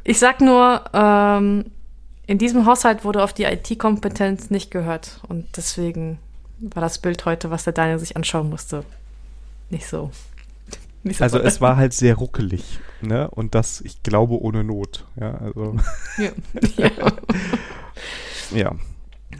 ich 0.04 0.20
sag 0.20 0.40
nur, 0.40 0.84
ähm, 0.92 1.64
in 2.26 2.38
diesem 2.38 2.64
Haushalt 2.66 3.04
wurde 3.04 3.22
auf 3.22 3.32
die 3.32 3.44
IT-Kompetenz 3.44 4.50
nicht 4.50 4.70
gehört. 4.70 5.20
Und 5.28 5.56
deswegen 5.56 6.18
war 6.58 6.82
das 6.82 6.98
Bild 6.98 7.24
heute, 7.24 7.50
was 7.50 7.64
der 7.64 7.72
Daniel 7.72 7.98
sich 7.98 8.16
anschauen 8.16 8.50
musste, 8.50 8.84
nicht 9.70 9.86
so. 9.86 10.10
Nicht 11.02 11.18
so 11.18 11.24
also 11.24 11.38
toll. 11.38 11.46
es 11.46 11.60
war 11.60 11.76
halt 11.76 11.92
sehr 11.92 12.16
ruckelig, 12.16 12.80
ne? 13.00 13.30
Und 13.30 13.54
das, 13.54 13.80
ich 13.80 14.02
glaube, 14.02 14.42
ohne 14.42 14.64
Not. 14.64 15.04
Ja, 15.14 15.36
also. 15.36 15.76
Ja. 16.18 16.30
ja. 16.76 16.90
ja. 18.52 18.72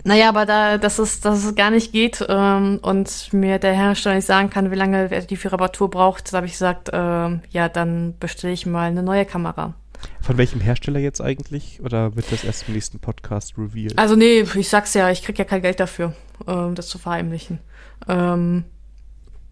Naja, 0.04 0.28
aber 0.28 0.46
da, 0.46 0.78
dass 0.78 1.00
es, 1.00 1.20
dass 1.20 1.44
es 1.44 1.56
gar 1.56 1.70
nicht 1.70 1.90
geht 1.90 2.24
ähm, 2.28 2.78
und 2.82 3.32
mir 3.32 3.58
der 3.58 3.74
Hersteller 3.74 4.14
nicht 4.14 4.26
sagen 4.26 4.50
kann, 4.50 4.70
wie 4.70 4.76
lange 4.76 5.08
die 5.26 5.36
für 5.36 5.50
Reparatur 5.50 5.90
braucht, 5.90 6.32
da 6.32 6.36
habe 6.36 6.46
ich 6.46 6.52
gesagt, 6.52 6.90
ähm, 6.92 7.40
ja, 7.50 7.68
dann 7.68 8.14
bestelle 8.20 8.52
ich 8.52 8.66
mal 8.66 8.88
eine 8.88 9.02
neue 9.02 9.24
Kamera. 9.24 9.74
Von 10.20 10.38
welchem 10.38 10.60
Hersteller 10.60 10.98
jetzt 10.98 11.20
eigentlich? 11.20 11.80
Oder 11.82 12.16
wird 12.16 12.32
das 12.32 12.44
erst 12.44 12.68
im 12.68 12.74
nächsten 12.74 12.98
Podcast 12.98 13.56
revealed? 13.56 13.98
Also 13.98 14.16
nee, 14.16 14.40
ich 14.40 14.68
sag's 14.68 14.94
ja, 14.94 15.10
ich 15.10 15.22
krieg 15.22 15.38
ja 15.38 15.44
kein 15.44 15.62
Geld 15.62 15.80
dafür, 15.80 16.14
ähm, 16.46 16.74
das 16.74 16.88
zu 16.88 16.98
verheimlichen. 16.98 17.60
Ähm, 18.08 18.64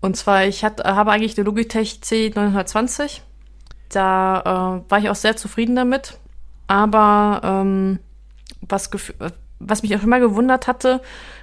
und 0.00 0.16
zwar, 0.16 0.44
ich 0.44 0.64
hat, 0.64 0.84
habe 0.84 1.12
eigentlich 1.12 1.36
eine 1.38 1.44
Logitech 1.44 2.00
C920. 2.02 3.20
Da 3.88 4.82
äh, 4.86 4.90
war 4.90 4.98
ich 4.98 5.08
auch 5.08 5.14
sehr 5.14 5.36
zufrieden 5.36 5.76
damit. 5.76 6.18
Aber 6.66 7.40
ähm, 7.42 7.98
was, 8.60 8.90
was 9.60 9.82
mich 9.82 9.94
auch 9.94 10.00
schon 10.00 10.10
mal 10.10 10.20
gewundert 10.20 10.66
hatte, 10.66 11.00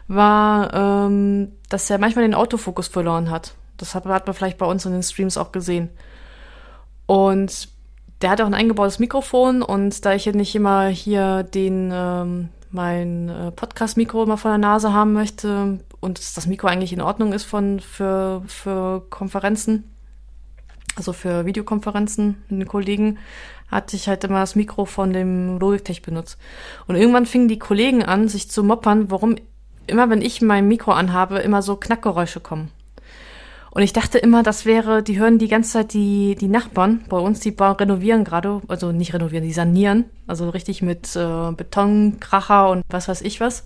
war, 0.08 0.74
ähm, 0.74 1.54
dass 1.70 1.90
er 1.90 1.98
manchmal 1.98 2.26
den 2.26 2.36
Autofokus 2.36 2.88
verloren 2.88 3.30
hat. 3.32 3.56
Das 3.78 3.96
hat, 3.96 4.06
hat 4.06 4.28
man 4.28 4.36
vielleicht 4.36 4.58
bei 4.58 4.66
uns 4.66 4.86
in 4.86 4.92
den 4.92 5.04
Streams 5.04 5.38
auch 5.38 5.52
gesehen. 5.52 5.90
Und 7.06 7.70
der 8.22 8.30
hat 8.30 8.42
auch 8.42 8.46
ein 8.46 8.54
eingebautes 8.54 9.00
Mikrofon 9.00 9.62
und 9.62 10.06
da 10.06 10.14
ich 10.14 10.26
ja 10.26 10.32
nicht 10.32 10.56
immer 10.56 10.88
hier 10.88 11.44
den 11.44 11.92
ähm, 11.94 12.50
mein 12.72 13.30
äh, 13.30 13.52
Podcast-Mikro 13.52 14.24
immer 14.24 14.38
vor 14.38 14.52
der 14.52 14.58
Nase 14.58 14.94
haben 14.94 15.14
möchte 15.14 15.80
und 16.00 16.38
das 16.38 16.48
Mikro 16.48 16.68
eigentlich 16.68 16.94
in 16.94 17.02
Ordnung 17.02 17.34
ist 17.34 17.44
von 17.44 17.80
für, 17.80 18.44
für 18.48 19.02
Konferenzen, 19.10 19.92
also 20.96 21.14
für 21.14 21.46
Videokonferenzen 21.46 22.44
mit 22.50 22.62
den 22.62 22.68
Kollegen, 22.68 23.20
hatte 23.70 23.96
ich 23.96 24.08
halt 24.08 24.24
immer 24.24 24.40
das 24.40 24.56
Mikro 24.56 24.86
von 24.86 25.14
dem 25.14 25.58
Logitech 25.60 26.02
benutzt. 26.02 26.38
Und 26.88 26.96
irgendwann 26.96 27.26
fingen 27.26 27.48
die 27.48 27.60
Kollegen 27.60 28.04
an, 28.04 28.28
sich 28.28 28.50
zu 28.50 28.64
moppern, 28.64 29.10
warum 29.10 29.36
immer, 29.88 30.10
wenn 30.10 30.22
ich 30.22 30.42
mein 30.42 30.68
Mikro 30.68 30.92
anhabe, 30.92 31.40
immer 31.40 31.62
so 31.62 31.78
Knackgeräusche 31.78 32.42
kommen. 32.42 32.70
Und 33.74 33.84
ich 33.84 33.94
dachte 33.94 34.18
immer, 34.18 34.44
das 34.44 34.66
wäre, 34.66 35.02
die 35.02 35.18
hören 35.18 35.40
die 35.40 35.48
ganze 35.48 35.72
Zeit 35.72 35.94
die, 35.94 36.36
die 36.36 36.50
Nachbarn 36.50 37.06
bei 37.08 37.18
uns, 37.18 37.40
die 37.40 37.56
renovieren 37.58 38.26
gerade, 38.26 38.62
also 38.68 38.92
nicht 38.92 39.14
renovieren, 39.14 39.46
die 39.46 39.54
sanieren, 39.54 40.06
also 40.28 40.50
richtig 40.50 40.82
mit 40.82 41.16
äh, 41.16 41.52
Betonkracher 41.54 42.70
und 42.70 42.84
was 42.90 43.08
weiß 43.08 43.22
ich 43.22 43.40
was. 43.40 43.64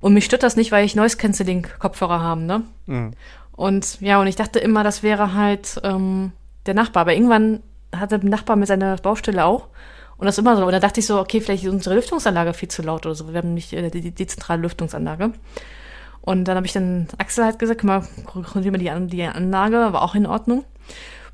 Und 0.00 0.14
mich 0.14 0.24
stört 0.24 0.44
das 0.44 0.54
nicht, 0.54 0.70
weil 0.70 0.84
ich 0.84 0.94
Noise 0.94 1.16
Cancelling 1.16 1.66
Kopfhörer 1.80 2.20
haben, 2.20 2.46
ne? 2.46 2.62
Mhm. 2.86 3.12
Und 3.60 4.00
ja, 4.00 4.20
und 4.20 4.28
ich 4.28 4.36
dachte 4.36 4.60
immer, 4.60 4.84
das 4.84 5.02
wäre 5.02 5.34
halt 5.34 5.80
ähm, 5.82 6.32
der 6.66 6.74
Nachbar. 6.74 7.02
Aber 7.02 7.14
irgendwann 7.14 7.60
hatte 7.94 8.18
der 8.18 8.30
Nachbar 8.30 8.56
mit 8.56 8.68
seiner 8.68 8.96
Baustelle 8.96 9.44
auch. 9.44 9.66
Und 10.16 10.26
das 10.26 10.38
immer 10.38 10.56
so. 10.56 10.64
Und 10.64 10.72
da 10.72 10.80
dachte 10.80 11.00
ich 11.00 11.06
so, 11.06 11.18
okay, 11.18 11.40
vielleicht 11.40 11.64
ist 11.64 11.70
unsere 11.70 11.96
Lüftungsanlage 11.96 12.54
viel 12.54 12.68
zu 12.68 12.82
laut 12.82 13.04
oder 13.04 13.14
so. 13.14 13.32
Wir 13.32 13.38
haben 13.38 13.52
nicht 13.52 13.72
äh, 13.72 13.90
die, 13.90 14.00
die, 14.00 14.12
die 14.12 14.26
zentrale 14.26 14.62
Lüftungsanlage. 14.62 15.32
Und 16.22 16.44
dann 16.44 16.56
habe 16.56 16.66
ich 16.66 16.72
dann 16.72 17.08
Axel 17.18 17.44
halt 17.44 17.58
gesagt, 17.58 17.82
mal, 17.84 18.02
kontrollieren 18.26 18.78
wir 18.78 19.00
die, 19.00 19.06
die 19.08 19.24
Anlage, 19.24 19.92
war 19.92 20.02
auch 20.02 20.14
in 20.14 20.26
Ordnung. 20.26 20.64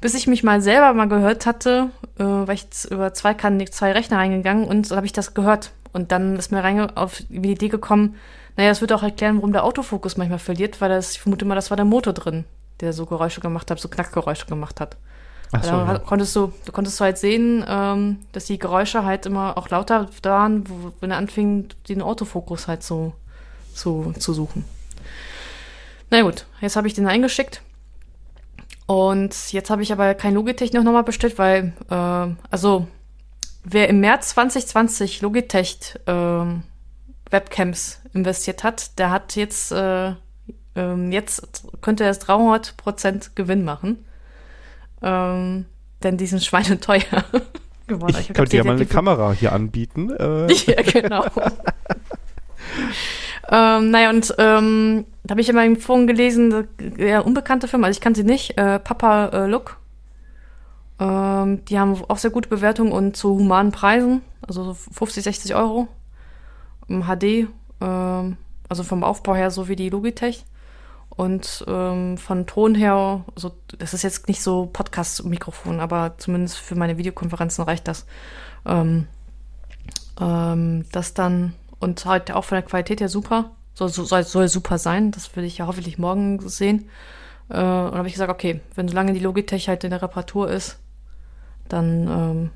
Bis 0.00 0.14
ich 0.14 0.26
mich 0.26 0.44
mal 0.44 0.60
selber 0.60 0.92
mal 0.94 1.08
gehört 1.08 1.46
hatte, 1.46 1.90
äh, 2.18 2.24
war 2.24 2.50
ich 2.50 2.66
über 2.90 3.14
zwei, 3.14 3.34
zwei 3.34 3.92
Rechner 3.92 4.18
reingegangen 4.18 4.64
und 4.64 4.86
so 4.86 4.96
habe 4.96 5.06
ich 5.06 5.12
das 5.12 5.34
gehört. 5.34 5.72
Und 5.92 6.12
dann 6.12 6.36
ist 6.36 6.52
mir 6.52 6.62
reinge 6.62 6.96
auf 6.96 7.22
die 7.28 7.52
Idee 7.52 7.68
gekommen, 7.68 8.16
naja, 8.56 8.70
das 8.70 8.80
wird 8.80 8.92
auch 8.92 9.02
erklären, 9.02 9.36
warum 9.36 9.52
der 9.52 9.64
Autofokus 9.64 10.16
manchmal 10.16 10.38
verliert, 10.38 10.80
weil 10.80 10.88
das, 10.88 11.12
ich 11.12 11.20
vermute 11.20 11.44
mal, 11.44 11.54
das 11.54 11.70
war 11.70 11.76
der 11.76 11.84
Motor 11.84 12.12
drin, 12.12 12.44
der 12.80 12.92
so 12.92 13.06
Geräusche 13.06 13.40
gemacht 13.40 13.70
hat, 13.70 13.78
so 13.80 13.88
Knackgeräusche 13.88 14.46
gemacht 14.46 14.80
hat. 14.80 14.96
Ach 15.52 15.62
so, 15.62 15.70
ja. 15.70 15.98
konntest 15.98 16.34
du, 16.34 16.52
du 16.64 16.72
konntest 16.72 16.98
du 16.98 17.04
halt 17.04 17.18
sehen, 17.18 17.64
ähm, 17.68 18.18
dass 18.32 18.46
die 18.46 18.58
Geräusche 18.58 19.04
halt 19.04 19.26
immer 19.26 19.56
auch 19.56 19.68
lauter 19.68 20.08
waren, 20.22 20.68
wo, 20.68 20.92
wenn 21.00 21.10
er 21.10 21.18
anfing, 21.18 21.68
den 21.88 22.02
Autofokus 22.02 22.66
halt 22.66 22.82
so 22.82 23.12
zu, 23.74 24.12
zu 24.18 24.32
suchen. 24.32 24.64
Na 26.10 26.22
gut, 26.22 26.46
jetzt 26.60 26.76
habe 26.76 26.86
ich 26.86 26.94
den 26.94 27.06
eingeschickt. 27.06 27.62
Und 28.86 29.52
jetzt 29.52 29.70
habe 29.70 29.82
ich 29.82 29.92
aber 29.92 30.14
kein 30.14 30.34
Logitech 30.34 30.72
noch 30.72 30.84
nochmal 30.84 31.02
bestellt, 31.02 31.38
weil, 31.38 31.72
äh, 31.90 32.34
also, 32.50 32.86
wer 33.64 33.88
im 33.88 34.00
März 34.00 34.30
2020 34.30 35.22
Logitech 35.22 35.96
äh, 36.06 36.44
Webcams 37.30 38.00
investiert 38.14 38.62
hat, 38.62 38.96
der 38.98 39.10
hat 39.10 39.34
jetzt, 39.34 39.72
äh, 39.72 40.12
ähm, 40.76 41.10
jetzt 41.10 41.64
könnte 41.80 42.04
er 42.04 42.10
es 42.10 42.20
300% 42.20 43.30
Gewinn 43.34 43.64
machen. 43.64 44.04
Ähm, 45.02 45.66
denn 46.02 46.16
die 46.16 46.26
sind 46.26 46.44
schweineteuer 46.44 47.00
geworden. 47.88 48.16
Ich, 48.20 48.30
ich 48.30 48.34
könnte 48.34 48.56
ja 48.56 48.62
mal 48.62 48.76
eine 48.76 48.86
Kamera 48.86 49.32
hier 49.32 49.52
anbieten. 49.52 50.10
Äh. 50.10 50.52
ja, 50.66 50.82
genau. 50.82 51.24
Ähm, 53.48 53.90
naja, 53.90 54.10
und 54.10 54.34
ähm, 54.38 55.04
da 55.26 55.32
habe 55.32 55.40
ich 55.40 55.48
immer 55.48 55.64
im 55.64 55.76
Forum 55.76 56.06
gelesen, 56.06 56.68
eher 56.98 57.26
unbekannte 57.26 57.68
Firma, 57.68 57.86
also 57.86 57.96
ich 57.96 58.00
kann 58.00 58.14
sie 58.14 58.24
nicht, 58.24 58.56
äh, 58.58 58.78
Papa 58.78 59.26
äh, 59.28 59.46
Look. 59.46 59.78
Ähm, 60.98 61.64
die 61.66 61.78
haben 61.78 62.02
auch 62.08 62.18
sehr 62.18 62.30
gute 62.30 62.48
Bewertungen 62.48 62.92
und 62.92 63.16
zu 63.16 63.30
humanen 63.30 63.72
Preisen, 63.72 64.22
also 64.46 64.64
so 64.64 64.74
50, 64.74 65.24
60 65.24 65.54
Euro 65.54 65.88
im 66.88 67.04
HD, 67.04 67.48
ähm, 67.80 68.36
also 68.68 68.82
vom 68.82 69.04
Aufbau 69.04 69.34
her 69.34 69.50
so 69.50 69.68
wie 69.68 69.76
die 69.76 69.90
Logitech. 69.90 70.44
Und 71.10 71.64
ähm, 71.66 72.18
von 72.18 72.46
Ton 72.46 72.74
her, 72.74 73.24
also 73.34 73.52
das 73.78 73.94
ist 73.94 74.02
jetzt 74.02 74.28
nicht 74.28 74.42
so 74.42 74.66
Podcast-Mikrofon, 74.66 75.80
aber 75.80 76.14
zumindest 76.18 76.58
für 76.58 76.74
meine 76.74 76.98
Videokonferenzen 76.98 77.64
reicht 77.64 77.88
das. 77.88 78.06
Ähm, 78.66 79.06
ähm, 80.20 80.84
das 80.92 81.14
dann 81.14 81.54
und 81.78 82.04
halt 82.04 82.30
auch 82.32 82.44
von 82.44 82.56
der 82.56 82.62
Qualität 82.62 83.00
her 83.00 83.08
super. 83.08 83.55
Soll, 83.76 83.90
soll, 83.90 84.24
soll 84.24 84.48
super 84.48 84.78
sein. 84.78 85.10
Das 85.10 85.36
will 85.36 85.44
ich 85.44 85.58
ja 85.58 85.66
hoffentlich 85.66 85.98
morgen 85.98 86.40
sehen. 86.48 86.88
Äh, 87.50 87.58
und 87.58 87.94
habe 87.94 88.08
ich 88.08 88.14
gesagt, 88.14 88.32
okay, 88.32 88.60
wenn 88.74 88.88
solange 88.88 89.12
die 89.12 89.20
Logitech 89.20 89.68
halt 89.68 89.84
in 89.84 89.90
der 89.90 90.00
Reparatur 90.00 90.50
ist, 90.50 90.78
dann 91.68 92.08
ähm, 92.08 92.50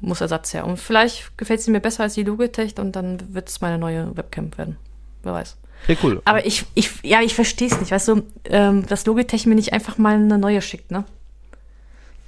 muss 0.00 0.20
Ersatz 0.20 0.52
her. 0.52 0.66
Und 0.66 0.78
vielleicht 0.78 1.36
gefällt 1.38 1.62
sie 1.62 1.70
mir 1.70 1.80
besser 1.80 2.02
als 2.02 2.14
die 2.14 2.22
Logitech 2.22 2.78
und 2.78 2.94
dann 2.94 3.34
wird 3.34 3.48
es 3.48 3.62
meine 3.62 3.78
neue 3.78 4.14
Webcam 4.14 4.56
werden. 4.58 4.76
Wer 5.22 5.32
weiß. 5.32 5.56
Sehr 5.86 5.96
cool. 6.02 6.20
Aber 6.26 6.44
ich, 6.44 6.66
ich, 6.74 6.90
ja, 7.02 7.22
ich 7.22 7.34
verstehe 7.34 7.68
es 7.68 7.80
nicht. 7.80 7.90
Weißt 7.90 8.08
du, 8.08 8.22
ähm, 8.44 8.86
dass 8.86 9.06
Logitech 9.06 9.46
mir 9.46 9.54
nicht 9.54 9.72
einfach 9.72 9.96
mal 9.96 10.16
eine 10.16 10.38
neue 10.38 10.60
schickt, 10.60 10.90
ne? 10.90 11.04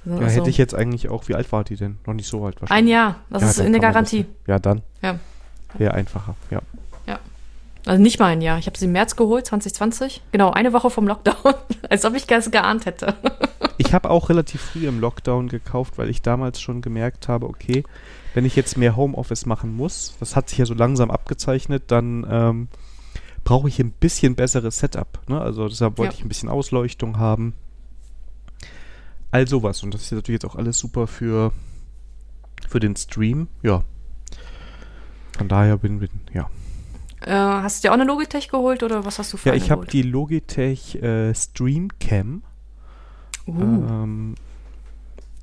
Also, 0.03 0.19
ja, 0.19 0.27
hätte 0.29 0.49
ich 0.49 0.57
jetzt 0.57 0.73
eigentlich 0.73 1.09
auch, 1.09 1.27
wie 1.27 1.35
alt 1.35 1.51
war 1.51 1.63
die 1.63 1.75
denn? 1.75 1.99
Noch 2.07 2.15
nicht 2.15 2.27
so 2.27 2.43
alt 2.43 2.59
wahrscheinlich. 2.59 2.85
Ein 2.85 2.87
Jahr, 2.87 3.19
das 3.29 3.43
ja, 3.43 3.49
ist 3.49 3.59
in 3.59 3.71
der 3.71 3.81
Garantie. 3.81 4.23
Das, 4.23 4.47
ja, 4.47 4.59
dann. 4.59 4.81
Ja. 5.03 5.19
Wäre 5.77 5.93
einfacher, 5.93 6.35
ja. 6.49 6.59
Also 7.85 8.01
nicht 8.01 8.19
mal 8.19 8.27
ein 8.27 8.41
Jahr. 8.41 8.59
Ich 8.59 8.67
habe 8.67 8.77
sie 8.77 8.85
im 8.85 8.91
März 8.91 9.15
geholt, 9.15 9.47
2020. 9.47 10.21
Genau, 10.31 10.51
eine 10.51 10.71
Woche 10.71 10.89
vom 10.89 11.07
Lockdown. 11.07 11.55
Als 11.89 12.05
ob 12.05 12.15
ich 12.15 12.27
das 12.27 12.51
geahnt 12.51 12.85
hätte. 12.85 13.15
ich 13.77 13.93
habe 13.93 14.09
auch 14.09 14.29
relativ 14.29 14.61
früh 14.61 14.87
im 14.87 14.99
Lockdown 14.99 15.47
gekauft, 15.47 15.97
weil 15.97 16.09
ich 16.09 16.21
damals 16.21 16.61
schon 16.61 16.81
gemerkt 16.81 17.27
habe, 17.27 17.47
okay, 17.47 17.83
wenn 18.33 18.45
ich 18.45 18.55
jetzt 18.55 18.77
mehr 18.77 18.95
Homeoffice 18.95 19.45
machen 19.45 19.75
muss, 19.75 20.15
das 20.19 20.35
hat 20.35 20.49
sich 20.49 20.59
ja 20.59 20.65
so 20.65 20.73
langsam 20.73 21.09
abgezeichnet, 21.09 21.83
dann 21.87 22.25
ähm, 22.29 22.67
brauche 23.43 23.67
ich 23.67 23.79
ein 23.79 23.91
bisschen 23.91 24.35
besseres 24.35 24.77
Setup. 24.77 25.19
Ne? 25.27 25.41
Also 25.41 25.67
deshalb 25.67 25.97
wollte 25.97 26.13
ja. 26.13 26.19
ich 26.19 26.25
ein 26.25 26.29
bisschen 26.29 26.49
Ausleuchtung 26.49 27.17
haben. 27.17 27.53
all 29.31 29.47
sowas. 29.47 29.81
Und 29.81 29.93
das 29.93 30.03
ist 30.03 30.11
natürlich 30.11 30.41
jetzt 30.41 30.49
auch 30.49 30.55
alles 30.55 30.77
super 30.77 31.07
für, 31.07 31.51
für 32.69 32.79
den 32.79 32.95
Stream. 32.95 33.47
Ja. 33.63 33.83
Von 35.37 35.47
daher 35.47 35.77
bin, 35.77 35.99
bin 35.99 36.09
ja. 36.33 36.49
Äh, 37.21 37.31
hast 37.31 37.83
du 37.83 37.87
dir 37.87 37.91
auch 37.91 37.95
eine 37.95 38.05
Logitech 38.05 38.49
geholt 38.49 38.83
oder 38.83 39.05
was 39.05 39.19
hast 39.19 39.33
du 39.33 39.37
für 39.37 39.49
Ja, 39.49 39.55
ich 39.55 39.69
habe 39.71 39.85
die 39.85 40.01
Logitech 40.01 40.95
äh, 40.95 41.33
Streamcam. 41.33 42.43
Uh, 43.47 43.61
Ähm, 43.61 44.35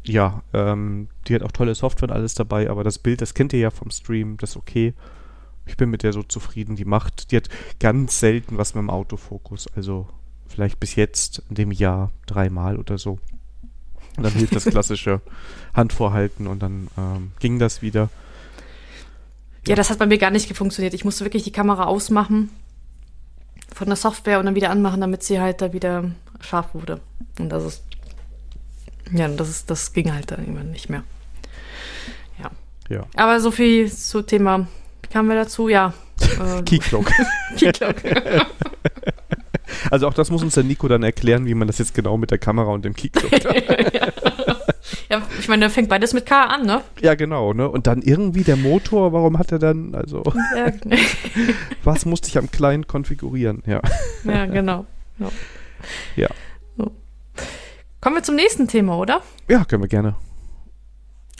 ja, 0.05 0.43
ähm, 0.53 1.09
die 1.27 1.35
hat 1.35 1.43
auch 1.43 1.53
tolle 1.53 1.75
Software 1.75 2.09
und 2.09 2.15
alles 2.15 2.35
dabei, 2.35 2.71
aber 2.71 2.83
das 2.83 2.99
Bild, 2.99 3.21
das 3.21 3.35
kennt 3.35 3.53
ihr 3.53 3.59
ja 3.59 3.71
vom 3.71 3.91
Stream, 3.91 4.37
das 4.39 4.51
ist 4.51 4.57
okay. 4.57 4.95
Ich 5.67 5.77
bin 5.77 5.91
mit 5.91 6.03
der 6.03 6.13
so 6.13 6.23
zufrieden, 6.23 6.77
die 6.77 6.87
macht, 6.87 7.31
die 7.31 7.37
hat 7.37 7.49
ganz 7.79 8.19
selten 8.19 8.57
was 8.57 8.75
mit 8.75 8.83
dem 8.83 8.91
Autofokus, 8.91 9.67
also 9.77 10.09
vielleicht 10.47 10.81
bis 10.81 10.95
jetzt 10.95 11.43
in 11.51 11.57
dem 11.57 11.73
Jahr 11.73 12.11
dreimal 12.27 12.79
oder 12.79 12.97
so. 12.97 13.19
Und 14.17 14.25
dann 14.25 14.33
hilft 14.33 14.57
das 14.57 14.65
klassische 14.71 15.21
Handvorhalten 15.75 16.47
und 16.47 16.63
dann 16.63 16.89
ähm, 16.97 17.33
ging 17.39 17.59
das 17.59 17.83
wieder. 17.83 18.09
Ja, 19.69 19.75
das 19.75 19.91
hat 19.91 19.99
bei 19.99 20.07
mir 20.07 20.17
gar 20.17 20.31
nicht 20.31 20.57
funktioniert. 20.57 20.95
Ich 20.95 21.05
musste 21.05 21.25
wirklich 21.25 21.45
die 21.45 21.53
Kamera 21.53 21.85
ausmachen 21.85 22.49
von 23.75 23.87
der 23.87 23.97
Software 23.97 24.39
und 24.39 24.47
dann 24.47 24.55
wieder 24.55 24.71
anmachen, 24.71 25.01
damit 25.01 25.23
sie 25.23 25.41
halt 25.41 25.61
da 25.61 25.75
wieder 25.75 26.11
scharf 26.41 26.73
wurde. 26.73 27.01
Und 27.39 27.51
das 27.51 27.65
ist, 27.65 27.83
ja, 29.13 29.29
das 29.29 29.51
ist, 29.51 29.71
das 29.71 29.93
ging 29.93 30.13
halt 30.13 30.31
dann 30.31 30.41
irgendwann 30.41 30.71
nicht 30.71 30.89
mehr. 30.89 31.05
Ja. 32.43 32.51
Ja. 32.89 33.05
Aber 33.15 33.41
so 33.41 33.51
viel 33.51 33.93
zu 33.93 34.23
Thema, 34.23 34.67
wie 35.03 35.09
kamen 35.09 35.29
wir 35.29 35.37
dazu? 35.37 35.69
Ja. 35.69 35.93
Äh, 36.39 36.63
Keycloak. 36.63 37.11
Keycloak. 37.57 37.97
Also 39.91 40.09
auch 40.09 40.15
das 40.15 40.31
muss 40.31 40.43
uns 40.43 40.55
der 40.55 40.65
Nico 40.65 40.89
dann 40.89 41.03
erklären, 41.03 41.47
wie 41.47 41.55
man 41.55 41.67
das 41.69 41.79
jetzt 41.79 41.95
genau 41.95 42.17
mit 42.17 42.31
der 42.31 42.39
Kamera 42.39 42.71
und 42.71 42.85
dem 42.85 42.95
Keycloak 42.95 43.33
ja, 43.95 44.13
ich 45.39 45.49
meine, 45.49 45.71
fängt 45.71 45.89
beides 45.89 46.15
mit 46.15 46.27
K 46.27 46.45
an, 46.45 46.67
ne? 46.67 46.83
Ja, 47.01 47.15
genau, 47.15 47.53
ne? 47.53 47.69
Und 47.69 47.87
dann 47.87 48.03
irgendwie 48.03 48.43
der 48.43 48.57
Motor, 48.57 49.13
warum 49.13 49.39
hat 49.39 49.53
er 49.53 49.59
dann, 49.59 49.95
also, 49.95 50.23
Ja, 50.57 50.73
was 51.85 52.05
musste 52.05 52.29
ich 52.29 52.39
am 52.39 52.51
Client 52.51 52.89
konfigurieren? 52.89 53.63
Ja. 53.67 53.81
ja 54.25 54.47
genau. 54.47 54.87
Ja. 55.19 55.31
Ja. 56.17 56.29
So. 56.77 56.91
Kommen 58.01 58.17
wir 58.17 58.23
zum 58.23 58.37
nächsten 58.37 58.69
Thema, 58.69 58.97
oder? 58.99 59.23
Ja, 59.49 59.65
können 59.65 59.83
wir 59.83 59.89
gerne. 59.89 60.15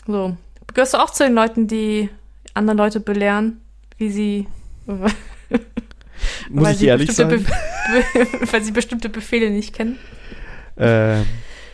So. 0.05 0.35
Gehörst 0.73 0.93
du 0.93 0.97
auch 0.97 1.09
zu 1.09 1.23
den 1.23 1.33
Leuten, 1.33 1.67
die 1.67 2.09
andere 2.53 2.77
Leute 2.77 2.99
belehren, 2.99 3.61
wie 3.97 4.09
sie. 4.09 4.47
Muss 6.49 6.65
weil 6.65 6.73
ich 6.73 6.79
sie 6.79 6.87
ehrlich 6.87 7.11
sein? 7.11 7.29
Be 7.29 7.43
weil 8.51 8.63
sie 8.63 8.71
bestimmte 8.71 9.09
Befehle 9.09 9.49
nicht 9.49 9.73
kennen? 9.73 9.97
Ähm, 10.77 11.25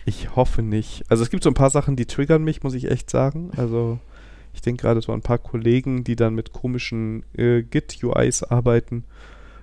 ich 0.06 0.36
hoffe 0.36 0.62
nicht. 0.62 1.04
Also 1.10 1.24
es 1.24 1.30
gibt 1.30 1.44
so 1.44 1.50
ein 1.50 1.56
paar 1.56 1.72
Sachen, 1.72 1.96
die 1.96 2.06
triggern 2.06 2.44
mich, 2.44 2.64
muss 2.64 2.76
ich 2.76 2.90
echt 2.90 3.10
sagen. 3.10 3.52
Also 3.58 4.00
ich 4.54 4.62
denke 4.62 4.84
gerade 4.84 5.02
so 5.02 5.12
an 5.12 5.20
ein 5.20 5.24
paar 5.24 5.40
Kollegen, 5.40 6.04
die 6.04 6.16
dann 6.16 6.36
mit 6.36 6.54
komischen 6.54 7.24
äh, 7.36 7.64
Git-UIs 7.64 8.44
arbeiten, 8.44 9.04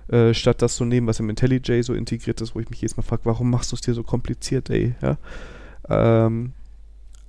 äh, 0.09 0.33
statt 0.33 0.61
das 0.61 0.75
zu 0.75 0.85
nehmen, 0.85 1.07
was 1.07 1.19
im 1.19 1.29
IntelliJ 1.29 1.81
so 1.81 1.93
integriert 1.93 2.41
ist, 2.41 2.55
wo 2.55 2.59
ich 2.59 2.69
mich 2.69 2.81
jedes 2.81 2.97
Mal 2.97 3.03
frage, 3.03 3.25
warum 3.25 3.49
machst 3.49 3.71
du 3.71 3.75
es 3.75 3.81
dir 3.81 3.93
so 3.93 4.03
kompliziert, 4.03 4.69
ey? 4.69 4.95
Ja? 5.01 5.17
Ähm, 5.89 6.51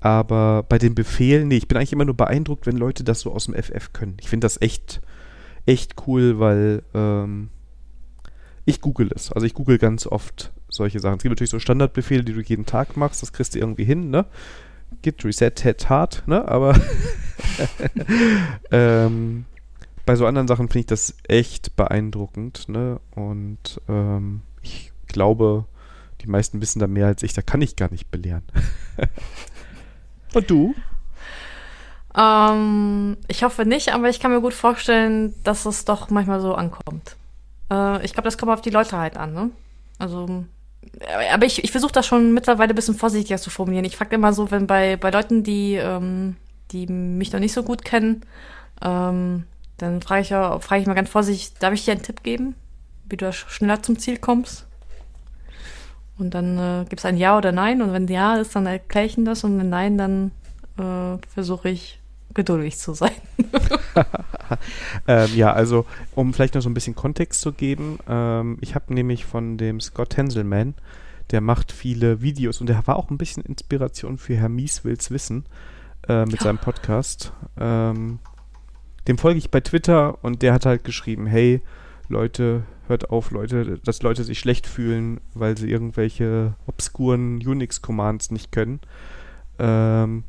aber 0.00 0.64
bei 0.68 0.78
den 0.78 0.94
Befehlen, 0.94 1.48
nee, 1.48 1.56
ich 1.56 1.68
bin 1.68 1.78
eigentlich 1.78 1.92
immer 1.92 2.04
nur 2.04 2.16
beeindruckt, 2.16 2.66
wenn 2.66 2.76
Leute 2.76 3.04
das 3.04 3.20
so 3.20 3.32
aus 3.32 3.46
dem 3.46 3.54
FF 3.54 3.92
können. 3.92 4.16
Ich 4.20 4.28
finde 4.28 4.44
das 4.44 4.60
echt, 4.60 5.00
echt 5.64 5.94
cool, 6.06 6.38
weil 6.40 6.82
ähm, 6.92 7.48
ich 8.66 8.80
google 8.80 9.10
es. 9.14 9.32
Also 9.32 9.46
ich 9.46 9.54
google 9.54 9.78
ganz 9.78 10.06
oft 10.06 10.52
solche 10.74 11.00
Sachen. 11.00 11.16
Es 11.16 11.22
gibt 11.22 11.32
natürlich 11.32 11.50
so 11.50 11.58
Standardbefehle, 11.58 12.24
die 12.24 12.32
du 12.32 12.40
jeden 12.40 12.66
Tag 12.66 12.96
machst, 12.96 13.22
das 13.22 13.32
kriegst 13.32 13.54
du 13.54 13.58
irgendwie 13.58 13.84
hin, 13.84 14.10
ne? 14.10 14.26
Git, 15.02 15.24
Reset, 15.24 15.52
Head, 15.60 15.88
Hard, 15.88 16.22
ne? 16.26 16.46
Aber 16.46 16.78
ähm, 18.70 19.44
bei 20.06 20.16
so 20.16 20.26
anderen 20.26 20.48
Sachen 20.48 20.68
finde 20.68 20.80
ich 20.80 20.86
das 20.86 21.14
echt 21.28 21.76
beeindruckend, 21.76 22.68
ne? 22.68 23.00
Und 23.14 23.80
ähm, 23.88 24.42
ich 24.62 24.92
glaube, 25.06 25.64
die 26.20 26.28
meisten 26.28 26.60
wissen 26.60 26.78
da 26.78 26.86
mehr 26.86 27.06
als 27.06 27.22
ich, 27.22 27.32
da 27.32 27.42
kann 27.42 27.62
ich 27.62 27.76
gar 27.76 27.90
nicht 27.90 28.10
belehren. 28.10 28.44
Und 30.34 30.50
du? 30.50 30.74
Ähm, 32.16 33.16
ich 33.28 33.42
hoffe 33.42 33.64
nicht, 33.64 33.92
aber 33.92 34.08
ich 34.08 34.20
kann 34.20 34.30
mir 34.30 34.40
gut 34.40 34.54
vorstellen, 34.54 35.34
dass 35.42 35.66
es 35.66 35.84
doch 35.84 36.10
manchmal 36.10 36.40
so 36.40 36.54
ankommt. 36.54 37.16
Äh, 37.70 38.04
ich 38.04 38.12
glaube, 38.12 38.26
das 38.26 38.38
kommt 38.38 38.52
auf 38.52 38.60
die 38.60 38.70
Leute 38.70 38.96
halt 38.96 39.16
an, 39.16 39.32
ne? 39.32 39.50
Also, 39.98 40.44
aber 41.32 41.46
ich, 41.46 41.64
ich 41.64 41.72
versuche 41.72 41.92
das 41.92 42.06
schon 42.06 42.32
mittlerweile 42.34 42.72
ein 42.72 42.76
bisschen 42.76 42.94
vorsichtiger 42.94 43.38
zu 43.38 43.50
formulieren. 43.50 43.84
Ich 43.84 43.96
frage 43.96 44.14
immer 44.14 44.32
so, 44.32 44.50
wenn 44.50 44.66
bei, 44.66 44.96
bei 44.96 45.10
Leuten, 45.10 45.42
die, 45.42 45.74
ähm, 45.74 46.36
die 46.70 46.86
mich 46.86 47.32
noch 47.32 47.40
nicht 47.40 47.52
so 47.52 47.62
gut 47.62 47.84
kennen, 47.84 48.22
ähm, 48.82 49.44
dann 49.78 50.00
frage 50.02 50.22
ich 50.22 50.30
ja, 50.30 50.58
frage 50.60 50.82
ich 50.82 50.86
mal 50.86 50.94
ganz 50.94 51.08
vorsichtig, 51.10 51.54
darf 51.58 51.74
ich 51.74 51.84
dir 51.84 51.92
einen 51.92 52.02
Tipp 52.02 52.22
geben, 52.22 52.54
wie 53.08 53.16
du 53.16 53.26
sch- 53.26 53.48
schneller 53.48 53.82
zum 53.82 53.98
Ziel 53.98 54.18
kommst? 54.18 54.66
Und 56.16 56.34
dann 56.34 56.58
äh, 56.58 56.84
gibt 56.88 57.00
es 57.00 57.06
ein 57.06 57.16
Ja 57.16 57.36
oder 57.36 57.50
Nein. 57.50 57.82
Und 57.82 57.92
wenn 57.92 58.06
Ja 58.06 58.36
ist, 58.36 58.54
dann 58.54 58.66
erkläre 58.66 59.06
ich 59.06 59.16
ihnen 59.16 59.26
das. 59.26 59.42
Und 59.42 59.58
wenn 59.58 59.68
Nein, 59.68 59.98
dann 59.98 60.30
äh, 60.78 61.18
versuche 61.32 61.70
ich 61.70 61.98
geduldig 62.34 62.78
zu 62.78 62.94
sein. 62.94 63.12
Ähm, 65.06 65.30
ja, 65.34 65.52
also 65.52 65.86
um 66.14 66.34
vielleicht 66.34 66.54
noch 66.54 66.62
so 66.62 66.68
ein 66.68 66.74
bisschen 66.74 66.94
Kontext 66.94 67.40
zu 67.40 67.52
geben, 67.52 67.98
ähm, 68.06 68.58
ich 68.60 68.74
habe 68.74 68.92
nämlich 68.92 69.24
von 69.24 69.56
dem 69.56 69.80
Scott 69.80 70.16
Henselman, 70.16 70.74
der 71.30 71.40
macht 71.40 71.72
viele 71.72 72.20
Videos 72.20 72.60
und 72.60 72.68
der 72.68 72.86
war 72.86 72.96
auch 72.96 73.10
ein 73.10 73.18
bisschen 73.18 73.42
Inspiration 73.42 74.18
für 74.18 74.36
Herr 74.36 74.48
Mies 74.48 74.84
will's 74.84 75.10
wissen 75.10 75.46
äh, 76.08 76.26
mit 76.26 76.40
seinem 76.40 76.58
Podcast. 76.60 77.32
Ähm, 77.58 78.18
dem 79.08 79.18
folge 79.18 79.38
ich 79.38 79.50
bei 79.50 79.60
Twitter 79.60 80.22
und 80.22 80.42
der 80.42 80.52
hat 80.52 80.66
halt 80.66 80.84
geschrieben, 80.84 81.26
hey 81.26 81.62
Leute, 82.08 82.64
hört 82.86 83.10
auf, 83.10 83.30
Leute, 83.30 83.78
dass 83.78 84.02
Leute 84.02 84.24
sich 84.24 84.38
schlecht 84.38 84.66
fühlen, 84.66 85.20
weil 85.34 85.56
sie 85.56 85.70
irgendwelche 85.70 86.54
obskuren 86.66 87.38
Unix-Commands 87.38 88.30
nicht 88.30 88.52
können. 88.52 88.80
Ähm, 89.58 90.24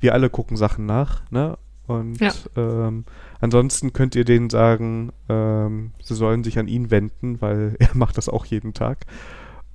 wir 0.00 0.14
alle 0.14 0.30
gucken 0.30 0.56
Sachen 0.56 0.86
nach, 0.86 1.22
ne? 1.30 1.58
Und 1.86 2.20
Ja. 2.20 2.32
ähm, 2.56 3.04
ansonsten 3.40 3.94
könnt 3.94 4.14
ihr 4.14 4.24
denen 4.26 4.50
sagen, 4.50 5.10
ähm, 5.30 5.92
sie 6.02 6.14
sollen 6.14 6.44
sich 6.44 6.58
an 6.58 6.68
ihn 6.68 6.90
wenden, 6.90 7.40
weil 7.40 7.76
er 7.78 7.96
macht 7.96 8.18
das 8.18 8.28
auch 8.28 8.44
jeden 8.44 8.74
Tag. 8.74 9.06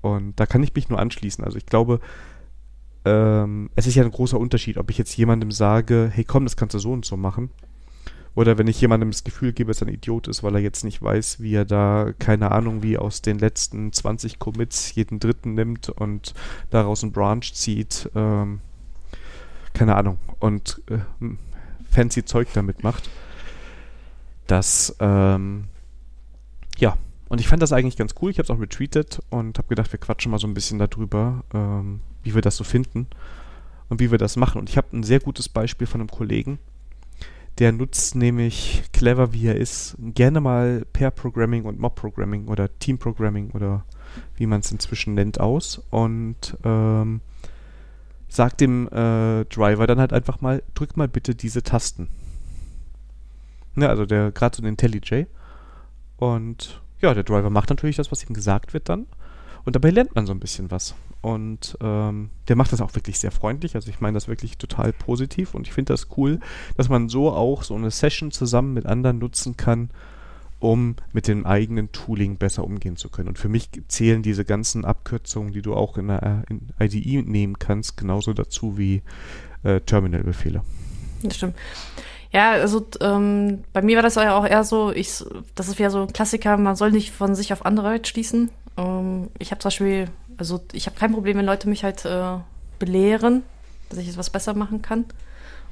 Und 0.01 0.39
da 0.39 0.45
kann 0.45 0.61
ich 0.63 0.75
mich 0.75 0.89
nur 0.89 0.99
anschließen. 0.99 1.43
Also 1.43 1.57
ich 1.57 1.65
glaube, 1.65 1.99
ähm, 3.05 3.69
es 3.75 3.87
ist 3.87 3.95
ja 3.95 4.03
ein 4.03 4.11
großer 4.11 4.39
Unterschied, 4.39 4.77
ob 4.77 4.89
ich 4.89 4.97
jetzt 4.97 5.15
jemandem 5.17 5.51
sage, 5.51 6.09
hey 6.13 6.23
komm, 6.23 6.45
das 6.45 6.55
kannst 6.55 6.75
du 6.75 6.79
so 6.79 6.91
und 6.91 7.05
so 7.05 7.17
machen. 7.17 7.49
Oder 8.35 8.57
wenn 8.57 8.67
ich 8.67 8.81
jemandem 8.81 9.11
das 9.11 9.23
Gefühl 9.23 9.53
gebe, 9.53 9.69
dass 9.69 9.81
er 9.81 9.87
ein 9.87 9.93
Idiot 9.93 10.27
ist, 10.27 10.41
weil 10.41 10.55
er 10.55 10.61
jetzt 10.61 10.83
nicht 10.83 11.01
weiß, 11.01 11.39
wie 11.39 11.53
er 11.53 11.65
da, 11.65 12.13
keine 12.17 12.51
Ahnung, 12.51 12.81
wie 12.81 12.97
aus 12.97 13.21
den 13.21 13.37
letzten 13.37 13.91
20 13.93 14.39
Commits 14.39 14.95
jeden 14.95 15.19
dritten 15.19 15.53
nimmt 15.53 15.89
und 15.89 16.33
daraus 16.71 17.03
einen 17.03 17.11
Branch 17.11 17.41
zieht. 17.43 18.09
Ähm, 18.15 18.59
keine 19.73 19.95
Ahnung. 19.95 20.17
Und 20.39 20.81
äh, 20.89 20.99
fancy 21.89 22.25
Zeug 22.25 22.47
damit 22.53 22.83
macht. 22.83 23.09
Das, 24.47 24.95
ähm, 24.99 25.65
ja. 26.77 26.97
Und 27.29 27.39
ich 27.39 27.47
fand 27.47 27.61
das 27.63 27.73
eigentlich 27.73 27.97
ganz 27.97 28.13
cool. 28.21 28.29
Ich 28.29 28.37
habe 28.37 28.43
es 28.43 28.49
auch 28.51 28.59
retweetet 28.59 29.19
und 29.29 29.57
habe 29.57 29.67
gedacht, 29.67 29.91
wir 29.91 29.99
quatschen 29.99 30.31
mal 30.31 30.37
so 30.37 30.47
ein 30.47 30.53
bisschen 30.53 30.77
darüber, 30.77 31.43
ähm, 31.53 32.01
wie 32.21 32.35
wir 32.35 32.41
das 32.41 32.57
so 32.57 32.63
finden 32.63 33.07
und 33.89 33.99
wie 33.99 34.11
wir 34.11 34.17
das 34.17 34.35
machen. 34.35 34.59
Und 34.59 34.69
ich 34.69 34.77
habe 34.77 34.95
ein 34.95 35.03
sehr 35.03 35.19
gutes 35.19 35.49
Beispiel 35.49 35.87
von 35.87 36.01
einem 36.01 36.11
Kollegen, 36.11 36.59
der 37.59 37.71
nutzt 37.71 38.15
nämlich, 38.15 38.83
clever 38.93 39.33
wie 39.33 39.47
er 39.47 39.55
ist, 39.55 39.95
gerne 39.99 40.41
mal 40.41 40.85
Pair-Programming 40.93 41.65
und 41.65 41.79
Mob-Programming 41.79 42.47
oder 42.47 42.77
Team-Programming 42.79 43.51
oder 43.51 43.85
wie 44.35 44.45
man 44.45 44.59
es 44.59 44.71
inzwischen 44.71 45.13
nennt, 45.15 45.39
aus 45.39 45.81
und 45.89 46.57
ähm, 46.63 47.21
sagt 48.33 48.61
dem 48.61 48.87
äh, 48.87 49.45
Driver 49.45 49.85
dann 49.85 49.99
halt 49.99 50.11
einfach 50.11 50.41
mal, 50.41 50.63
drück 50.73 50.97
mal 50.97 51.07
bitte 51.07 51.35
diese 51.35 51.61
Tasten. 51.61 52.09
Ne, 53.75 53.87
also 53.87 54.05
der 54.05 54.31
gerade 54.31 54.55
so 54.55 54.63
ein 54.63 54.67
IntelliJ. 54.67 55.25
Und 56.17 56.81
ja, 56.99 57.13
der 57.13 57.23
Driver 57.23 57.49
macht 57.49 57.69
natürlich 57.69 57.97
das, 57.97 58.11
was 58.11 58.27
ihm 58.27 58.33
gesagt 58.33 58.73
wird 58.73 58.89
dann. 58.89 59.07
Und 59.65 59.75
dabei 59.75 59.91
lernt 59.91 60.15
man 60.15 60.25
so 60.25 60.33
ein 60.33 60.39
bisschen 60.39 60.71
was. 60.71 60.95
Und 61.21 61.77
ähm, 61.81 62.31
der 62.47 62.55
macht 62.55 62.73
das 62.73 62.81
auch 62.81 62.95
wirklich 62.95 63.19
sehr 63.19 63.31
freundlich. 63.31 63.75
Also 63.75 63.89
ich 63.89 64.01
meine 64.01 64.15
das 64.15 64.27
wirklich 64.27 64.57
total 64.57 64.93
positiv. 64.93 65.53
Und 65.53 65.67
ich 65.67 65.73
finde 65.73 65.93
das 65.93 66.07
cool, 66.17 66.39
dass 66.75 66.89
man 66.89 67.09
so 67.09 67.31
auch 67.31 67.63
so 67.63 67.75
eine 67.75 67.91
Session 67.91 68.31
zusammen 68.31 68.73
mit 68.73 68.85
anderen 68.85 69.19
nutzen 69.19 69.57
kann, 69.57 69.89
um 70.63 70.95
mit 71.11 71.27
dem 71.27 71.45
eigenen 71.45 71.91
Tooling 71.91 72.37
besser 72.37 72.63
umgehen 72.63 72.95
zu 72.95 73.09
können. 73.09 73.27
Und 73.27 73.37
für 73.37 73.49
mich 73.49 73.69
zählen 73.89 74.23
diese 74.23 74.45
ganzen 74.45 74.85
Abkürzungen, 74.85 75.51
die 75.51 75.61
du 75.61 75.75
auch 75.75 75.97
in 75.97 76.07
der 76.07 76.43
in 76.47 76.69
IDE 76.79 77.21
nehmen 77.21 77.59
kannst, 77.59 77.97
genauso 77.97 78.31
dazu 78.31 78.77
wie 78.77 79.01
äh, 79.63 79.81
Terminal-Befehle. 79.81 80.61
Das 81.21 81.35
stimmt. 81.35 81.55
Ja, 82.31 82.51
also 82.51 82.87
ähm, 83.01 83.65
bei 83.73 83.81
mir 83.81 83.97
war 83.97 84.03
das 84.03 84.15
ja 84.15 84.37
auch 84.37 84.45
eher 84.45 84.63
so, 84.63 84.91
ich, 84.93 85.23
das 85.53 85.67
ist 85.67 85.79
wieder 85.79 85.91
so 85.91 86.03
ein 86.03 86.13
Klassiker, 86.13 86.55
man 86.55 86.77
soll 86.77 86.91
nicht 86.91 87.11
von 87.11 87.35
sich 87.35 87.51
auf 87.51 87.65
andere 87.65 87.99
schließen. 88.03 88.49
Ähm, 88.77 89.29
ich 89.39 89.51
habe 89.51 89.59
zum 89.59 89.67
Beispiel, 89.67 90.07
also 90.37 90.61
ich 90.71 90.85
habe 90.85 90.97
kein 90.97 91.11
Problem, 91.11 91.37
wenn 91.37 91.45
Leute 91.45 91.67
mich 91.67 91.83
halt 91.83 92.05
äh, 92.05 92.37
belehren, 92.79 93.43
dass 93.89 93.99
ich 93.99 94.07
etwas 94.07 94.29
besser 94.29 94.53
machen 94.53 94.81
kann. 94.81 95.05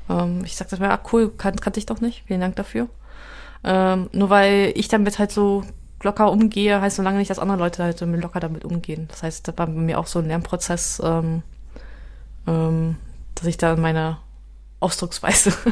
Ähm, 0.10 0.44
ich 0.44 0.58
sagte 0.58 0.78
mir, 0.80 0.92
ah, 0.92 1.00
cool, 1.14 1.32
kan 1.32 1.56
kannte 1.56 1.80
ich 1.80 1.86
doch 1.86 2.02
nicht. 2.02 2.24
Vielen 2.28 2.42
Dank 2.42 2.58
dafür. 2.58 2.90
Ähm, 3.64 4.10
nur 4.12 4.30
weil 4.30 4.74
ich 4.76 4.88
damit 4.88 5.20
halt 5.20 5.32
so 5.32 5.64
locker 6.04 6.32
umgehe, 6.32 6.82
heißt 6.82 6.96
so 6.98 7.04
lange 7.04 7.20
nicht, 7.20 7.30
dass 7.30 7.40
andere 7.40 7.60
Leute 7.60 7.84
halt 7.84 8.02
locker 8.02 8.40
damit 8.40 8.66
umgehen. 8.66 9.08
Das 9.10 9.24
heißt, 9.24 9.48
da 9.48 9.58
war 9.58 9.68
bei 9.68 9.74
mir 9.74 10.00
auch 10.00 10.08
so 10.08 10.20
ein 10.20 10.28
Lernprozess, 10.28 11.02
ähm, 11.04 11.44
ähm, 12.48 12.96
dass 13.36 13.46
ich 13.46 13.58
da 13.58 13.76
meine 13.76 14.18
Ausdrucksweise. 14.80 15.54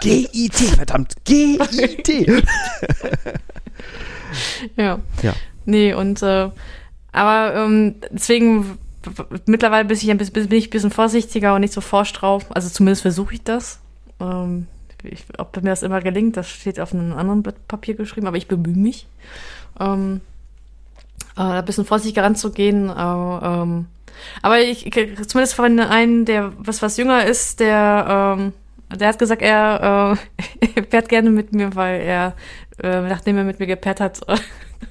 GIT, 0.00 0.54
verdammt, 0.54 1.14
GIT. 1.24 2.08
ja. 4.76 4.98
Ja. 5.22 5.34
Nee, 5.64 5.94
und 5.94 6.22
äh, 6.22 6.50
aber 7.12 7.54
ähm, 7.54 7.94
deswegen 8.10 8.78
mittlerweile 9.46 9.84
bin 9.84 9.96
ich, 9.96 10.10
ein 10.10 10.18
bisschen, 10.18 10.48
bin 10.48 10.58
ich 10.58 10.68
ein 10.68 10.70
bisschen 10.70 10.90
vorsichtiger 10.90 11.54
und 11.54 11.60
nicht 11.60 11.72
so 11.72 11.80
forsch 11.80 12.12
drauf. 12.12 12.46
Also 12.50 12.68
zumindest 12.68 13.02
versuche 13.02 13.34
ich 13.34 13.42
das. 13.42 13.80
Ähm, 14.20 14.66
ich, 15.04 15.24
ob 15.38 15.56
mir 15.56 15.70
das 15.70 15.82
immer 15.82 16.00
gelingt, 16.00 16.36
das 16.36 16.48
steht 16.48 16.80
auf 16.80 16.92
einem 16.92 17.12
anderen 17.12 17.42
Blatt 17.42 17.68
Papier 17.68 17.94
geschrieben, 17.94 18.26
aber 18.26 18.36
ich 18.36 18.48
bemühe 18.48 18.76
mich. 18.76 19.06
Ähm, 19.80 20.20
äh, 21.36 21.42
ein 21.42 21.64
bisschen 21.64 21.84
vorsichtiger 21.84 22.24
ranzugehen. 22.24 22.88
Äh, 22.88 22.92
ähm, 22.92 23.86
aber 24.42 24.60
ich, 24.60 24.90
zumindest 25.26 25.54
von 25.54 25.80
einem, 25.80 26.24
der 26.24 26.52
was 26.58 26.82
was 26.82 26.96
jünger 26.96 27.24
ist, 27.24 27.60
der 27.60 28.36
ähm, 28.38 28.52
der 28.96 29.08
hat 29.08 29.18
gesagt, 29.18 29.42
er 29.42 30.16
äh, 30.66 30.82
fährt 30.90 31.08
gerne 31.08 31.30
mit 31.30 31.52
mir, 31.52 31.74
weil 31.74 32.00
er, 32.00 32.34
äh, 32.82 33.00
nachdem 33.00 33.38
er 33.38 33.44
mit 33.44 33.58
mir 33.58 33.66
gepaart 33.66 34.00
hat, 34.00 34.20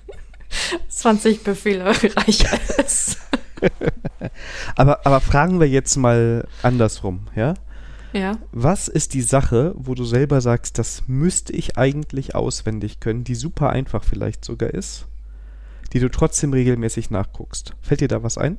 20 0.89 1.43
Befehle 1.43 1.85
reicher 1.85 2.57
ist. 2.77 3.17
aber, 4.75 5.05
aber 5.05 5.21
fragen 5.21 5.59
wir 5.59 5.67
jetzt 5.67 5.95
mal 5.97 6.47
andersrum, 6.63 7.27
ja? 7.35 7.53
Ja. 8.13 8.37
Was 8.51 8.87
ist 8.87 9.13
die 9.13 9.21
Sache, 9.21 9.73
wo 9.75 9.95
du 9.95 10.03
selber 10.03 10.41
sagst, 10.41 10.77
das 10.77 11.03
müsste 11.07 11.53
ich 11.53 11.77
eigentlich 11.77 12.35
auswendig 12.35 12.99
können, 12.99 13.23
die 13.23 13.35
super 13.35 13.69
einfach 13.69 14.03
vielleicht 14.03 14.43
sogar 14.43 14.71
ist, 14.71 15.07
die 15.93 15.99
du 15.99 16.09
trotzdem 16.09 16.53
regelmäßig 16.53 17.09
nachguckst? 17.09 17.73
Fällt 17.81 18.01
dir 18.01 18.07
da 18.07 18.23
was 18.23 18.37
ein? 18.37 18.57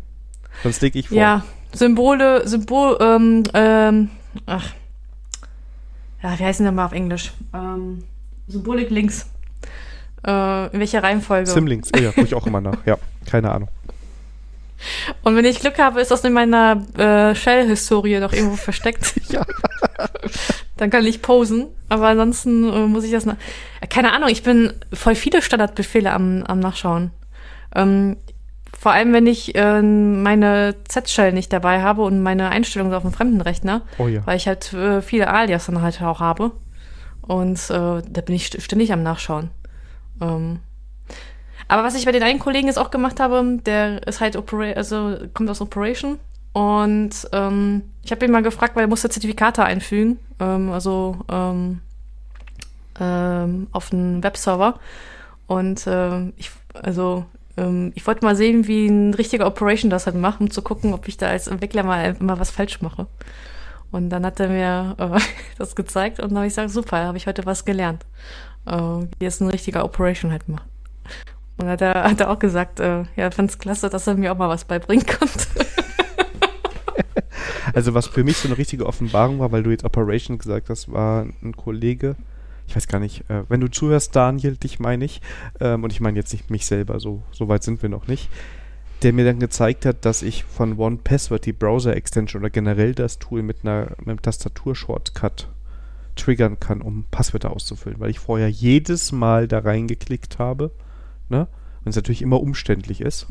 Sonst 0.62 0.80
lege 0.82 0.98
ich 0.98 1.08
vor. 1.08 1.18
Ja, 1.18 1.44
Symbole, 1.72 2.46
Symbol, 2.46 2.98
ähm, 3.00 3.42
ähm, 3.54 4.10
ach, 4.46 4.72
ja, 6.22 6.38
wie 6.38 6.44
heißen 6.44 6.64
die 6.64 6.72
mal 6.72 6.86
auf 6.86 6.92
Englisch? 6.92 7.32
Ähm, 7.52 8.04
Symbolik 8.46 8.90
links. 8.90 9.26
Äh, 10.24 10.72
in 10.72 10.78
welcher 10.78 11.02
Reihenfolge? 11.02 11.50
Simlinks, 11.50 11.90
oh 11.96 12.00
ja, 12.00 12.10
gucke 12.10 12.26
ich 12.26 12.34
auch 12.34 12.46
immer 12.46 12.60
nach. 12.60 12.86
Ja, 12.86 12.96
keine 13.26 13.50
Ahnung. 13.50 13.68
Und 15.22 15.36
wenn 15.36 15.44
ich 15.44 15.60
Glück 15.60 15.78
habe, 15.78 16.00
ist 16.00 16.10
das 16.10 16.24
in 16.24 16.32
meiner 16.32 16.82
äh, 16.96 17.34
Shell-Historie 17.34 18.18
noch 18.18 18.32
irgendwo 18.32 18.56
versteckt. 18.56 19.14
ja. 19.28 19.44
Dann 20.76 20.90
kann 20.90 21.06
ich 21.06 21.22
posen. 21.22 21.68
Aber 21.88 22.08
ansonsten 22.08 22.64
äh, 22.72 22.86
muss 22.86 23.04
ich 23.04 23.12
das 23.12 23.26
nach. 23.26 23.36
Keine 23.88 24.12
Ahnung, 24.12 24.28
ich 24.28 24.42
bin 24.42 24.72
voll 24.92 25.14
viele 25.14 25.42
Standardbefehle 25.42 26.12
am, 26.12 26.42
am 26.44 26.60
Nachschauen. 26.60 27.10
Ähm, 27.74 28.16
vor 28.78 28.92
allem, 28.92 29.12
wenn 29.12 29.26
ich 29.26 29.54
äh, 29.54 29.80
meine 29.80 30.74
Z-Shell 30.88 31.32
nicht 31.32 31.52
dabei 31.52 31.82
habe 31.82 32.02
und 32.02 32.22
meine 32.22 32.48
Einstellungen 32.48 32.94
auf 32.94 33.02
dem 33.02 33.12
fremden 33.12 33.40
Rechner. 33.40 33.82
Oh 33.98 34.08
ja. 34.08 34.26
Weil 34.26 34.36
ich 34.36 34.48
halt 34.48 34.72
äh, 34.72 35.02
viele 35.02 35.28
Alias 35.28 35.66
dann 35.66 35.82
halt 35.82 36.02
auch 36.02 36.20
habe. 36.20 36.52
Und 37.20 37.58
äh, 37.70 38.02
da 38.02 38.20
bin 38.24 38.34
ich 38.34 38.46
ständig 38.46 38.92
am 38.92 39.04
Nachschauen. 39.04 39.50
Ähm, 40.20 40.58
aber 41.72 41.84
was 41.84 41.94
ich 41.94 42.04
bei 42.04 42.12
den 42.12 42.22
einen 42.22 42.38
Kollegen 42.38 42.66
jetzt 42.66 42.78
auch 42.78 42.90
gemacht 42.90 43.18
habe, 43.18 43.58
der 43.64 44.06
ist 44.06 44.20
halt 44.20 44.36
Opera 44.36 44.72
also 44.72 45.16
kommt 45.32 45.48
aus 45.48 45.62
Operation. 45.62 46.18
Und 46.52 47.10
ähm, 47.32 47.84
ich 48.02 48.10
habe 48.10 48.26
ihn 48.26 48.30
mal 48.30 48.42
gefragt, 48.42 48.76
weil 48.76 48.84
er 48.84 48.88
musste 48.88 49.08
Zertifikate 49.08 49.64
einfügen, 49.64 50.18
ähm, 50.38 50.70
also 50.70 51.16
ähm, 51.30 51.80
ähm, 53.00 53.68
auf 53.72 53.90
einen 53.90 54.22
Webserver. 54.22 54.80
Und 55.46 55.84
ähm, 55.86 56.34
ich, 56.36 56.50
also 56.74 57.24
ähm, 57.56 57.92
ich 57.94 58.06
wollte 58.06 58.22
mal 58.22 58.36
sehen, 58.36 58.66
wie 58.66 58.86
ein 58.88 59.14
richtiger 59.14 59.46
Operation 59.46 59.88
das 59.88 60.04
halt 60.04 60.16
macht, 60.16 60.42
um 60.42 60.50
zu 60.50 60.60
gucken, 60.60 60.92
ob 60.92 61.08
ich 61.08 61.16
da 61.16 61.28
als 61.28 61.46
Entwickler 61.46 61.84
mal, 61.84 62.16
mal 62.18 62.38
was 62.38 62.50
falsch 62.50 62.82
mache. 62.82 63.06
Und 63.90 64.10
dann 64.10 64.26
hat 64.26 64.40
er 64.40 64.48
mir 64.48 64.94
äh, 64.98 65.20
das 65.58 65.74
gezeigt 65.74 66.20
und 66.20 66.32
dann 66.32 66.36
habe 66.36 66.46
ich 66.48 66.52
gesagt, 66.52 66.68
super, 66.68 66.98
habe 66.98 67.16
ich 67.16 67.26
heute 67.26 67.46
was 67.46 67.64
gelernt, 67.64 68.04
äh, 68.66 68.76
wie 69.18 69.24
es 69.24 69.40
ein 69.40 69.48
richtiger 69.48 69.86
Operation 69.86 70.32
halt 70.32 70.50
macht. 70.50 70.66
Und 71.58 71.68
hat 71.68 71.80
er, 71.80 72.04
hat 72.04 72.20
er 72.20 72.30
auch 72.30 72.38
gesagt, 72.38 72.80
äh, 72.80 73.04
ja, 73.16 73.28
es 73.28 73.58
klasse, 73.58 73.90
dass 73.90 74.06
er 74.06 74.14
mir 74.14 74.32
auch 74.32 74.38
mal 74.38 74.48
was 74.48 74.64
beibringen 74.64 75.06
konnte. 75.06 75.46
also 77.74 77.94
was 77.94 78.06
für 78.06 78.24
mich 78.24 78.38
so 78.38 78.48
eine 78.48 78.58
richtige 78.58 78.86
Offenbarung 78.86 79.38
war, 79.38 79.52
weil 79.52 79.62
du 79.62 79.70
jetzt 79.70 79.84
Operation 79.84 80.38
gesagt 80.38 80.70
hast, 80.70 80.90
war 80.90 81.26
ein 81.42 81.56
Kollege, 81.56 82.16
ich 82.66 82.76
weiß 82.76 82.88
gar 82.88 83.00
nicht, 83.00 83.28
äh, 83.28 83.42
wenn 83.48 83.60
du 83.60 83.70
zuhörst, 83.70 84.16
Daniel, 84.16 84.56
dich 84.56 84.78
meine 84.78 85.04
ich, 85.04 85.20
ähm, 85.60 85.84
und 85.84 85.92
ich 85.92 86.00
meine 86.00 86.18
jetzt 86.18 86.32
nicht 86.32 86.50
mich 86.50 86.66
selber, 86.66 87.00
so, 87.00 87.22
so 87.30 87.48
weit 87.48 87.62
sind 87.62 87.82
wir 87.82 87.88
noch 87.88 88.06
nicht, 88.06 88.30
der 89.02 89.12
mir 89.12 89.24
dann 89.24 89.40
gezeigt 89.40 89.84
hat, 89.84 90.04
dass 90.04 90.22
ich 90.22 90.44
von 90.44 90.78
One 90.78 90.98
Password 91.02 91.44
die 91.44 91.52
Browser-Extension 91.52 92.42
oder 92.42 92.50
generell 92.50 92.94
das 92.94 93.18
Tool 93.18 93.42
mit, 93.42 93.58
einer, 93.62 93.90
mit 93.98 94.08
einem 94.08 94.22
Tastatur-Shortcut 94.22 95.48
triggern 96.14 96.60
kann, 96.60 96.82
um 96.82 97.04
Passwörter 97.10 97.50
auszufüllen, 97.50 98.00
weil 98.00 98.10
ich 98.10 98.18
vorher 98.18 98.48
jedes 98.48 99.12
Mal 99.12 99.48
da 99.48 99.60
reingeklickt 99.60 100.38
habe, 100.38 100.70
ne? 101.32 101.48
Und 101.84 101.90
es 101.90 101.96
natürlich 101.96 102.22
immer 102.22 102.40
umständlich 102.40 103.00
ist. 103.00 103.26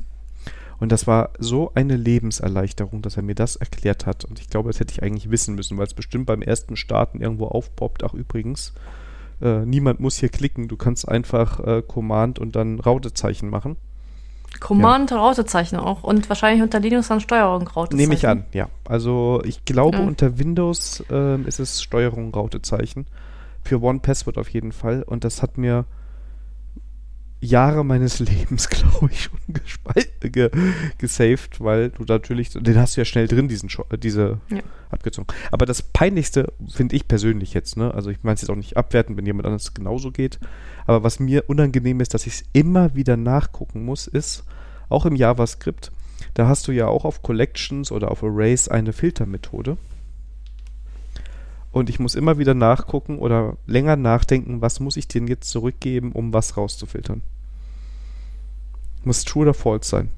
Und 0.81 0.91
das 0.91 1.05
war 1.05 1.29
so 1.37 1.71
eine 1.75 1.95
Lebenserleichterung, 1.95 3.03
dass 3.03 3.15
er 3.15 3.21
mir 3.21 3.35
das 3.35 3.55
erklärt 3.55 4.07
hat. 4.07 4.25
Und 4.25 4.39
ich 4.39 4.49
glaube, 4.49 4.69
das 4.69 4.79
hätte 4.79 4.91
ich 4.91 5.03
eigentlich 5.03 5.29
wissen 5.29 5.53
müssen, 5.53 5.77
weil 5.77 5.85
es 5.85 5.93
bestimmt 5.93 6.25
beim 6.25 6.41
ersten 6.41 6.75
Starten 6.75 7.21
irgendwo 7.21 7.45
aufpoppt. 7.45 8.03
Ach, 8.03 8.15
übrigens, 8.15 8.73
äh, 9.41 9.63
niemand 9.63 9.99
muss 9.99 10.17
hier 10.17 10.29
klicken. 10.29 10.67
Du 10.67 10.77
kannst 10.77 11.07
einfach 11.07 11.59
äh, 11.59 11.83
Command 11.87 12.39
und 12.39 12.55
dann 12.55 12.79
Rautezeichen 12.79 13.49
machen. 13.49 13.77
Command, 14.59 15.11
ja. 15.11 15.17
Rautezeichen 15.17 15.77
auch. 15.77 16.03
Und 16.03 16.27
wahrscheinlich 16.29 16.63
unter 16.63 16.79
Linux 16.79 17.07
dann 17.09 17.21
Steuerung 17.21 17.67
Rautezeichen. 17.67 17.97
Nehme 17.97 18.15
ich 18.15 18.27
an, 18.27 18.45
ja. 18.51 18.67
Also 18.85 19.41
ich 19.45 19.63
glaube, 19.65 19.99
ja. 19.99 20.03
unter 20.03 20.39
Windows 20.39 21.03
äh, 21.11 21.39
ist 21.43 21.59
es 21.59 21.83
Steuerung 21.83 22.33
Rautezeichen. 22.33 23.05
Für 23.63 23.81
One 23.81 23.99
Password 23.99 24.39
auf 24.39 24.49
jeden 24.49 24.71
Fall. 24.71 25.03
Und 25.03 25.23
das 25.23 25.43
hat 25.43 25.59
mir 25.59 25.85
Jahre 27.41 27.83
meines 27.83 28.19
Lebens, 28.19 28.69
glaube 28.69 29.09
ich, 29.11 29.23
schon 29.23 29.39
ge 30.21 30.49
gesaved, 30.97 31.59
weil 31.59 31.89
du 31.89 32.03
natürlich, 32.03 32.51
den 32.51 32.77
hast 32.77 32.95
du 32.95 33.01
ja 33.01 33.05
schnell 33.05 33.27
drin, 33.27 33.47
diesen 33.47 33.69
Scho 33.69 33.85
diese 33.97 34.39
ja. 34.49 34.59
abgezogen. 34.89 35.27
Aber 35.51 35.65
das 35.65 35.81
Peinlichste 35.81 36.53
finde 36.69 36.95
ich 36.95 37.07
persönlich 37.07 37.53
jetzt, 37.53 37.75
ne? 37.75 37.93
Also 37.93 38.09
ich 38.11 38.23
meine 38.23 38.35
es 38.35 38.41
jetzt 38.41 38.51
auch 38.51 38.55
nicht 38.55 38.77
abwerten, 38.77 39.17
wenn 39.17 39.25
jemand 39.25 39.47
anders 39.47 39.73
genauso 39.73 40.11
geht. 40.11 40.39
Aber 40.85 41.03
was 41.03 41.19
mir 41.19 41.45
unangenehm 41.47 41.99
ist, 41.99 42.13
dass 42.13 42.27
ich 42.27 42.33
es 42.33 42.43
immer 42.53 42.95
wieder 42.95 43.17
nachgucken 43.17 43.83
muss, 43.83 44.07
ist, 44.07 44.43
auch 44.89 45.05
im 45.05 45.15
JavaScript, 45.15 45.91
da 46.33 46.47
hast 46.47 46.67
du 46.67 46.71
ja 46.71 46.87
auch 46.87 47.05
auf 47.05 47.23
Collections 47.23 47.91
oder 47.91 48.11
auf 48.11 48.23
Arrays 48.23 48.67
eine 48.67 48.93
Filtermethode. 48.93 49.77
Und 51.71 51.89
ich 51.89 51.99
muss 51.99 52.15
immer 52.15 52.37
wieder 52.37 52.53
nachgucken 52.53 53.17
oder 53.17 53.57
länger 53.65 53.95
nachdenken, 53.95 54.61
was 54.61 54.79
muss 54.79 54.97
ich 54.97 55.07
denn 55.07 55.27
jetzt 55.27 55.49
zurückgeben, 55.49 56.11
um 56.11 56.33
was 56.33 56.57
rauszufiltern. 56.57 57.21
Muss 59.03 59.23
true 59.23 59.43
oder 59.43 59.53
false 59.53 59.89
sein. 59.89 60.09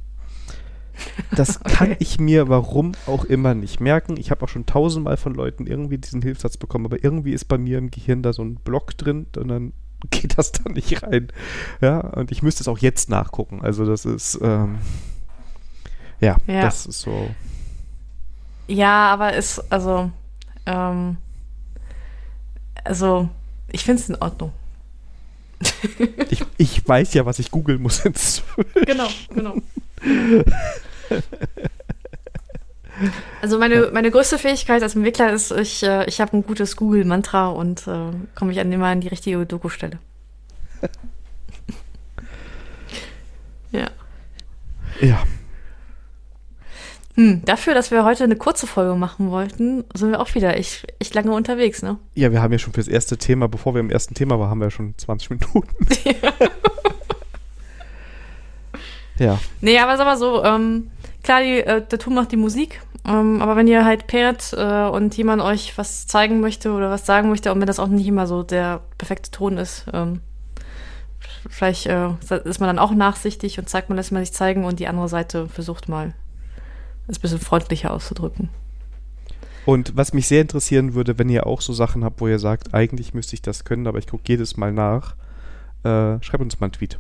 Das 1.36 1.62
okay. 1.62 1.74
kann 1.74 1.96
ich 2.00 2.20
mir 2.20 2.50
warum 2.50 2.94
auch 3.06 3.26
immer 3.26 3.54
nicht 3.54 3.80
merken. 3.80 4.18
Ich 4.18 4.32
habe 4.32 4.44
auch 4.44 4.50
schon 4.50 4.66
tausendmal 4.66 5.18
von 5.18 5.34
Leuten 5.34 5.68
irgendwie 5.68 5.98
diesen 5.98 6.22
Hilfssatz 6.22 6.58
bekommen, 6.58 6.86
aber 6.86 7.04
irgendwie 7.04 7.34
ist 7.34 7.46
bei 7.46 7.58
mir 7.58 7.78
im 7.78 7.92
Gehirn 7.92 8.24
da 8.24 8.34
so 8.34 8.44
ein 8.44 8.56
Block 8.56 8.98
drin 8.98 9.28
und 9.38 9.48
dann 9.48 9.74
geht 10.10 10.38
das 10.38 10.52
da 10.52 10.70
nicht 10.70 11.04
rein. 11.04 11.28
Ja, 11.82 12.00
und 12.00 12.32
ich 12.32 12.42
müsste 12.42 12.64
es 12.64 12.68
auch 12.68 12.80
jetzt 12.80 13.10
nachgucken. 13.10 13.62
Also 13.62 13.86
das 13.86 14.06
ist, 14.06 14.40
ähm, 14.42 14.80
ja, 16.20 16.38
ja, 16.48 16.62
das 16.62 16.86
ist 16.86 17.02
so. 17.02 17.30
Ja, 18.68 19.12
aber 19.12 19.34
ist, 19.34 19.60
also, 19.72 20.10
ähm, 20.66 21.18
also, 22.84 23.30
ich 23.72 23.84
finde 23.84 24.02
es 24.02 24.10
in 24.10 24.16
Ordnung. 24.16 24.52
ich, 26.30 26.44
ich 26.58 26.88
weiß 26.88 27.14
ja, 27.14 27.26
was 27.26 27.40
ich 27.40 27.52
googeln 27.52 27.82
muss 27.82 28.04
jetzt. 28.04 28.44
genau, 28.86 29.08
genau. 29.34 29.56
Also 33.42 33.60
meine, 33.60 33.90
meine 33.92 34.12
größte 34.12 34.38
Fähigkeit 34.38 34.84
als 34.84 34.96
Entwickler 34.96 35.34
ist, 35.34 35.52
ich, 35.52 35.84
äh, 35.84 36.06
ich 36.06 36.22
habe 36.22 36.38
ein 36.38 36.46
gutes 36.46 36.76
Google-Mantra 36.76 37.50
und 37.50 37.88
äh, 37.88 38.12
komme 38.36 38.52
ich 38.52 38.60
an 38.60 38.72
immer 38.72 38.88
an 38.88 39.02
die 39.02 39.08
richtige 39.08 39.46
Doku-Stelle. 39.46 39.98
ja. 43.72 43.90
Ja. 45.02 45.24
Hm, 47.16 47.44
dafür, 47.46 47.76
dass 47.76 47.92
wir 47.92 48.04
heute 48.04 48.24
eine 48.24 48.36
kurze 48.36 48.66
Folge 48.66 48.96
machen 48.96 49.30
wollten, 49.30 49.84
sind 49.94 50.12
wir 50.12 50.20
auch 50.20 50.34
wieder 50.34 50.58
echt, 50.58 50.88
echt 51.00 51.14
lange 51.14 51.32
unterwegs, 51.32 51.84
ne? 51.84 51.98
Ja, 52.16 52.32
wir 52.32 52.42
haben 52.42 52.52
ja 52.52 52.58
schon 52.58 52.74
fürs 52.74 52.88
erste 52.88 53.18
Thema, 53.18 53.48
bevor 53.48 53.76
wir 53.76 53.82
im 53.82 53.92
ersten 53.92 54.16
Thema 54.16 54.40
waren, 54.40 54.50
haben 54.50 54.60
wir 54.60 54.68
ja 54.68 54.72
schon 54.72 54.96
20 54.98 55.30
Minuten. 55.30 55.88
ja. 56.06 56.34
ja. 59.20 59.40
Nee, 59.62 59.78
aber 59.78 59.98
sag 59.98 60.06
mal 60.06 60.18
so, 60.18 60.44
ähm, 60.44 60.90
klar, 61.22 61.44
die, 61.44 61.60
äh, 61.60 61.86
der 61.86 62.00
Tool 62.00 62.14
macht 62.14 62.32
die 62.32 62.38
Musik, 62.38 62.82
ähm, 63.08 63.44
aber 63.44 63.56
wenn 63.56 63.68
ihr 63.68 63.86
halt 63.86 64.08
pairt 64.08 64.52
äh, 64.58 64.88
und 64.88 65.16
jemand 65.16 65.44
euch 65.44 65.78
was 65.78 66.08
zeigen 66.08 66.40
möchte 66.40 66.72
oder 66.72 66.90
was 66.90 67.06
sagen 67.06 67.30
möchte, 67.30 67.54
und 67.54 67.60
wenn 67.60 67.68
das 67.68 67.80
auch 67.80 67.88
nicht 67.88 68.08
immer 68.08 68.26
so 68.26 68.42
der 68.42 68.82
perfekte 68.98 69.30
Ton 69.30 69.60
ist, 69.60 69.86
ähm, 69.94 70.22
vielleicht 71.48 71.86
äh, 71.86 72.10
ist 72.44 72.60
man 72.60 72.68
dann 72.68 72.80
auch 72.80 72.92
nachsichtig 72.92 73.60
und 73.60 73.70
zeigt 73.70 73.90
man, 73.90 73.98
lässt 73.98 74.12
man 74.12 74.26
sich 74.26 74.34
zeigen 74.34 74.66
und 74.66 74.80
die 74.80 74.88
andere 74.88 75.10
Seite 75.10 75.48
versucht 75.48 75.90
mal, 75.90 76.16
es 77.08 77.18
ein 77.18 77.22
bisschen 77.22 77.40
freundlicher 77.40 77.92
auszudrücken. 77.92 78.50
Und 79.66 79.96
was 79.96 80.14
mich 80.14 80.28
sehr 80.28 80.42
interessieren 80.42 80.94
würde, 80.94 81.18
wenn 81.18 81.30
ihr 81.30 81.48
auch 81.48 81.62
so 81.62 81.74
Sachen 81.74 82.04
habt, 82.04 82.20
wo 82.20 82.28
ihr 82.28 82.40
sagt, 82.40 82.74
eigentlich 82.74 83.14
müsste 83.14 83.36
ich 83.36 83.42
das 83.42 83.64
können, 83.64 83.88
aber 83.88 84.00
ich 84.00 84.08
gucke 84.08 84.24
jedes 84.28 84.58
Mal 84.58 84.74
nach, 84.74 85.16
äh, 85.84 86.22
schreibt 86.22 86.42
uns 86.42 86.60
mal 86.60 86.66
einen 86.66 86.74
Tweet. 86.74 87.00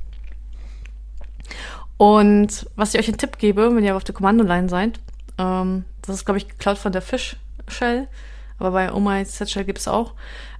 Und 1.97 2.67
was 2.75 2.93
ich 2.93 2.99
euch 2.99 3.07
einen 3.07 3.17
Tipp 3.17 3.37
gebe, 3.37 3.75
wenn 3.75 3.83
ihr 3.83 3.95
auf 3.95 4.03
der 4.03 4.15
Kommandoline 4.15 4.69
seid, 4.69 4.99
ähm, 5.37 5.83
das 6.01 6.17
ist, 6.17 6.25
glaube 6.25 6.37
ich, 6.37 6.47
geklaut 6.47 6.77
von 6.77 6.91
der 6.91 7.01
Fish 7.01 7.37
Shell, 7.67 8.07
aber 8.59 8.71
bei 8.71 8.93
Oh 8.93 8.99
My 8.99 9.23
Set 9.25 9.49
Shell 9.49 9.65
gibt 9.65 9.79
es 9.79 9.87
auch. 9.87 10.13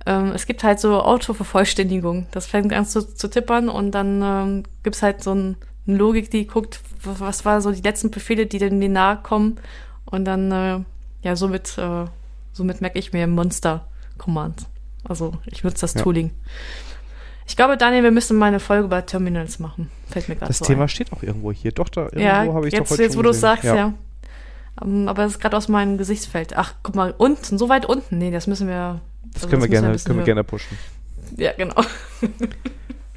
Ähm, 0.05 0.31
es 0.33 0.45
gibt 0.45 0.63
halt 0.63 0.79
so 0.79 1.01
Autovervollständigung. 1.01 2.27
Das 2.31 2.45
fängt 2.47 2.73
an 2.73 2.85
zu, 2.85 3.01
zu 3.01 3.29
tippern 3.29 3.69
und 3.69 3.91
dann 3.91 4.21
ähm, 4.21 4.63
gibt 4.83 4.95
es 4.95 5.01
halt 5.01 5.23
so 5.23 5.33
ein, 5.33 5.57
eine 5.87 5.97
Logik, 5.97 6.29
die 6.29 6.47
guckt, 6.47 6.81
was 7.03 7.45
war 7.45 7.61
so 7.61 7.71
die 7.71 7.81
letzten 7.81 8.11
Befehle, 8.11 8.45
die 8.45 8.59
denn 8.59 8.79
mir 8.79 8.89
nahe 8.89 9.17
kommen 9.17 9.57
und 10.05 10.25
dann 10.25 10.51
äh, 10.51 10.79
ja, 11.23 11.35
somit, 11.35 11.77
äh, 11.77 12.05
somit 12.51 12.81
merke 12.81 12.99
ich 12.99 13.13
mir 13.13 13.27
Monster-Commands. 13.27 14.67
Also 15.03 15.33
ich 15.45 15.63
nutze 15.63 15.81
das 15.81 15.95
ja. 15.95 16.01
Tooling. 16.01 16.31
Ich 17.45 17.55
glaube, 17.55 17.77
Daniel, 17.77 18.03
wir 18.03 18.11
müssen 18.11 18.37
mal 18.37 18.47
eine 18.47 18.59
Folge 18.59 18.85
über 18.85 19.05
Terminals 19.05 19.59
machen. 19.59 19.89
Fällt 20.09 20.29
mir 20.29 20.35
gerade 20.35 20.49
Das 20.49 20.59
so 20.59 20.65
Thema 20.65 20.83
ein. 20.83 20.89
steht 20.89 21.11
auch 21.11 21.23
irgendwo 21.23 21.51
hier. 21.51 21.71
Doch, 21.71 21.89
da 21.89 22.03
irgendwo 22.03 22.19
ja, 22.21 22.53
habe 22.53 22.67
ich 22.67 22.73
jetzt, 22.73 22.85
doch 22.85 22.91
heute 22.91 23.03
jetzt, 23.03 23.17
wo 23.17 23.21
du 23.21 23.31
es 23.31 23.39
sagst, 23.41 23.65
ja. 23.65 23.93
Um, 24.81 25.01
ähm, 25.01 25.07
aber 25.07 25.23
das 25.23 25.33
ist 25.33 25.39
gerade 25.39 25.57
aus 25.57 25.67
meinem 25.67 25.97
Gesichtsfeld. 25.97 26.55
Ach, 26.55 26.73
guck 26.83 26.95
mal, 26.95 27.13
unten, 27.17 27.57
so 27.57 27.69
weit 27.69 27.85
unten. 27.85 28.17
Nee, 28.17 28.31
das 28.31 28.47
müssen 28.47 28.67
wir. 28.67 29.01
Das 29.33 29.43
also 29.43 29.49
können, 29.49 29.61
wir 29.61 29.69
gerne, 29.69 29.91
wir 29.91 29.99
können 29.99 30.19
wir 30.19 30.25
gerne 30.25 30.43
pushen. 30.43 30.77
Ja, 31.37 31.51
genau. 31.53 31.75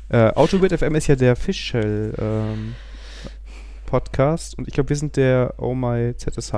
äh, 0.09 0.31
Autobit 0.33 0.73
FM 0.73 0.95
ist 0.97 1.07
ja 1.07 1.17
der 1.17 1.37
Fishshell 1.37 2.15
ähm, 2.19 2.75
Podcast 3.87 4.59
und 4.59 4.69
ich 4.69 4.75
glaube, 4.75 4.91
wir 4.91 4.97
sind 4.97 5.17
der 5.17 5.55
Oh 5.59 5.75
My 5.75 6.15
ZSH 6.17 6.53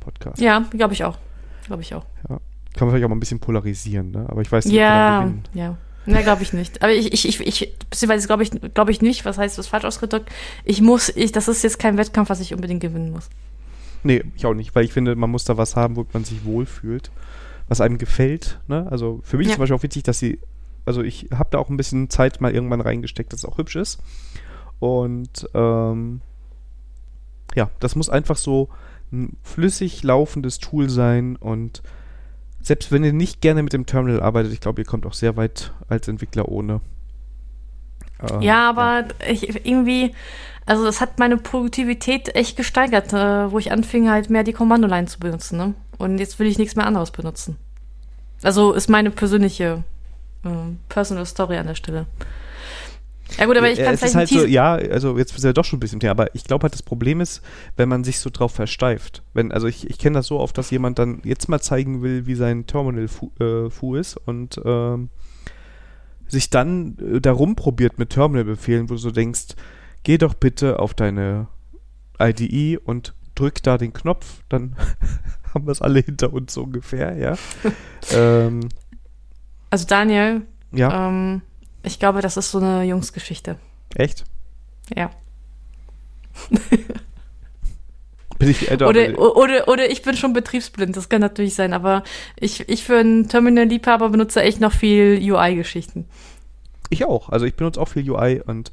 Podcast. 0.00 0.40
Ja, 0.40 0.60
glaube 0.70 0.94
ich 0.94 1.04
auch. 1.04 1.18
Glaube 1.66 1.82
ich 1.82 1.94
auch. 1.94 2.04
Ja. 2.28 2.40
Kann 2.74 2.86
man 2.86 2.90
vielleicht 2.90 3.04
auch 3.04 3.08
mal 3.08 3.16
ein 3.16 3.20
bisschen 3.20 3.40
polarisieren, 3.40 4.10
ne? 4.10 4.26
Aber 4.28 4.42
ich 4.42 4.52
weiß 4.52 4.66
nicht, 4.66 4.74
ja, 4.74 5.32
ja. 5.54 5.76
Ne, 6.06 6.22
glaube 6.22 6.42
ich 6.42 6.52
nicht. 6.52 6.82
Aber 6.82 6.92
ich, 6.92 7.12
ich, 7.12 7.26
ich, 7.26 7.40
ich 7.40 7.74
beziehungsweise 7.90 8.26
glaube 8.26 8.42
ich, 8.42 8.50
glaube 8.74 8.90
ich 8.90 9.00
nicht, 9.00 9.24
was 9.24 9.38
heißt 9.38 9.56
das 9.56 9.68
falsch 9.68 9.84
ausgedrückt? 9.84 10.30
Ich 10.64 10.82
muss, 10.82 11.08
ich, 11.08 11.32
das 11.32 11.48
ist 11.48 11.62
jetzt 11.62 11.78
kein 11.78 11.96
Wettkampf, 11.96 12.28
was 12.28 12.40
ich 12.40 12.52
unbedingt 12.52 12.80
gewinnen 12.80 13.10
muss. 13.10 13.30
Nee, 14.02 14.22
ich 14.36 14.44
auch 14.44 14.52
nicht, 14.52 14.74
weil 14.74 14.84
ich 14.84 14.92
finde, 14.92 15.16
man 15.16 15.30
muss 15.30 15.44
da 15.44 15.56
was 15.56 15.76
haben, 15.76 15.96
wo 15.96 16.04
man 16.12 16.24
sich 16.24 16.44
wohlfühlt, 16.44 17.10
was 17.68 17.80
einem 17.80 17.96
gefällt. 17.96 18.60
Ne? 18.68 18.86
Also 18.90 19.20
für 19.22 19.38
mich 19.38 19.46
ja. 19.46 19.52
ist 19.52 19.54
zum 19.56 19.62
Beispiel 19.62 19.76
auch 19.76 19.82
wichtig, 19.82 20.02
dass 20.02 20.18
sie, 20.18 20.40
also 20.84 21.02
ich 21.02 21.28
habe 21.32 21.48
da 21.50 21.58
auch 21.58 21.70
ein 21.70 21.78
bisschen 21.78 22.10
Zeit 22.10 22.42
mal 22.42 22.54
irgendwann 22.54 22.82
reingesteckt, 22.82 23.32
dass 23.32 23.40
es 23.40 23.46
auch 23.46 23.56
hübsch 23.56 23.76
ist. 23.76 24.02
Und 24.78 25.48
ähm, 25.54 26.20
ja, 27.54 27.70
das 27.80 27.96
muss 27.96 28.08
einfach 28.08 28.36
so 28.36 28.68
ein 29.12 29.36
flüssig 29.42 30.02
laufendes 30.02 30.58
Tool 30.58 30.90
sein 30.90 31.36
und 31.36 31.82
selbst 32.60 32.90
wenn 32.90 33.04
ihr 33.04 33.12
nicht 33.12 33.42
gerne 33.42 33.62
mit 33.62 33.74
dem 33.74 33.84
Terminal 33.84 34.22
arbeitet, 34.22 34.52
ich 34.52 34.60
glaube, 34.60 34.80
ihr 34.80 34.86
kommt 34.86 35.04
auch 35.04 35.12
sehr 35.12 35.36
weit 35.36 35.72
als 35.88 36.08
Entwickler 36.08 36.48
ohne. 36.48 36.80
Äh, 38.22 38.44
ja, 38.44 38.68
aber 38.68 39.00
ja. 39.00 39.30
Ich, 39.30 39.66
irgendwie, 39.66 40.14
also 40.64 40.86
es 40.86 41.00
hat 41.00 41.18
meine 41.18 41.36
Produktivität 41.36 42.34
echt 42.34 42.56
gesteigert, 42.56 43.12
äh, 43.12 43.52
wo 43.52 43.58
ich 43.58 43.70
anfing 43.70 44.08
halt 44.08 44.30
mehr 44.30 44.44
die 44.44 44.54
Kommandoline 44.54 45.06
zu 45.06 45.18
benutzen. 45.18 45.58
Ne? 45.58 45.74
Und 45.98 46.18
jetzt 46.18 46.38
will 46.38 46.46
ich 46.46 46.58
nichts 46.58 46.74
mehr 46.74 46.86
anderes 46.86 47.10
benutzen. 47.10 47.56
Also 48.42 48.72
ist 48.72 48.88
meine 48.88 49.10
persönliche 49.10 49.84
äh, 50.44 50.48
Personal 50.88 51.26
Story 51.26 51.58
an 51.58 51.66
der 51.66 51.74
Stelle. 51.74 52.06
Ja 53.38 53.46
gut, 53.46 53.56
aber 53.56 53.70
ich 53.70 53.78
kann 53.78 53.94
es 53.94 54.02
ist 54.02 54.14
halt 54.14 54.28
so, 54.28 54.44
ja, 54.44 54.74
also 54.74 55.18
jetzt 55.18 55.36
ist 55.36 55.44
ja 55.44 55.52
doch 55.52 55.64
schon 55.64 55.78
ein 55.78 55.80
bisschen 55.80 56.00
Thema, 56.00 56.12
aber 56.12 56.34
ich 56.34 56.44
glaube 56.44 56.64
halt, 56.64 56.74
das 56.74 56.82
Problem 56.82 57.20
ist, 57.20 57.42
wenn 57.76 57.88
man 57.88 58.04
sich 58.04 58.18
so 58.18 58.30
drauf 58.30 58.52
versteift. 58.52 59.22
Wenn, 59.32 59.52
also 59.52 59.66
ich, 59.66 59.88
ich 59.88 59.98
kenne 59.98 60.18
das 60.18 60.26
so 60.26 60.38
oft, 60.38 60.56
dass 60.58 60.70
jemand 60.70 60.98
dann 60.98 61.20
jetzt 61.24 61.48
mal 61.48 61.60
zeigen 61.60 62.02
will, 62.02 62.26
wie 62.26 62.34
sein 62.34 62.66
Terminal 62.66 63.08
fu, 63.08 63.32
äh, 63.40 63.70
fu 63.70 63.96
ist 63.96 64.16
und 64.16 64.60
ähm, 64.64 65.10
sich 66.28 66.50
dann 66.50 66.96
äh, 66.98 67.20
darum 67.20 67.56
probiert 67.56 67.98
mit 67.98 68.10
Terminal-Befehlen, 68.10 68.88
wo 68.88 68.94
du 68.94 68.98
so 68.98 69.10
denkst, 69.10 69.56
geh 70.02 70.18
doch 70.18 70.34
bitte 70.34 70.78
auf 70.78 70.94
deine 70.94 71.48
IDE 72.20 72.78
und 72.78 73.14
drück 73.34 73.62
da 73.62 73.78
den 73.78 73.92
Knopf, 73.92 74.42
dann 74.48 74.76
haben 75.54 75.66
wir 75.66 75.72
es 75.72 75.82
alle 75.82 76.00
hinter 76.00 76.32
uns 76.32 76.54
so 76.54 76.62
ungefähr, 76.62 77.16
ja. 77.16 77.34
ähm, 78.12 78.68
also 79.70 79.86
Daniel, 79.86 80.42
ja. 80.72 81.08
Ähm, 81.08 81.42
ich 81.84 81.98
glaube, 81.98 82.20
das 82.20 82.36
ist 82.36 82.50
so 82.50 82.58
eine 82.58 82.82
Jungsgeschichte. 82.84 83.56
Echt? 83.94 84.24
Ja. 84.94 85.10
bin 88.38 88.48
ich, 88.48 88.70
äh, 88.70 88.74
oder, 88.74 89.18
oder, 89.18 89.68
oder 89.68 89.90
ich 89.90 90.02
bin 90.02 90.16
schon 90.16 90.32
betriebsblind, 90.32 90.96
das 90.96 91.08
kann 91.08 91.20
natürlich 91.20 91.54
sein, 91.54 91.72
aber 91.72 92.02
ich, 92.38 92.68
ich 92.68 92.84
für 92.84 92.98
einen 92.98 93.28
Terminal-Liebhaber 93.28 94.10
benutze 94.10 94.42
echt 94.42 94.60
noch 94.60 94.72
viel 94.72 95.18
UI-Geschichten. 95.20 96.06
Ich 96.90 97.04
auch. 97.04 97.28
Also 97.28 97.46
ich 97.46 97.54
benutze 97.54 97.80
auch 97.80 97.88
viel 97.88 98.08
UI 98.10 98.42
und 98.44 98.72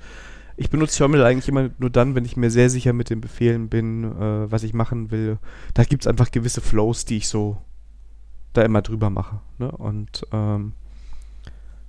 ich 0.57 0.69
benutze 0.69 0.97
Terminal 0.97 1.25
eigentlich 1.25 1.47
immer 1.47 1.69
nur 1.79 1.89
dann, 1.89 2.15
wenn 2.15 2.25
ich 2.25 2.37
mir 2.37 2.51
sehr 2.51 2.69
sicher 2.69 2.93
mit 2.93 3.09
den 3.09 3.21
Befehlen 3.21 3.69
bin, 3.69 4.03
äh, 4.03 4.51
was 4.51 4.63
ich 4.63 4.73
machen 4.73 5.11
will. 5.11 5.37
Da 5.73 5.83
gibt 5.83 6.03
es 6.03 6.07
einfach 6.07 6.31
gewisse 6.31 6.61
Flows, 6.61 7.05
die 7.05 7.17
ich 7.17 7.27
so 7.27 7.57
da 8.53 8.61
immer 8.63 8.81
drüber 8.81 9.09
mache. 9.09 9.39
Ne? 9.57 9.71
Und 9.71 10.27
ähm, 10.31 10.73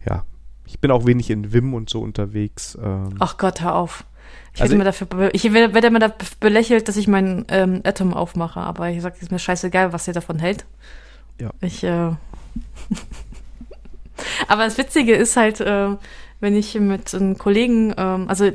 ja, 0.09 0.25
ich 0.67 0.81
bin 0.81 0.91
auch 0.91 1.07
wenig 1.07 1.31
in 1.31 1.53
Vim 1.53 1.75
und 1.75 1.91
so 1.91 2.01
unterwegs. 2.01 2.77
Ähm. 2.83 3.15
Ach 3.19 3.37
Gott, 3.37 3.61
hör 3.61 3.75
auf. 3.75 4.05
Ich 4.55 4.61
also 4.61 4.75
werde, 4.75 4.85
dafür, 4.85 5.31
ich 5.33 5.53
werde 5.53 5.87
immer 5.87 5.99
da 5.99 6.13
belächelt, 6.39 6.87
dass 6.87 6.97
ich 6.97 7.09
meinen 7.09 7.47
ähm, 7.49 7.81
Atom 7.85 8.13
aufmache, 8.13 8.61
aber 8.61 8.91
ich 8.91 9.01
sage, 9.01 9.17
ist 9.21 9.31
mir 9.31 9.39
scheißegal, 9.39 9.93
was 9.95 10.07
ihr 10.07 10.15
davon 10.15 10.39
hält. 10.39 10.67
Ja. 11.41 11.51
Ich, 11.63 11.83
äh 11.83 11.89
aber 14.49 14.65
das 14.65 14.77
Witzige 14.77 15.15
ist 15.15 15.37
halt, 15.37 15.61
äh, 15.61 15.97
wenn 16.41 16.55
ich 16.55 16.75
mit 16.79 17.15
einem 17.15 17.39
Kollegen, 17.39 17.95
ähm, 17.97 18.29
also 18.29 18.51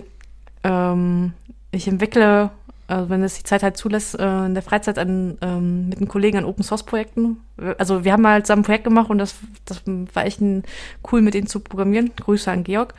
ähm, 0.64 1.34
ich 1.72 1.88
entwickle 1.88 2.52
also 2.88 3.10
wenn 3.10 3.22
es 3.24 3.36
die 3.36 3.44
Zeit 3.44 3.64
halt 3.64 3.76
zulässt, 3.76 4.18
äh, 4.18 4.46
in 4.46 4.54
der 4.54 4.64
Freizeit 4.64 4.98
an, 4.98 5.38
ähm, 5.42 5.90
mit 5.90 5.98
einem 5.98 6.08
Kollegen 6.08 6.38
an 6.38 6.46
Open 6.46 6.64
Source 6.64 6.84
Projekten. 6.84 7.38
Also 7.78 8.06
wir 8.06 8.14
haben 8.14 8.22
mal 8.22 8.44
zusammen 8.44 8.62
ein 8.62 8.66
Projekt 8.66 8.86
gemacht 8.86 9.10
und 9.10 9.18
das, 9.18 9.36
das 9.66 9.82
war 10.14 10.26
echt 10.26 10.42
ein, 10.42 10.64
cool, 11.12 11.22
mit 11.22 11.36
ihnen 11.36 11.48
zu 11.48 11.60
programmieren. 11.60 12.12
Grüße 12.16 12.50
an 12.50 12.64
Georg. 12.64 12.94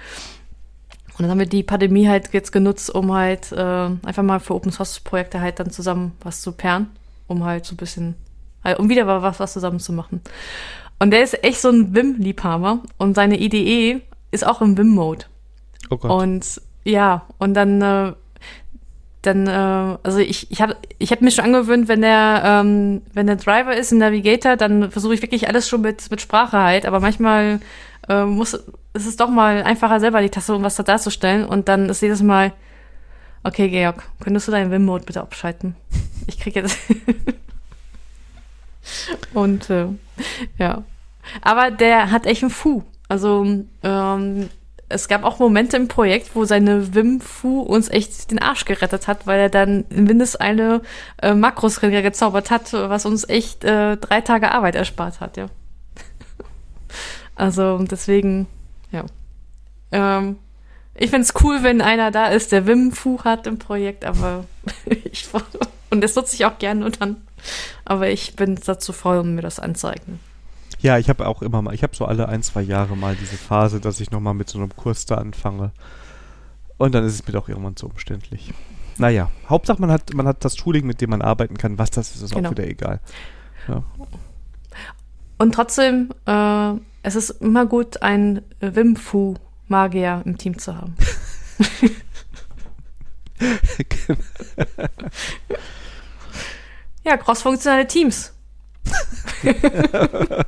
Und 1.18 1.22
dann 1.22 1.30
haben 1.30 1.38
wir 1.38 1.46
die 1.46 1.62
Pandemie 1.62 2.06
halt 2.06 2.32
jetzt 2.32 2.52
genutzt, 2.52 2.94
um 2.94 3.12
halt 3.12 3.50
äh, 3.50 3.56
einfach 3.56 4.22
mal 4.22 4.40
für 4.40 4.54
Open 4.54 4.70
Source 4.70 5.00
Projekte 5.00 5.40
halt 5.40 5.58
dann 5.58 5.70
zusammen 5.70 6.12
was 6.22 6.42
zu 6.42 6.52
pairen, 6.52 6.90
um 7.26 7.44
halt 7.44 7.64
so 7.64 7.74
ein 7.74 7.78
bisschen, 7.78 8.14
halt, 8.62 8.78
um 8.78 8.88
wieder 8.88 9.06
was, 9.06 9.40
was 9.40 9.52
zusammen 9.54 9.80
zu 9.80 9.92
machen. 9.92 10.20
Und 11.00 11.10
der 11.12 11.22
ist 11.22 11.42
echt 11.42 11.60
so 11.60 11.70
ein 11.70 11.94
Vim-Liebhaber 11.94 12.80
und 12.98 13.14
seine 13.14 13.40
IDE 13.40 14.02
ist 14.30 14.46
auch 14.46 14.60
im 14.60 14.76
Vim-Mode. 14.76 15.24
Oh 15.90 15.96
Gott. 15.96 16.10
Und 16.10 16.60
ja, 16.84 17.26
und 17.38 17.54
dann 17.54 17.82
äh, 17.82 18.12
dann, 19.28 19.46
äh, 19.46 19.98
also 20.02 20.18
ich, 20.18 20.50
ich 20.50 20.60
habe 20.60 20.76
ich 20.98 21.12
hab 21.12 21.20
mir 21.20 21.30
schon 21.30 21.44
angewöhnt, 21.44 21.88
wenn 21.88 22.00
der, 22.00 22.42
ähm, 22.44 23.02
wenn 23.12 23.26
der 23.26 23.36
Driver 23.36 23.76
ist, 23.76 23.92
ein 23.92 23.98
Navigator, 23.98 24.56
dann 24.56 24.90
versuche 24.90 25.14
ich 25.14 25.22
wirklich 25.22 25.48
alles 25.48 25.68
schon 25.68 25.82
mit, 25.82 26.10
mit 26.10 26.20
Sprache 26.20 26.58
halt, 26.58 26.86
aber 26.86 27.00
manchmal 27.00 27.60
äh, 28.08 28.24
muss, 28.24 28.54
ist 28.54 29.06
es 29.06 29.16
doch 29.16 29.28
mal 29.28 29.62
einfacher, 29.62 30.00
selber 30.00 30.20
die 30.20 30.30
Taste 30.30 30.54
um 30.54 30.62
was 30.62 30.76
da 30.76 30.82
darzustellen 30.82 31.44
und 31.44 31.68
dann 31.68 31.88
ist 31.88 32.02
jedes 32.02 32.22
Mal, 32.22 32.52
okay, 33.44 33.68
Georg, 33.68 34.02
könntest 34.20 34.48
du 34.48 34.52
deinen 34.52 34.70
Wim-Mode 34.70 35.04
bitte 35.04 35.20
abschalten? 35.20 35.76
Ich 36.26 36.38
krieg 36.38 36.56
jetzt. 36.56 36.78
und 39.34 39.70
äh, 39.70 39.86
ja. 40.58 40.82
Aber 41.42 41.70
der 41.70 42.10
hat 42.10 42.26
echt 42.26 42.42
einen 42.42 42.50
Fu. 42.50 42.82
Also, 43.08 43.64
ähm, 43.82 44.48
es 44.88 45.08
gab 45.08 45.24
auch 45.24 45.38
Momente 45.38 45.76
im 45.76 45.88
Projekt, 45.88 46.34
wo 46.34 46.44
seine 46.44 46.94
Wim-Fu 46.94 47.60
uns 47.60 47.88
echt 47.88 48.30
den 48.30 48.38
Arsch 48.38 48.64
gerettet 48.64 49.06
hat, 49.06 49.26
weil 49.26 49.38
er 49.38 49.48
dann 49.50 49.84
in 49.90 50.08
Windeseile 50.08 50.82
äh, 51.20 51.34
Makros 51.34 51.80
gezaubert 51.80 52.50
hat, 52.50 52.72
was 52.72 53.04
uns 53.04 53.28
echt 53.28 53.64
äh, 53.64 53.96
drei 53.96 54.20
Tage 54.22 54.50
Arbeit 54.50 54.74
erspart 54.74 55.20
hat, 55.20 55.36
ja. 55.36 55.46
also 57.34 57.78
deswegen, 57.78 58.46
ja. 58.90 59.04
Ähm, 59.92 60.36
ich 60.94 61.10
find's 61.10 61.34
cool, 61.42 61.62
wenn 61.62 61.80
einer 61.80 62.10
da 62.10 62.26
ist, 62.28 62.52
der 62.52 62.66
Wim-Fu 62.66 63.24
hat 63.24 63.46
im 63.46 63.58
Projekt, 63.58 64.04
aber 64.04 64.44
ich 64.86 65.28
und 65.90 66.02
das 66.02 66.14
nutze 66.14 66.34
ich 66.34 66.44
auch 66.44 66.58
gerne 66.58 66.84
und 66.84 67.00
dann, 67.00 67.16
aber 67.84 68.08
ich 68.08 68.36
bin 68.36 68.58
dazu 68.64 68.92
faul, 68.92 69.18
um 69.18 69.34
mir 69.34 69.42
das 69.42 69.60
anzeigen. 69.60 70.18
Ja, 70.80 70.98
ich 70.98 71.08
habe 71.08 71.26
auch 71.26 71.42
immer 71.42 71.62
mal, 71.62 71.74
ich 71.74 71.82
habe 71.82 71.96
so 71.96 72.04
alle 72.04 72.28
ein, 72.28 72.42
zwei 72.42 72.62
Jahre 72.62 72.96
mal 72.96 73.16
diese 73.16 73.36
Phase, 73.36 73.80
dass 73.80 74.00
ich 74.00 74.10
nochmal 74.10 74.34
mit 74.34 74.48
so 74.48 74.58
einem 74.58 74.74
Kurs 74.76 75.06
da 75.06 75.16
anfange. 75.16 75.72
Und 76.76 76.94
dann 76.94 77.04
ist 77.04 77.14
es 77.14 77.26
mir 77.26 77.32
doch 77.32 77.48
irgendwann 77.48 77.76
zu 77.76 77.86
umständlich. 77.86 78.52
naja, 78.96 79.30
Hauptsache 79.48 79.80
man 79.80 79.90
hat, 79.90 80.12
man 80.14 80.26
hat 80.28 80.44
das 80.44 80.54
Tooling, 80.54 80.86
mit 80.86 81.00
dem 81.00 81.10
man 81.10 81.22
arbeiten 81.22 81.56
kann. 81.56 81.78
Was 81.78 81.90
das 81.90 82.14
ist, 82.14 82.22
ist 82.22 82.34
Genau. 82.34 82.48
auch 82.48 82.52
wieder 82.52 82.66
egal. 82.68 83.00
Ja. 83.66 83.82
Und 85.38 85.54
trotzdem, 85.54 86.10
äh, 86.26 86.72
es 87.02 87.14
ist 87.16 87.30
immer 87.30 87.66
gut, 87.66 88.02
einen 88.02 88.42
Wim 88.60 88.96
Fu 88.96 89.34
Magier 89.68 90.22
im 90.24 90.38
Team 90.38 90.58
zu 90.58 90.76
haben. 90.76 90.94
ja, 97.04 97.16
crossfunktionale 97.16 97.86
Teams. 97.86 98.32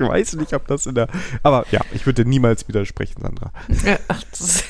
ich 0.00 0.08
weiß 0.08 0.34
nicht, 0.34 0.54
ob 0.54 0.66
das 0.66 0.86
in 0.86 0.94
der. 0.94 1.08
Aber 1.42 1.66
ja, 1.70 1.80
ich 1.92 2.06
würde 2.06 2.24
niemals 2.24 2.66
widersprechen, 2.68 3.22
Sandra. 3.22 3.52
Ach, 4.08 4.22
das 4.30 4.64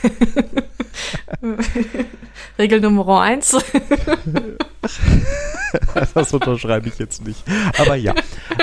Regel 2.59 2.81
Nummer 2.81 3.21
eins. 3.21 3.57
Das 6.15 6.33
unterschreibe 6.33 6.89
ich 6.89 6.99
jetzt 6.99 7.25
nicht. 7.25 7.45
Aber 7.79 7.95
ja. 7.95 8.15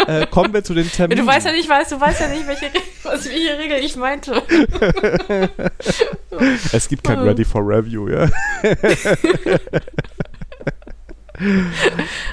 Äh, 0.08 0.26
kommen 0.28 0.54
wir 0.54 0.64
zu 0.64 0.74
den 0.74 0.92
Terminen. 0.92 1.26
Du 1.26 1.32
weißt 1.32 1.46
ja 1.46 1.54
nicht, 1.54 1.70
weißt, 1.70 1.92
du 1.94 2.00
weißt 2.02 2.20
ja 2.22 2.28
nicht, 2.28 2.46
welche, 2.48 2.70
was, 3.04 3.26
welche 3.30 3.58
Regel 3.58 3.78
ich 3.78 3.96
meinte. 3.96 4.42
Es 6.74 6.88
gibt 6.90 7.04
kein. 7.04 7.20
Ready 7.20 7.46
for 7.46 7.62
Review, 7.62 8.10
ja. 8.10 8.30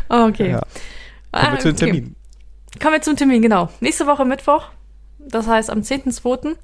Okay. 0.08 0.50
ja. 0.50 0.60
Kommen 0.60 1.52
wir 1.52 1.52
Ah, 1.52 1.58
zu 1.58 1.72
den 1.72 1.90
okay. 1.90 2.10
Kommen 2.80 2.94
wir 2.94 3.02
zum 3.02 3.16
Termin, 3.16 3.42
genau. 3.42 3.70
Nächste 3.80 4.06
Woche 4.06 4.24
Mittwoch, 4.24 4.68
das 5.18 5.46
heißt 5.46 5.70
am 5.70 5.80
10.2. 5.80 6.56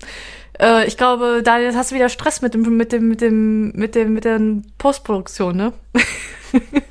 Äh, 0.58 0.86
ich 0.86 0.96
glaube, 0.96 1.42
Daniel, 1.44 1.74
hast 1.74 1.90
du 1.90 1.94
wieder 1.94 2.08
Stress 2.08 2.42
mit 2.42 2.54
dem, 2.54 2.62
mit 2.76 2.92
dem, 2.92 3.08
mit 3.08 3.20
dem, 3.20 3.72
mit 3.72 3.94
dem, 3.94 4.12
mit 4.12 4.24
der 4.24 4.40
Postproduktion, 4.78 5.56
ne? 5.56 5.72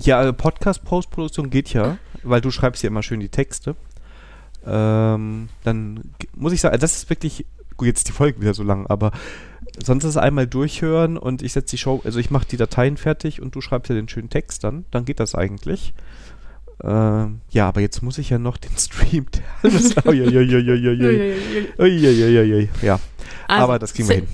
Ja, 0.00 0.18
also 0.18 0.32
Podcast-Postproduktion 0.32 1.50
geht 1.50 1.72
ja, 1.72 1.98
weil 2.22 2.40
du 2.40 2.50
schreibst 2.50 2.82
ja 2.82 2.88
immer 2.88 3.02
schön 3.02 3.18
die 3.18 3.28
Texte. 3.28 3.74
Ähm, 4.64 5.48
dann 5.64 6.14
muss 6.36 6.52
ich 6.52 6.60
sagen, 6.60 6.78
das 6.78 6.96
ist 6.96 7.10
wirklich, 7.10 7.46
gut, 7.76 7.88
jetzt 7.88 7.98
ist 7.98 8.08
die 8.08 8.12
Folge 8.12 8.40
wieder 8.40 8.54
so 8.54 8.62
lang, 8.62 8.86
aber 8.86 9.10
sonst 9.82 10.04
ist 10.04 10.10
es 10.10 10.16
einmal 10.16 10.46
durchhören 10.46 11.16
und 11.16 11.42
ich 11.42 11.52
setze 11.52 11.72
die 11.72 11.78
Show, 11.78 12.00
also 12.04 12.20
ich 12.20 12.30
mache 12.30 12.46
die 12.46 12.56
Dateien 12.56 12.96
fertig 12.96 13.42
und 13.42 13.56
du 13.56 13.60
schreibst 13.60 13.88
ja 13.88 13.96
den 13.96 14.08
schönen 14.08 14.30
Text 14.30 14.62
dann, 14.62 14.84
dann 14.92 15.04
geht 15.04 15.18
das 15.18 15.34
eigentlich. 15.34 15.94
Ähm, 16.84 17.40
ja, 17.50 17.68
aber 17.68 17.80
jetzt 17.80 18.02
muss 18.02 18.18
ich 18.18 18.30
ja 18.30 18.38
noch 18.38 18.56
den 18.56 18.76
Stream. 18.76 19.26
Ja. 22.82 23.00
Also, 23.48 23.64
aber 23.64 23.78
das 23.78 23.94
kriegen 23.94 24.08
wir 24.08 24.16
hin. 24.16 24.28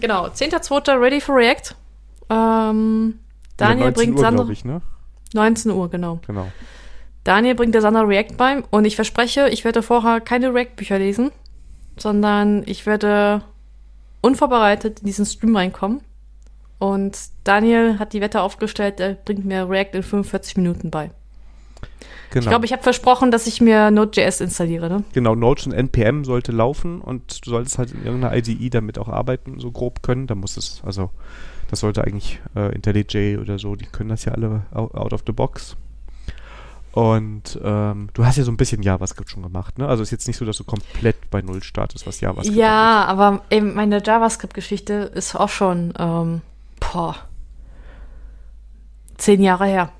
Genau, 0.00 0.26
10.2. 0.26 1.00
Ready 1.00 1.20
for 1.20 1.36
React. 1.36 1.74
Ähm, 2.30 3.18
Daniel 3.56 3.86
Ja, 3.86 3.90
19 3.90 3.92
bringt 3.94 4.14
Uhr, 4.16 4.20
Sandra. 4.20 4.48
ich, 4.50 4.64
ne? 4.64 4.82
19 5.34 5.70
Uhr, 5.72 5.90
genau. 5.90 6.20
Genau. 6.26 6.48
Daniel 7.24 7.54
bringt 7.54 7.74
der 7.74 7.82
Sandra 7.82 8.02
React 8.02 8.36
bei 8.36 8.62
und 8.70 8.84
ich 8.84 8.96
verspreche, 8.96 9.48
ich 9.48 9.64
werde 9.64 9.82
vorher 9.82 10.20
keine 10.20 10.54
React-Bücher 10.54 10.98
lesen, 10.98 11.30
sondern 11.98 12.62
ich 12.66 12.86
werde 12.86 13.42
unvorbereitet 14.22 15.00
in 15.00 15.06
diesen 15.06 15.26
Stream 15.26 15.54
reinkommen. 15.56 16.00
Und 16.78 17.18
Daniel 17.44 17.98
hat 17.98 18.14
die 18.14 18.22
Wette 18.22 18.40
aufgestellt, 18.40 19.00
er 19.00 19.14
bringt 19.14 19.44
mir 19.44 19.68
React 19.68 19.96
in 19.96 20.02
45 20.02 20.56
Minuten 20.56 20.90
bei. 20.90 21.10
Genau. 22.30 22.44
Ich 22.44 22.48
glaube, 22.48 22.64
ich 22.64 22.72
habe 22.72 22.82
versprochen, 22.82 23.32
dass 23.32 23.46
ich 23.48 23.60
mir 23.60 23.90
Node.js 23.90 24.40
installiere, 24.40 24.88
ne? 24.88 25.04
Genau, 25.12 25.34
Node 25.34 25.62
und 25.66 25.72
NPM 25.72 26.24
sollte 26.24 26.52
laufen 26.52 27.00
und 27.00 27.44
du 27.44 27.50
solltest 27.50 27.78
halt 27.78 27.90
in 27.90 28.04
irgendeiner 28.04 28.36
IDE 28.36 28.70
damit 28.70 28.98
auch 28.98 29.08
arbeiten, 29.08 29.58
so 29.58 29.72
grob 29.72 30.02
können. 30.02 30.28
Da 30.28 30.36
muss 30.36 30.56
es, 30.56 30.80
also 30.84 31.10
das 31.70 31.80
sollte 31.80 32.04
eigentlich 32.04 32.40
äh, 32.54 32.72
IntelliJ 32.74 33.38
oder 33.38 33.58
so, 33.58 33.74
die 33.74 33.86
können 33.86 34.10
das 34.10 34.24
ja 34.24 34.32
alle 34.32 34.62
out, 34.72 35.12
of 35.12 35.22
the 35.26 35.32
box. 35.32 35.76
Und 36.92 37.58
ähm, 37.62 38.08
du 38.14 38.24
hast 38.24 38.36
ja 38.36 38.44
so 38.44 38.50
ein 38.50 38.56
bisschen 38.56 38.82
JavaScript 38.82 39.30
schon 39.30 39.42
gemacht, 39.42 39.78
ne? 39.78 39.88
Also 39.88 40.02
ist 40.02 40.10
jetzt 40.10 40.26
nicht 40.26 40.36
so, 40.36 40.44
dass 40.44 40.56
du 40.56 40.64
komplett 40.64 41.30
bei 41.30 41.42
Null 41.42 41.62
startest, 41.62 42.06
was 42.06 42.20
JavaScript 42.20 42.56
Ja, 42.56 43.04
aber 43.04 43.42
eben 43.50 43.74
meine 43.74 44.02
JavaScript-Geschichte 44.04 44.94
ist 45.14 45.34
auch 45.34 45.48
schon, 45.48 45.94
ähm, 45.98 46.42
boah, 46.80 47.16
zehn 49.18 49.42
Jahre 49.42 49.66
her. 49.66 49.92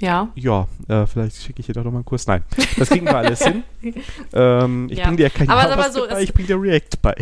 Ja. 0.00 0.28
Ja, 0.34 0.66
äh, 0.88 1.06
vielleicht 1.06 1.36
schicke 1.42 1.60
ich 1.60 1.66
dir 1.66 1.74
doch 1.74 1.84
noch 1.84 1.92
mal 1.92 1.98
einen 1.98 2.04
Kurs. 2.04 2.26
Nein, 2.26 2.42
das 2.76 2.88
kriegen 2.88 3.06
wir 3.06 3.16
alles 3.16 3.44
hin. 3.44 3.62
Ähm, 4.34 4.86
ich 4.90 4.98
Ja. 4.98 5.04
bringe 5.06 5.16
dir 5.18 5.22
ja 5.24 5.28
kein 5.28 5.50
Aber 5.50 5.68
sag 5.68 5.76
mal 5.76 5.92
so, 5.92 6.06
bei, 6.08 6.22
ich 6.22 6.32
bringe 6.32 6.46
dir 6.46 6.60
React 6.60 6.98
bei. 7.02 7.14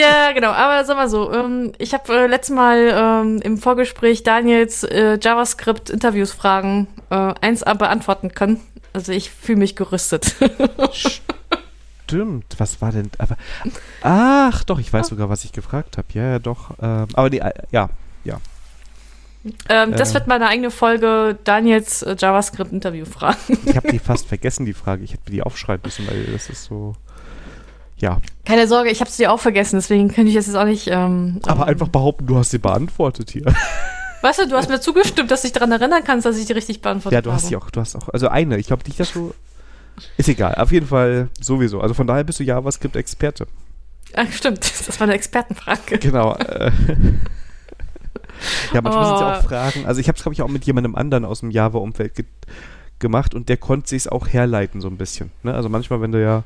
Ja, 0.00 0.32
genau. 0.32 0.50
Aber 0.50 0.84
sag 0.84 0.96
mal 0.96 1.08
so, 1.10 1.32
ähm, 1.32 1.72
ich 1.78 1.92
habe 1.94 2.12
äh, 2.12 2.26
letztes 2.26 2.56
Mal 2.56 2.88
ähm, 3.22 3.40
im 3.42 3.58
Vorgespräch 3.58 4.22
Daniels 4.22 4.82
äh, 4.82 5.18
JavaScript-Interviews-Fragen 5.20 6.88
äh, 7.10 7.14
1a 7.14 7.74
beantworten 7.74 8.32
können. 8.34 8.60
Also 8.92 9.12
ich 9.12 9.30
fühle 9.30 9.58
mich 9.58 9.76
gerüstet. 9.76 10.34
Stimmt, 12.06 12.46
was 12.58 12.80
war 12.82 12.90
denn? 12.92 13.10
Aber, 13.18 13.36
ach, 14.02 14.64
doch, 14.64 14.80
ich 14.80 14.92
weiß 14.92 15.08
sogar, 15.08 15.28
was 15.28 15.44
ich 15.44 15.52
gefragt 15.52 15.96
habe. 15.96 16.08
Ja, 16.14 16.22
ja, 16.32 16.38
doch. 16.40 16.70
Ähm, 16.82 17.06
aber 17.12 17.30
die, 17.30 17.38
äh, 17.38 17.52
ja, 17.70 17.88
ähm, 19.68 19.92
das 19.92 20.10
Äh. 20.10 20.14
wird 20.14 20.26
meine 20.26 20.46
eigene 20.48 20.70
Folge 20.70 21.38
Daniels 21.44 22.02
äh, 22.02 22.16
JavaScript-Interview-Fragen. 22.18 23.58
ich 23.64 23.76
habe 23.76 23.90
die 23.90 23.98
fast 23.98 24.26
vergessen, 24.28 24.66
die 24.66 24.74
Frage. 24.74 25.02
Ich 25.04 25.12
hätte 25.12 25.22
mir 25.26 25.32
die 25.36 25.42
aufschreiben 25.42 25.82
müssen, 25.84 26.06
weil 26.08 26.24
das 26.24 26.48
ist 26.50 26.64
so. 26.64 26.94
Ja, 27.96 28.18
Keine 28.46 28.66
Sorge, 28.66 28.88
ich 28.90 29.00
habe 29.00 29.10
sie 29.10 29.28
auch 29.28 29.40
vergessen, 29.40 29.76
deswegen 29.76 30.08
könnte 30.08 30.30
ich 30.30 30.34
das 30.34 30.46
jetzt 30.46 30.56
auch 30.56 30.64
nicht. 30.64 30.86
Ähm, 30.88 31.38
aber 31.46 31.64
ähm, 31.64 31.68
einfach 31.68 31.88
behaupten, 31.88 32.26
du 32.26 32.38
hast 32.38 32.50
sie 32.50 32.58
beantwortet 32.58 33.30
hier. 33.30 33.44
Weißt 34.22 34.38
du, 34.40 34.48
du 34.48 34.56
hast 34.56 34.68
mir 34.70 34.80
zugestimmt, 34.80 35.30
dass 35.30 35.42
du 35.42 35.48
dich 35.48 35.52
daran 35.52 35.70
erinnern 35.72 36.02
kannst, 36.04 36.24
dass 36.26 36.38
ich 36.38 36.46
die 36.46 36.52
richtig 36.54 36.80
beantwortet 36.80 37.12
ja, 37.14 37.20
du 37.22 37.30
hast 37.32 37.42
habe. 37.44 37.48
sie 37.50 37.56
auch, 37.56 37.70
du 37.70 37.80
hast 37.80 37.96
auch, 37.96 38.08
also 38.10 38.28
eine. 38.28 38.58
Ich 38.58 38.66
glaube 38.68 38.84
nicht, 38.86 38.98
dass 39.00 39.12
du. 39.12 39.34
Ist 40.16 40.28
egal, 40.30 40.54
auf 40.54 40.72
jeden 40.72 40.86
Fall 40.86 41.28
sowieso. 41.40 41.80
Also 41.82 41.92
von 41.94 42.06
daher 42.06 42.24
bist 42.24 42.40
du 42.40 42.44
JavaScript-Experte. 42.44 43.46
Ach, 44.14 44.30
stimmt, 44.32 44.60
das 44.86 44.98
war 44.98 45.06
eine 45.06 45.14
Expertenfrage. 45.14 45.98
Genau. 45.98 46.34
Äh, 46.36 46.70
ja, 48.72 48.80
manchmal 48.80 49.06
sind 49.06 49.14
es 49.14 49.20
ja 49.20 49.38
auch 49.38 49.44
Oh. 49.44 49.48
Fragen. 49.48 49.86
Also 49.86 50.00
ich 50.00 50.08
habe 50.08 50.16
es, 50.16 50.22
glaube 50.22 50.34
ich, 50.34 50.42
auch 50.42 50.48
mit 50.48 50.64
jemandem 50.64 50.94
anderen 50.94 51.24
aus 51.24 51.40
dem 51.40 51.50
Java-Umfeld 51.50 52.14
ge 52.14 52.24
gemacht 52.98 53.34
und 53.34 53.48
der 53.48 53.56
konnte 53.56 53.88
sich 53.88 54.12
auch 54.12 54.28
herleiten 54.28 54.82
so 54.82 54.88
ein 54.88 54.98
bisschen. 54.98 55.30
Ne? 55.42 55.54
Also 55.54 55.70
manchmal, 55.70 56.02
wenn 56.02 56.12
du 56.12 56.20
ja, 56.20 56.44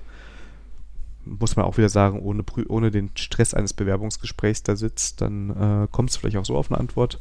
muss 1.25 1.57
man 1.57 1.65
auch 1.65 1.79
wieder 1.79 1.89
sagen, 1.89 2.21
ohne, 2.21 2.45
ohne 2.69 2.93
den 2.93 3.11
Stress 3.17 3.55
eines 3.55 3.73
Bewerbungsgesprächs 3.73 4.63
da 4.63 4.77
sitzt, 4.77 5.21
dann 5.21 5.51
äh, 5.51 5.89
kommst 5.91 6.15
du 6.15 6.21
vielleicht 6.21 6.37
auch 6.37 6.45
so 6.45 6.57
auf 6.57 6.71
eine 6.71 6.79
Antwort. 6.79 7.19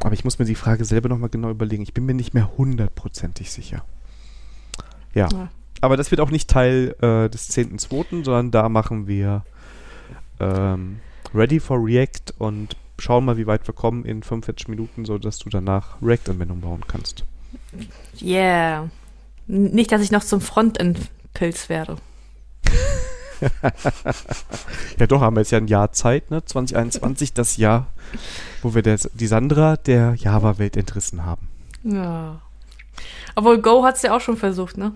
Aber 0.00 0.12
ich 0.12 0.24
muss 0.24 0.40
mir 0.40 0.44
die 0.44 0.56
Frage 0.56 0.84
selber 0.84 1.08
nochmal 1.08 1.28
genau 1.28 1.50
überlegen. 1.50 1.84
Ich 1.84 1.94
bin 1.94 2.04
mir 2.04 2.14
nicht 2.14 2.34
mehr 2.34 2.50
hundertprozentig 2.58 3.52
sicher. 3.52 3.84
Ja. 5.14 5.28
Ja. 5.30 5.48
Aber 5.80 5.96
das 5.96 6.10
wird 6.10 6.20
auch 6.20 6.30
nicht 6.30 6.50
Teil 6.50 6.96
äh, 7.00 7.28
des 7.28 7.50
10.2., 7.50 8.24
sondern 8.24 8.50
da 8.50 8.68
machen 8.68 9.06
wir 9.06 9.44
ähm, 10.40 10.98
Ready 11.34 11.60
for 11.60 11.78
React 11.84 12.34
und 12.38 12.76
schauen 13.02 13.24
mal, 13.24 13.36
wie 13.36 13.46
weit 13.46 13.66
wir 13.66 13.74
kommen 13.74 14.04
in 14.04 14.22
45 14.22 14.68
Minuten, 14.68 15.04
sodass 15.04 15.38
du 15.38 15.50
danach 15.50 16.00
React-Anwendung 16.00 16.60
bauen 16.60 16.84
kannst. 16.86 17.24
Yeah. 18.20 18.90
Nicht, 19.46 19.90
dass 19.92 20.02
ich 20.02 20.12
noch 20.12 20.22
zum 20.24 20.40
Frontend-Pilz 20.40 21.68
werde. 21.68 21.96
Ja, 25.00 25.08
doch, 25.08 25.20
haben 25.20 25.34
wir 25.34 25.40
jetzt 25.40 25.50
ja 25.50 25.58
ein 25.58 25.66
Jahr 25.66 25.90
Zeit, 25.90 26.30
ne? 26.30 26.44
2021, 26.44 27.32
das 27.32 27.56
Jahr, 27.56 27.88
wo 28.62 28.72
wir 28.72 28.82
der, 28.82 29.00
die 29.14 29.26
Sandra 29.26 29.76
der 29.76 30.14
Java-Welt 30.14 30.76
entrissen 30.76 31.24
haben. 31.24 31.48
Ja. 31.82 32.40
Obwohl 33.34 33.60
Go 33.60 33.82
hat's 33.82 34.02
ja 34.02 34.14
auch 34.14 34.20
schon 34.20 34.36
versucht, 34.36 34.76
ne? 34.76 34.92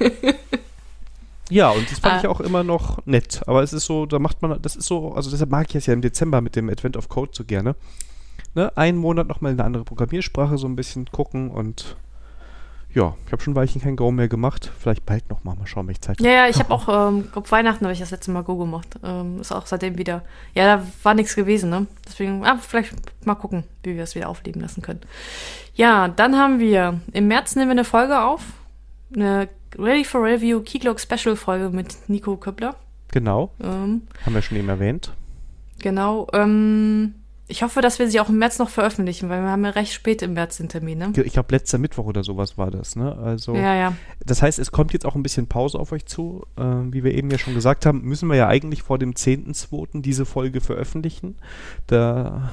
Ja, 1.50 1.70
und 1.70 1.90
das 1.90 1.98
fand 1.98 2.14
Ah. 2.14 2.18
ich 2.20 2.26
auch 2.26 2.40
immer 2.40 2.62
noch 2.64 3.04
nett. 3.06 3.42
Aber 3.46 3.62
es 3.62 3.72
ist 3.72 3.86
so, 3.86 4.06
da 4.06 4.18
macht 4.18 4.42
man, 4.42 4.60
das 4.60 4.76
ist 4.76 4.86
so, 4.86 5.12
also 5.14 5.30
deshalb 5.30 5.50
mag 5.50 5.68
ich 5.70 5.76
es 5.76 5.86
ja 5.86 5.94
im 5.94 6.02
Dezember 6.02 6.40
mit 6.40 6.56
dem 6.56 6.68
Advent 6.68 6.96
of 6.96 7.08
Code 7.08 7.30
so 7.34 7.44
gerne. 7.44 7.74
Ne? 8.54 8.76
Einen 8.76 8.98
Monat 8.98 9.26
nochmal 9.28 9.52
eine 9.52 9.64
andere 9.64 9.84
Programmiersprache 9.84 10.58
so 10.58 10.66
ein 10.66 10.76
bisschen 10.76 11.06
gucken 11.10 11.50
und 11.50 11.96
ja, 12.94 13.14
ich 13.26 13.32
habe 13.32 13.42
schon 13.42 13.54
Weichen 13.54 13.82
kein 13.82 13.96
Go 13.96 14.10
mehr 14.10 14.28
gemacht. 14.28 14.72
Vielleicht 14.78 15.04
bald 15.04 15.28
nochmal, 15.28 15.56
mal 15.56 15.66
schauen, 15.66 15.86
welche 15.86 16.00
Zeit 16.00 16.20
Ja, 16.22 16.30
ja, 16.30 16.48
ich 16.48 16.58
habe 16.58 16.72
auch, 16.72 16.88
ähm, 16.88 17.28
glaub, 17.30 17.50
Weihnachten 17.52 17.84
habe 17.84 17.92
ich 17.92 17.98
das 18.00 18.10
letzte 18.10 18.30
Mal 18.30 18.42
Go 18.42 18.56
gemacht. 18.56 18.98
Ähm, 19.04 19.40
ist 19.40 19.52
auch 19.52 19.66
seitdem 19.66 19.98
wieder. 19.98 20.22
Ja, 20.54 20.78
da 20.78 20.86
war 21.02 21.12
nichts 21.14 21.36
gewesen, 21.36 21.68
ne? 21.68 21.86
Deswegen, 22.06 22.44
ah, 22.46 22.56
vielleicht 22.56 22.94
mal 23.26 23.34
gucken, 23.34 23.64
wie 23.82 23.94
wir 23.94 24.02
es 24.02 24.14
wieder 24.14 24.28
aufleben 24.30 24.62
lassen 24.62 24.80
können. 24.80 25.00
Ja, 25.74 26.08
dann 26.08 26.36
haben 26.36 26.60
wir, 26.60 27.00
im 27.12 27.28
März 27.28 27.54
nehmen 27.56 27.68
wir 27.68 27.72
eine 27.72 27.84
Folge 27.84 28.20
auf. 28.22 28.42
Eine 29.14 29.48
Ready 29.76 30.04
for 30.04 30.22
Review 30.24 30.60
Keylog 30.60 31.00
Special 31.00 31.36
Folge 31.36 31.70
mit 31.70 31.96
Nico 32.08 32.36
Köppler. 32.36 32.76
Genau, 33.10 33.50
Ähm, 33.62 34.02
haben 34.24 34.34
wir 34.34 34.42
schon 34.42 34.58
eben 34.58 34.68
erwähnt. 34.68 35.12
genau. 35.78 36.26
Ähm, 36.32 37.14
Ich 37.50 37.62
hoffe, 37.62 37.80
dass 37.80 37.98
wir 37.98 38.10
sie 38.10 38.20
auch 38.20 38.28
im 38.28 38.36
März 38.36 38.58
noch 38.58 38.68
veröffentlichen, 38.68 39.30
weil 39.30 39.40
wir 39.42 39.50
haben 39.50 39.64
ja 39.64 39.70
recht 39.70 39.94
spät 39.94 40.20
im 40.20 40.34
März 40.34 40.58
den 40.58 40.68
Termin, 40.68 40.98
ne? 40.98 41.12
Ich 41.24 41.32
glaube, 41.32 41.54
letzter 41.54 41.78
Mittwoch 41.78 42.04
oder 42.04 42.22
sowas 42.22 42.58
war 42.58 42.70
das, 42.70 42.94
ne? 42.94 43.16
Also, 43.16 43.54
Ja, 43.54 43.74
ja. 43.74 43.94
das 44.26 44.42
heißt, 44.42 44.58
es 44.58 44.70
kommt 44.70 44.92
jetzt 44.92 45.06
auch 45.06 45.14
ein 45.14 45.22
bisschen 45.22 45.46
Pause 45.46 45.78
auf 45.78 45.92
euch 45.92 46.04
zu. 46.04 46.44
Äh, 46.58 46.62
wie 46.92 47.04
wir 47.04 47.14
eben 47.14 47.30
ja 47.30 47.38
schon 47.38 47.54
gesagt 47.54 47.86
haben, 47.86 48.02
müssen 48.02 48.28
wir 48.28 48.36
ja 48.36 48.48
eigentlich 48.48 48.82
vor 48.82 48.98
dem 48.98 49.14
10.2. 49.14 50.02
diese 50.02 50.26
Folge 50.26 50.60
veröffentlichen. 50.60 51.36
Da, 51.86 52.50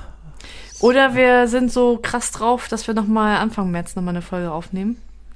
Oder 0.79 1.13
wir 1.13 1.49
sind 1.49 1.73
so 1.73 1.99
krass 2.01 2.31
drauf, 2.31 2.69
dass 2.69 2.87
wir 2.87 2.93
nochmal 2.93 3.35
Anfang 3.35 3.71
März 3.71 3.97
nochmal 3.97 4.13
eine 4.13 4.21
Folge 4.21 4.49
aufnehmen. 4.53 4.95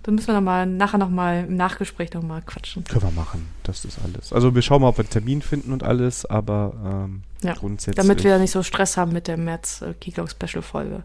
Dann 0.09 0.15
müssen 0.15 0.27
wir 0.29 0.33
noch 0.33 0.41
mal, 0.41 0.65
nachher 0.65 0.97
nochmal 0.97 1.45
im 1.47 1.55
Nachgespräch 1.55 2.11
nochmal 2.13 2.41
quatschen. 2.41 2.83
können 2.83 3.03
wir 3.03 3.11
machen. 3.11 3.47
Das 3.61 3.85
ist 3.85 3.99
alles. 4.03 4.33
Also, 4.33 4.55
wir 4.55 4.63
schauen 4.63 4.81
mal, 4.81 4.87
ob 4.87 4.97
wir 4.97 5.03
einen 5.03 5.11
Termin 5.11 5.43
finden 5.43 5.71
und 5.71 5.83
alles, 5.83 6.25
aber 6.25 6.73
ähm, 6.83 7.21
Ja, 7.43 7.53
grundsätzlich. 7.53 7.95
Damit 7.95 8.23
wir 8.23 8.39
nicht 8.39 8.49
so 8.49 8.63
Stress 8.63 8.97
haben 8.97 9.11
mit 9.11 9.27
der 9.27 9.37
März 9.37 9.83
äh, 9.83 9.93
Keyclock 9.93 10.31
Special 10.31 10.63
Folge. 10.63 11.03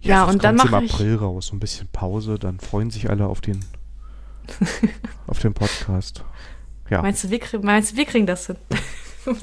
Ja, 0.00 0.20
sonst 0.24 0.32
und 0.36 0.44
dann 0.44 0.56
kommt's 0.56 0.70
mache 0.72 0.80
im 0.82 0.86
ich. 0.86 0.94
April 0.94 1.16
raus, 1.16 1.46
so 1.48 1.56
ein 1.56 1.60
bisschen 1.60 1.88
Pause, 1.92 2.38
dann 2.38 2.58
freuen 2.58 2.90
sich 2.90 3.10
alle 3.10 3.26
auf 3.26 3.42
den, 3.42 3.60
auf 5.26 5.38
den 5.40 5.52
Podcast. 5.52 6.24
Ja. 6.88 7.02
Meinst 7.02 7.22
du, 7.24 7.28
wir, 7.30 7.38
krieg- 7.38 7.62
meinst 7.62 7.92
du, 7.92 7.96
wir 7.96 8.04
kriegen 8.06 8.26
das 8.26 8.46
hin? 8.46 8.56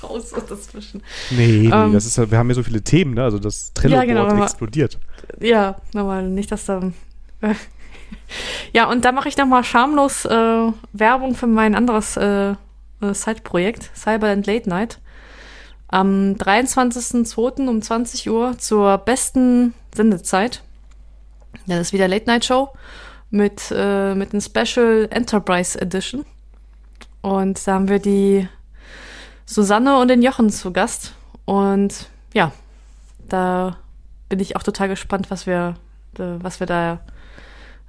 Pause 0.00 0.42
dazwischen. 0.48 1.02
Nee, 1.30 1.46
nee, 1.68 1.70
Ähm, 1.72 1.92
das 1.92 2.06
ist 2.06 2.16
ja, 2.16 2.28
wir 2.30 2.38
haben 2.38 2.48
ja 2.48 2.54
so 2.54 2.62
viele 2.64 2.82
Themen, 2.82 3.14
ne? 3.14 3.22
Also 3.22 3.38
das 3.38 3.72
Trello-Board 3.74 4.08
Ja, 4.08 4.24
genau, 4.28 4.42
explodiert. 4.42 4.98
Ja, 5.40 5.76
nochmal, 5.92 6.26
nicht, 6.28 6.50
dass 6.50 6.64
da. 6.64 6.90
Ja, 8.72 8.88
und 8.88 9.04
da 9.04 9.12
mache 9.12 9.28
ich 9.28 9.36
nochmal 9.36 9.64
schamlos 9.64 10.24
äh, 10.24 10.72
Werbung 10.92 11.34
für 11.34 11.46
mein 11.46 11.74
anderes 11.74 12.16
äh, 12.16 12.54
äh, 13.00 13.14
Side-Projekt, 13.14 13.90
Cyberland 13.94 14.46
Late 14.46 14.68
Night. 14.68 14.98
Am 15.88 16.34
23.02. 16.34 17.68
um 17.68 17.80
20 17.80 18.28
Uhr 18.28 18.58
zur 18.58 18.98
besten 18.98 19.74
Sendezeit. 19.94 20.62
Das 21.66 21.80
ist 21.80 21.92
wieder 21.92 22.08
Late 22.08 22.26
Night 22.26 22.44
Show 22.44 22.70
mit, 23.30 23.72
äh, 23.74 24.14
mit 24.14 24.32
einem 24.32 24.40
Special 24.40 25.08
Enterprise 25.10 25.80
Edition. 25.80 26.24
Und 27.22 27.66
da 27.66 27.74
haben 27.74 27.88
wir 27.88 27.98
die 27.98 28.48
Susanne 29.46 29.98
und 29.98 30.08
den 30.08 30.22
Jochen 30.22 30.50
zu 30.50 30.72
Gast. 30.72 31.14
Und 31.44 32.08
ja, 32.34 32.52
da 33.28 33.78
bin 34.28 34.40
ich 34.40 34.56
auch 34.56 34.62
total 34.62 34.88
gespannt, 34.88 35.30
was 35.30 35.46
wir, 35.46 35.76
äh, 36.18 36.36
was 36.40 36.60
wir 36.60 36.66
da 36.66 37.00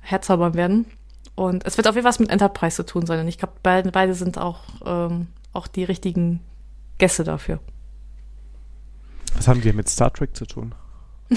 herzaubern 0.08 0.54
werden. 0.54 0.86
Und 1.36 1.66
es 1.66 1.78
wird 1.78 1.88
auf 1.88 1.96
jeden 1.96 2.04
Fall 2.04 2.10
was 2.10 2.20
mit 2.20 2.30
Enterprise 2.30 2.78
zu 2.78 2.86
tun 2.86 3.06
sein. 3.06 3.20
Und 3.20 3.28
ich 3.28 3.38
glaube, 3.38 3.54
beide, 3.62 3.92
beide 3.92 4.14
sind 4.14 4.38
auch, 4.38 4.62
ähm, 4.86 5.28
auch 5.54 5.68
die 5.68 5.84
richtigen 5.84 6.40
Gäste 6.98 7.24
dafür. 7.24 7.60
Was 9.36 9.48
haben 9.48 9.62
die 9.62 9.72
mit 9.74 9.88
Star 9.90 10.12
Trek 10.12 10.36
zu 10.36 10.46
tun? 10.46 10.74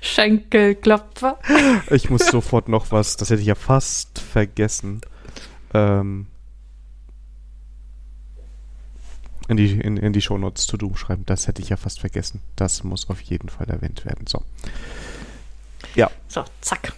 Schenkelklopfer. 0.00 1.38
Ich 1.90 2.10
muss 2.10 2.26
sofort 2.26 2.68
noch 2.68 2.92
was, 2.92 3.16
das 3.16 3.30
hätte 3.30 3.40
ich 3.40 3.46
ja 3.46 3.54
fast 3.54 4.18
vergessen. 4.18 5.00
Ähm, 5.72 6.26
in 9.48 9.56
die, 9.56 9.72
in, 9.80 9.96
in 9.96 10.12
die 10.12 10.22
Shownotes 10.22 10.66
to 10.66 10.76
do 10.76 10.94
schreiben. 10.94 11.24
Das 11.26 11.46
hätte 11.46 11.60
ich 11.62 11.68
ja 11.68 11.76
fast 11.76 12.00
vergessen. 12.00 12.40
Das 12.56 12.82
muss 12.84 13.10
auf 13.10 13.20
jeden 13.20 13.48
Fall 13.48 13.68
erwähnt 13.68 14.04
werden. 14.04 14.26
So. 14.26 14.42
So, 16.28 16.44
zack. 16.60 16.92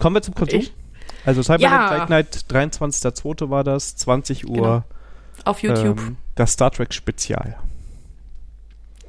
Kommen 0.00 0.16
wir 0.16 0.22
zum 0.22 0.34
Konsum. 0.34 0.58
Ich- 0.58 0.72
Also 1.24 1.42
Cybernet 1.42 1.60
Ja. 1.62 2.06
Night, 2.08 2.44
23.02. 2.50 3.48
war 3.50 3.62
das, 3.62 3.94
20 3.96 4.48
Uhr. 4.48 4.56
Genau. 4.56 4.84
Auf 5.44 5.62
YouTube. 5.62 5.98
Ähm, 6.00 6.16
das 6.34 6.52
Star 6.52 6.72
Trek 6.72 6.92
Spezial. 6.92 7.56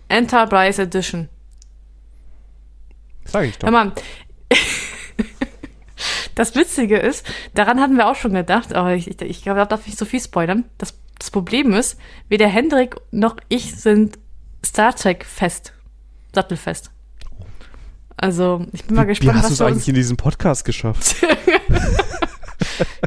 Enterprise 0.09 0.79
Edition. 0.81 1.29
Sag 3.25 3.45
ich 3.45 3.57
doch. 3.57 3.67
Hör 3.67 3.71
mal. 3.71 3.91
Das 6.35 6.53
Witzige 6.53 6.97
ist, 6.99 7.25
daran 7.55 7.81
hatten 7.81 7.97
wir 7.97 8.07
auch 8.07 8.15
schon 8.15 8.33
gedacht, 8.33 8.71
aber 8.75 8.93
ich, 8.93 9.07
ich, 9.09 9.19
ich 9.21 9.41
glaube, 9.41 9.57
da 9.57 9.65
darf 9.65 9.87
nicht 9.87 9.97
so 9.97 10.05
viel 10.05 10.21
spoilern. 10.21 10.65
Das, 10.77 10.93
das 11.19 11.31
Problem 11.31 11.73
ist, 11.73 11.97
weder 12.29 12.47
Hendrik 12.47 12.95
noch 13.11 13.37
ich 13.49 13.75
sind 13.75 14.17
Star 14.65 14.95
Trek 14.95 15.25
fest. 15.25 15.73
Sattelfest. 16.33 16.91
Also, 18.15 18.65
ich 18.73 18.85
bin 18.85 18.95
mal 18.95 19.03
Wie 19.03 19.09
gespannt, 19.09 19.37
hast 19.39 19.49
du 19.49 19.53
es 19.53 19.61
eigentlich 19.61 19.87
in 19.87 19.95
diesem 19.95 20.17
Podcast 20.17 20.65
geschafft? 20.65 21.15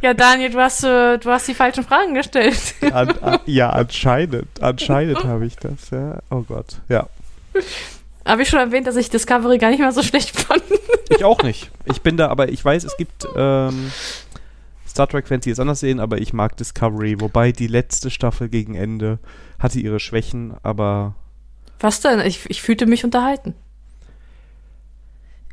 Ja, 0.02 0.14
Daniel, 0.14 0.50
du 0.50 0.58
hast, 0.58 0.84
äh, 0.84 1.18
du 1.18 1.30
hast 1.30 1.46
die 1.46 1.54
falschen 1.54 1.84
Fragen 1.84 2.14
gestellt. 2.14 2.74
An, 2.92 3.10
an, 3.20 3.38
ja, 3.46 3.70
anscheinend. 3.70 4.48
Anscheinend 4.60 5.24
habe 5.24 5.46
ich 5.46 5.56
das, 5.56 5.90
ja. 5.90 6.18
Oh 6.30 6.42
Gott. 6.42 6.80
Ja. 6.88 7.08
Habe 8.24 8.42
ich 8.42 8.48
schon 8.48 8.60
erwähnt, 8.60 8.86
dass 8.86 8.96
ich 8.96 9.10
Discovery 9.10 9.58
gar 9.58 9.70
nicht 9.70 9.80
mal 9.80 9.92
so 9.92 10.02
schlecht 10.02 10.38
fand. 10.38 10.62
Ich 11.08 11.24
auch 11.24 11.42
nicht. 11.42 11.70
Ich 11.84 12.00
bin 12.02 12.16
da, 12.16 12.28
aber 12.28 12.48
ich 12.48 12.64
weiß, 12.64 12.84
es 12.84 12.96
gibt 12.96 13.26
ähm, 13.36 13.90
Star 14.90 15.08
Trek-Fans, 15.08 15.44
die 15.44 15.50
es 15.50 15.60
anders 15.60 15.80
sehen, 15.80 16.00
aber 16.00 16.18
ich 16.18 16.32
mag 16.32 16.56
Discovery. 16.56 17.20
Wobei 17.20 17.52
die 17.52 17.68
letzte 17.68 18.10
Staffel 18.10 18.48
gegen 18.48 18.74
Ende 18.74 19.18
hatte 19.58 19.78
ihre 19.78 20.00
Schwächen, 20.00 20.54
aber 20.62 21.14
Was 21.78 22.00
denn? 22.00 22.20
Ich, 22.20 22.40
ich 22.48 22.60
fühlte 22.60 22.86
mich 22.86 23.04
unterhalten. 23.04 23.54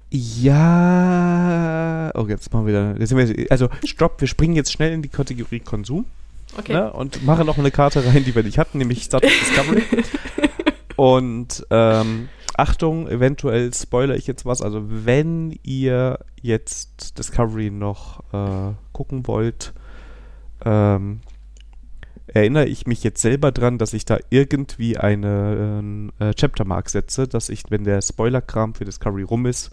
ja. 0.09 2.11
Oh, 2.15 2.25
jetzt 2.27 2.51
machen 2.51 2.65
wir 2.65 2.73
wieder. 2.73 2.99
Jetzt 2.99 3.15
wir, 3.15 3.51
also, 3.51 3.69
stopp, 3.85 4.19
wir 4.21 4.27
springen 4.27 4.55
jetzt 4.55 4.71
schnell 4.71 4.91
in 4.91 5.01
die 5.01 5.09
Kategorie 5.09 5.59
Konsum. 5.59 6.05
Okay. 6.57 6.73
ne, 6.73 6.91
und 6.93 7.23
mache 7.25 7.45
noch 7.45 7.57
eine 7.57 7.71
Karte 7.71 8.03
rein, 8.05 8.23
die 8.23 8.33
wir 8.33 8.41
nicht 8.41 8.57
hatten, 8.57 8.79
nämlich 8.79 9.03
Star 9.03 9.21
Trek 9.21 9.33
Discovery. 9.39 9.83
und 10.95 11.65
ähm, 11.69 12.29
Achtung, 12.57 13.07
eventuell 13.07 13.73
spoiler 13.73 14.15
ich 14.15 14.27
jetzt 14.27 14.45
was. 14.45 14.61
Also 14.61 14.83
wenn 14.87 15.57
ihr 15.63 16.19
jetzt 16.41 17.17
Discovery 17.17 17.69
noch 17.69 18.23
äh, 18.33 18.73
gucken 18.93 19.27
wollt, 19.27 19.73
ähm, 20.65 21.21
erinnere 22.27 22.65
ich 22.65 22.87
mich 22.87 23.03
jetzt 23.03 23.21
selber 23.21 23.51
dran, 23.51 23.77
dass 23.77 23.93
ich 23.93 24.05
da 24.05 24.17
irgendwie 24.29 24.97
eine 24.97 26.11
äh, 26.19 26.33
Chaptermark 26.33 26.89
setze, 26.89 27.27
dass 27.27 27.49
ich, 27.49 27.63
wenn 27.69 27.83
der 27.83 28.01
Spoiler-Kram 28.01 28.73
für 28.73 28.85
Discovery 28.85 29.23
rum 29.23 29.45
ist, 29.45 29.71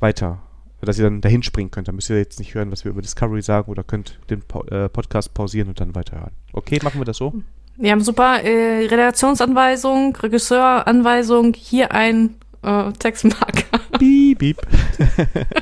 weiter, 0.00 0.42
dass 0.80 0.98
ihr 0.98 1.04
dann 1.04 1.22
dahin 1.22 1.42
springen 1.42 1.70
könnt. 1.70 1.88
Dann 1.88 1.94
müsst 1.94 2.10
ihr 2.10 2.18
jetzt 2.18 2.38
nicht 2.38 2.54
hören, 2.54 2.70
was 2.70 2.84
wir 2.84 2.90
über 2.90 3.02
Discovery 3.02 3.42
sagen 3.42 3.70
oder 3.70 3.84
könnt 3.84 4.18
den 4.28 4.42
po 4.42 4.62
äh, 4.64 4.88
Podcast 4.88 5.32
pausieren 5.34 5.68
und 5.68 5.80
dann 5.80 5.94
weiterhören. 5.94 6.32
Okay, 6.52 6.78
machen 6.82 7.00
wir 7.00 7.06
das 7.06 7.16
so? 7.16 7.32
Wir 7.76 7.90
haben 7.90 8.02
super 8.02 8.42
äh, 8.42 8.86
Redaktionsanweisung, 8.86 10.14
Regisseuranweisung, 10.14 11.54
hier 11.54 11.90
ein 11.92 12.36
äh, 12.62 12.92
Textmarker. 12.92 13.78
Piep, 13.98 14.38
piep. 14.38 14.58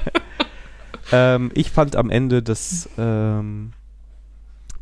ähm, 1.13 1.51
ich 1.55 1.71
fand 1.71 1.97
am 1.97 2.11
Ende, 2.11 2.43
dass 2.43 2.89
ähm, 2.99 3.73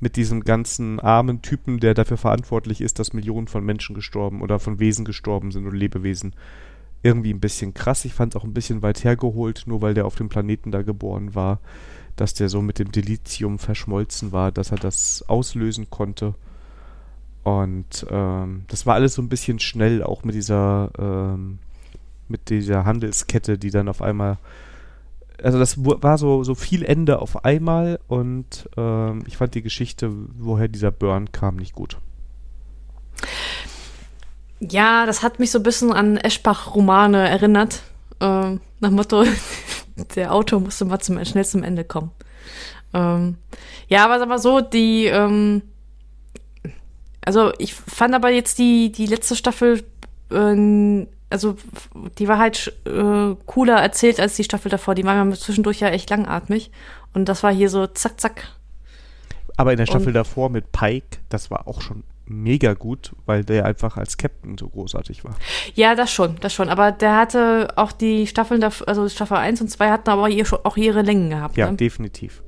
mit 0.01 0.17
diesem 0.17 0.43
ganzen 0.43 0.99
armen 0.99 1.41
Typen, 1.41 1.79
der 1.79 1.95
dafür 1.95 2.17
verantwortlich 2.17 2.81
ist, 2.81 2.99
dass 2.99 3.13
Millionen 3.13 3.47
von 3.47 3.65
Menschen 3.65 3.95
gestorben 3.95 4.43
oder 4.43 4.59
von 4.59 4.81
Wesen 4.81 5.05
gestorben 5.05 5.53
sind 5.53 5.67
oder 5.67 5.77
Lebewesen, 5.77 6.35
irgendwie 7.03 7.33
ein 7.33 7.41
bisschen 7.41 7.75
krass. 7.75 8.05
Ich 8.05 8.13
fand 8.15 8.35
es 8.35 8.41
auch 8.41 8.45
ein 8.45 8.55
bisschen 8.55 8.83
weit 8.83 9.05
hergeholt, 9.05 9.65
nur 9.67 9.83
weil 9.83 9.95
der 9.95 10.07
auf 10.07 10.17
dem 10.17 10.29
Planeten 10.29 10.73
da 10.73 10.83
geboren 10.83 11.35
war, 11.35 11.61
dass 12.17 12.35
der 12.35 12.49
so 12.49 12.61
mit 12.61 12.79
dem 12.79 12.91
Delizium 12.91 13.59
verschmolzen 13.59 14.33
war, 14.33 14.51
dass 14.51 14.73
er 14.73 14.79
das 14.79 15.25
auslösen 15.29 15.91
konnte. 15.91 16.35
Und 17.43 18.07
ähm, 18.11 18.65
das 18.69 18.87
war 18.87 18.95
alles 18.95 19.15
so 19.15 19.23
ein 19.23 19.29
bisschen 19.29 19.59
schnell, 19.61 20.03
auch 20.03 20.25
mit 20.25 20.35
dieser, 20.35 20.91
ähm, 20.99 21.59
mit 22.29 22.51
dieser 22.51 22.85
Handelskette, 22.85 23.59
die 23.59 23.71
dann 23.71 23.89
auf 23.89 24.03
einmal. 24.03 24.39
Also 25.43 25.59
das 25.59 25.77
war 25.79 26.19
so, 26.19 26.45
so 26.45 26.55
viel 26.55 26.85
Ende 26.85 27.21
auf 27.21 27.47
einmal 27.47 27.99
und 28.09 28.69
ähm, 28.77 29.23
ich 29.27 29.39
fand 29.39 29.55
die 29.55 29.63
Geschichte, 29.63 30.11
woher 30.39 30.69
dieser 30.69 30.91
Burn 30.91 31.33
kam, 31.33 31.57
nicht 31.57 31.75
gut. 31.75 31.97
Ja, 34.61 35.07
das 35.07 35.23
hat 35.23 35.39
mich 35.39 35.51
so 35.51 35.61
ein 35.61 35.63
bisschen 35.63 35.93
an 35.93 36.19
Eschbach-Romane 36.19 37.27
erinnert. 37.27 37.83
Ähm, 38.21 38.61
nach 38.81 38.91
Motto, 38.91 39.25
der 40.15 40.35
Autor 40.35 40.61
musste 40.61 40.85
mal 40.85 41.01
zum, 41.01 41.25
schnell 41.25 41.47
zum 41.47 41.63
Ende 41.63 41.85
kommen. 41.85 42.11
Ähm, 42.93 43.37
ja, 43.89 44.05
aber 44.05 44.19
sag 44.19 44.29
mal 44.29 44.39
so, 44.39 44.61
die, 44.61 45.07
ähm, 45.07 45.63
also 47.31 47.53
ich 47.59 47.75
fand 47.75 48.13
aber 48.13 48.31
jetzt 48.31 48.59
die, 48.59 48.91
die 48.91 49.07
letzte 49.07 49.37
Staffel, 49.37 49.85
ähm, 50.33 51.07
also 51.31 51.55
die 52.19 52.27
war 52.27 52.39
halt 52.39 52.73
äh, 52.87 53.37
cooler 53.47 53.81
erzählt 53.81 54.19
als 54.19 54.35
die 54.35 54.43
Staffel 54.43 54.69
davor. 54.69 54.97
Die 54.97 55.05
war 55.05 55.15
ja 55.15 55.31
zwischendurch 55.31 55.79
ja 55.79 55.91
echt 55.91 56.11
langatmig. 56.11 56.73
Und 57.15 57.29
das 57.29 57.45
war 57.45 57.53
hier 57.53 57.71
so 57.71 57.87
zack, 57.87 58.21
zack. 58.21 58.49
Aber 59.57 59.71
in 59.71 59.79
der 59.79 59.87
Staffel 59.87 60.09
Und- 60.09 60.15
davor 60.15 60.51
mit 60.51 60.73
Pike, 60.73 61.19
das 61.29 61.53
war 61.53 61.69
auch 61.69 61.83
schon 61.83 62.03
mega 62.27 62.75
gut, 62.75 63.13
weil 63.27 63.45
der 63.45 63.65
einfach 63.65 63.97
als 63.97 64.17
Captain 64.17 64.59
so 64.59 64.69
großartig 64.69 65.23
war. 65.23 65.37
Ja, 65.77 65.95
das 65.95 66.11
schon, 66.11 66.35
das 66.41 66.53
schon. 66.53 66.69
Aber 66.69 66.91
der 66.91 67.17
hatte 67.17 67.69
auch 67.77 67.93
die 67.93 68.27
Staffeln, 68.27 68.65
also 68.65 69.09
Staffel 69.09 69.37
1 69.37 69.61
und 69.61 69.69
2 69.69 69.89
hatten 69.89 70.11
aber 70.11 70.29
auch 70.65 70.77
ihre 70.77 71.03
Längen 71.03 71.31
gehabt. 71.31 71.57
Ja, 71.57 71.71
ne? 71.71 71.77
definitiv. 71.77 72.43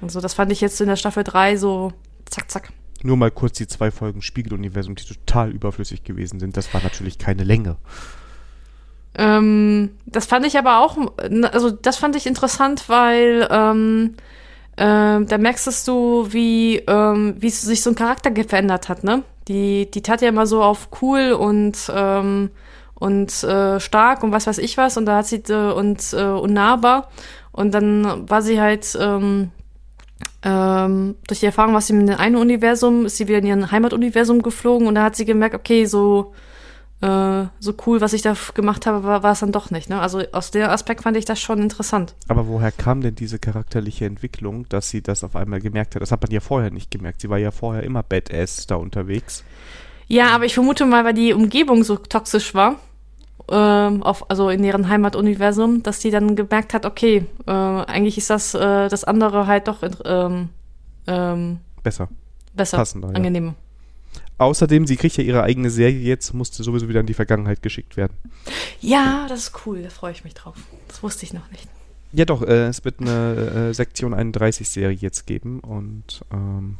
Also 0.00 0.20
das 0.20 0.34
fand 0.34 0.50
ich 0.50 0.60
jetzt 0.60 0.80
in 0.80 0.88
der 0.88 0.96
Staffel 0.96 1.22
3 1.22 1.56
so 1.56 1.92
zack, 2.28 2.50
zack. 2.50 2.72
Nur 3.02 3.16
mal 3.16 3.30
kurz 3.30 3.58
die 3.58 3.66
zwei 3.66 3.90
Folgen 3.90 4.22
Spiegeluniversum, 4.22 4.94
die 4.94 5.04
total 5.04 5.50
überflüssig 5.50 6.04
gewesen 6.04 6.40
sind. 6.40 6.56
Das 6.56 6.72
war 6.72 6.82
natürlich 6.82 7.18
keine 7.18 7.44
Länge. 7.44 7.76
Ähm, 9.14 9.90
das 10.06 10.26
fand 10.26 10.46
ich 10.46 10.56
aber 10.56 10.78
auch, 10.78 10.96
also 11.52 11.70
das 11.70 11.96
fand 11.96 12.16
ich 12.16 12.26
interessant, 12.26 12.88
weil 12.88 13.46
ähm, 13.50 14.14
äh, 14.76 15.24
da 15.24 15.38
merkst 15.38 15.86
du, 15.86 16.28
wie, 16.30 16.76
ähm, 16.86 17.34
wie 17.38 17.50
sich 17.50 17.82
so 17.82 17.90
ein 17.90 17.96
Charakter 17.96 18.32
verändert 18.44 18.88
hat, 18.88 19.04
ne? 19.04 19.22
Die, 19.48 19.90
die 19.90 20.02
tat 20.02 20.22
ja 20.22 20.28
immer 20.28 20.46
so 20.46 20.62
auf 20.62 20.88
cool 21.02 21.32
und 21.32 21.76
ähm, 21.92 22.50
und 22.94 23.42
äh, 23.42 23.80
stark 23.80 24.22
und 24.22 24.30
was 24.30 24.46
weiß 24.46 24.58
ich 24.58 24.76
was 24.76 24.96
und 24.96 25.06
da 25.06 25.16
hat 25.16 25.26
sie 25.26 25.42
äh, 25.48 25.72
und 25.72 26.12
äh, 26.12 26.22
unnahbar 26.22 27.08
und 27.50 27.74
dann 27.74 28.30
war 28.30 28.42
sie 28.42 28.60
halt 28.60 28.96
ähm, 29.00 29.50
ähm, 30.42 31.14
durch 31.26 31.40
die 31.40 31.46
Erfahrung, 31.46 31.74
was 31.74 31.86
sie 31.86 31.94
in 31.94 32.06
dem 32.06 32.18
einen 32.18 32.36
Universum, 32.36 33.06
ist 33.06 33.16
sie 33.16 33.28
wieder 33.28 33.38
in 33.38 33.46
ihren 33.46 33.70
Heimatuniversum 33.70 34.42
geflogen 34.42 34.86
und 34.86 34.94
da 34.94 35.04
hat 35.04 35.16
sie 35.16 35.24
gemerkt, 35.24 35.54
okay, 35.54 35.84
so 35.84 36.32
äh, 37.02 37.46
so 37.58 37.74
cool, 37.86 38.00
was 38.00 38.12
ich 38.12 38.22
da 38.22 38.34
gemacht 38.54 38.86
habe, 38.86 39.02
war, 39.02 39.22
war 39.22 39.32
es 39.32 39.40
dann 39.40 39.52
doch 39.52 39.70
nicht. 39.70 39.90
Ne? 39.90 40.00
Also 40.00 40.22
aus 40.30 40.52
dem 40.52 40.68
Aspekt 40.68 41.02
fand 41.02 41.16
ich 41.16 41.24
das 41.24 41.40
schon 41.40 41.60
interessant. 41.60 42.14
Aber 42.28 42.46
woher 42.46 42.70
kam 42.70 43.00
denn 43.00 43.16
diese 43.16 43.38
charakterliche 43.40 44.06
Entwicklung, 44.06 44.68
dass 44.68 44.88
sie 44.88 45.02
das 45.02 45.24
auf 45.24 45.34
einmal 45.34 45.60
gemerkt 45.60 45.94
hat? 45.94 46.02
Das 46.02 46.12
hat 46.12 46.22
man 46.22 46.30
ja 46.30 46.40
vorher 46.40 46.70
nicht 46.70 46.90
gemerkt. 46.90 47.20
Sie 47.20 47.28
war 47.28 47.38
ja 47.38 47.50
vorher 47.50 47.82
immer 47.82 48.04
Badass 48.04 48.66
da 48.68 48.76
unterwegs. 48.76 49.42
Ja, 50.06 50.28
aber 50.28 50.44
ich 50.44 50.54
vermute 50.54 50.86
mal, 50.86 51.04
weil 51.04 51.14
die 51.14 51.32
Umgebung 51.32 51.82
so 51.82 51.96
toxisch 51.96 52.54
war, 52.54 52.76
ähm, 53.50 54.02
auf, 54.02 54.30
also 54.30 54.48
in 54.48 54.64
ihrem 54.64 54.88
Heimatuniversum, 54.88 55.82
dass 55.82 56.00
sie 56.00 56.10
dann 56.10 56.36
gemerkt 56.36 56.74
hat, 56.74 56.86
okay, 56.86 57.26
äh, 57.46 57.50
eigentlich 57.50 58.18
ist 58.18 58.30
das 58.30 58.54
äh, 58.54 58.88
das 58.88 59.04
andere 59.04 59.46
halt 59.46 59.68
doch 59.68 59.82
ähm, 60.04 60.48
ähm, 61.06 61.58
besser. 61.82 62.08
Besser, 62.54 62.76
Passender, 62.76 63.08
ja. 63.08 63.14
angenehmer. 63.14 63.54
Außerdem, 64.38 64.86
sie 64.86 64.96
kriegt 64.96 65.16
ja 65.16 65.24
ihre 65.24 65.42
eigene 65.42 65.70
Serie 65.70 66.00
jetzt, 66.00 66.34
musste 66.34 66.62
sowieso 66.62 66.88
wieder 66.88 67.00
in 67.00 67.06
die 67.06 67.14
Vergangenheit 67.14 67.62
geschickt 67.62 67.96
werden. 67.96 68.14
Ja, 68.80 69.26
das 69.28 69.40
ist 69.40 69.66
cool, 69.66 69.82
da 69.82 69.88
freue 69.88 70.12
ich 70.12 70.24
mich 70.24 70.34
drauf. 70.34 70.56
Das 70.88 71.02
wusste 71.02 71.24
ich 71.24 71.32
noch 71.32 71.48
nicht. 71.50 71.68
Ja 72.12 72.24
doch, 72.24 72.42
äh, 72.42 72.66
es 72.66 72.84
wird 72.84 73.00
eine 73.00 73.70
äh, 73.70 73.74
Sektion 73.74 74.12
31 74.12 74.68
Serie 74.68 74.96
jetzt 74.96 75.26
geben 75.26 75.60
und 75.60 76.24
ähm, 76.32 76.76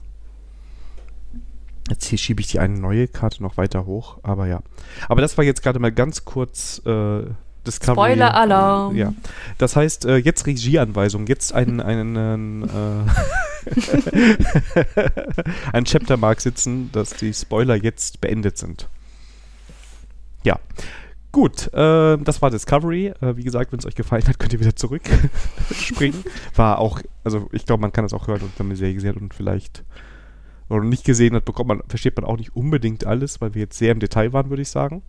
jetzt 1.89 2.07
hier 2.07 2.19
schiebe 2.19 2.41
ich 2.41 2.49
die 2.49 2.59
eine 2.59 2.79
neue 2.79 3.09
Karte 3.09 3.43
noch 3.43 3.57
weiter 3.57 3.87
hoch, 3.87 4.19
aber 4.23 4.47
ja. 4.47 4.61
Aber 5.09 5.21
das 5.21 5.37
war 5.37 5.45
jetzt 5.45 5.63
gerade 5.63 5.79
mal 5.79 5.93
ganz 5.93 6.25
kurz 6.25 6.81
äh, 6.87 7.25
Discovery. 7.67 8.13
Spoiler-Alarm. 8.13 8.97
Ja. 8.97 9.13
Das 9.59 9.77
heißt, 9.77 10.07
äh, 10.07 10.17
jetzt 10.17 10.47
Regieanweisung, 10.47 11.27
jetzt 11.27 11.53
einen, 11.53 11.81
einen, 11.81 12.63
äh, 12.63 12.67
ein 15.73 15.85
Chaptermark 15.85 16.41
sitzen, 16.41 16.91
dass 16.93 17.11
die 17.11 17.33
Spoiler 17.33 17.77
jetzt 17.77 18.21
beendet 18.21 18.59
sind. 18.59 18.89
Ja. 20.43 20.59
Gut, 21.31 21.73
äh, 21.73 22.19
das 22.19 22.43
war 22.43 22.51
Discovery. 22.51 23.15
Äh, 23.21 23.37
wie 23.37 23.45
gesagt, 23.45 23.73
wenn 23.73 23.79
es 23.79 23.87
euch 23.87 23.95
gefallen 23.95 24.27
hat, 24.27 24.39
könnt 24.39 24.53
ihr 24.53 24.61
wieder 24.61 24.77
zurück 24.77 25.03
springen. 25.75 26.23
War 26.57 26.79
auch, 26.79 27.01
also 27.25 27.49
ich 27.53 27.65
glaube, 27.65 27.81
man 27.81 27.91
kann 27.91 28.05
das 28.05 28.13
auch 28.13 28.27
hören 28.27 28.43
und 28.43 28.59
wenn 28.59 28.67
man 28.67 28.75
die 28.75 28.81
Serie 28.81 28.95
gesehen 28.95 29.15
hat 29.15 29.23
und 29.23 29.33
vielleicht 29.33 29.83
oder 30.73 30.85
nicht 30.85 31.05
gesehen 31.05 31.35
hat, 31.35 31.45
bekommt 31.45 31.69
man, 31.69 31.83
versteht 31.89 32.17
man 32.17 32.25
auch 32.25 32.37
nicht 32.37 32.57
unbedingt 32.57 33.07
alles, 33.07 33.41
weil 33.41 33.55
wir 33.55 33.63
jetzt 33.63 33.79
sehr 33.79 33.93
im 33.93 34.01
Detail 34.01 34.33
waren, 34.33 34.51
würde 34.51 34.63
ich 34.63 34.71
sagen. 34.71 35.03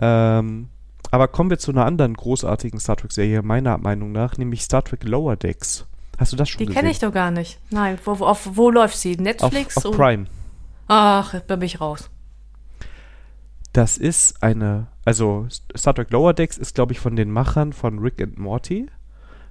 Ähm, 0.00 0.68
aber 1.10 1.28
kommen 1.28 1.50
wir 1.50 1.58
zu 1.58 1.72
einer 1.72 1.86
anderen 1.86 2.14
großartigen 2.14 2.78
Star 2.80 2.96
Trek-Serie, 2.96 3.42
meiner 3.42 3.78
Meinung 3.78 4.12
nach, 4.12 4.36
nämlich 4.38 4.62
Star 4.62 4.82
Trek 4.84 5.04
Lower 5.04 5.36
Decks. 5.36 5.86
Hast 6.18 6.32
du 6.32 6.36
das 6.36 6.48
schon 6.48 6.58
Die 6.58 6.66
gesehen? 6.66 6.78
kenne 6.78 6.90
ich 6.90 6.98
doch 6.98 7.12
gar 7.12 7.30
nicht. 7.30 7.58
Nein, 7.70 7.98
wo, 8.04 8.18
wo, 8.18 8.26
auf, 8.26 8.48
wo 8.54 8.70
läuft 8.70 8.96
sie? 8.96 9.16
Netflix? 9.16 9.76
Auf, 9.78 9.86
auf 9.86 9.96
Prime. 9.96 10.26
Ach, 10.88 11.34
da 11.46 11.56
bin 11.56 11.66
ich 11.66 11.80
raus. 11.80 12.10
Das 13.72 13.96
ist 13.96 14.42
eine, 14.42 14.88
also 15.04 15.46
Star 15.76 15.94
Trek 15.94 16.10
Lower 16.10 16.34
Decks 16.34 16.58
ist, 16.58 16.74
glaube 16.74 16.92
ich, 16.92 17.00
von 17.00 17.16
den 17.16 17.30
Machern 17.30 17.72
von 17.72 17.98
Rick 18.00 18.20
and 18.20 18.38
Morty. 18.38 18.86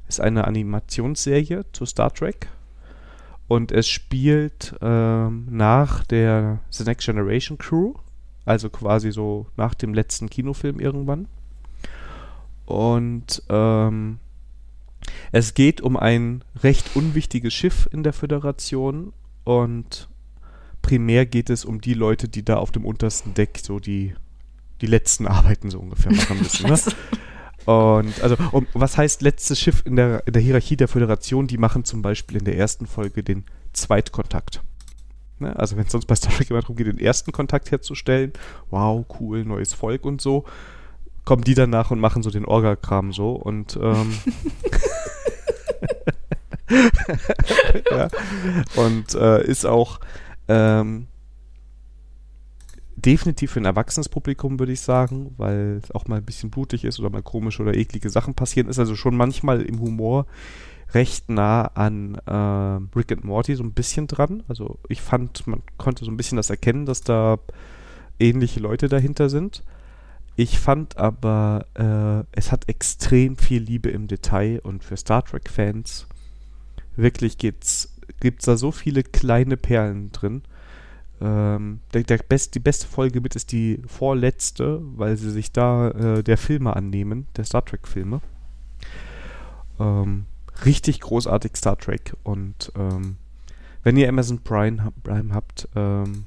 Ist 0.07 0.19
eine 0.21 0.45
Animationsserie 0.45 1.65
zu 1.71 1.85
Star 1.85 2.13
Trek. 2.13 2.47
Und 3.49 3.71
es 3.71 3.89
spielt 3.89 4.75
ähm, 4.79 5.47
nach 5.49 6.03
der 6.05 6.59
The 6.69 6.83
Next 6.83 7.07
Generation 7.07 7.57
Crew. 7.57 7.95
Also 8.45 8.69
quasi 8.69 9.11
so 9.11 9.47
nach 9.57 9.73
dem 9.73 9.95
letzten 9.95 10.29
Kinofilm 10.29 10.79
irgendwann. 10.79 11.27
Und 12.67 13.41
ähm, 13.49 14.19
es 15.31 15.55
geht 15.55 15.81
um 15.81 15.97
ein 15.97 16.43
recht 16.61 16.95
unwichtiges 16.95 17.51
Schiff 17.55 17.89
in 17.91 18.03
der 18.03 18.13
Föderation. 18.13 19.13
Und 19.45 20.09
primär 20.83 21.25
geht 21.25 21.49
es 21.49 21.65
um 21.65 21.81
die 21.81 21.95
Leute, 21.95 22.27
die 22.29 22.45
da 22.45 22.57
auf 22.57 22.71
dem 22.71 22.85
untersten 22.85 23.33
Deck 23.33 23.59
so 23.63 23.79
die, 23.79 24.13
die 24.81 24.87
letzten 24.87 25.25
Arbeiten 25.27 25.71
so 25.71 25.79
ungefähr 25.79 26.13
machen 26.13 26.37
müssen. 26.37 26.69
ne? 26.69 26.79
Und 27.69 28.19
also, 28.23 28.35
um, 28.51 28.65
was 28.73 28.97
heißt 28.97 29.21
letztes 29.21 29.59
Schiff 29.59 29.83
in 29.85 29.95
der, 29.95 30.25
in 30.25 30.33
der 30.33 30.41
Hierarchie 30.41 30.75
der 30.75 30.87
Föderation? 30.87 31.45
Die 31.45 31.59
machen 31.59 31.83
zum 31.83 32.01
Beispiel 32.01 32.37
in 32.37 32.45
der 32.45 32.57
ersten 32.57 32.87
Folge 32.87 33.21
den 33.21 33.45
Zweitkontakt. 33.73 34.63
Ne? 35.37 35.55
Also, 35.55 35.77
wenn 35.77 35.85
es 35.85 35.91
sonst 35.91 36.07
bei 36.07 36.15
Star 36.15 36.33
Trek 36.33 36.49
immer 36.49 36.61
darum 36.61 36.75
geht, 36.75 36.87
den 36.87 36.97
ersten 36.97 37.31
Kontakt 37.31 37.69
herzustellen, 37.69 38.33
wow, 38.71 39.05
cool, 39.19 39.45
neues 39.45 39.73
Volk 39.73 40.03
und 40.05 40.19
so, 40.19 40.45
kommen 41.25 41.43
die 41.43 41.53
danach 41.53 41.91
und 41.91 41.99
machen 41.99 42.23
so 42.23 42.31
den 42.31 42.43
Orga-Kram 42.43 43.13
so 43.13 43.33
und 43.33 43.77
ähm, 43.79 44.17
ja. 47.91 48.07
und 48.77 49.13
äh, 49.13 49.45
ist 49.45 49.67
auch 49.67 49.99
ähm, 50.47 51.05
definitiv 53.01 53.51
für 53.51 53.59
ein 53.59 53.65
erwachsenes 53.65 54.09
Publikum, 54.09 54.59
würde 54.59 54.71
ich 54.71 54.81
sagen, 54.81 55.33
weil 55.37 55.79
es 55.83 55.91
auch 55.91 56.07
mal 56.07 56.17
ein 56.17 56.25
bisschen 56.25 56.49
blutig 56.49 56.83
ist 56.85 56.99
oder 56.99 57.09
mal 57.09 57.21
komische 57.21 57.61
oder 57.61 57.75
eklige 57.75 58.09
Sachen 58.09 58.33
passieren. 58.33 58.69
Ist 58.69 58.79
also 58.79 58.95
schon 58.95 59.15
manchmal 59.15 59.61
im 59.61 59.79
Humor 59.79 60.25
recht 60.93 61.29
nah 61.29 61.65
an 61.65 62.15
äh, 62.25 62.97
Rick 62.97 63.11
and 63.11 63.23
Morty 63.23 63.55
so 63.55 63.63
ein 63.63 63.73
bisschen 63.73 64.07
dran. 64.07 64.43
Also 64.47 64.79
ich 64.87 65.01
fand, 65.01 65.45
man 65.47 65.61
konnte 65.77 66.05
so 66.05 66.11
ein 66.11 66.17
bisschen 66.17 66.37
das 66.37 66.49
erkennen, 66.49 66.85
dass 66.85 67.01
da 67.01 67.37
ähnliche 68.19 68.59
Leute 68.59 68.89
dahinter 68.89 69.29
sind. 69.29 69.63
Ich 70.35 70.57
fand 70.57 70.97
aber, 70.97 71.65
äh, 71.75 72.25
es 72.37 72.51
hat 72.51 72.69
extrem 72.69 73.35
viel 73.35 73.61
Liebe 73.61 73.89
im 73.89 74.07
Detail 74.07 74.61
und 74.63 74.83
für 74.83 74.97
Star 74.97 75.23
Trek-Fans 75.23 76.07
wirklich 76.95 77.37
gibt's, 77.37 77.93
gibt's 78.19 78.45
da 78.45 78.57
so 78.57 78.71
viele 78.71 79.03
kleine 79.03 79.57
Perlen 79.57 80.11
drin. 80.11 80.43
Ähm, 81.21 81.81
der, 81.93 82.03
der 82.03 82.17
best, 82.17 82.55
die 82.55 82.59
beste 82.59 82.87
Folge 82.87 83.19
mit 83.21 83.35
ist 83.35 83.51
die 83.51 83.81
vorletzte, 83.87 84.81
weil 84.95 85.17
sie 85.17 85.31
sich 85.31 85.51
da 85.51 85.89
äh, 85.89 86.23
der 86.23 86.37
Filme 86.37 86.75
annehmen, 86.75 87.27
der 87.35 87.43
Star 87.43 87.65
Trek-Filme. 87.65 88.21
Ähm, 89.79 90.25
richtig 90.65 91.01
großartig 91.01 91.55
Star 91.55 91.77
Trek 91.77 92.15
und 92.23 92.71
ähm, 92.75 93.17
wenn 93.83 93.97
ihr 93.97 94.09
Amazon 94.09 94.39
Prime, 94.39 94.91
Prime 95.03 95.33
habt, 95.33 95.67
ähm, 95.75 96.25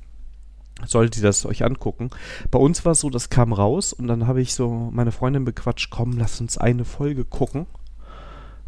solltet 0.87 1.19
ihr 1.19 1.23
das 1.23 1.47
euch 1.47 1.65
angucken. 1.65 2.11
Bei 2.51 2.59
uns 2.59 2.85
war 2.85 2.93
es 2.93 3.01
so, 3.01 3.11
das 3.11 3.31
kam 3.31 3.53
raus 3.53 3.93
und 3.93 4.09
dann 4.09 4.27
habe 4.27 4.41
ich 4.41 4.55
so 4.55 4.91
meine 4.93 5.13
Freundin 5.13 5.45
bequatscht, 5.45 5.91
komm, 5.91 6.19
lass 6.19 6.41
uns 6.41 6.59
eine 6.59 6.85
Folge 6.85 7.25
gucken. 7.25 7.67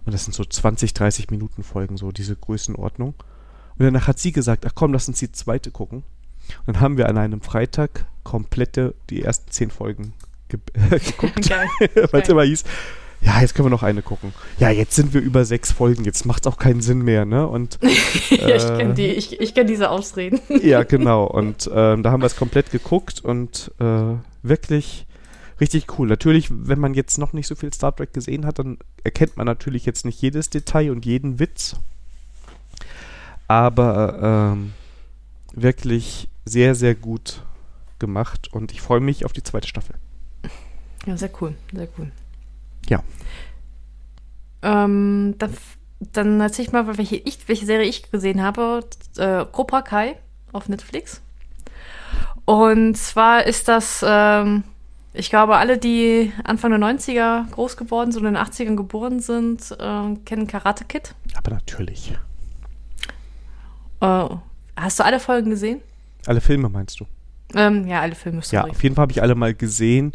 Und 0.05 0.12
das 0.12 0.24
sind 0.24 0.34
so 0.34 0.44
20, 0.44 0.92
30 0.92 1.30
Minuten 1.30 1.62
Folgen, 1.62 1.96
so 1.96 2.12
diese 2.12 2.36
Größenordnung. 2.36 3.14
Und 3.14 3.84
danach 3.84 4.06
hat 4.06 4.18
sie 4.18 4.32
gesagt, 4.32 4.66
ach 4.66 4.74
komm, 4.74 4.92
lass 4.92 5.09
uns 5.09 5.18
die 5.18 5.32
zweite 5.32 5.70
gucken. 5.70 6.05
Und 6.66 6.77
dann 6.77 6.81
haben 6.81 6.97
wir 6.97 7.09
an 7.09 7.19
einem 7.19 7.41
Freitag 7.41 8.07
komplette, 8.23 8.95
die 9.11 9.23
ersten 9.23 9.51
zehn 9.51 9.71
Folgen 9.71 10.12
ge 10.49 10.59
geguckt, 10.91 11.51
weil 12.12 12.23
es 12.23 12.29
immer 12.29 12.43
hieß, 12.45 12.65
ja, 13.21 13.41
jetzt 13.41 13.55
können 13.55 13.66
wir 13.66 13.71
noch 13.71 13.83
eine 13.83 14.03
gucken. 14.03 14.35
Ja, 14.59 14.69
jetzt 14.69 14.95
sind 14.95 15.15
wir 15.15 15.21
über 15.23 15.47
sechs 15.47 15.73
Folgen, 15.73 16.05
jetzt 16.05 16.27
macht 16.27 16.45
es 16.47 16.53
auch 16.53 16.59
keinen 16.59 16.83
Sinn 16.83 17.01
mehr, 17.03 17.25
ne? 17.25 17.47
Und 17.49 17.79
ja, 17.83 18.55
ich 18.55 18.65
Äh. 18.65 18.77
kenne 18.77 18.95
die, 18.95 19.07
ich, 19.07 19.41
ich 19.41 19.55
kenn 19.55 19.66
diese 19.66 19.89
Ausreden. 19.89 20.41
ja, 20.62 20.83
genau. 20.83 21.25
Und 21.25 21.71
ähm, 21.73 22.03
da 22.03 22.11
haben 22.11 22.21
wir 22.21 22.27
es 22.27 22.37
komplett 22.37 22.71
geguckt 22.71 23.25
und 23.25 23.73
äh, 23.81 24.15
wirklich 24.43 25.07
richtig 25.59 25.99
cool. 25.99 26.07
Natürlich, 26.09 26.49
wenn 26.51 26.79
man 26.79 26.93
jetzt 26.93 27.16
noch 27.16 27.33
nicht 27.33 27.47
so 27.47 27.55
viel 27.55 27.73
Star 27.73 27.97
Trek 27.97 28.12
gesehen 28.12 28.45
hat, 28.45 28.59
dann 28.59 28.77
erkennt 29.05 29.39
man 29.39 29.47
natürlich 29.47 29.87
jetzt 29.87 30.05
nicht 30.05 30.21
jedes 30.21 30.51
Detail 30.51 30.91
und 30.91 31.07
jeden 31.07 31.39
Witz. 31.39 31.77
Aber 33.49 34.53
ähm, 34.53 34.73
wirklich 35.55 36.29
sehr, 36.45 36.75
sehr 36.75 36.95
gut 36.95 37.43
gemacht 37.99 38.53
und 38.53 38.73
ich 38.73 38.81
freue 38.81 39.01
mich 39.01 39.25
auf 39.25 39.33
die 39.33 39.43
zweite 39.43 39.69
Staffel. 39.69 39.97
Ja, 41.07 41.16
sehr 41.16 41.31
cool, 41.41 41.55
sehr 41.73 41.89
cool. 41.99 42.11
Ja. 42.89 43.03
Ähm, 44.62 45.35
dann, 45.39 45.55
dann 46.12 46.41
erzähl 46.41 46.65
ich 46.65 46.73
mal, 46.73 46.97
welche, 46.97 47.16
ich, 47.16 47.49
welche 47.49 47.66
Serie 47.66 47.89
ich 47.89 48.11
gesehen 48.11 48.43
habe. 48.43 48.81
Äh, 49.16 49.45
Cobra 49.53 49.83
Kai 49.83 50.16
auf 50.53 50.69
Netflix. 50.69 51.21
Und 52.45 52.97
zwar 52.97 53.47
ist 53.47 53.69
das, 53.69 54.05
ähm, 54.07 54.65
ich 55.12 55.31
glaube, 55.31 55.57
alle, 55.57 55.79
die 55.79 56.33
Anfang 56.45 56.71
der 56.71 56.81
90er 56.81 57.51
groß 57.51 57.77
geworden 57.77 58.12
sind 58.12 58.23
und 58.23 58.29
in 58.29 58.35
den 58.35 58.43
80ern 58.43 58.77
geboren 58.77 59.21
sind, 59.21 59.77
ähm, 59.79 60.25
kennen 60.25 60.47
Karate 60.47 60.85
Kid. 60.85 61.15
Aber 61.37 61.51
natürlich. 61.53 62.16
Äh, 64.01 64.29
Hast 64.77 64.99
du 64.99 65.05
alle 65.05 65.21
Folgen 65.21 65.51
gesehen? 65.51 65.81
Alle 66.26 66.40
Filme 66.40 66.68
meinst 66.68 67.01
du? 67.01 67.06
Ähm, 67.55 67.86
ja, 67.86 68.01
alle 68.01 68.14
Filme. 68.14 68.42
Sorry. 68.42 68.66
Ja, 68.66 68.70
auf 68.70 68.82
jeden 68.82 68.94
Fall 68.94 69.02
habe 69.02 69.12
ich 69.12 69.22
alle 69.22 69.34
mal 69.34 69.55
gesehen, 69.55 70.12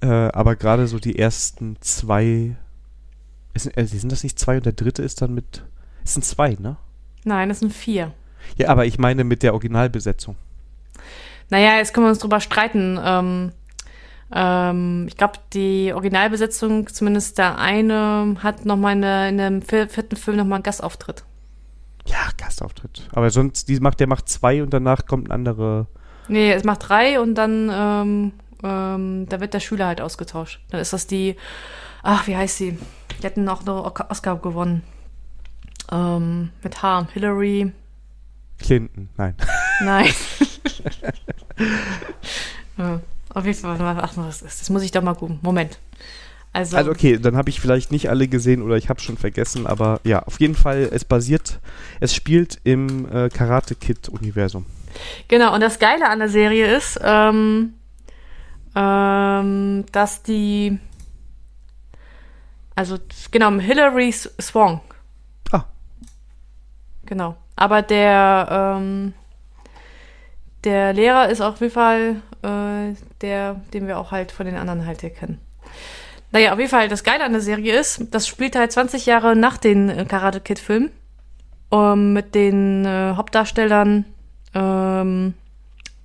äh, 0.00 0.06
aber 0.06 0.56
gerade 0.56 0.86
so 0.86 0.98
die 0.98 1.18
ersten 1.18 1.76
zwei. 1.80 2.56
Ist, 3.54 3.76
äh, 3.76 3.86
sind 3.86 4.10
das 4.10 4.24
nicht 4.24 4.38
zwei 4.38 4.56
und 4.56 4.66
der 4.66 4.72
dritte 4.72 5.02
ist 5.02 5.22
dann 5.22 5.34
mit. 5.34 5.64
Es 6.04 6.14
sind 6.14 6.24
zwei, 6.24 6.56
ne? 6.58 6.76
Nein, 7.24 7.50
es 7.50 7.60
sind 7.60 7.72
vier. 7.72 8.12
Ja, 8.56 8.68
aber 8.68 8.84
ich 8.84 8.98
meine 8.98 9.24
mit 9.24 9.42
der 9.42 9.54
Originalbesetzung. 9.54 10.36
Naja, 11.50 11.76
jetzt 11.76 11.94
können 11.94 12.06
wir 12.06 12.10
uns 12.10 12.18
drüber 12.18 12.40
streiten. 12.40 12.98
Ähm, 13.02 13.52
ähm, 14.32 15.06
ich 15.08 15.16
glaube, 15.16 15.38
die 15.52 15.92
Originalbesetzung, 15.94 16.88
zumindest 16.88 17.38
der 17.38 17.58
eine, 17.58 18.36
hat 18.42 18.66
nochmal 18.66 18.96
in, 18.96 19.38
in 19.38 19.38
dem 19.38 19.62
vierten 19.62 20.16
Film 20.16 20.36
nochmal 20.36 20.56
einen 20.56 20.64
Gastauftritt. 20.64 21.24
Ja, 22.06 22.28
Gastauftritt. 22.36 23.08
Aber 23.12 23.30
sonst, 23.30 23.68
die 23.68 23.80
macht, 23.80 24.00
der 24.00 24.06
macht 24.06 24.28
zwei 24.28 24.62
und 24.62 24.72
danach 24.72 25.06
kommt 25.06 25.28
ein 25.28 25.32
anderer. 25.32 25.86
Nee, 26.28 26.52
es 26.52 26.64
macht 26.64 26.88
drei 26.88 27.20
und 27.20 27.34
dann, 27.34 27.70
ähm, 27.72 28.32
ähm, 28.62 29.26
da 29.28 29.40
wird 29.40 29.54
der 29.54 29.60
Schüler 29.60 29.86
halt 29.86 30.00
ausgetauscht. 30.00 30.60
Dann 30.70 30.80
ist 30.80 30.92
das 30.92 31.06
die, 31.06 31.36
ach, 32.02 32.26
wie 32.26 32.36
heißt 32.36 32.58
sie? 32.58 32.78
Die 33.22 33.26
hatten 33.26 33.48
auch 33.48 33.62
eine 33.62 34.10
Oscar 34.10 34.36
gewonnen. 34.36 34.82
Ähm, 35.92 36.50
mit 36.62 36.82
H. 36.82 37.08
Hillary. 37.12 37.72
Clinton, 38.58 39.08
nein. 39.16 39.34
Nein. 39.80 40.08
ja, 42.78 43.00
auf 43.32 43.44
jeden 43.44 43.58
Fall, 43.58 43.78
ach, 43.80 44.16
was 44.16 44.42
ist 44.42 44.60
das? 44.60 44.70
muss 44.70 44.82
ich 44.82 44.92
doch 44.92 45.02
mal 45.02 45.14
gucken. 45.14 45.38
Moment. 45.42 45.78
Also, 46.54 46.76
also 46.76 46.92
okay, 46.92 47.18
dann 47.18 47.36
habe 47.36 47.50
ich 47.50 47.60
vielleicht 47.60 47.90
nicht 47.90 48.08
alle 48.08 48.28
gesehen 48.28 48.62
oder 48.62 48.76
ich 48.76 48.88
habe 48.88 49.00
schon 49.00 49.16
vergessen, 49.16 49.66
aber 49.66 50.00
ja, 50.04 50.22
auf 50.22 50.38
jeden 50.38 50.54
Fall, 50.54 50.88
es 50.92 51.04
basiert, 51.04 51.58
es 51.98 52.14
spielt 52.14 52.60
im 52.62 53.10
äh, 53.12 53.28
Karate 53.28 53.74
Kid-Universum. 53.74 54.64
Genau, 55.26 55.52
und 55.52 55.60
das 55.60 55.80
Geile 55.80 56.08
an 56.08 56.20
der 56.20 56.28
Serie 56.28 56.76
ist, 56.76 57.00
ähm, 57.02 57.74
ähm, 58.76 59.84
dass 59.90 60.22
die, 60.22 60.78
also 62.76 62.98
genau, 63.32 63.50
Hilary 63.58 64.12
Swank. 64.12 64.82
Ah. 65.50 65.64
Genau. 67.04 67.36
Aber 67.56 67.82
der, 67.82 68.76
ähm, 68.78 69.12
der 70.62 70.92
Lehrer 70.92 71.28
ist 71.28 71.40
auf 71.40 71.60
jeden 71.60 71.72
Fall 71.72 72.22
äh, 72.44 72.94
der, 73.22 73.54
den 73.72 73.86
wir 73.88 73.98
auch 73.98 74.12
halt 74.12 74.30
von 74.30 74.46
den 74.46 74.56
anderen 74.56 74.86
halt 74.86 75.00
hier 75.00 75.10
kennen. 75.10 75.40
Naja, 76.34 76.52
auf 76.52 76.58
jeden 76.58 76.70
Fall, 76.70 76.88
das 76.88 77.04
Geile 77.04 77.22
an 77.22 77.30
der 77.30 77.40
Serie 77.40 77.78
ist, 77.78 78.12
das 78.12 78.26
spielt 78.26 78.56
halt 78.56 78.72
20 78.72 79.06
Jahre 79.06 79.36
nach 79.36 79.56
den 79.56 79.88
äh, 79.88 80.04
Karate 80.04 80.40
Kid-Filmen. 80.40 80.90
Ähm, 81.70 82.12
mit 82.12 82.34
den 82.34 82.84
äh, 82.84 83.12
Hauptdarstellern 83.14 84.04
ähm, 84.52 85.34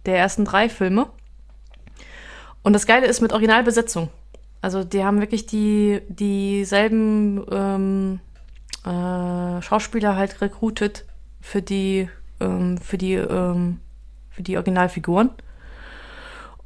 der 0.05 0.19
ersten 0.19 0.45
drei 0.45 0.69
Filme. 0.69 1.07
Und 2.61 2.73
das 2.73 2.85
Geile 2.85 3.07
ist 3.07 3.21
mit 3.21 3.33
Originalbesetzung. 3.33 4.09
Also 4.61 4.83
die 4.83 5.03
haben 5.03 5.19
wirklich 5.19 5.47
die 5.47 6.01
dieselben 6.09 7.43
ähm, 7.51 8.19
äh, 8.85 9.63
Schauspieler 9.63 10.15
halt 10.15 10.41
rekrutet 10.41 11.05
für 11.41 11.63
die 11.63 12.07
ähm, 12.39 12.77
für 12.77 12.99
die 12.99 13.15
ähm, 13.15 13.79
für 14.29 14.43
die 14.43 14.57
Originalfiguren. 14.57 15.31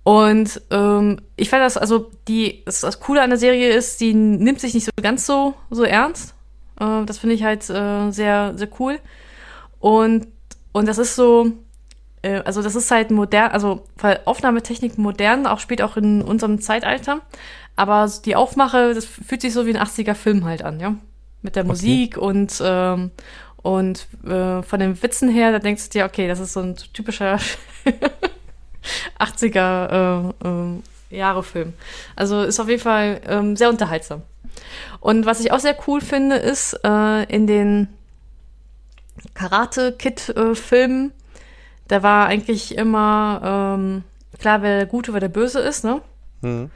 Und 0.03 0.61
ähm, 0.69 1.21
ich 1.37 1.49
fand 1.49 1.63
das, 1.63 1.77
also 1.77 2.11
die, 2.27 2.63
das, 2.65 2.81
das 2.81 2.99
Coole 2.99 3.21
an 3.21 3.29
der 3.29 3.39
Serie 3.39 3.69
ist, 3.73 4.01
die 4.01 4.13
nimmt 4.13 4.59
sich 4.59 4.73
nicht 4.73 4.85
so 4.85 4.91
ganz 5.01 5.25
so, 5.25 5.55
so 5.69 5.83
ernst. 5.83 6.35
Äh, 6.79 7.05
das 7.05 7.17
finde 7.17 7.35
ich 7.35 7.43
halt 7.43 7.69
äh, 7.69 8.11
sehr, 8.11 8.53
sehr 8.55 8.67
cool. 8.79 8.99
Und, 9.79 10.27
und 10.73 10.87
das 10.87 10.97
ist 10.97 11.15
so, 11.15 11.51
äh, 12.21 12.41
also 12.43 12.61
das 12.61 12.75
ist 12.75 12.91
halt 12.91 13.11
modern, 13.11 13.51
also 13.51 13.85
Aufnahmetechnik 14.25 14.97
modern, 14.97 15.47
auch 15.47 15.59
spielt 15.59 15.81
auch 15.81 15.95
in 15.95 16.21
unserem 16.21 16.59
Zeitalter. 16.59 17.21
Aber 17.77 18.11
die 18.25 18.35
Aufmache, 18.35 18.93
das 18.93 19.05
fühlt 19.05 19.41
sich 19.41 19.53
so 19.53 19.65
wie 19.65 19.75
ein 19.75 19.81
80er-Film 19.81 20.43
halt 20.43 20.63
an, 20.63 20.79
ja. 20.79 20.95
Mit 21.41 21.55
der 21.55 21.63
okay. 21.63 21.71
Musik 21.71 22.17
und, 22.17 22.61
ähm, 22.63 23.11
und 23.61 24.07
äh, 24.25 24.61
von 24.63 24.79
den 24.79 25.01
Witzen 25.01 25.29
her, 25.29 25.51
da 25.51 25.59
denkst 25.59 25.89
du 25.89 25.99
dir, 25.99 26.05
okay, 26.05 26.27
das 26.27 26.39
ist 26.39 26.53
so 26.53 26.61
ein 26.61 26.75
typischer 26.75 27.39
80er 29.19 30.33
äh, 30.41 30.47
äh, 30.47 31.17
Jahre 31.17 31.43
Film. 31.43 31.73
Also 32.15 32.41
ist 32.41 32.59
auf 32.59 32.69
jeden 32.69 32.81
Fall 32.81 33.21
ähm, 33.27 33.55
sehr 33.55 33.69
unterhaltsam. 33.69 34.23
Und 34.99 35.25
was 35.25 35.39
ich 35.39 35.51
auch 35.51 35.59
sehr 35.59 35.77
cool 35.87 36.01
finde, 36.01 36.35
ist 36.35 36.79
äh, 36.83 37.23
in 37.25 37.47
den 37.47 37.87
Karate 39.33 39.93
Kid 39.93 40.29
äh, 40.29 40.55
Filmen, 40.55 41.11
da 41.87 42.01
war 42.03 42.27
eigentlich 42.27 42.77
immer 42.77 43.75
ähm, 43.77 44.03
klar, 44.39 44.61
wer 44.61 44.77
der 44.77 44.85
Gute, 44.85 45.13
wer 45.13 45.19
der 45.19 45.27
Böse 45.29 45.59
ist, 45.59 45.83
ne? 45.83 46.01
Mhm. 46.41 46.71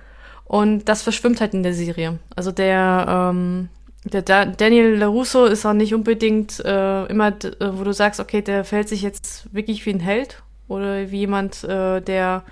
Und 0.45 0.85
das 0.85 1.01
verschwimmt 1.01 1.41
halt 1.41 1.53
in 1.53 1.63
der 1.63 1.73
Serie. 1.73 2.19
Also 2.35 2.51
der 2.51 3.05
ähm, 3.07 3.69
der 4.05 4.21
da 4.21 4.45
Daniel 4.45 4.95
LaRusso 4.95 5.45
ist 5.45 5.65
auch 5.65 5.73
nicht 5.73 5.93
unbedingt 5.93 6.63
äh, 6.63 7.05
immer, 7.07 7.33
wo 7.59 7.83
du 7.83 7.93
sagst, 7.93 8.19
okay, 8.19 8.41
der 8.41 8.63
verhält 8.63 8.89
sich 8.89 9.01
jetzt 9.01 9.53
wirklich 9.53 9.85
wie 9.85 9.91
ein 9.91 9.99
Held 9.99 10.41
oder 10.67 11.11
wie 11.11 11.19
jemand, 11.19 11.63
äh, 11.63 12.01
der 12.01 12.43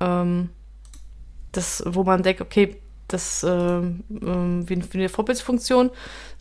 ähm, 0.00 0.50
das, 1.52 1.82
wo 1.86 2.04
man 2.04 2.22
denkt, 2.22 2.40
okay, 2.40 2.80
das 3.08 3.42
äh, 3.42 3.48
äh, 3.48 3.92
wie, 4.10 4.92
wie 4.92 4.98
eine 4.98 5.08
Vorbildsfunktion, 5.08 5.90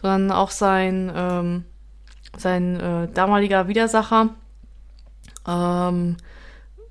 sondern 0.01 0.31
auch 0.31 0.51
sein, 0.51 1.11
ähm, 1.15 1.63
sein 2.37 2.79
äh, 2.79 3.07
damaliger 3.11 3.67
Widersacher, 3.67 4.29
ähm, 5.47 6.17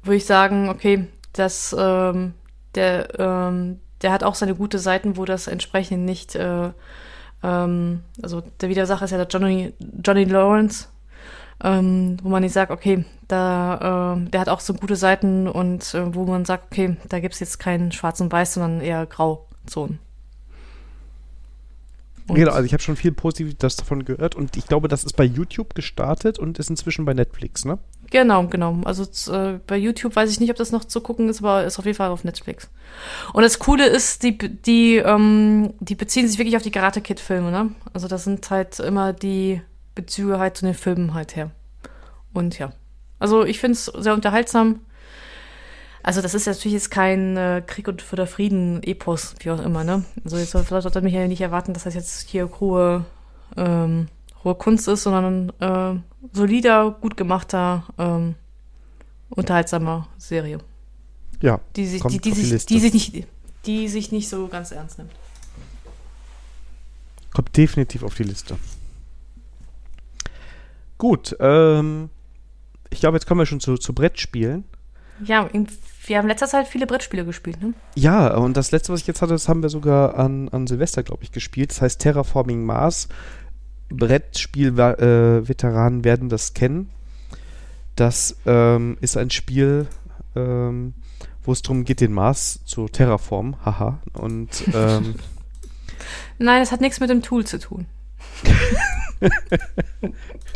würde 0.02 0.16
ich 0.16 0.26
sagen, 0.26 0.68
okay, 0.68 1.06
das, 1.32 1.74
ähm, 1.78 2.34
der, 2.74 3.18
ähm, 3.18 3.80
der 4.02 4.12
hat 4.12 4.24
auch 4.24 4.34
seine 4.34 4.54
gute 4.54 4.78
Seiten, 4.78 5.16
wo 5.16 5.24
das 5.24 5.46
entsprechend 5.46 6.04
nicht, 6.04 6.34
äh, 6.34 6.70
ähm, 7.42 8.02
also 8.22 8.42
der 8.60 8.68
Widersacher 8.68 9.04
ist 9.04 9.12
ja 9.12 9.24
der 9.24 9.28
Johnny, 9.28 9.74
Johnny 10.04 10.24
Lawrence, 10.24 10.88
ähm, 11.62 12.16
wo 12.22 12.28
man 12.28 12.42
nicht 12.42 12.52
sagt, 12.52 12.72
okay, 12.72 13.04
da, 13.28 14.16
äh, 14.16 14.30
der 14.30 14.40
hat 14.40 14.48
auch 14.48 14.60
so 14.60 14.74
gute 14.74 14.96
Seiten 14.96 15.46
und 15.46 15.94
äh, 15.94 16.14
wo 16.14 16.24
man 16.24 16.44
sagt, 16.44 16.72
okay, 16.72 16.96
da 17.08 17.20
gibt 17.20 17.34
es 17.34 17.40
jetzt 17.40 17.58
keinen 17.58 17.92
Schwarz 17.92 18.20
und 18.20 18.32
Weiß, 18.32 18.54
sondern 18.54 18.80
eher 18.80 19.06
Grauzonen. 19.06 19.98
Und 22.28 22.34
genau, 22.34 22.52
also 22.52 22.64
ich 22.64 22.74
habe 22.74 22.82
schon 22.82 22.96
viel 22.96 23.12
Positives 23.12 23.76
davon 23.76 24.04
gehört 24.04 24.34
und 24.34 24.56
ich 24.58 24.66
glaube, 24.66 24.88
das 24.88 25.04
ist 25.04 25.14
bei 25.14 25.24
YouTube 25.24 25.74
gestartet 25.74 26.38
und 26.38 26.58
ist 26.58 26.68
inzwischen 26.68 27.06
bei 27.06 27.14
Netflix, 27.14 27.64
ne? 27.64 27.78
Genau, 28.10 28.46
genau. 28.46 28.78
Also 28.84 29.04
äh, 29.32 29.60
bei 29.66 29.78
YouTube 29.78 30.14
weiß 30.14 30.30
ich 30.30 30.38
nicht, 30.38 30.50
ob 30.50 30.56
das 30.56 30.70
noch 30.70 30.84
zu 30.84 31.00
gucken 31.00 31.28
ist, 31.30 31.38
aber 31.38 31.64
ist 31.64 31.78
auf 31.78 31.86
jeden 31.86 31.96
Fall 31.96 32.10
auf 32.10 32.24
Netflix. 32.24 32.68
Und 33.32 33.42
das 33.42 33.58
Coole 33.58 33.86
ist, 33.86 34.22
die, 34.22 34.36
die, 34.36 34.96
ähm, 34.96 35.72
die 35.80 35.94
beziehen 35.94 36.28
sich 36.28 36.38
wirklich 36.38 36.56
auf 36.56 36.62
die 36.62 36.70
Karate 36.70 37.00
Kid 37.00 37.18
Filme, 37.18 37.50
ne? 37.50 37.70
Also 37.94 38.08
das 38.08 38.24
sind 38.24 38.48
halt 38.50 38.78
immer 38.78 39.14
die 39.14 39.62
Bezüge 39.94 40.38
halt 40.38 40.58
zu 40.58 40.66
den 40.66 40.74
Filmen 40.74 41.14
halt 41.14 41.34
her. 41.34 41.50
Und 42.34 42.58
ja. 42.58 42.72
Also 43.18 43.44
ich 43.44 43.58
finde 43.58 43.74
es 43.74 43.86
sehr 43.86 44.14
unterhaltsam. 44.14 44.80
Also 46.02 46.22
das 46.22 46.34
ist 46.34 46.46
natürlich 46.46 46.74
jetzt 46.74 46.90
kein 46.90 47.36
äh, 47.36 47.62
Krieg 47.66 47.88
und 47.88 48.00
für 48.00 48.16
der 48.16 48.26
Frieden 48.26 48.82
Epos, 48.82 49.34
wie 49.40 49.50
auch 49.50 49.62
immer, 49.62 49.84
ne? 49.84 50.04
Also 50.24 50.38
jetzt 50.38 50.52
sollte 50.52 50.90
man 50.94 51.04
mich 51.04 51.14
ja 51.14 51.26
nicht 51.26 51.40
erwarten, 51.40 51.74
dass 51.74 51.84
das 51.84 51.94
jetzt 51.94 52.28
hier 52.28 52.48
hohe, 52.60 53.04
ähm, 53.56 54.08
hohe 54.44 54.54
Kunst 54.54 54.88
ist, 54.88 55.02
sondern 55.02 55.52
äh, 55.60 56.00
solider, 56.32 56.92
gut 56.92 57.16
gemachter, 57.16 57.84
ähm, 57.98 58.36
unterhaltsamer 59.30 60.08
Serie. 60.16 60.58
Ja. 61.40 61.60
Die 61.76 61.86
sich, 61.86 62.02
die, 62.04 62.20
die, 62.20 62.32
sich, 62.32 62.66
die, 62.66 62.80
sich 62.80 62.94
nicht, 62.94 63.26
die 63.66 63.88
sich 63.88 64.12
nicht 64.12 64.28
so 64.28 64.48
ganz 64.48 64.70
ernst 64.70 64.98
nimmt. 64.98 65.12
Kommt 67.34 67.56
definitiv 67.56 68.02
auf 68.02 68.14
die 68.14 68.24
Liste. 68.24 68.56
Gut, 70.96 71.36
ähm, 71.38 72.10
ich 72.90 73.00
glaube, 73.00 73.16
jetzt 73.16 73.26
kommen 73.26 73.40
wir 73.40 73.46
schon 73.46 73.60
zu, 73.60 73.76
zu 73.76 73.92
Brettspielen. 73.92 74.64
Ja, 75.24 75.48
wir 76.06 76.18
haben 76.18 76.28
letzter 76.28 76.46
Zeit 76.46 76.68
viele 76.68 76.86
Brettspiele 76.86 77.24
gespielt, 77.24 77.60
ne? 77.60 77.74
Ja, 77.94 78.36
und 78.36 78.56
das 78.56 78.70
letzte, 78.70 78.92
was 78.92 79.00
ich 79.00 79.06
jetzt 79.06 79.20
hatte, 79.20 79.32
das 79.32 79.48
haben 79.48 79.62
wir 79.62 79.68
sogar 79.68 80.16
an, 80.16 80.48
an 80.48 80.66
Silvester, 80.66 81.02
glaube 81.02 81.24
ich, 81.24 81.32
gespielt. 81.32 81.70
Das 81.70 81.82
heißt 81.82 82.00
Terraforming 82.00 82.64
Mars. 82.64 83.08
Brettspiel-Veteranen 83.90 86.04
werden 86.04 86.28
das 86.28 86.54
kennen. 86.54 86.90
Das 87.96 88.36
ähm, 88.46 88.96
ist 89.00 89.16
ein 89.16 89.30
Spiel, 89.30 89.88
ähm, 90.36 90.94
wo 91.42 91.52
es 91.52 91.62
darum 91.62 91.84
geht, 91.84 92.00
den 92.00 92.12
Mars 92.12 92.60
zu 92.64 92.88
terraformen. 92.88 93.56
Haha. 93.64 93.98
Und 94.12 94.50
ähm, 94.72 95.16
Nein, 96.38 96.62
das 96.62 96.70
hat 96.70 96.80
nichts 96.80 97.00
mit 97.00 97.10
dem 97.10 97.22
Tool 97.22 97.44
zu 97.44 97.58
tun. 97.58 97.86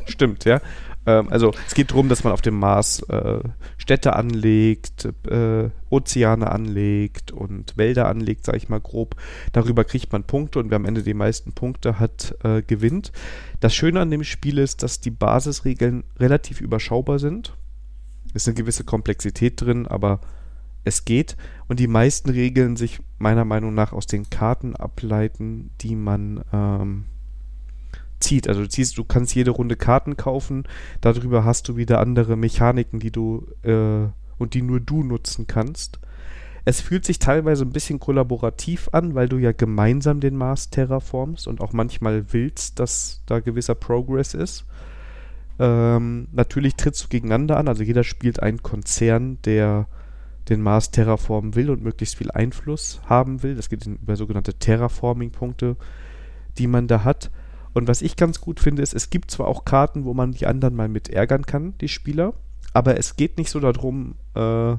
Stimmt, 0.06 0.44
ja. 0.44 0.60
Ähm, 1.06 1.28
also 1.30 1.52
es 1.66 1.74
geht 1.74 1.90
darum, 1.90 2.08
dass 2.08 2.24
man 2.24 2.32
auf 2.32 2.42
dem 2.42 2.58
Mars 2.58 3.02
äh, 3.08 3.40
Städte 3.76 4.14
anlegt, 4.14 5.08
äh, 5.28 5.70
Ozeane 5.90 6.50
anlegt 6.50 7.32
und 7.32 7.76
Wälder 7.76 8.08
anlegt, 8.08 8.44
sage 8.44 8.58
ich 8.58 8.68
mal 8.68 8.80
grob. 8.80 9.16
Darüber 9.52 9.84
kriegt 9.84 10.12
man 10.12 10.24
Punkte 10.24 10.58
und 10.58 10.70
wer 10.70 10.76
am 10.76 10.84
Ende 10.84 11.02
die 11.02 11.14
meisten 11.14 11.52
Punkte 11.52 11.98
hat, 11.98 12.36
äh, 12.44 12.62
gewinnt. 12.62 13.12
Das 13.60 13.74
Schöne 13.74 14.00
an 14.00 14.10
dem 14.10 14.24
Spiel 14.24 14.58
ist, 14.58 14.82
dass 14.82 15.00
die 15.00 15.10
Basisregeln 15.10 16.04
relativ 16.18 16.60
überschaubar 16.60 17.18
sind. 17.18 17.56
ist 18.34 18.48
eine 18.48 18.54
gewisse 18.54 18.84
Komplexität 18.84 19.60
drin, 19.60 19.86
aber 19.86 20.20
es 20.84 21.04
geht. 21.04 21.36
Und 21.68 21.80
die 21.80 21.86
meisten 21.86 22.30
Regeln 22.30 22.76
sich 22.76 23.00
meiner 23.18 23.44
Meinung 23.44 23.74
nach 23.74 23.92
aus 23.92 24.06
den 24.06 24.30
Karten 24.30 24.74
ableiten, 24.74 25.70
die 25.80 25.94
man 25.94 26.44
ähm, 26.52 27.04
zieht. 28.22 28.48
Also 28.48 28.62
du 28.62 28.68
ziehst, 28.68 28.96
du 28.98 29.04
kannst 29.04 29.34
jede 29.34 29.50
Runde 29.50 29.76
Karten 29.76 30.16
kaufen, 30.16 30.64
darüber 31.00 31.44
hast 31.44 31.68
du 31.68 31.76
wieder 31.76 32.00
andere 32.00 32.36
Mechaniken, 32.36 33.00
die 33.00 33.10
du 33.10 33.46
äh, 33.62 34.08
und 34.38 34.54
die 34.54 34.62
nur 34.62 34.80
du 34.80 35.02
nutzen 35.02 35.46
kannst. 35.46 35.98
Es 36.64 36.80
fühlt 36.80 37.04
sich 37.04 37.18
teilweise 37.18 37.64
ein 37.64 37.72
bisschen 37.72 37.98
kollaborativ 37.98 38.88
an, 38.92 39.14
weil 39.14 39.28
du 39.28 39.38
ja 39.38 39.52
gemeinsam 39.52 40.20
den 40.20 40.36
Mars 40.36 40.70
terraformst 40.70 41.48
und 41.48 41.60
auch 41.60 41.72
manchmal 41.72 42.32
willst, 42.32 42.78
dass 42.78 43.22
da 43.26 43.40
gewisser 43.40 43.74
Progress 43.74 44.34
ist. 44.34 44.64
Ähm, 45.58 46.28
natürlich 46.32 46.76
trittst 46.76 47.04
du 47.04 47.08
gegeneinander 47.08 47.56
an, 47.56 47.68
also 47.68 47.82
jeder 47.82 48.04
spielt 48.04 48.40
einen 48.40 48.62
Konzern, 48.62 49.38
der 49.44 49.86
den 50.48 50.60
Mars 50.60 50.90
terraformen 50.90 51.54
will 51.54 51.70
und 51.70 51.82
möglichst 51.82 52.16
viel 52.16 52.30
Einfluss 52.30 53.00
haben 53.06 53.42
will. 53.42 53.54
Das 53.54 53.68
geht 53.68 53.86
über 53.86 54.16
sogenannte 54.16 54.54
Terraforming-Punkte, 54.54 55.76
die 56.58 56.66
man 56.66 56.88
da 56.88 57.04
hat. 57.04 57.30
Und 57.74 57.88
was 57.88 58.02
ich 58.02 58.16
ganz 58.16 58.40
gut 58.40 58.60
finde, 58.60 58.82
ist, 58.82 58.94
es 58.94 59.10
gibt 59.10 59.30
zwar 59.30 59.48
auch 59.48 59.64
Karten, 59.64 60.04
wo 60.04 60.14
man 60.14 60.32
die 60.32 60.46
anderen 60.46 60.74
mal 60.74 60.88
mit 60.88 61.08
ärgern 61.08 61.46
kann, 61.46 61.74
die 61.80 61.88
Spieler, 61.88 62.34
aber 62.72 62.98
es 62.98 63.16
geht 63.16 63.38
nicht 63.38 63.50
so 63.50 63.60
darum, 63.60 64.14
äh, 64.34 64.76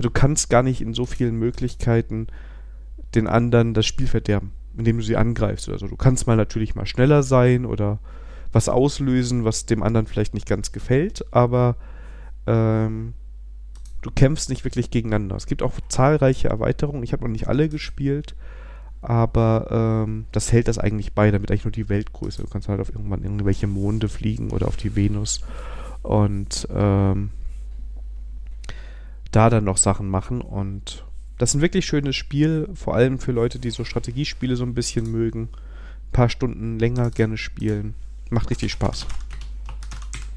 du 0.00 0.10
kannst 0.12 0.50
gar 0.50 0.62
nicht 0.62 0.80
in 0.80 0.94
so 0.94 1.06
vielen 1.06 1.36
Möglichkeiten 1.36 2.26
den 3.14 3.26
anderen 3.26 3.74
das 3.74 3.86
Spiel 3.86 4.06
verderben, 4.06 4.52
indem 4.76 4.98
du 4.98 5.02
sie 5.02 5.16
angreifst 5.16 5.68
oder 5.68 5.78
so. 5.78 5.86
Du 5.86 5.96
kannst 5.96 6.26
mal 6.26 6.36
natürlich 6.36 6.74
mal 6.74 6.86
schneller 6.86 7.22
sein 7.22 7.64
oder 7.64 7.98
was 8.52 8.68
auslösen, 8.68 9.44
was 9.44 9.66
dem 9.66 9.82
anderen 9.82 10.06
vielleicht 10.06 10.34
nicht 10.34 10.46
ganz 10.46 10.72
gefällt, 10.72 11.24
aber 11.32 11.76
ähm, 12.46 13.14
du 14.02 14.10
kämpfst 14.10 14.48
nicht 14.48 14.64
wirklich 14.64 14.90
gegeneinander. 14.90 15.36
Es 15.36 15.46
gibt 15.46 15.62
auch 15.62 15.74
zahlreiche 15.88 16.48
Erweiterungen. 16.48 17.02
Ich 17.02 17.12
habe 17.12 17.24
noch 17.24 17.30
nicht 17.30 17.48
alle 17.48 17.68
gespielt, 17.68 18.34
aber 19.02 20.04
ähm, 20.06 20.26
das 20.32 20.52
hält 20.52 20.68
das 20.68 20.78
eigentlich 20.78 21.12
bei, 21.12 21.30
damit 21.30 21.50
eigentlich 21.50 21.64
nur 21.64 21.72
die 21.72 21.88
Weltgröße. 21.88 22.42
Du 22.42 22.48
kannst 22.48 22.68
halt 22.68 22.80
auf 22.80 22.90
irgendwann 22.90 23.22
irgendwelche 23.22 23.66
Monde 23.66 24.08
fliegen 24.08 24.50
oder 24.50 24.68
auf 24.68 24.76
die 24.76 24.96
Venus 24.96 25.42
und 26.02 26.68
ähm, 26.74 27.30
da 29.30 29.50
dann 29.50 29.64
noch 29.64 29.76
Sachen 29.76 30.08
machen 30.08 30.40
und 30.40 31.04
das 31.38 31.50
ist 31.50 31.54
ein 31.54 31.60
wirklich 31.60 31.86
schönes 31.86 32.16
Spiel, 32.16 32.68
vor 32.74 32.96
allem 32.96 33.20
für 33.20 33.30
Leute, 33.30 33.60
die 33.60 33.70
so 33.70 33.84
Strategiespiele 33.84 34.56
so 34.56 34.64
ein 34.64 34.74
bisschen 34.74 35.10
mögen. 35.10 35.48
Ein 35.52 36.12
paar 36.12 36.28
Stunden 36.28 36.78
länger 36.80 37.10
gerne 37.10 37.36
spielen. 37.36 37.94
Macht 38.30 38.50
richtig 38.50 38.72
Spaß. 38.72 39.06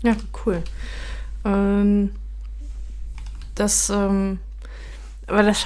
Ja, 0.03 0.15
cool. 0.45 0.63
Ähm, 1.43 2.11
das, 3.55 3.89
ähm, 3.89 4.39
aber 5.27 5.43
das 5.43 5.65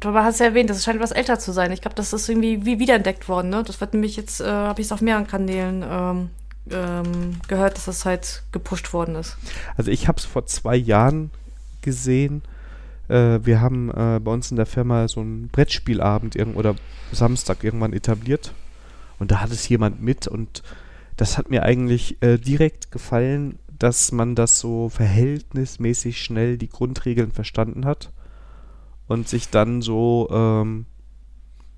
du 0.00 0.14
hast 0.14 0.40
ja 0.40 0.46
erwähnt, 0.46 0.70
das 0.70 0.82
scheint 0.82 1.00
was 1.00 1.12
älter 1.12 1.38
zu 1.38 1.52
sein. 1.52 1.70
Ich 1.72 1.80
glaube, 1.80 1.94
das 1.94 2.12
ist 2.12 2.28
irgendwie 2.28 2.64
wie 2.64 2.78
wiederentdeckt 2.78 3.28
worden, 3.28 3.50
ne? 3.50 3.62
Das 3.64 3.80
wird 3.80 3.94
nämlich 3.94 4.16
jetzt, 4.16 4.40
äh, 4.40 4.46
habe 4.46 4.80
ich 4.80 4.86
es 4.86 4.92
auf 4.92 5.00
mehreren 5.00 5.26
Kanälen 5.26 5.84
ähm, 5.88 6.30
ähm, 6.70 7.36
gehört, 7.46 7.76
dass 7.76 7.84
das 7.84 8.04
halt 8.04 8.42
gepusht 8.52 8.92
worden 8.92 9.14
ist. 9.14 9.36
Also 9.76 9.90
ich 9.90 10.08
habe 10.08 10.18
es 10.18 10.24
vor 10.24 10.46
zwei 10.46 10.76
Jahren 10.76 11.30
gesehen. 11.82 12.42
Äh, 13.08 13.40
wir 13.42 13.60
haben 13.60 13.90
äh, 13.90 14.18
bei 14.18 14.32
uns 14.32 14.50
in 14.50 14.56
der 14.56 14.66
Firma 14.66 15.06
so 15.08 15.20
einen 15.20 15.48
Brettspielabend 15.48 16.36
oder 16.54 16.74
Samstag 17.12 17.62
irgendwann 17.62 17.92
etabliert. 17.92 18.52
Und 19.18 19.30
da 19.30 19.40
hat 19.40 19.50
es 19.50 19.68
jemand 19.68 20.02
mit 20.02 20.26
und 20.26 20.62
das 21.16 21.38
hat 21.38 21.48
mir 21.48 21.62
eigentlich 21.62 22.20
äh, 22.22 22.36
direkt 22.38 22.90
gefallen, 22.90 23.58
dass 23.78 24.12
man 24.12 24.34
das 24.34 24.58
so 24.58 24.88
verhältnismäßig 24.88 26.20
schnell 26.22 26.58
die 26.58 26.68
Grundregeln 26.68 27.30
verstanden 27.30 27.86
hat 27.86 28.10
und 29.08 29.28
sich 29.28 29.50
dann 29.50 29.82
so 29.82 30.28
ähm, 30.30 30.86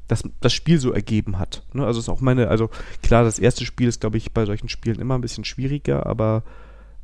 das, 0.09 0.25
das 0.41 0.53
Spiel 0.53 0.79
so 0.81 0.93
ergeben 0.93 1.39
hat. 1.39 1.63
Ne? 1.73 1.85
Also 1.85 2.01
ist 2.01 2.09
auch 2.09 2.21
meine, 2.21 2.49
also 2.49 2.71
klar, 3.03 3.25
das 3.25 3.39
erste 3.39 3.65
Spiel 3.65 3.89
ist, 3.89 4.01
glaube 4.01 4.17
ich, 4.17 4.33
bei 4.33 4.47
solchen 4.47 4.69
Spielen 4.69 5.01
immer 5.01 5.17
ein 5.17 5.21
bisschen 5.21 5.45
schwieriger, 5.45 6.07
aber 6.07 6.43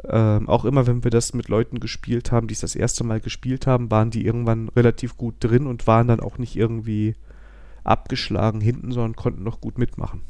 ähm, 0.09 0.49
auch 0.49 0.65
immer, 0.65 0.87
wenn 0.87 1.05
wir 1.05 1.11
das 1.11 1.35
mit 1.35 1.49
Leuten 1.49 1.81
gespielt 1.81 2.33
haben, 2.33 2.47
die 2.47 2.55
es 2.55 2.61
das 2.61 2.75
erste 2.75 3.05
Mal 3.05 3.21
gespielt 3.21 3.67
haben, 3.67 3.91
waren 3.91 4.11
die 4.11 4.25
irgendwann 4.25 4.69
relativ 4.71 5.17
gut 5.17 5.37
drin 5.41 5.67
und 5.67 5.87
waren 5.87 6.09
dann 6.09 6.21
auch 6.21 6.39
nicht 6.39 6.57
irgendwie 6.57 7.15
abgeschlagen 7.85 8.61
hinten, 8.61 8.93
sondern 8.93 9.17
konnten 9.17 9.45
noch 9.45 9.61
gut 9.61 9.79
mitmachen. 9.79 10.23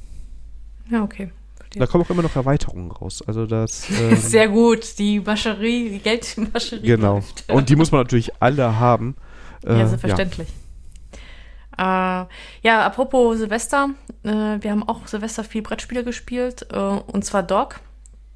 Ja, 0.91 1.03
okay. 1.03 1.31
Da 1.77 1.87
kommen 1.87 2.05
auch 2.05 2.11
immer 2.11 2.23
noch 2.23 2.37
Erweiterungen 2.37 2.91
raus. 2.91 3.23
Also 3.27 3.47
das 3.47 3.89
ähm, 4.01 4.17
sehr 4.17 4.49
gut. 4.49 4.99
Die 4.99 5.19
Mascherie, 5.19 5.91
die 5.91 5.99
Geldmascherie. 5.99 6.87
Genau. 6.87 7.15
Läuft. 7.15 7.51
Und 7.51 7.69
die 7.69 7.77
muss 7.77 7.91
man 7.91 8.01
natürlich 8.01 8.31
alle 8.41 8.79
haben. 8.79 9.17
Äh, 9.67 9.79
ja, 9.79 9.87
selbstverständlich. 9.87 10.49
Ja. 11.79 12.23
Äh, 12.23 12.27
ja, 12.63 12.87
apropos 12.87 13.39
Silvester, 13.39 13.91
äh, 14.23 14.29
wir 14.29 14.71
haben 14.71 14.89
auch 14.89 15.07
Silvester 15.07 15.45
viel 15.45 15.63
Brettspiele 15.63 16.05
gespielt, 16.05 16.67
äh, 16.73 16.77
und 16.79 17.25
zwar 17.25 17.43
Dog. 17.43 17.81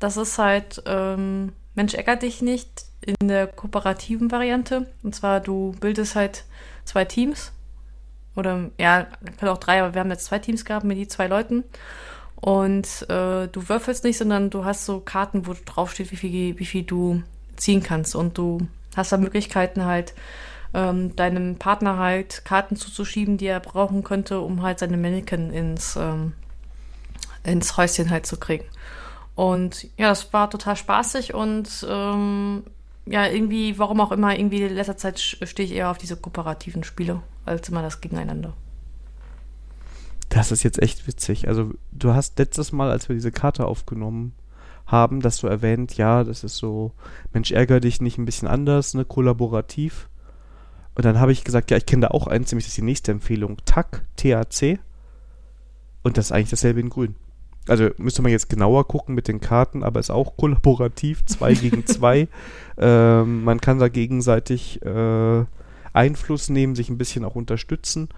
Das 0.00 0.16
ist 0.16 0.38
halt 0.38 0.82
ähm, 0.86 1.52
Mensch 1.78 1.94
ärgert 1.94 2.22
dich 2.22 2.42
nicht 2.42 2.86
in 3.06 3.28
der 3.28 3.46
kooperativen 3.46 4.32
Variante. 4.32 4.88
Und 5.05 5.14
zwar, 5.14 5.38
du 5.38 5.76
bildest 5.80 6.16
halt 6.16 6.44
zwei 6.84 7.05
Teams. 7.05 7.52
Oder 8.34 8.70
ja, 8.78 9.06
kann 9.38 9.48
auch 9.48 9.59
drei, 9.59 9.80
aber 9.80 9.94
wir 9.94 10.00
haben 10.00 10.10
jetzt 10.10 10.24
zwei 10.24 10.40
Teams 10.40 10.64
gehabt 10.64 10.84
mit 10.84 10.98
die 10.98 11.06
zwei 11.06 11.28
Leuten. 11.28 11.62
Und 12.34 13.09
äh, 13.09 13.46
du 13.46 13.68
würfelst 13.68 14.02
nicht, 14.02 14.18
sondern 14.18 14.50
du 14.50 14.64
hast 14.64 14.86
so 14.86 14.98
Karten, 14.98 15.46
wo 15.46 15.55
draufsteht, 15.64 16.10
wie 16.10 16.16
viel, 16.16 16.59
wie 16.59 16.64
viel 16.64 16.82
du 16.82 17.22
ziehen 17.56 17.82
kannst. 17.82 18.16
Und 18.16 18.36
du 18.38 18.59
hast 18.96 19.12
da 19.12 19.16
Möglichkeiten 19.16 19.84
halt, 19.84 20.14
ähm, 20.74 21.16
deinem 21.16 21.56
Partner 21.56 21.98
halt 21.98 22.44
Karten 22.44 22.76
zuzuschieben, 22.76 23.38
die 23.38 23.46
er 23.46 23.60
brauchen 23.60 24.04
könnte, 24.04 24.40
um 24.40 24.62
halt 24.62 24.78
seine 24.78 24.96
Mannequin 24.96 25.50
ins, 25.50 25.96
ähm, 25.96 26.34
ins 27.44 27.76
Häuschen 27.76 28.10
halt 28.10 28.26
zu 28.26 28.36
kriegen. 28.36 28.64
Und 29.34 29.84
ja, 29.96 30.08
das 30.08 30.32
war 30.32 30.50
total 30.50 30.76
spaßig 30.76 31.32
und 31.34 31.86
ähm, 31.88 32.64
ja, 33.06 33.26
irgendwie, 33.26 33.78
warum 33.78 34.00
auch 34.00 34.12
immer, 34.12 34.38
irgendwie 34.38 34.62
in 34.62 34.74
letzter 34.74 34.96
Zeit 34.96 35.18
stehe 35.18 35.66
ich 35.66 35.74
eher 35.74 35.90
auf 35.90 35.98
diese 35.98 36.16
kooperativen 36.16 36.84
Spiele, 36.84 37.22
als 37.46 37.68
immer 37.68 37.82
das 37.82 38.00
gegeneinander. 38.00 38.52
Das 40.28 40.52
ist 40.52 40.62
jetzt 40.62 40.82
echt 40.82 41.06
witzig. 41.06 41.48
Also, 41.48 41.72
du 41.92 42.12
hast 42.12 42.38
letztes 42.38 42.72
Mal, 42.72 42.90
als 42.90 43.08
wir 43.08 43.14
diese 43.14 43.32
Karte 43.32 43.64
aufgenommen 43.64 44.34
haben, 44.86 45.20
dass 45.20 45.38
du 45.38 45.46
erwähnt, 45.46 45.96
ja, 45.96 46.24
das 46.24 46.44
ist 46.44 46.56
so, 46.56 46.92
Mensch, 47.32 47.52
ärgere 47.52 47.80
dich 47.80 48.00
nicht 48.00 48.18
ein 48.18 48.24
bisschen 48.24 48.48
anders, 48.48 48.94
ne, 48.94 49.04
kollaborativ. 49.04 50.08
Und 50.98 51.04
dann 51.04 51.20
habe 51.20 51.30
ich 51.30 51.44
gesagt, 51.44 51.70
ja, 51.70 51.76
ich 51.76 51.86
kenne 51.86 52.02
da 52.02 52.08
auch 52.08 52.26
eins, 52.26 52.50
nämlich 52.50 52.64
das 52.64 52.72
ist 52.72 52.78
die 52.78 52.82
nächste 52.82 53.12
Empfehlung, 53.12 53.58
TAC, 53.64 54.02
TAC. 54.16 54.80
Und 56.02 56.18
das 56.18 56.26
ist 56.26 56.32
eigentlich 56.32 56.50
dasselbe 56.50 56.80
in 56.80 56.90
grün. 56.90 57.14
Also 57.68 57.90
müsste 57.98 58.20
man 58.20 58.32
jetzt 58.32 58.48
genauer 58.48 58.88
gucken 58.88 59.14
mit 59.14 59.28
den 59.28 59.38
Karten, 59.40 59.84
aber 59.84 60.00
ist 60.00 60.10
auch 60.10 60.36
kollaborativ, 60.36 61.24
zwei 61.24 61.54
gegen 61.54 61.86
zwei. 61.86 62.26
Ähm, 62.76 63.44
man 63.44 63.60
kann 63.60 63.78
da 63.78 63.86
gegenseitig 63.86 64.82
äh, 64.82 65.44
Einfluss 65.92 66.48
nehmen, 66.48 66.74
sich 66.74 66.90
ein 66.90 66.98
bisschen 66.98 67.24
auch 67.24 67.36
unterstützen. 67.36 68.08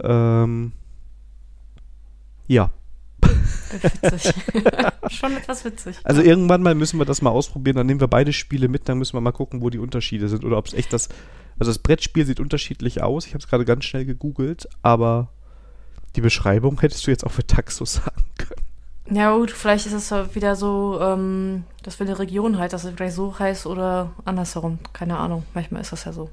Ähm, 0.00 0.70
ja. 2.46 2.70
Witzig. 3.72 4.34
Schon 5.10 5.36
etwas 5.36 5.64
witzig. 5.64 5.98
Also 6.04 6.22
irgendwann 6.22 6.62
mal 6.62 6.76
müssen 6.76 7.00
wir 7.00 7.06
das 7.06 7.22
mal 7.22 7.30
ausprobieren, 7.30 7.76
dann 7.76 7.88
nehmen 7.88 8.00
wir 8.00 8.06
beide 8.06 8.32
Spiele 8.32 8.68
mit, 8.68 8.88
dann 8.88 8.98
müssen 8.98 9.14
wir 9.14 9.20
mal 9.20 9.32
gucken, 9.32 9.62
wo 9.62 9.70
die 9.70 9.80
Unterschiede 9.80 10.28
sind 10.28 10.44
oder 10.44 10.58
ob 10.58 10.68
es 10.68 10.74
echt 10.74 10.92
das. 10.92 11.08
Also 11.60 11.70
das 11.70 11.78
Brettspiel 11.78 12.24
sieht 12.24 12.40
unterschiedlich 12.40 13.02
aus. 13.02 13.26
Ich 13.26 13.34
habe 13.34 13.42
es 13.42 13.48
gerade 13.48 13.64
ganz 13.64 13.84
schnell 13.84 14.06
gegoogelt, 14.06 14.66
aber 14.82 15.28
die 16.16 16.22
Beschreibung 16.22 16.80
hättest 16.80 17.06
du 17.06 17.10
jetzt 17.10 17.24
auch 17.24 17.30
für 17.30 17.46
Taxus 17.46 17.94
sagen 18.04 18.24
können. 18.36 19.16
Ja 19.16 19.36
gut, 19.36 19.50
vielleicht 19.50 19.86
ist 19.86 19.92
es 19.92 20.34
wieder 20.34 20.56
so, 20.56 20.98
ähm, 21.02 21.64
dass 21.82 21.98
wir 21.98 22.06
eine 22.06 22.18
Region 22.18 22.58
halt, 22.58 22.72
dass 22.72 22.84
es 22.84 22.94
vielleicht 22.94 23.14
so 23.14 23.38
heißt 23.38 23.66
oder 23.66 24.12
andersherum. 24.24 24.78
Keine 24.92 25.18
Ahnung. 25.18 25.44
Manchmal 25.52 25.82
ist 25.82 25.92
das 25.92 26.04
ja 26.04 26.12
so. 26.12 26.30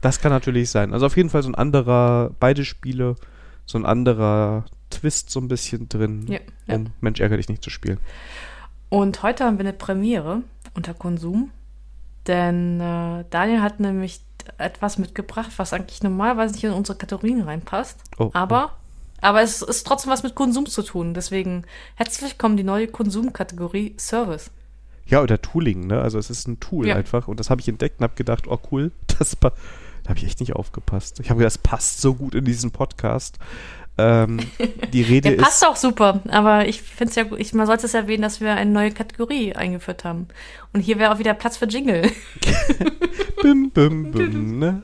Das 0.00 0.20
kann 0.20 0.32
natürlich 0.32 0.70
sein. 0.70 0.94
Also 0.94 1.06
auf 1.06 1.16
jeden 1.16 1.28
Fall 1.28 1.42
so 1.42 1.50
ein 1.50 1.54
anderer, 1.54 2.30
beide 2.40 2.64
Spiele, 2.64 3.16
so 3.66 3.76
ein 3.76 3.84
anderer 3.84 4.64
Twist 4.88 5.30
so 5.30 5.40
ein 5.40 5.48
bisschen 5.48 5.88
drin, 5.88 6.26
ja, 6.26 6.38
ja. 6.66 6.76
um 6.76 6.86
Mensch 7.00 7.20
ärgere 7.20 7.36
dich 7.36 7.48
nicht 7.48 7.62
zu 7.62 7.70
spielen. 7.70 7.98
Und 8.88 9.22
heute 9.22 9.44
haben 9.44 9.58
wir 9.58 9.66
eine 9.66 9.72
Premiere 9.72 10.42
unter 10.74 10.94
Konsum, 10.94 11.50
denn 12.26 12.80
äh, 12.80 13.24
Daniel 13.30 13.60
hat 13.60 13.78
nämlich 13.78 14.20
etwas 14.58 14.98
mitgebracht, 14.98 15.50
was 15.56 15.72
eigentlich 15.72 16.02
normalerweise 16.02 16.54
nicht 16.54 16.64
in 16.64 16.72
unsere 16.72 16.98
Kategorien 16.98 17.42
reinpasst. 17.42 17.98
Oh, 18.18 18.30
aber, 18.32 18.72
oh. 18.72 19.16
aber 19.20 19.42
es 19.42 19.62
ist 19.62 19.86
trotzdem 19.86 20.10
was 20.10 20.22
mit 20.22 20.34
Konsum 20.34 20.66
zu 20.66 20.82
tun. 20.82 21.14
Deswegen 21.14 21.64
herzlich 21.96 22.32
willkommen 22.32 22.56
die 22.56 22.64
neue 22.64 22.88
Konsumkategorie 22.88 23.94
Service. 23.98 24.50
Ja, 25.06 25.22
oder 25.22 25.42
Tooling, 25.42 25.86
ne? 25.86 26.00
Also 26.00 26.18
es 26.18 26.30
ist 26.30 26.46
ein 26.46 26.60
Tool 26.60 26.86
ja. 26.86 26.94
einfach. 26.94 27.26
Und 27.26 27.40
das 27.40 27.50
habe 27.50 27.60
ich 27.60 27.68
entdeckt 27.68 28.00
und 28.00 28.04
habe 28.04 28.14
gedacht, 28.14 28.46
oh 28.46 28.58
cool, 28.70 28.92
das, 29.18 29.36
da 29.40 29.52
habe 30.08 30.18
ich 30.18 30.24
echt 30.24 30.40
nicht 30.40 30.54
aufgepasst. 30.54 31.20
Ich 31.20 31.30
habe 31.30 31.38
gedacht, 31.38 31.54
das 31.54 31.62
passt 31.62 32.00
so 32.00 32.14
gut 32.14 32.34
in 32.34 32.44
diesen 32.44 32.70
Podcast. 32.70 33.38
Ähm, 34.00 34.38
die 34.92 35.02
Rede 35.02 35.28
Der 35.30 35.38
ist. 35.38 35.44
passt 35.44 35.66
auch 35.66 35.76
super, 35.76 36.22
aber 36.28 36.66
ich 36.68 36.80
finde 36.82 37.10
es 37.10 37.16
ja 37.16 37.24
gut, 37.24 37.54
man 37.54 37.66
sollte 37.66 37.86
es 37.86 37.94
erwähnen, 37.94 38.22
dass 38.22 38.40
wir 38.40 38.54
eine 38.54 38.70
neue 38.70 38.92
Kategorie 38.92 39.54
eingeführt 39.54 40.04
haben. 40.04 40.28
Und 40.72 40.80
hier 40.80 40.98
wäre 40.98 41.12
auch 41.12 41.18
wieder 41.18 41.34
Platz 41.34 41.56
für 41.56 41.66
Jingle. 41.66 42.10
Bim, 43.42 43.70
bim, 43.70 44.10
bim, 44.10 44.58
ne? 44.60 44.82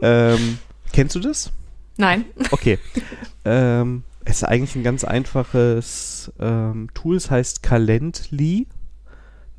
ähm, 0.00 0.58
kennst 0.92 1.14
du 1.14 1.20
das? 1.20 1.52
Nein. 1.96 2.24
Okay. 2.50 2.78
ähm, 3.44 4.02
es 4.24 4.38
ist 4.38 4.44
eigentlich 4.44 4.74
ein 4.74 4.82
ganz 4.82 5.04
einfaches 5.04 6.32
ähm, 6.40 6.88
Tool, 6.94 7.16
es 7.16 7.30
heißt 7.30 7.62
Calendly, 7.62 8.66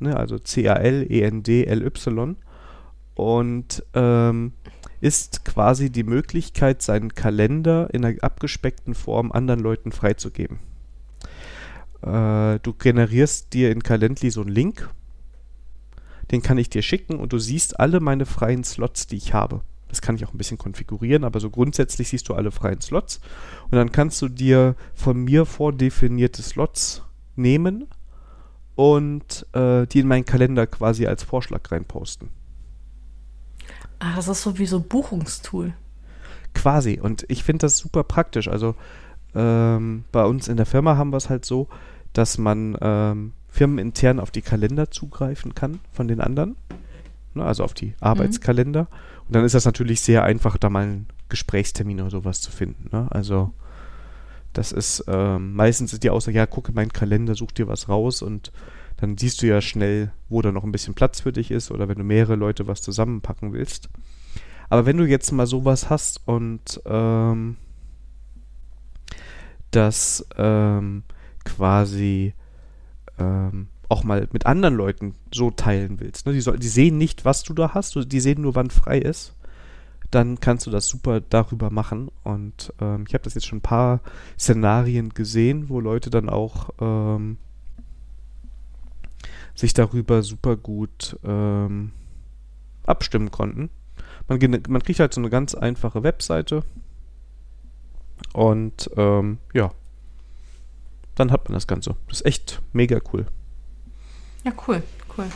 ne, 0.00 0.16
also 0.16 0.38
C-A-L-E-N-D-L-Y 0.38 2.36
und 3.14 3.82
ähm, 3.94 4.52
ist 5.00 5.44
quasi 5.44 5.90
die 5.90 6.04
Möglichkeit, 6.04 6.82
seinen 6.82 7.14
Kalender 7.14 7.92
in 7.92 8.04
einer 8.04 8.22
abgespeckten 8.22 8.94
Form 8.94 9.32
anderen 9.32 9.60
Leuten 9.60 9.92
freizugeben. 9.92 10.58
Äh, 12.02 12.58
du 12.60 12.72
generierst 12.78 13.52
dir 13.52 13.70
in 13.70 13.82
Calendly 13.82 14.30
so 14.30 14.40
einen 14.40 14.50
Link, 14.50 14.88
den 16.30 16.42
kann 16.42 16.58
ich 16.58 16.70
dir 16.70 16.82
schicken 16.82 17.18
und 17.18 17.32
du 17.32 17.38
siehst 17.38 17.78
alle 17.78 18.00
meine 18.00 18.26
freien 18.26 18.64
Slots, 18.64 19.06
die 19.06 19.16
ich 19.16 19.32
habe. 19.32 19.62
Das 19.88 20.02
kann 20.02 20.16
ich 20.16 20.24
auch 20.24 20.34
ein 20.34 20.38
bisschen 20.38 20.58
konfigurieren, 20.58 21.24
aber 21.24 21.38
so 21.40 21.50
grundsätzlich 21.50 22.08
siehst 22.08 22.28
du 22.28 22.34
alle 22.34 22.50
freien 22.50 22.80
Slots. 22.80 23.20
Und 23.70 23.76
dann 23.76 23.92
kannst 23.92 24.20
du 24.20 24.28
dir 24.28 24.74
von 24.94 25.22
mir 25.22 25.46
vordefinierte 25.46 26.42
Slots 26.42 27.02
nehmen 27.36 27.86
und 28.74 29.46
äh, 29.52 29.86
die 29.86 30.00
in 30.00 30.08
meinen 30.08 30.24
Kalender 30.24 30.66
quasi 30.66 31.06
als 31.06 31.22
Vorschlag 31.22 31.70
reinposten. 31.70 32.28
Ah, 33.98 34.16
das 34.16 34.28
ist 34.28 34.42
so 34.42 34.58
wie 34.58 34.66
so 34.66 34.78
ein 34.78 34.88
Buchungstool. 34.88 35.74
Quasi. 36.54 37.00
Und 37.00 37.24
ich 37.28 37.44
finde 37.44 37.66
das 37.66 37.78
super 37.78 38.04
praktisch. 38.04 38.48
Also 38.48 38.74
ähm, 39.34 40.04
bei 40.12 40.24
uns 40.24 40.48
in 40.48 40.56
der 40.56 40.66
Firma 40.66 40.96
haben 40.96 41.10
wir 41.10 41.16
es 41.18 41.28
halt 41.28 41.44
so, 41.44 41.68
dass 42.12 42.38
man 42.38 42.76
ähm, 42.80 43.32
firmenintern 43.48 44.20
auf 44.20 44.30
die 44.30 44.42
Kalender 44.42 44.90
zugreifen 44.90 45.54
kann 45.54 45.80
von 45.92 46.08
den 46.08 46.20
anderen. 46.20 46.56
Ne, 47.34 47.44
also 47.44 47.64
auf 47.64 47.74
die 47.74 47.94
Arbeitskalender. 48.00 48.88
Und 49.26 49.34
dann 49.34 49.44
ist 49.44 49.54
das 49.54 49.64
natürlich 49.64 50.00
sehr 50.00 50.24
einfach, 50.24 50.56
da 50.56 50.70
mal 50.70 50.84
einen 50.84 51.06
Gesprächstermin 51.28 52.00
oder 52.00 52.10
sowas 52.10 52.40
zu 52.40 52.50
finden. 52.50 52.88
Ne? 52.92 53.08
Also 53.10 53.52
das 54.52 54.72
ist 54.72 55.04
ähm, 55.06 55.54
meistens 55.54 55.92
ist 55.92 56.02
die 56.02 56.10
Aussage, 56.10 56.38
ja, 56.38 56.46
gucke 56.46 56.72
meinen 56.72 56.92
Kalender, 56.92 57.34
such 57.34 57.52
dir 57.52 57.68
was 57.68 57.88
raus 57.88 58.22
und 58.22 58.52
dann 58.98 59.18
siehst 59.18 59.42
du 59.42 59.46
ja 59.46 59.60
schnell, 59.60 60.12
wo 60.28 60.40
da 60.42 60.52
noch 60.52 60.64
ein 60.64 60.72
bisschen 60.72 60.94
Platz 60.94 61.20
für 61.20 61.32
dich 61.32 61.50
ist 61.50 61.70
oder 61.70 61.88
wenn 61.88 61.98
du 61.98 62.04
mehrere 62.04 62.36
Leute 62.36 62.66
was 62.66 62.82
zusammenpacken 62.82 63.52
willst. 63.52 63.88
Aber 64.68 64.86
wenn 64.86 64.96
du 64.96 65.04
jetzt 65.04 65.30
mal 65.32 65.46
sowas 65.46 65.90
hast 65.90 66.26
und 66.26 66.80
ähm, 66.86 67.56
das 69.70 70.26
ähm, 70.36 71.04
quasi 71.44 72.34
ähm, 73.18 73.68
auch 73.88 74.02
mal 74.02 74.28
mit 74.32 74.46
anderen 74.46 74.74
Leuten 74.74 75.14
so 75.32 75.50
teilen 75.50 76.00
willst, 76.00 76.26
ne? 76.26 76.32
die, 76.32 76.40
soll, 76.40 76.58
die 76.58 76.68
sehen 76.68 76.98
nicht, 76.98 77.24
was 77.24 77.42
du 77.42 77.54
da 77.54 77.74
hast, 77.74 77.96
die 78.10 78.20
sehen 78.20 78.42
nur, 78.42 78.54
wann 78.54 78.70
frei 78.70 78.98
ist, 78.98 79.34
dann 80.10 80.40
kannst 80.40 80.66
du 80.66 80.70
das 80.70 80.88
super 80.88 81.20
darüber 81.20 81.70
machen. 81.70 82.10
Und 82.24 82.72
ähm, 82.80 83.04
ich 83.06 83.14
habe 83.14 83.24
das 83.24 83.34
jetzt 83.34 83.46
schon 83.46 83.58
ein 83.58 83.62
paar 83.62 84.00
Szenarien 84.38 85.10
gesehen, 85.10 85.68
wo 85.68 85.80
Leute 85.80 86.10
dann 86.10 86.28
auch 86.28 86.70
ähm, 86.80 87.36
sich 89.56 89.74
darüber 89.74 90.22
super 90.22 90.56
gut 90.56 91.18
ähm, 91.24 91.90
abstimmen 92.84 93.32
konnten. 93.32 93.70
Man, 94.28 94.38
man, 94.68 94.82
kriegt 94.82 95.00
halt 95.00 95.14
so 95.14 95.20
eine 95.20 95.30
ganz 95.30 95.54
einfache 95.54 96.02
Webseite 96.02 96.62
und 98.32 98.90
ähm, 98.96 99.38
ja, 99.54 99.72
dann 101.14 101.32
hat 101.32 101.48
man 101.48 101.54
das 101.54 101.66
Ganze. 101.66 101.96
Das 102.08 102.20
ist 102.20 102.26
echt 102.26 102.62
mega 102.72 103.00
cool. 103.12 103.26
Ja, 104.44 104.52
cool, 104.68 104.82
cool. 105.16 105.26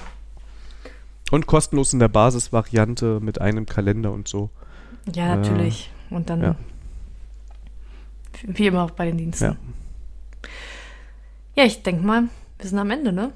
Und 1.31 1.47
kostenlos 1.47 1.93
in 1.93 1.99
der 1.99 2.09
Basisvariante 2.09 3.21
mit 3.21 3.41
einem 3.41 3.67
Kalender 3.67 4.13
und 4.13 4.29
so. 4.29 4.51
Ja, 5.15 5.37
natürlich. 5.37 5.91
Äh, 6.11 6.15
und 6.15 6.29
dann 6.29 6.43
ja. 6.43 6.57
wie 8.43 8.67
immer 8.67 8.85
auch 8.85 8.91
bei 8.91 9.07
den 9.07 9.17
Diensten. 9.17 9.45
Ja, 9.45 9.57
ja 11.57 11.65
ich 11.65 11.83
denke 11.83 12.05
mal, 12.05 12.25
wir 12.59 12.69
sind 12.69 12.79
am 12.79 12.91
Ende, 12.91 13.13
ne? 13.13 13.33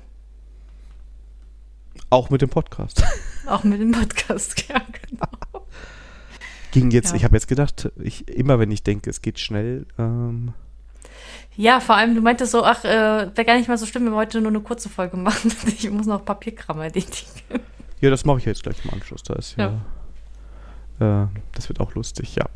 Auch 2.15 2.31
mit 2.31 2.43
dem 2.43 2.49
Podcast. 2.49 3.03
Auch 3.47 3.65
mit 3.65 3.81
dem 3.81 3.91
Podcast, 3.91 4.65
ja, 4.69 4.81
genau. 5.09 5.67
Ging 6.71 6.91
jetzt, 6.93 7.11
Ja. 7.11 7.17
ich 7.17 7.25
habe 7.25 7.35
jetzt 7.35 7.49
gedacht, 7.49 7.91
ich, 8.01 8.29
immer 8.29 8.59
wenn 8.61 8.71
ich 8.71 8.83
denke, 8.85 9.11
es 9.11 9.21
geht 9.21 9.39
schnell, 9.41 9.87
ähm, 9.99 10.53
Ja, 11.57 11.81
vor 11.81 11.97
allem, 11.97 12.15
du 12.15 12.21
meintest 12.21 12.53
so, 12.53 12.65
ach, 12.65 12.85
äh, 12.85 12.89
wäre 13.35 13.45
gar 13.45 13.57
nicht 13.57 13.69
mal 13.69 13.77
so 13.79 13.87
schlimm, 13.87 14.05
wenn 14.07 14.13
wir 14.13 14.17
heute 14.17 14.41
nur 14.41 14.51
eine 14.51 14.61
kurze 14.61 14.89
Folge 14.89 15.17
machen. 15.29 15.53
Ich 15.67 15.91
muss 15.91 16.07
noch 16.07 16.25
Papierkram 16.25 16.81
erledigen. 16.81 17.17
ja, 18.01 18.11
das 18.11 18.25
mache 18.25 18.39
ich 18.39 18.45
jetzt 18.45 18.63
gleich 18.63 18.85
im 18.85 18.93
Anschluss. 18.93 19.23
Da 19.25 19.35
ist 19.35 19.57
ja, 19.57 19.81
Äh, 21.01 21.27
das 21.53 21.69
wird 21.69 21.81
auch 21.81 21.95
lustig, 21.97 22.37
ja. 22.37 22.47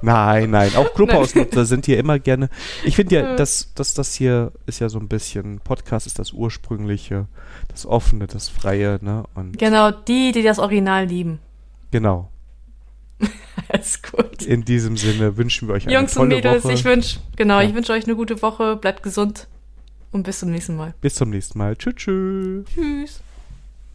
Nein, 0.02 0.50
nein, 0.50 0.74
auch 0.76 0.92
Clubhausnutzer 0.94 1.64
sind 1.66 1.86
hier 1.86 1.98
immer 1.98 2.18
gerne. 2.18 2.48
Ich 2.84 2.96
finde 2.96 3.14
ja, 3.14 3.36
dass 3.36 3.72
das, 3.74 3.94
das 3.94 4.14
hier 4.14 4.52
ist 4.66 4.80
ja 4.80 4.88
so 4.88 4.98
ein 4.98 5.08
bisschen, 5.08 5.60
Podcast 5.60 6.06
ist 6.06 6.18
das 6.18 6.32
ursprüngliche, 6.32 7.26
das 7.68 7.86
offene, 7.86 8.26
das 8.26 8.48
freie, 8.48 8.98
ne? 9.02 9.24
Und 9.34 9.58
Genau, 9.58 9.90
die, 9.90 10.32
die 10.32 10.42
das 10.42 10.58
Original 10.58 11.06
lieben. 11.06 11.38
genau. 11.90 12.30
Alles 13.68 14.02
gut. 14.02 14.42
In 14.42 14.64
diesem 14.64 14.96
Sinne 14.96 15.36
wünschen 15.36 15.68
wir 15.68 15.74
euch 15.76 15.86
eine 15.86 15.94
Jungs 15.94 16.16
und 16.16 16.30
tolle 16.30 16.36
Mädels, 16.36 16.64
Woche. 16.64 16.72
ich 16.72 16.84
wünsche, 16.84 17.20
genau, 17.36 17.60
Ja. 17.60 17.68
ich 17.68 17.74
wünsche 17.74 17.92
euch 17.92 18.04
eine 18.04 18.16
gute 18.16 18.42
Woche, 18.42 18.76
bleibt 18.76 19.02
gesund 19.04 19.46
und 20.10 20.24
bis 20.24 20.40
zum 20.40 20.50
nächsten 20.50 20.76
Mal. 20.76 20.94
Bis 21.00 21.14
zum 21.14 21.30
nächsten 21.30 21.58
Mal. 21.58 21.76
Tschüss. 21.76 21.94
tschüss. 21.94 22.64
Tschüss. 22.74 23.20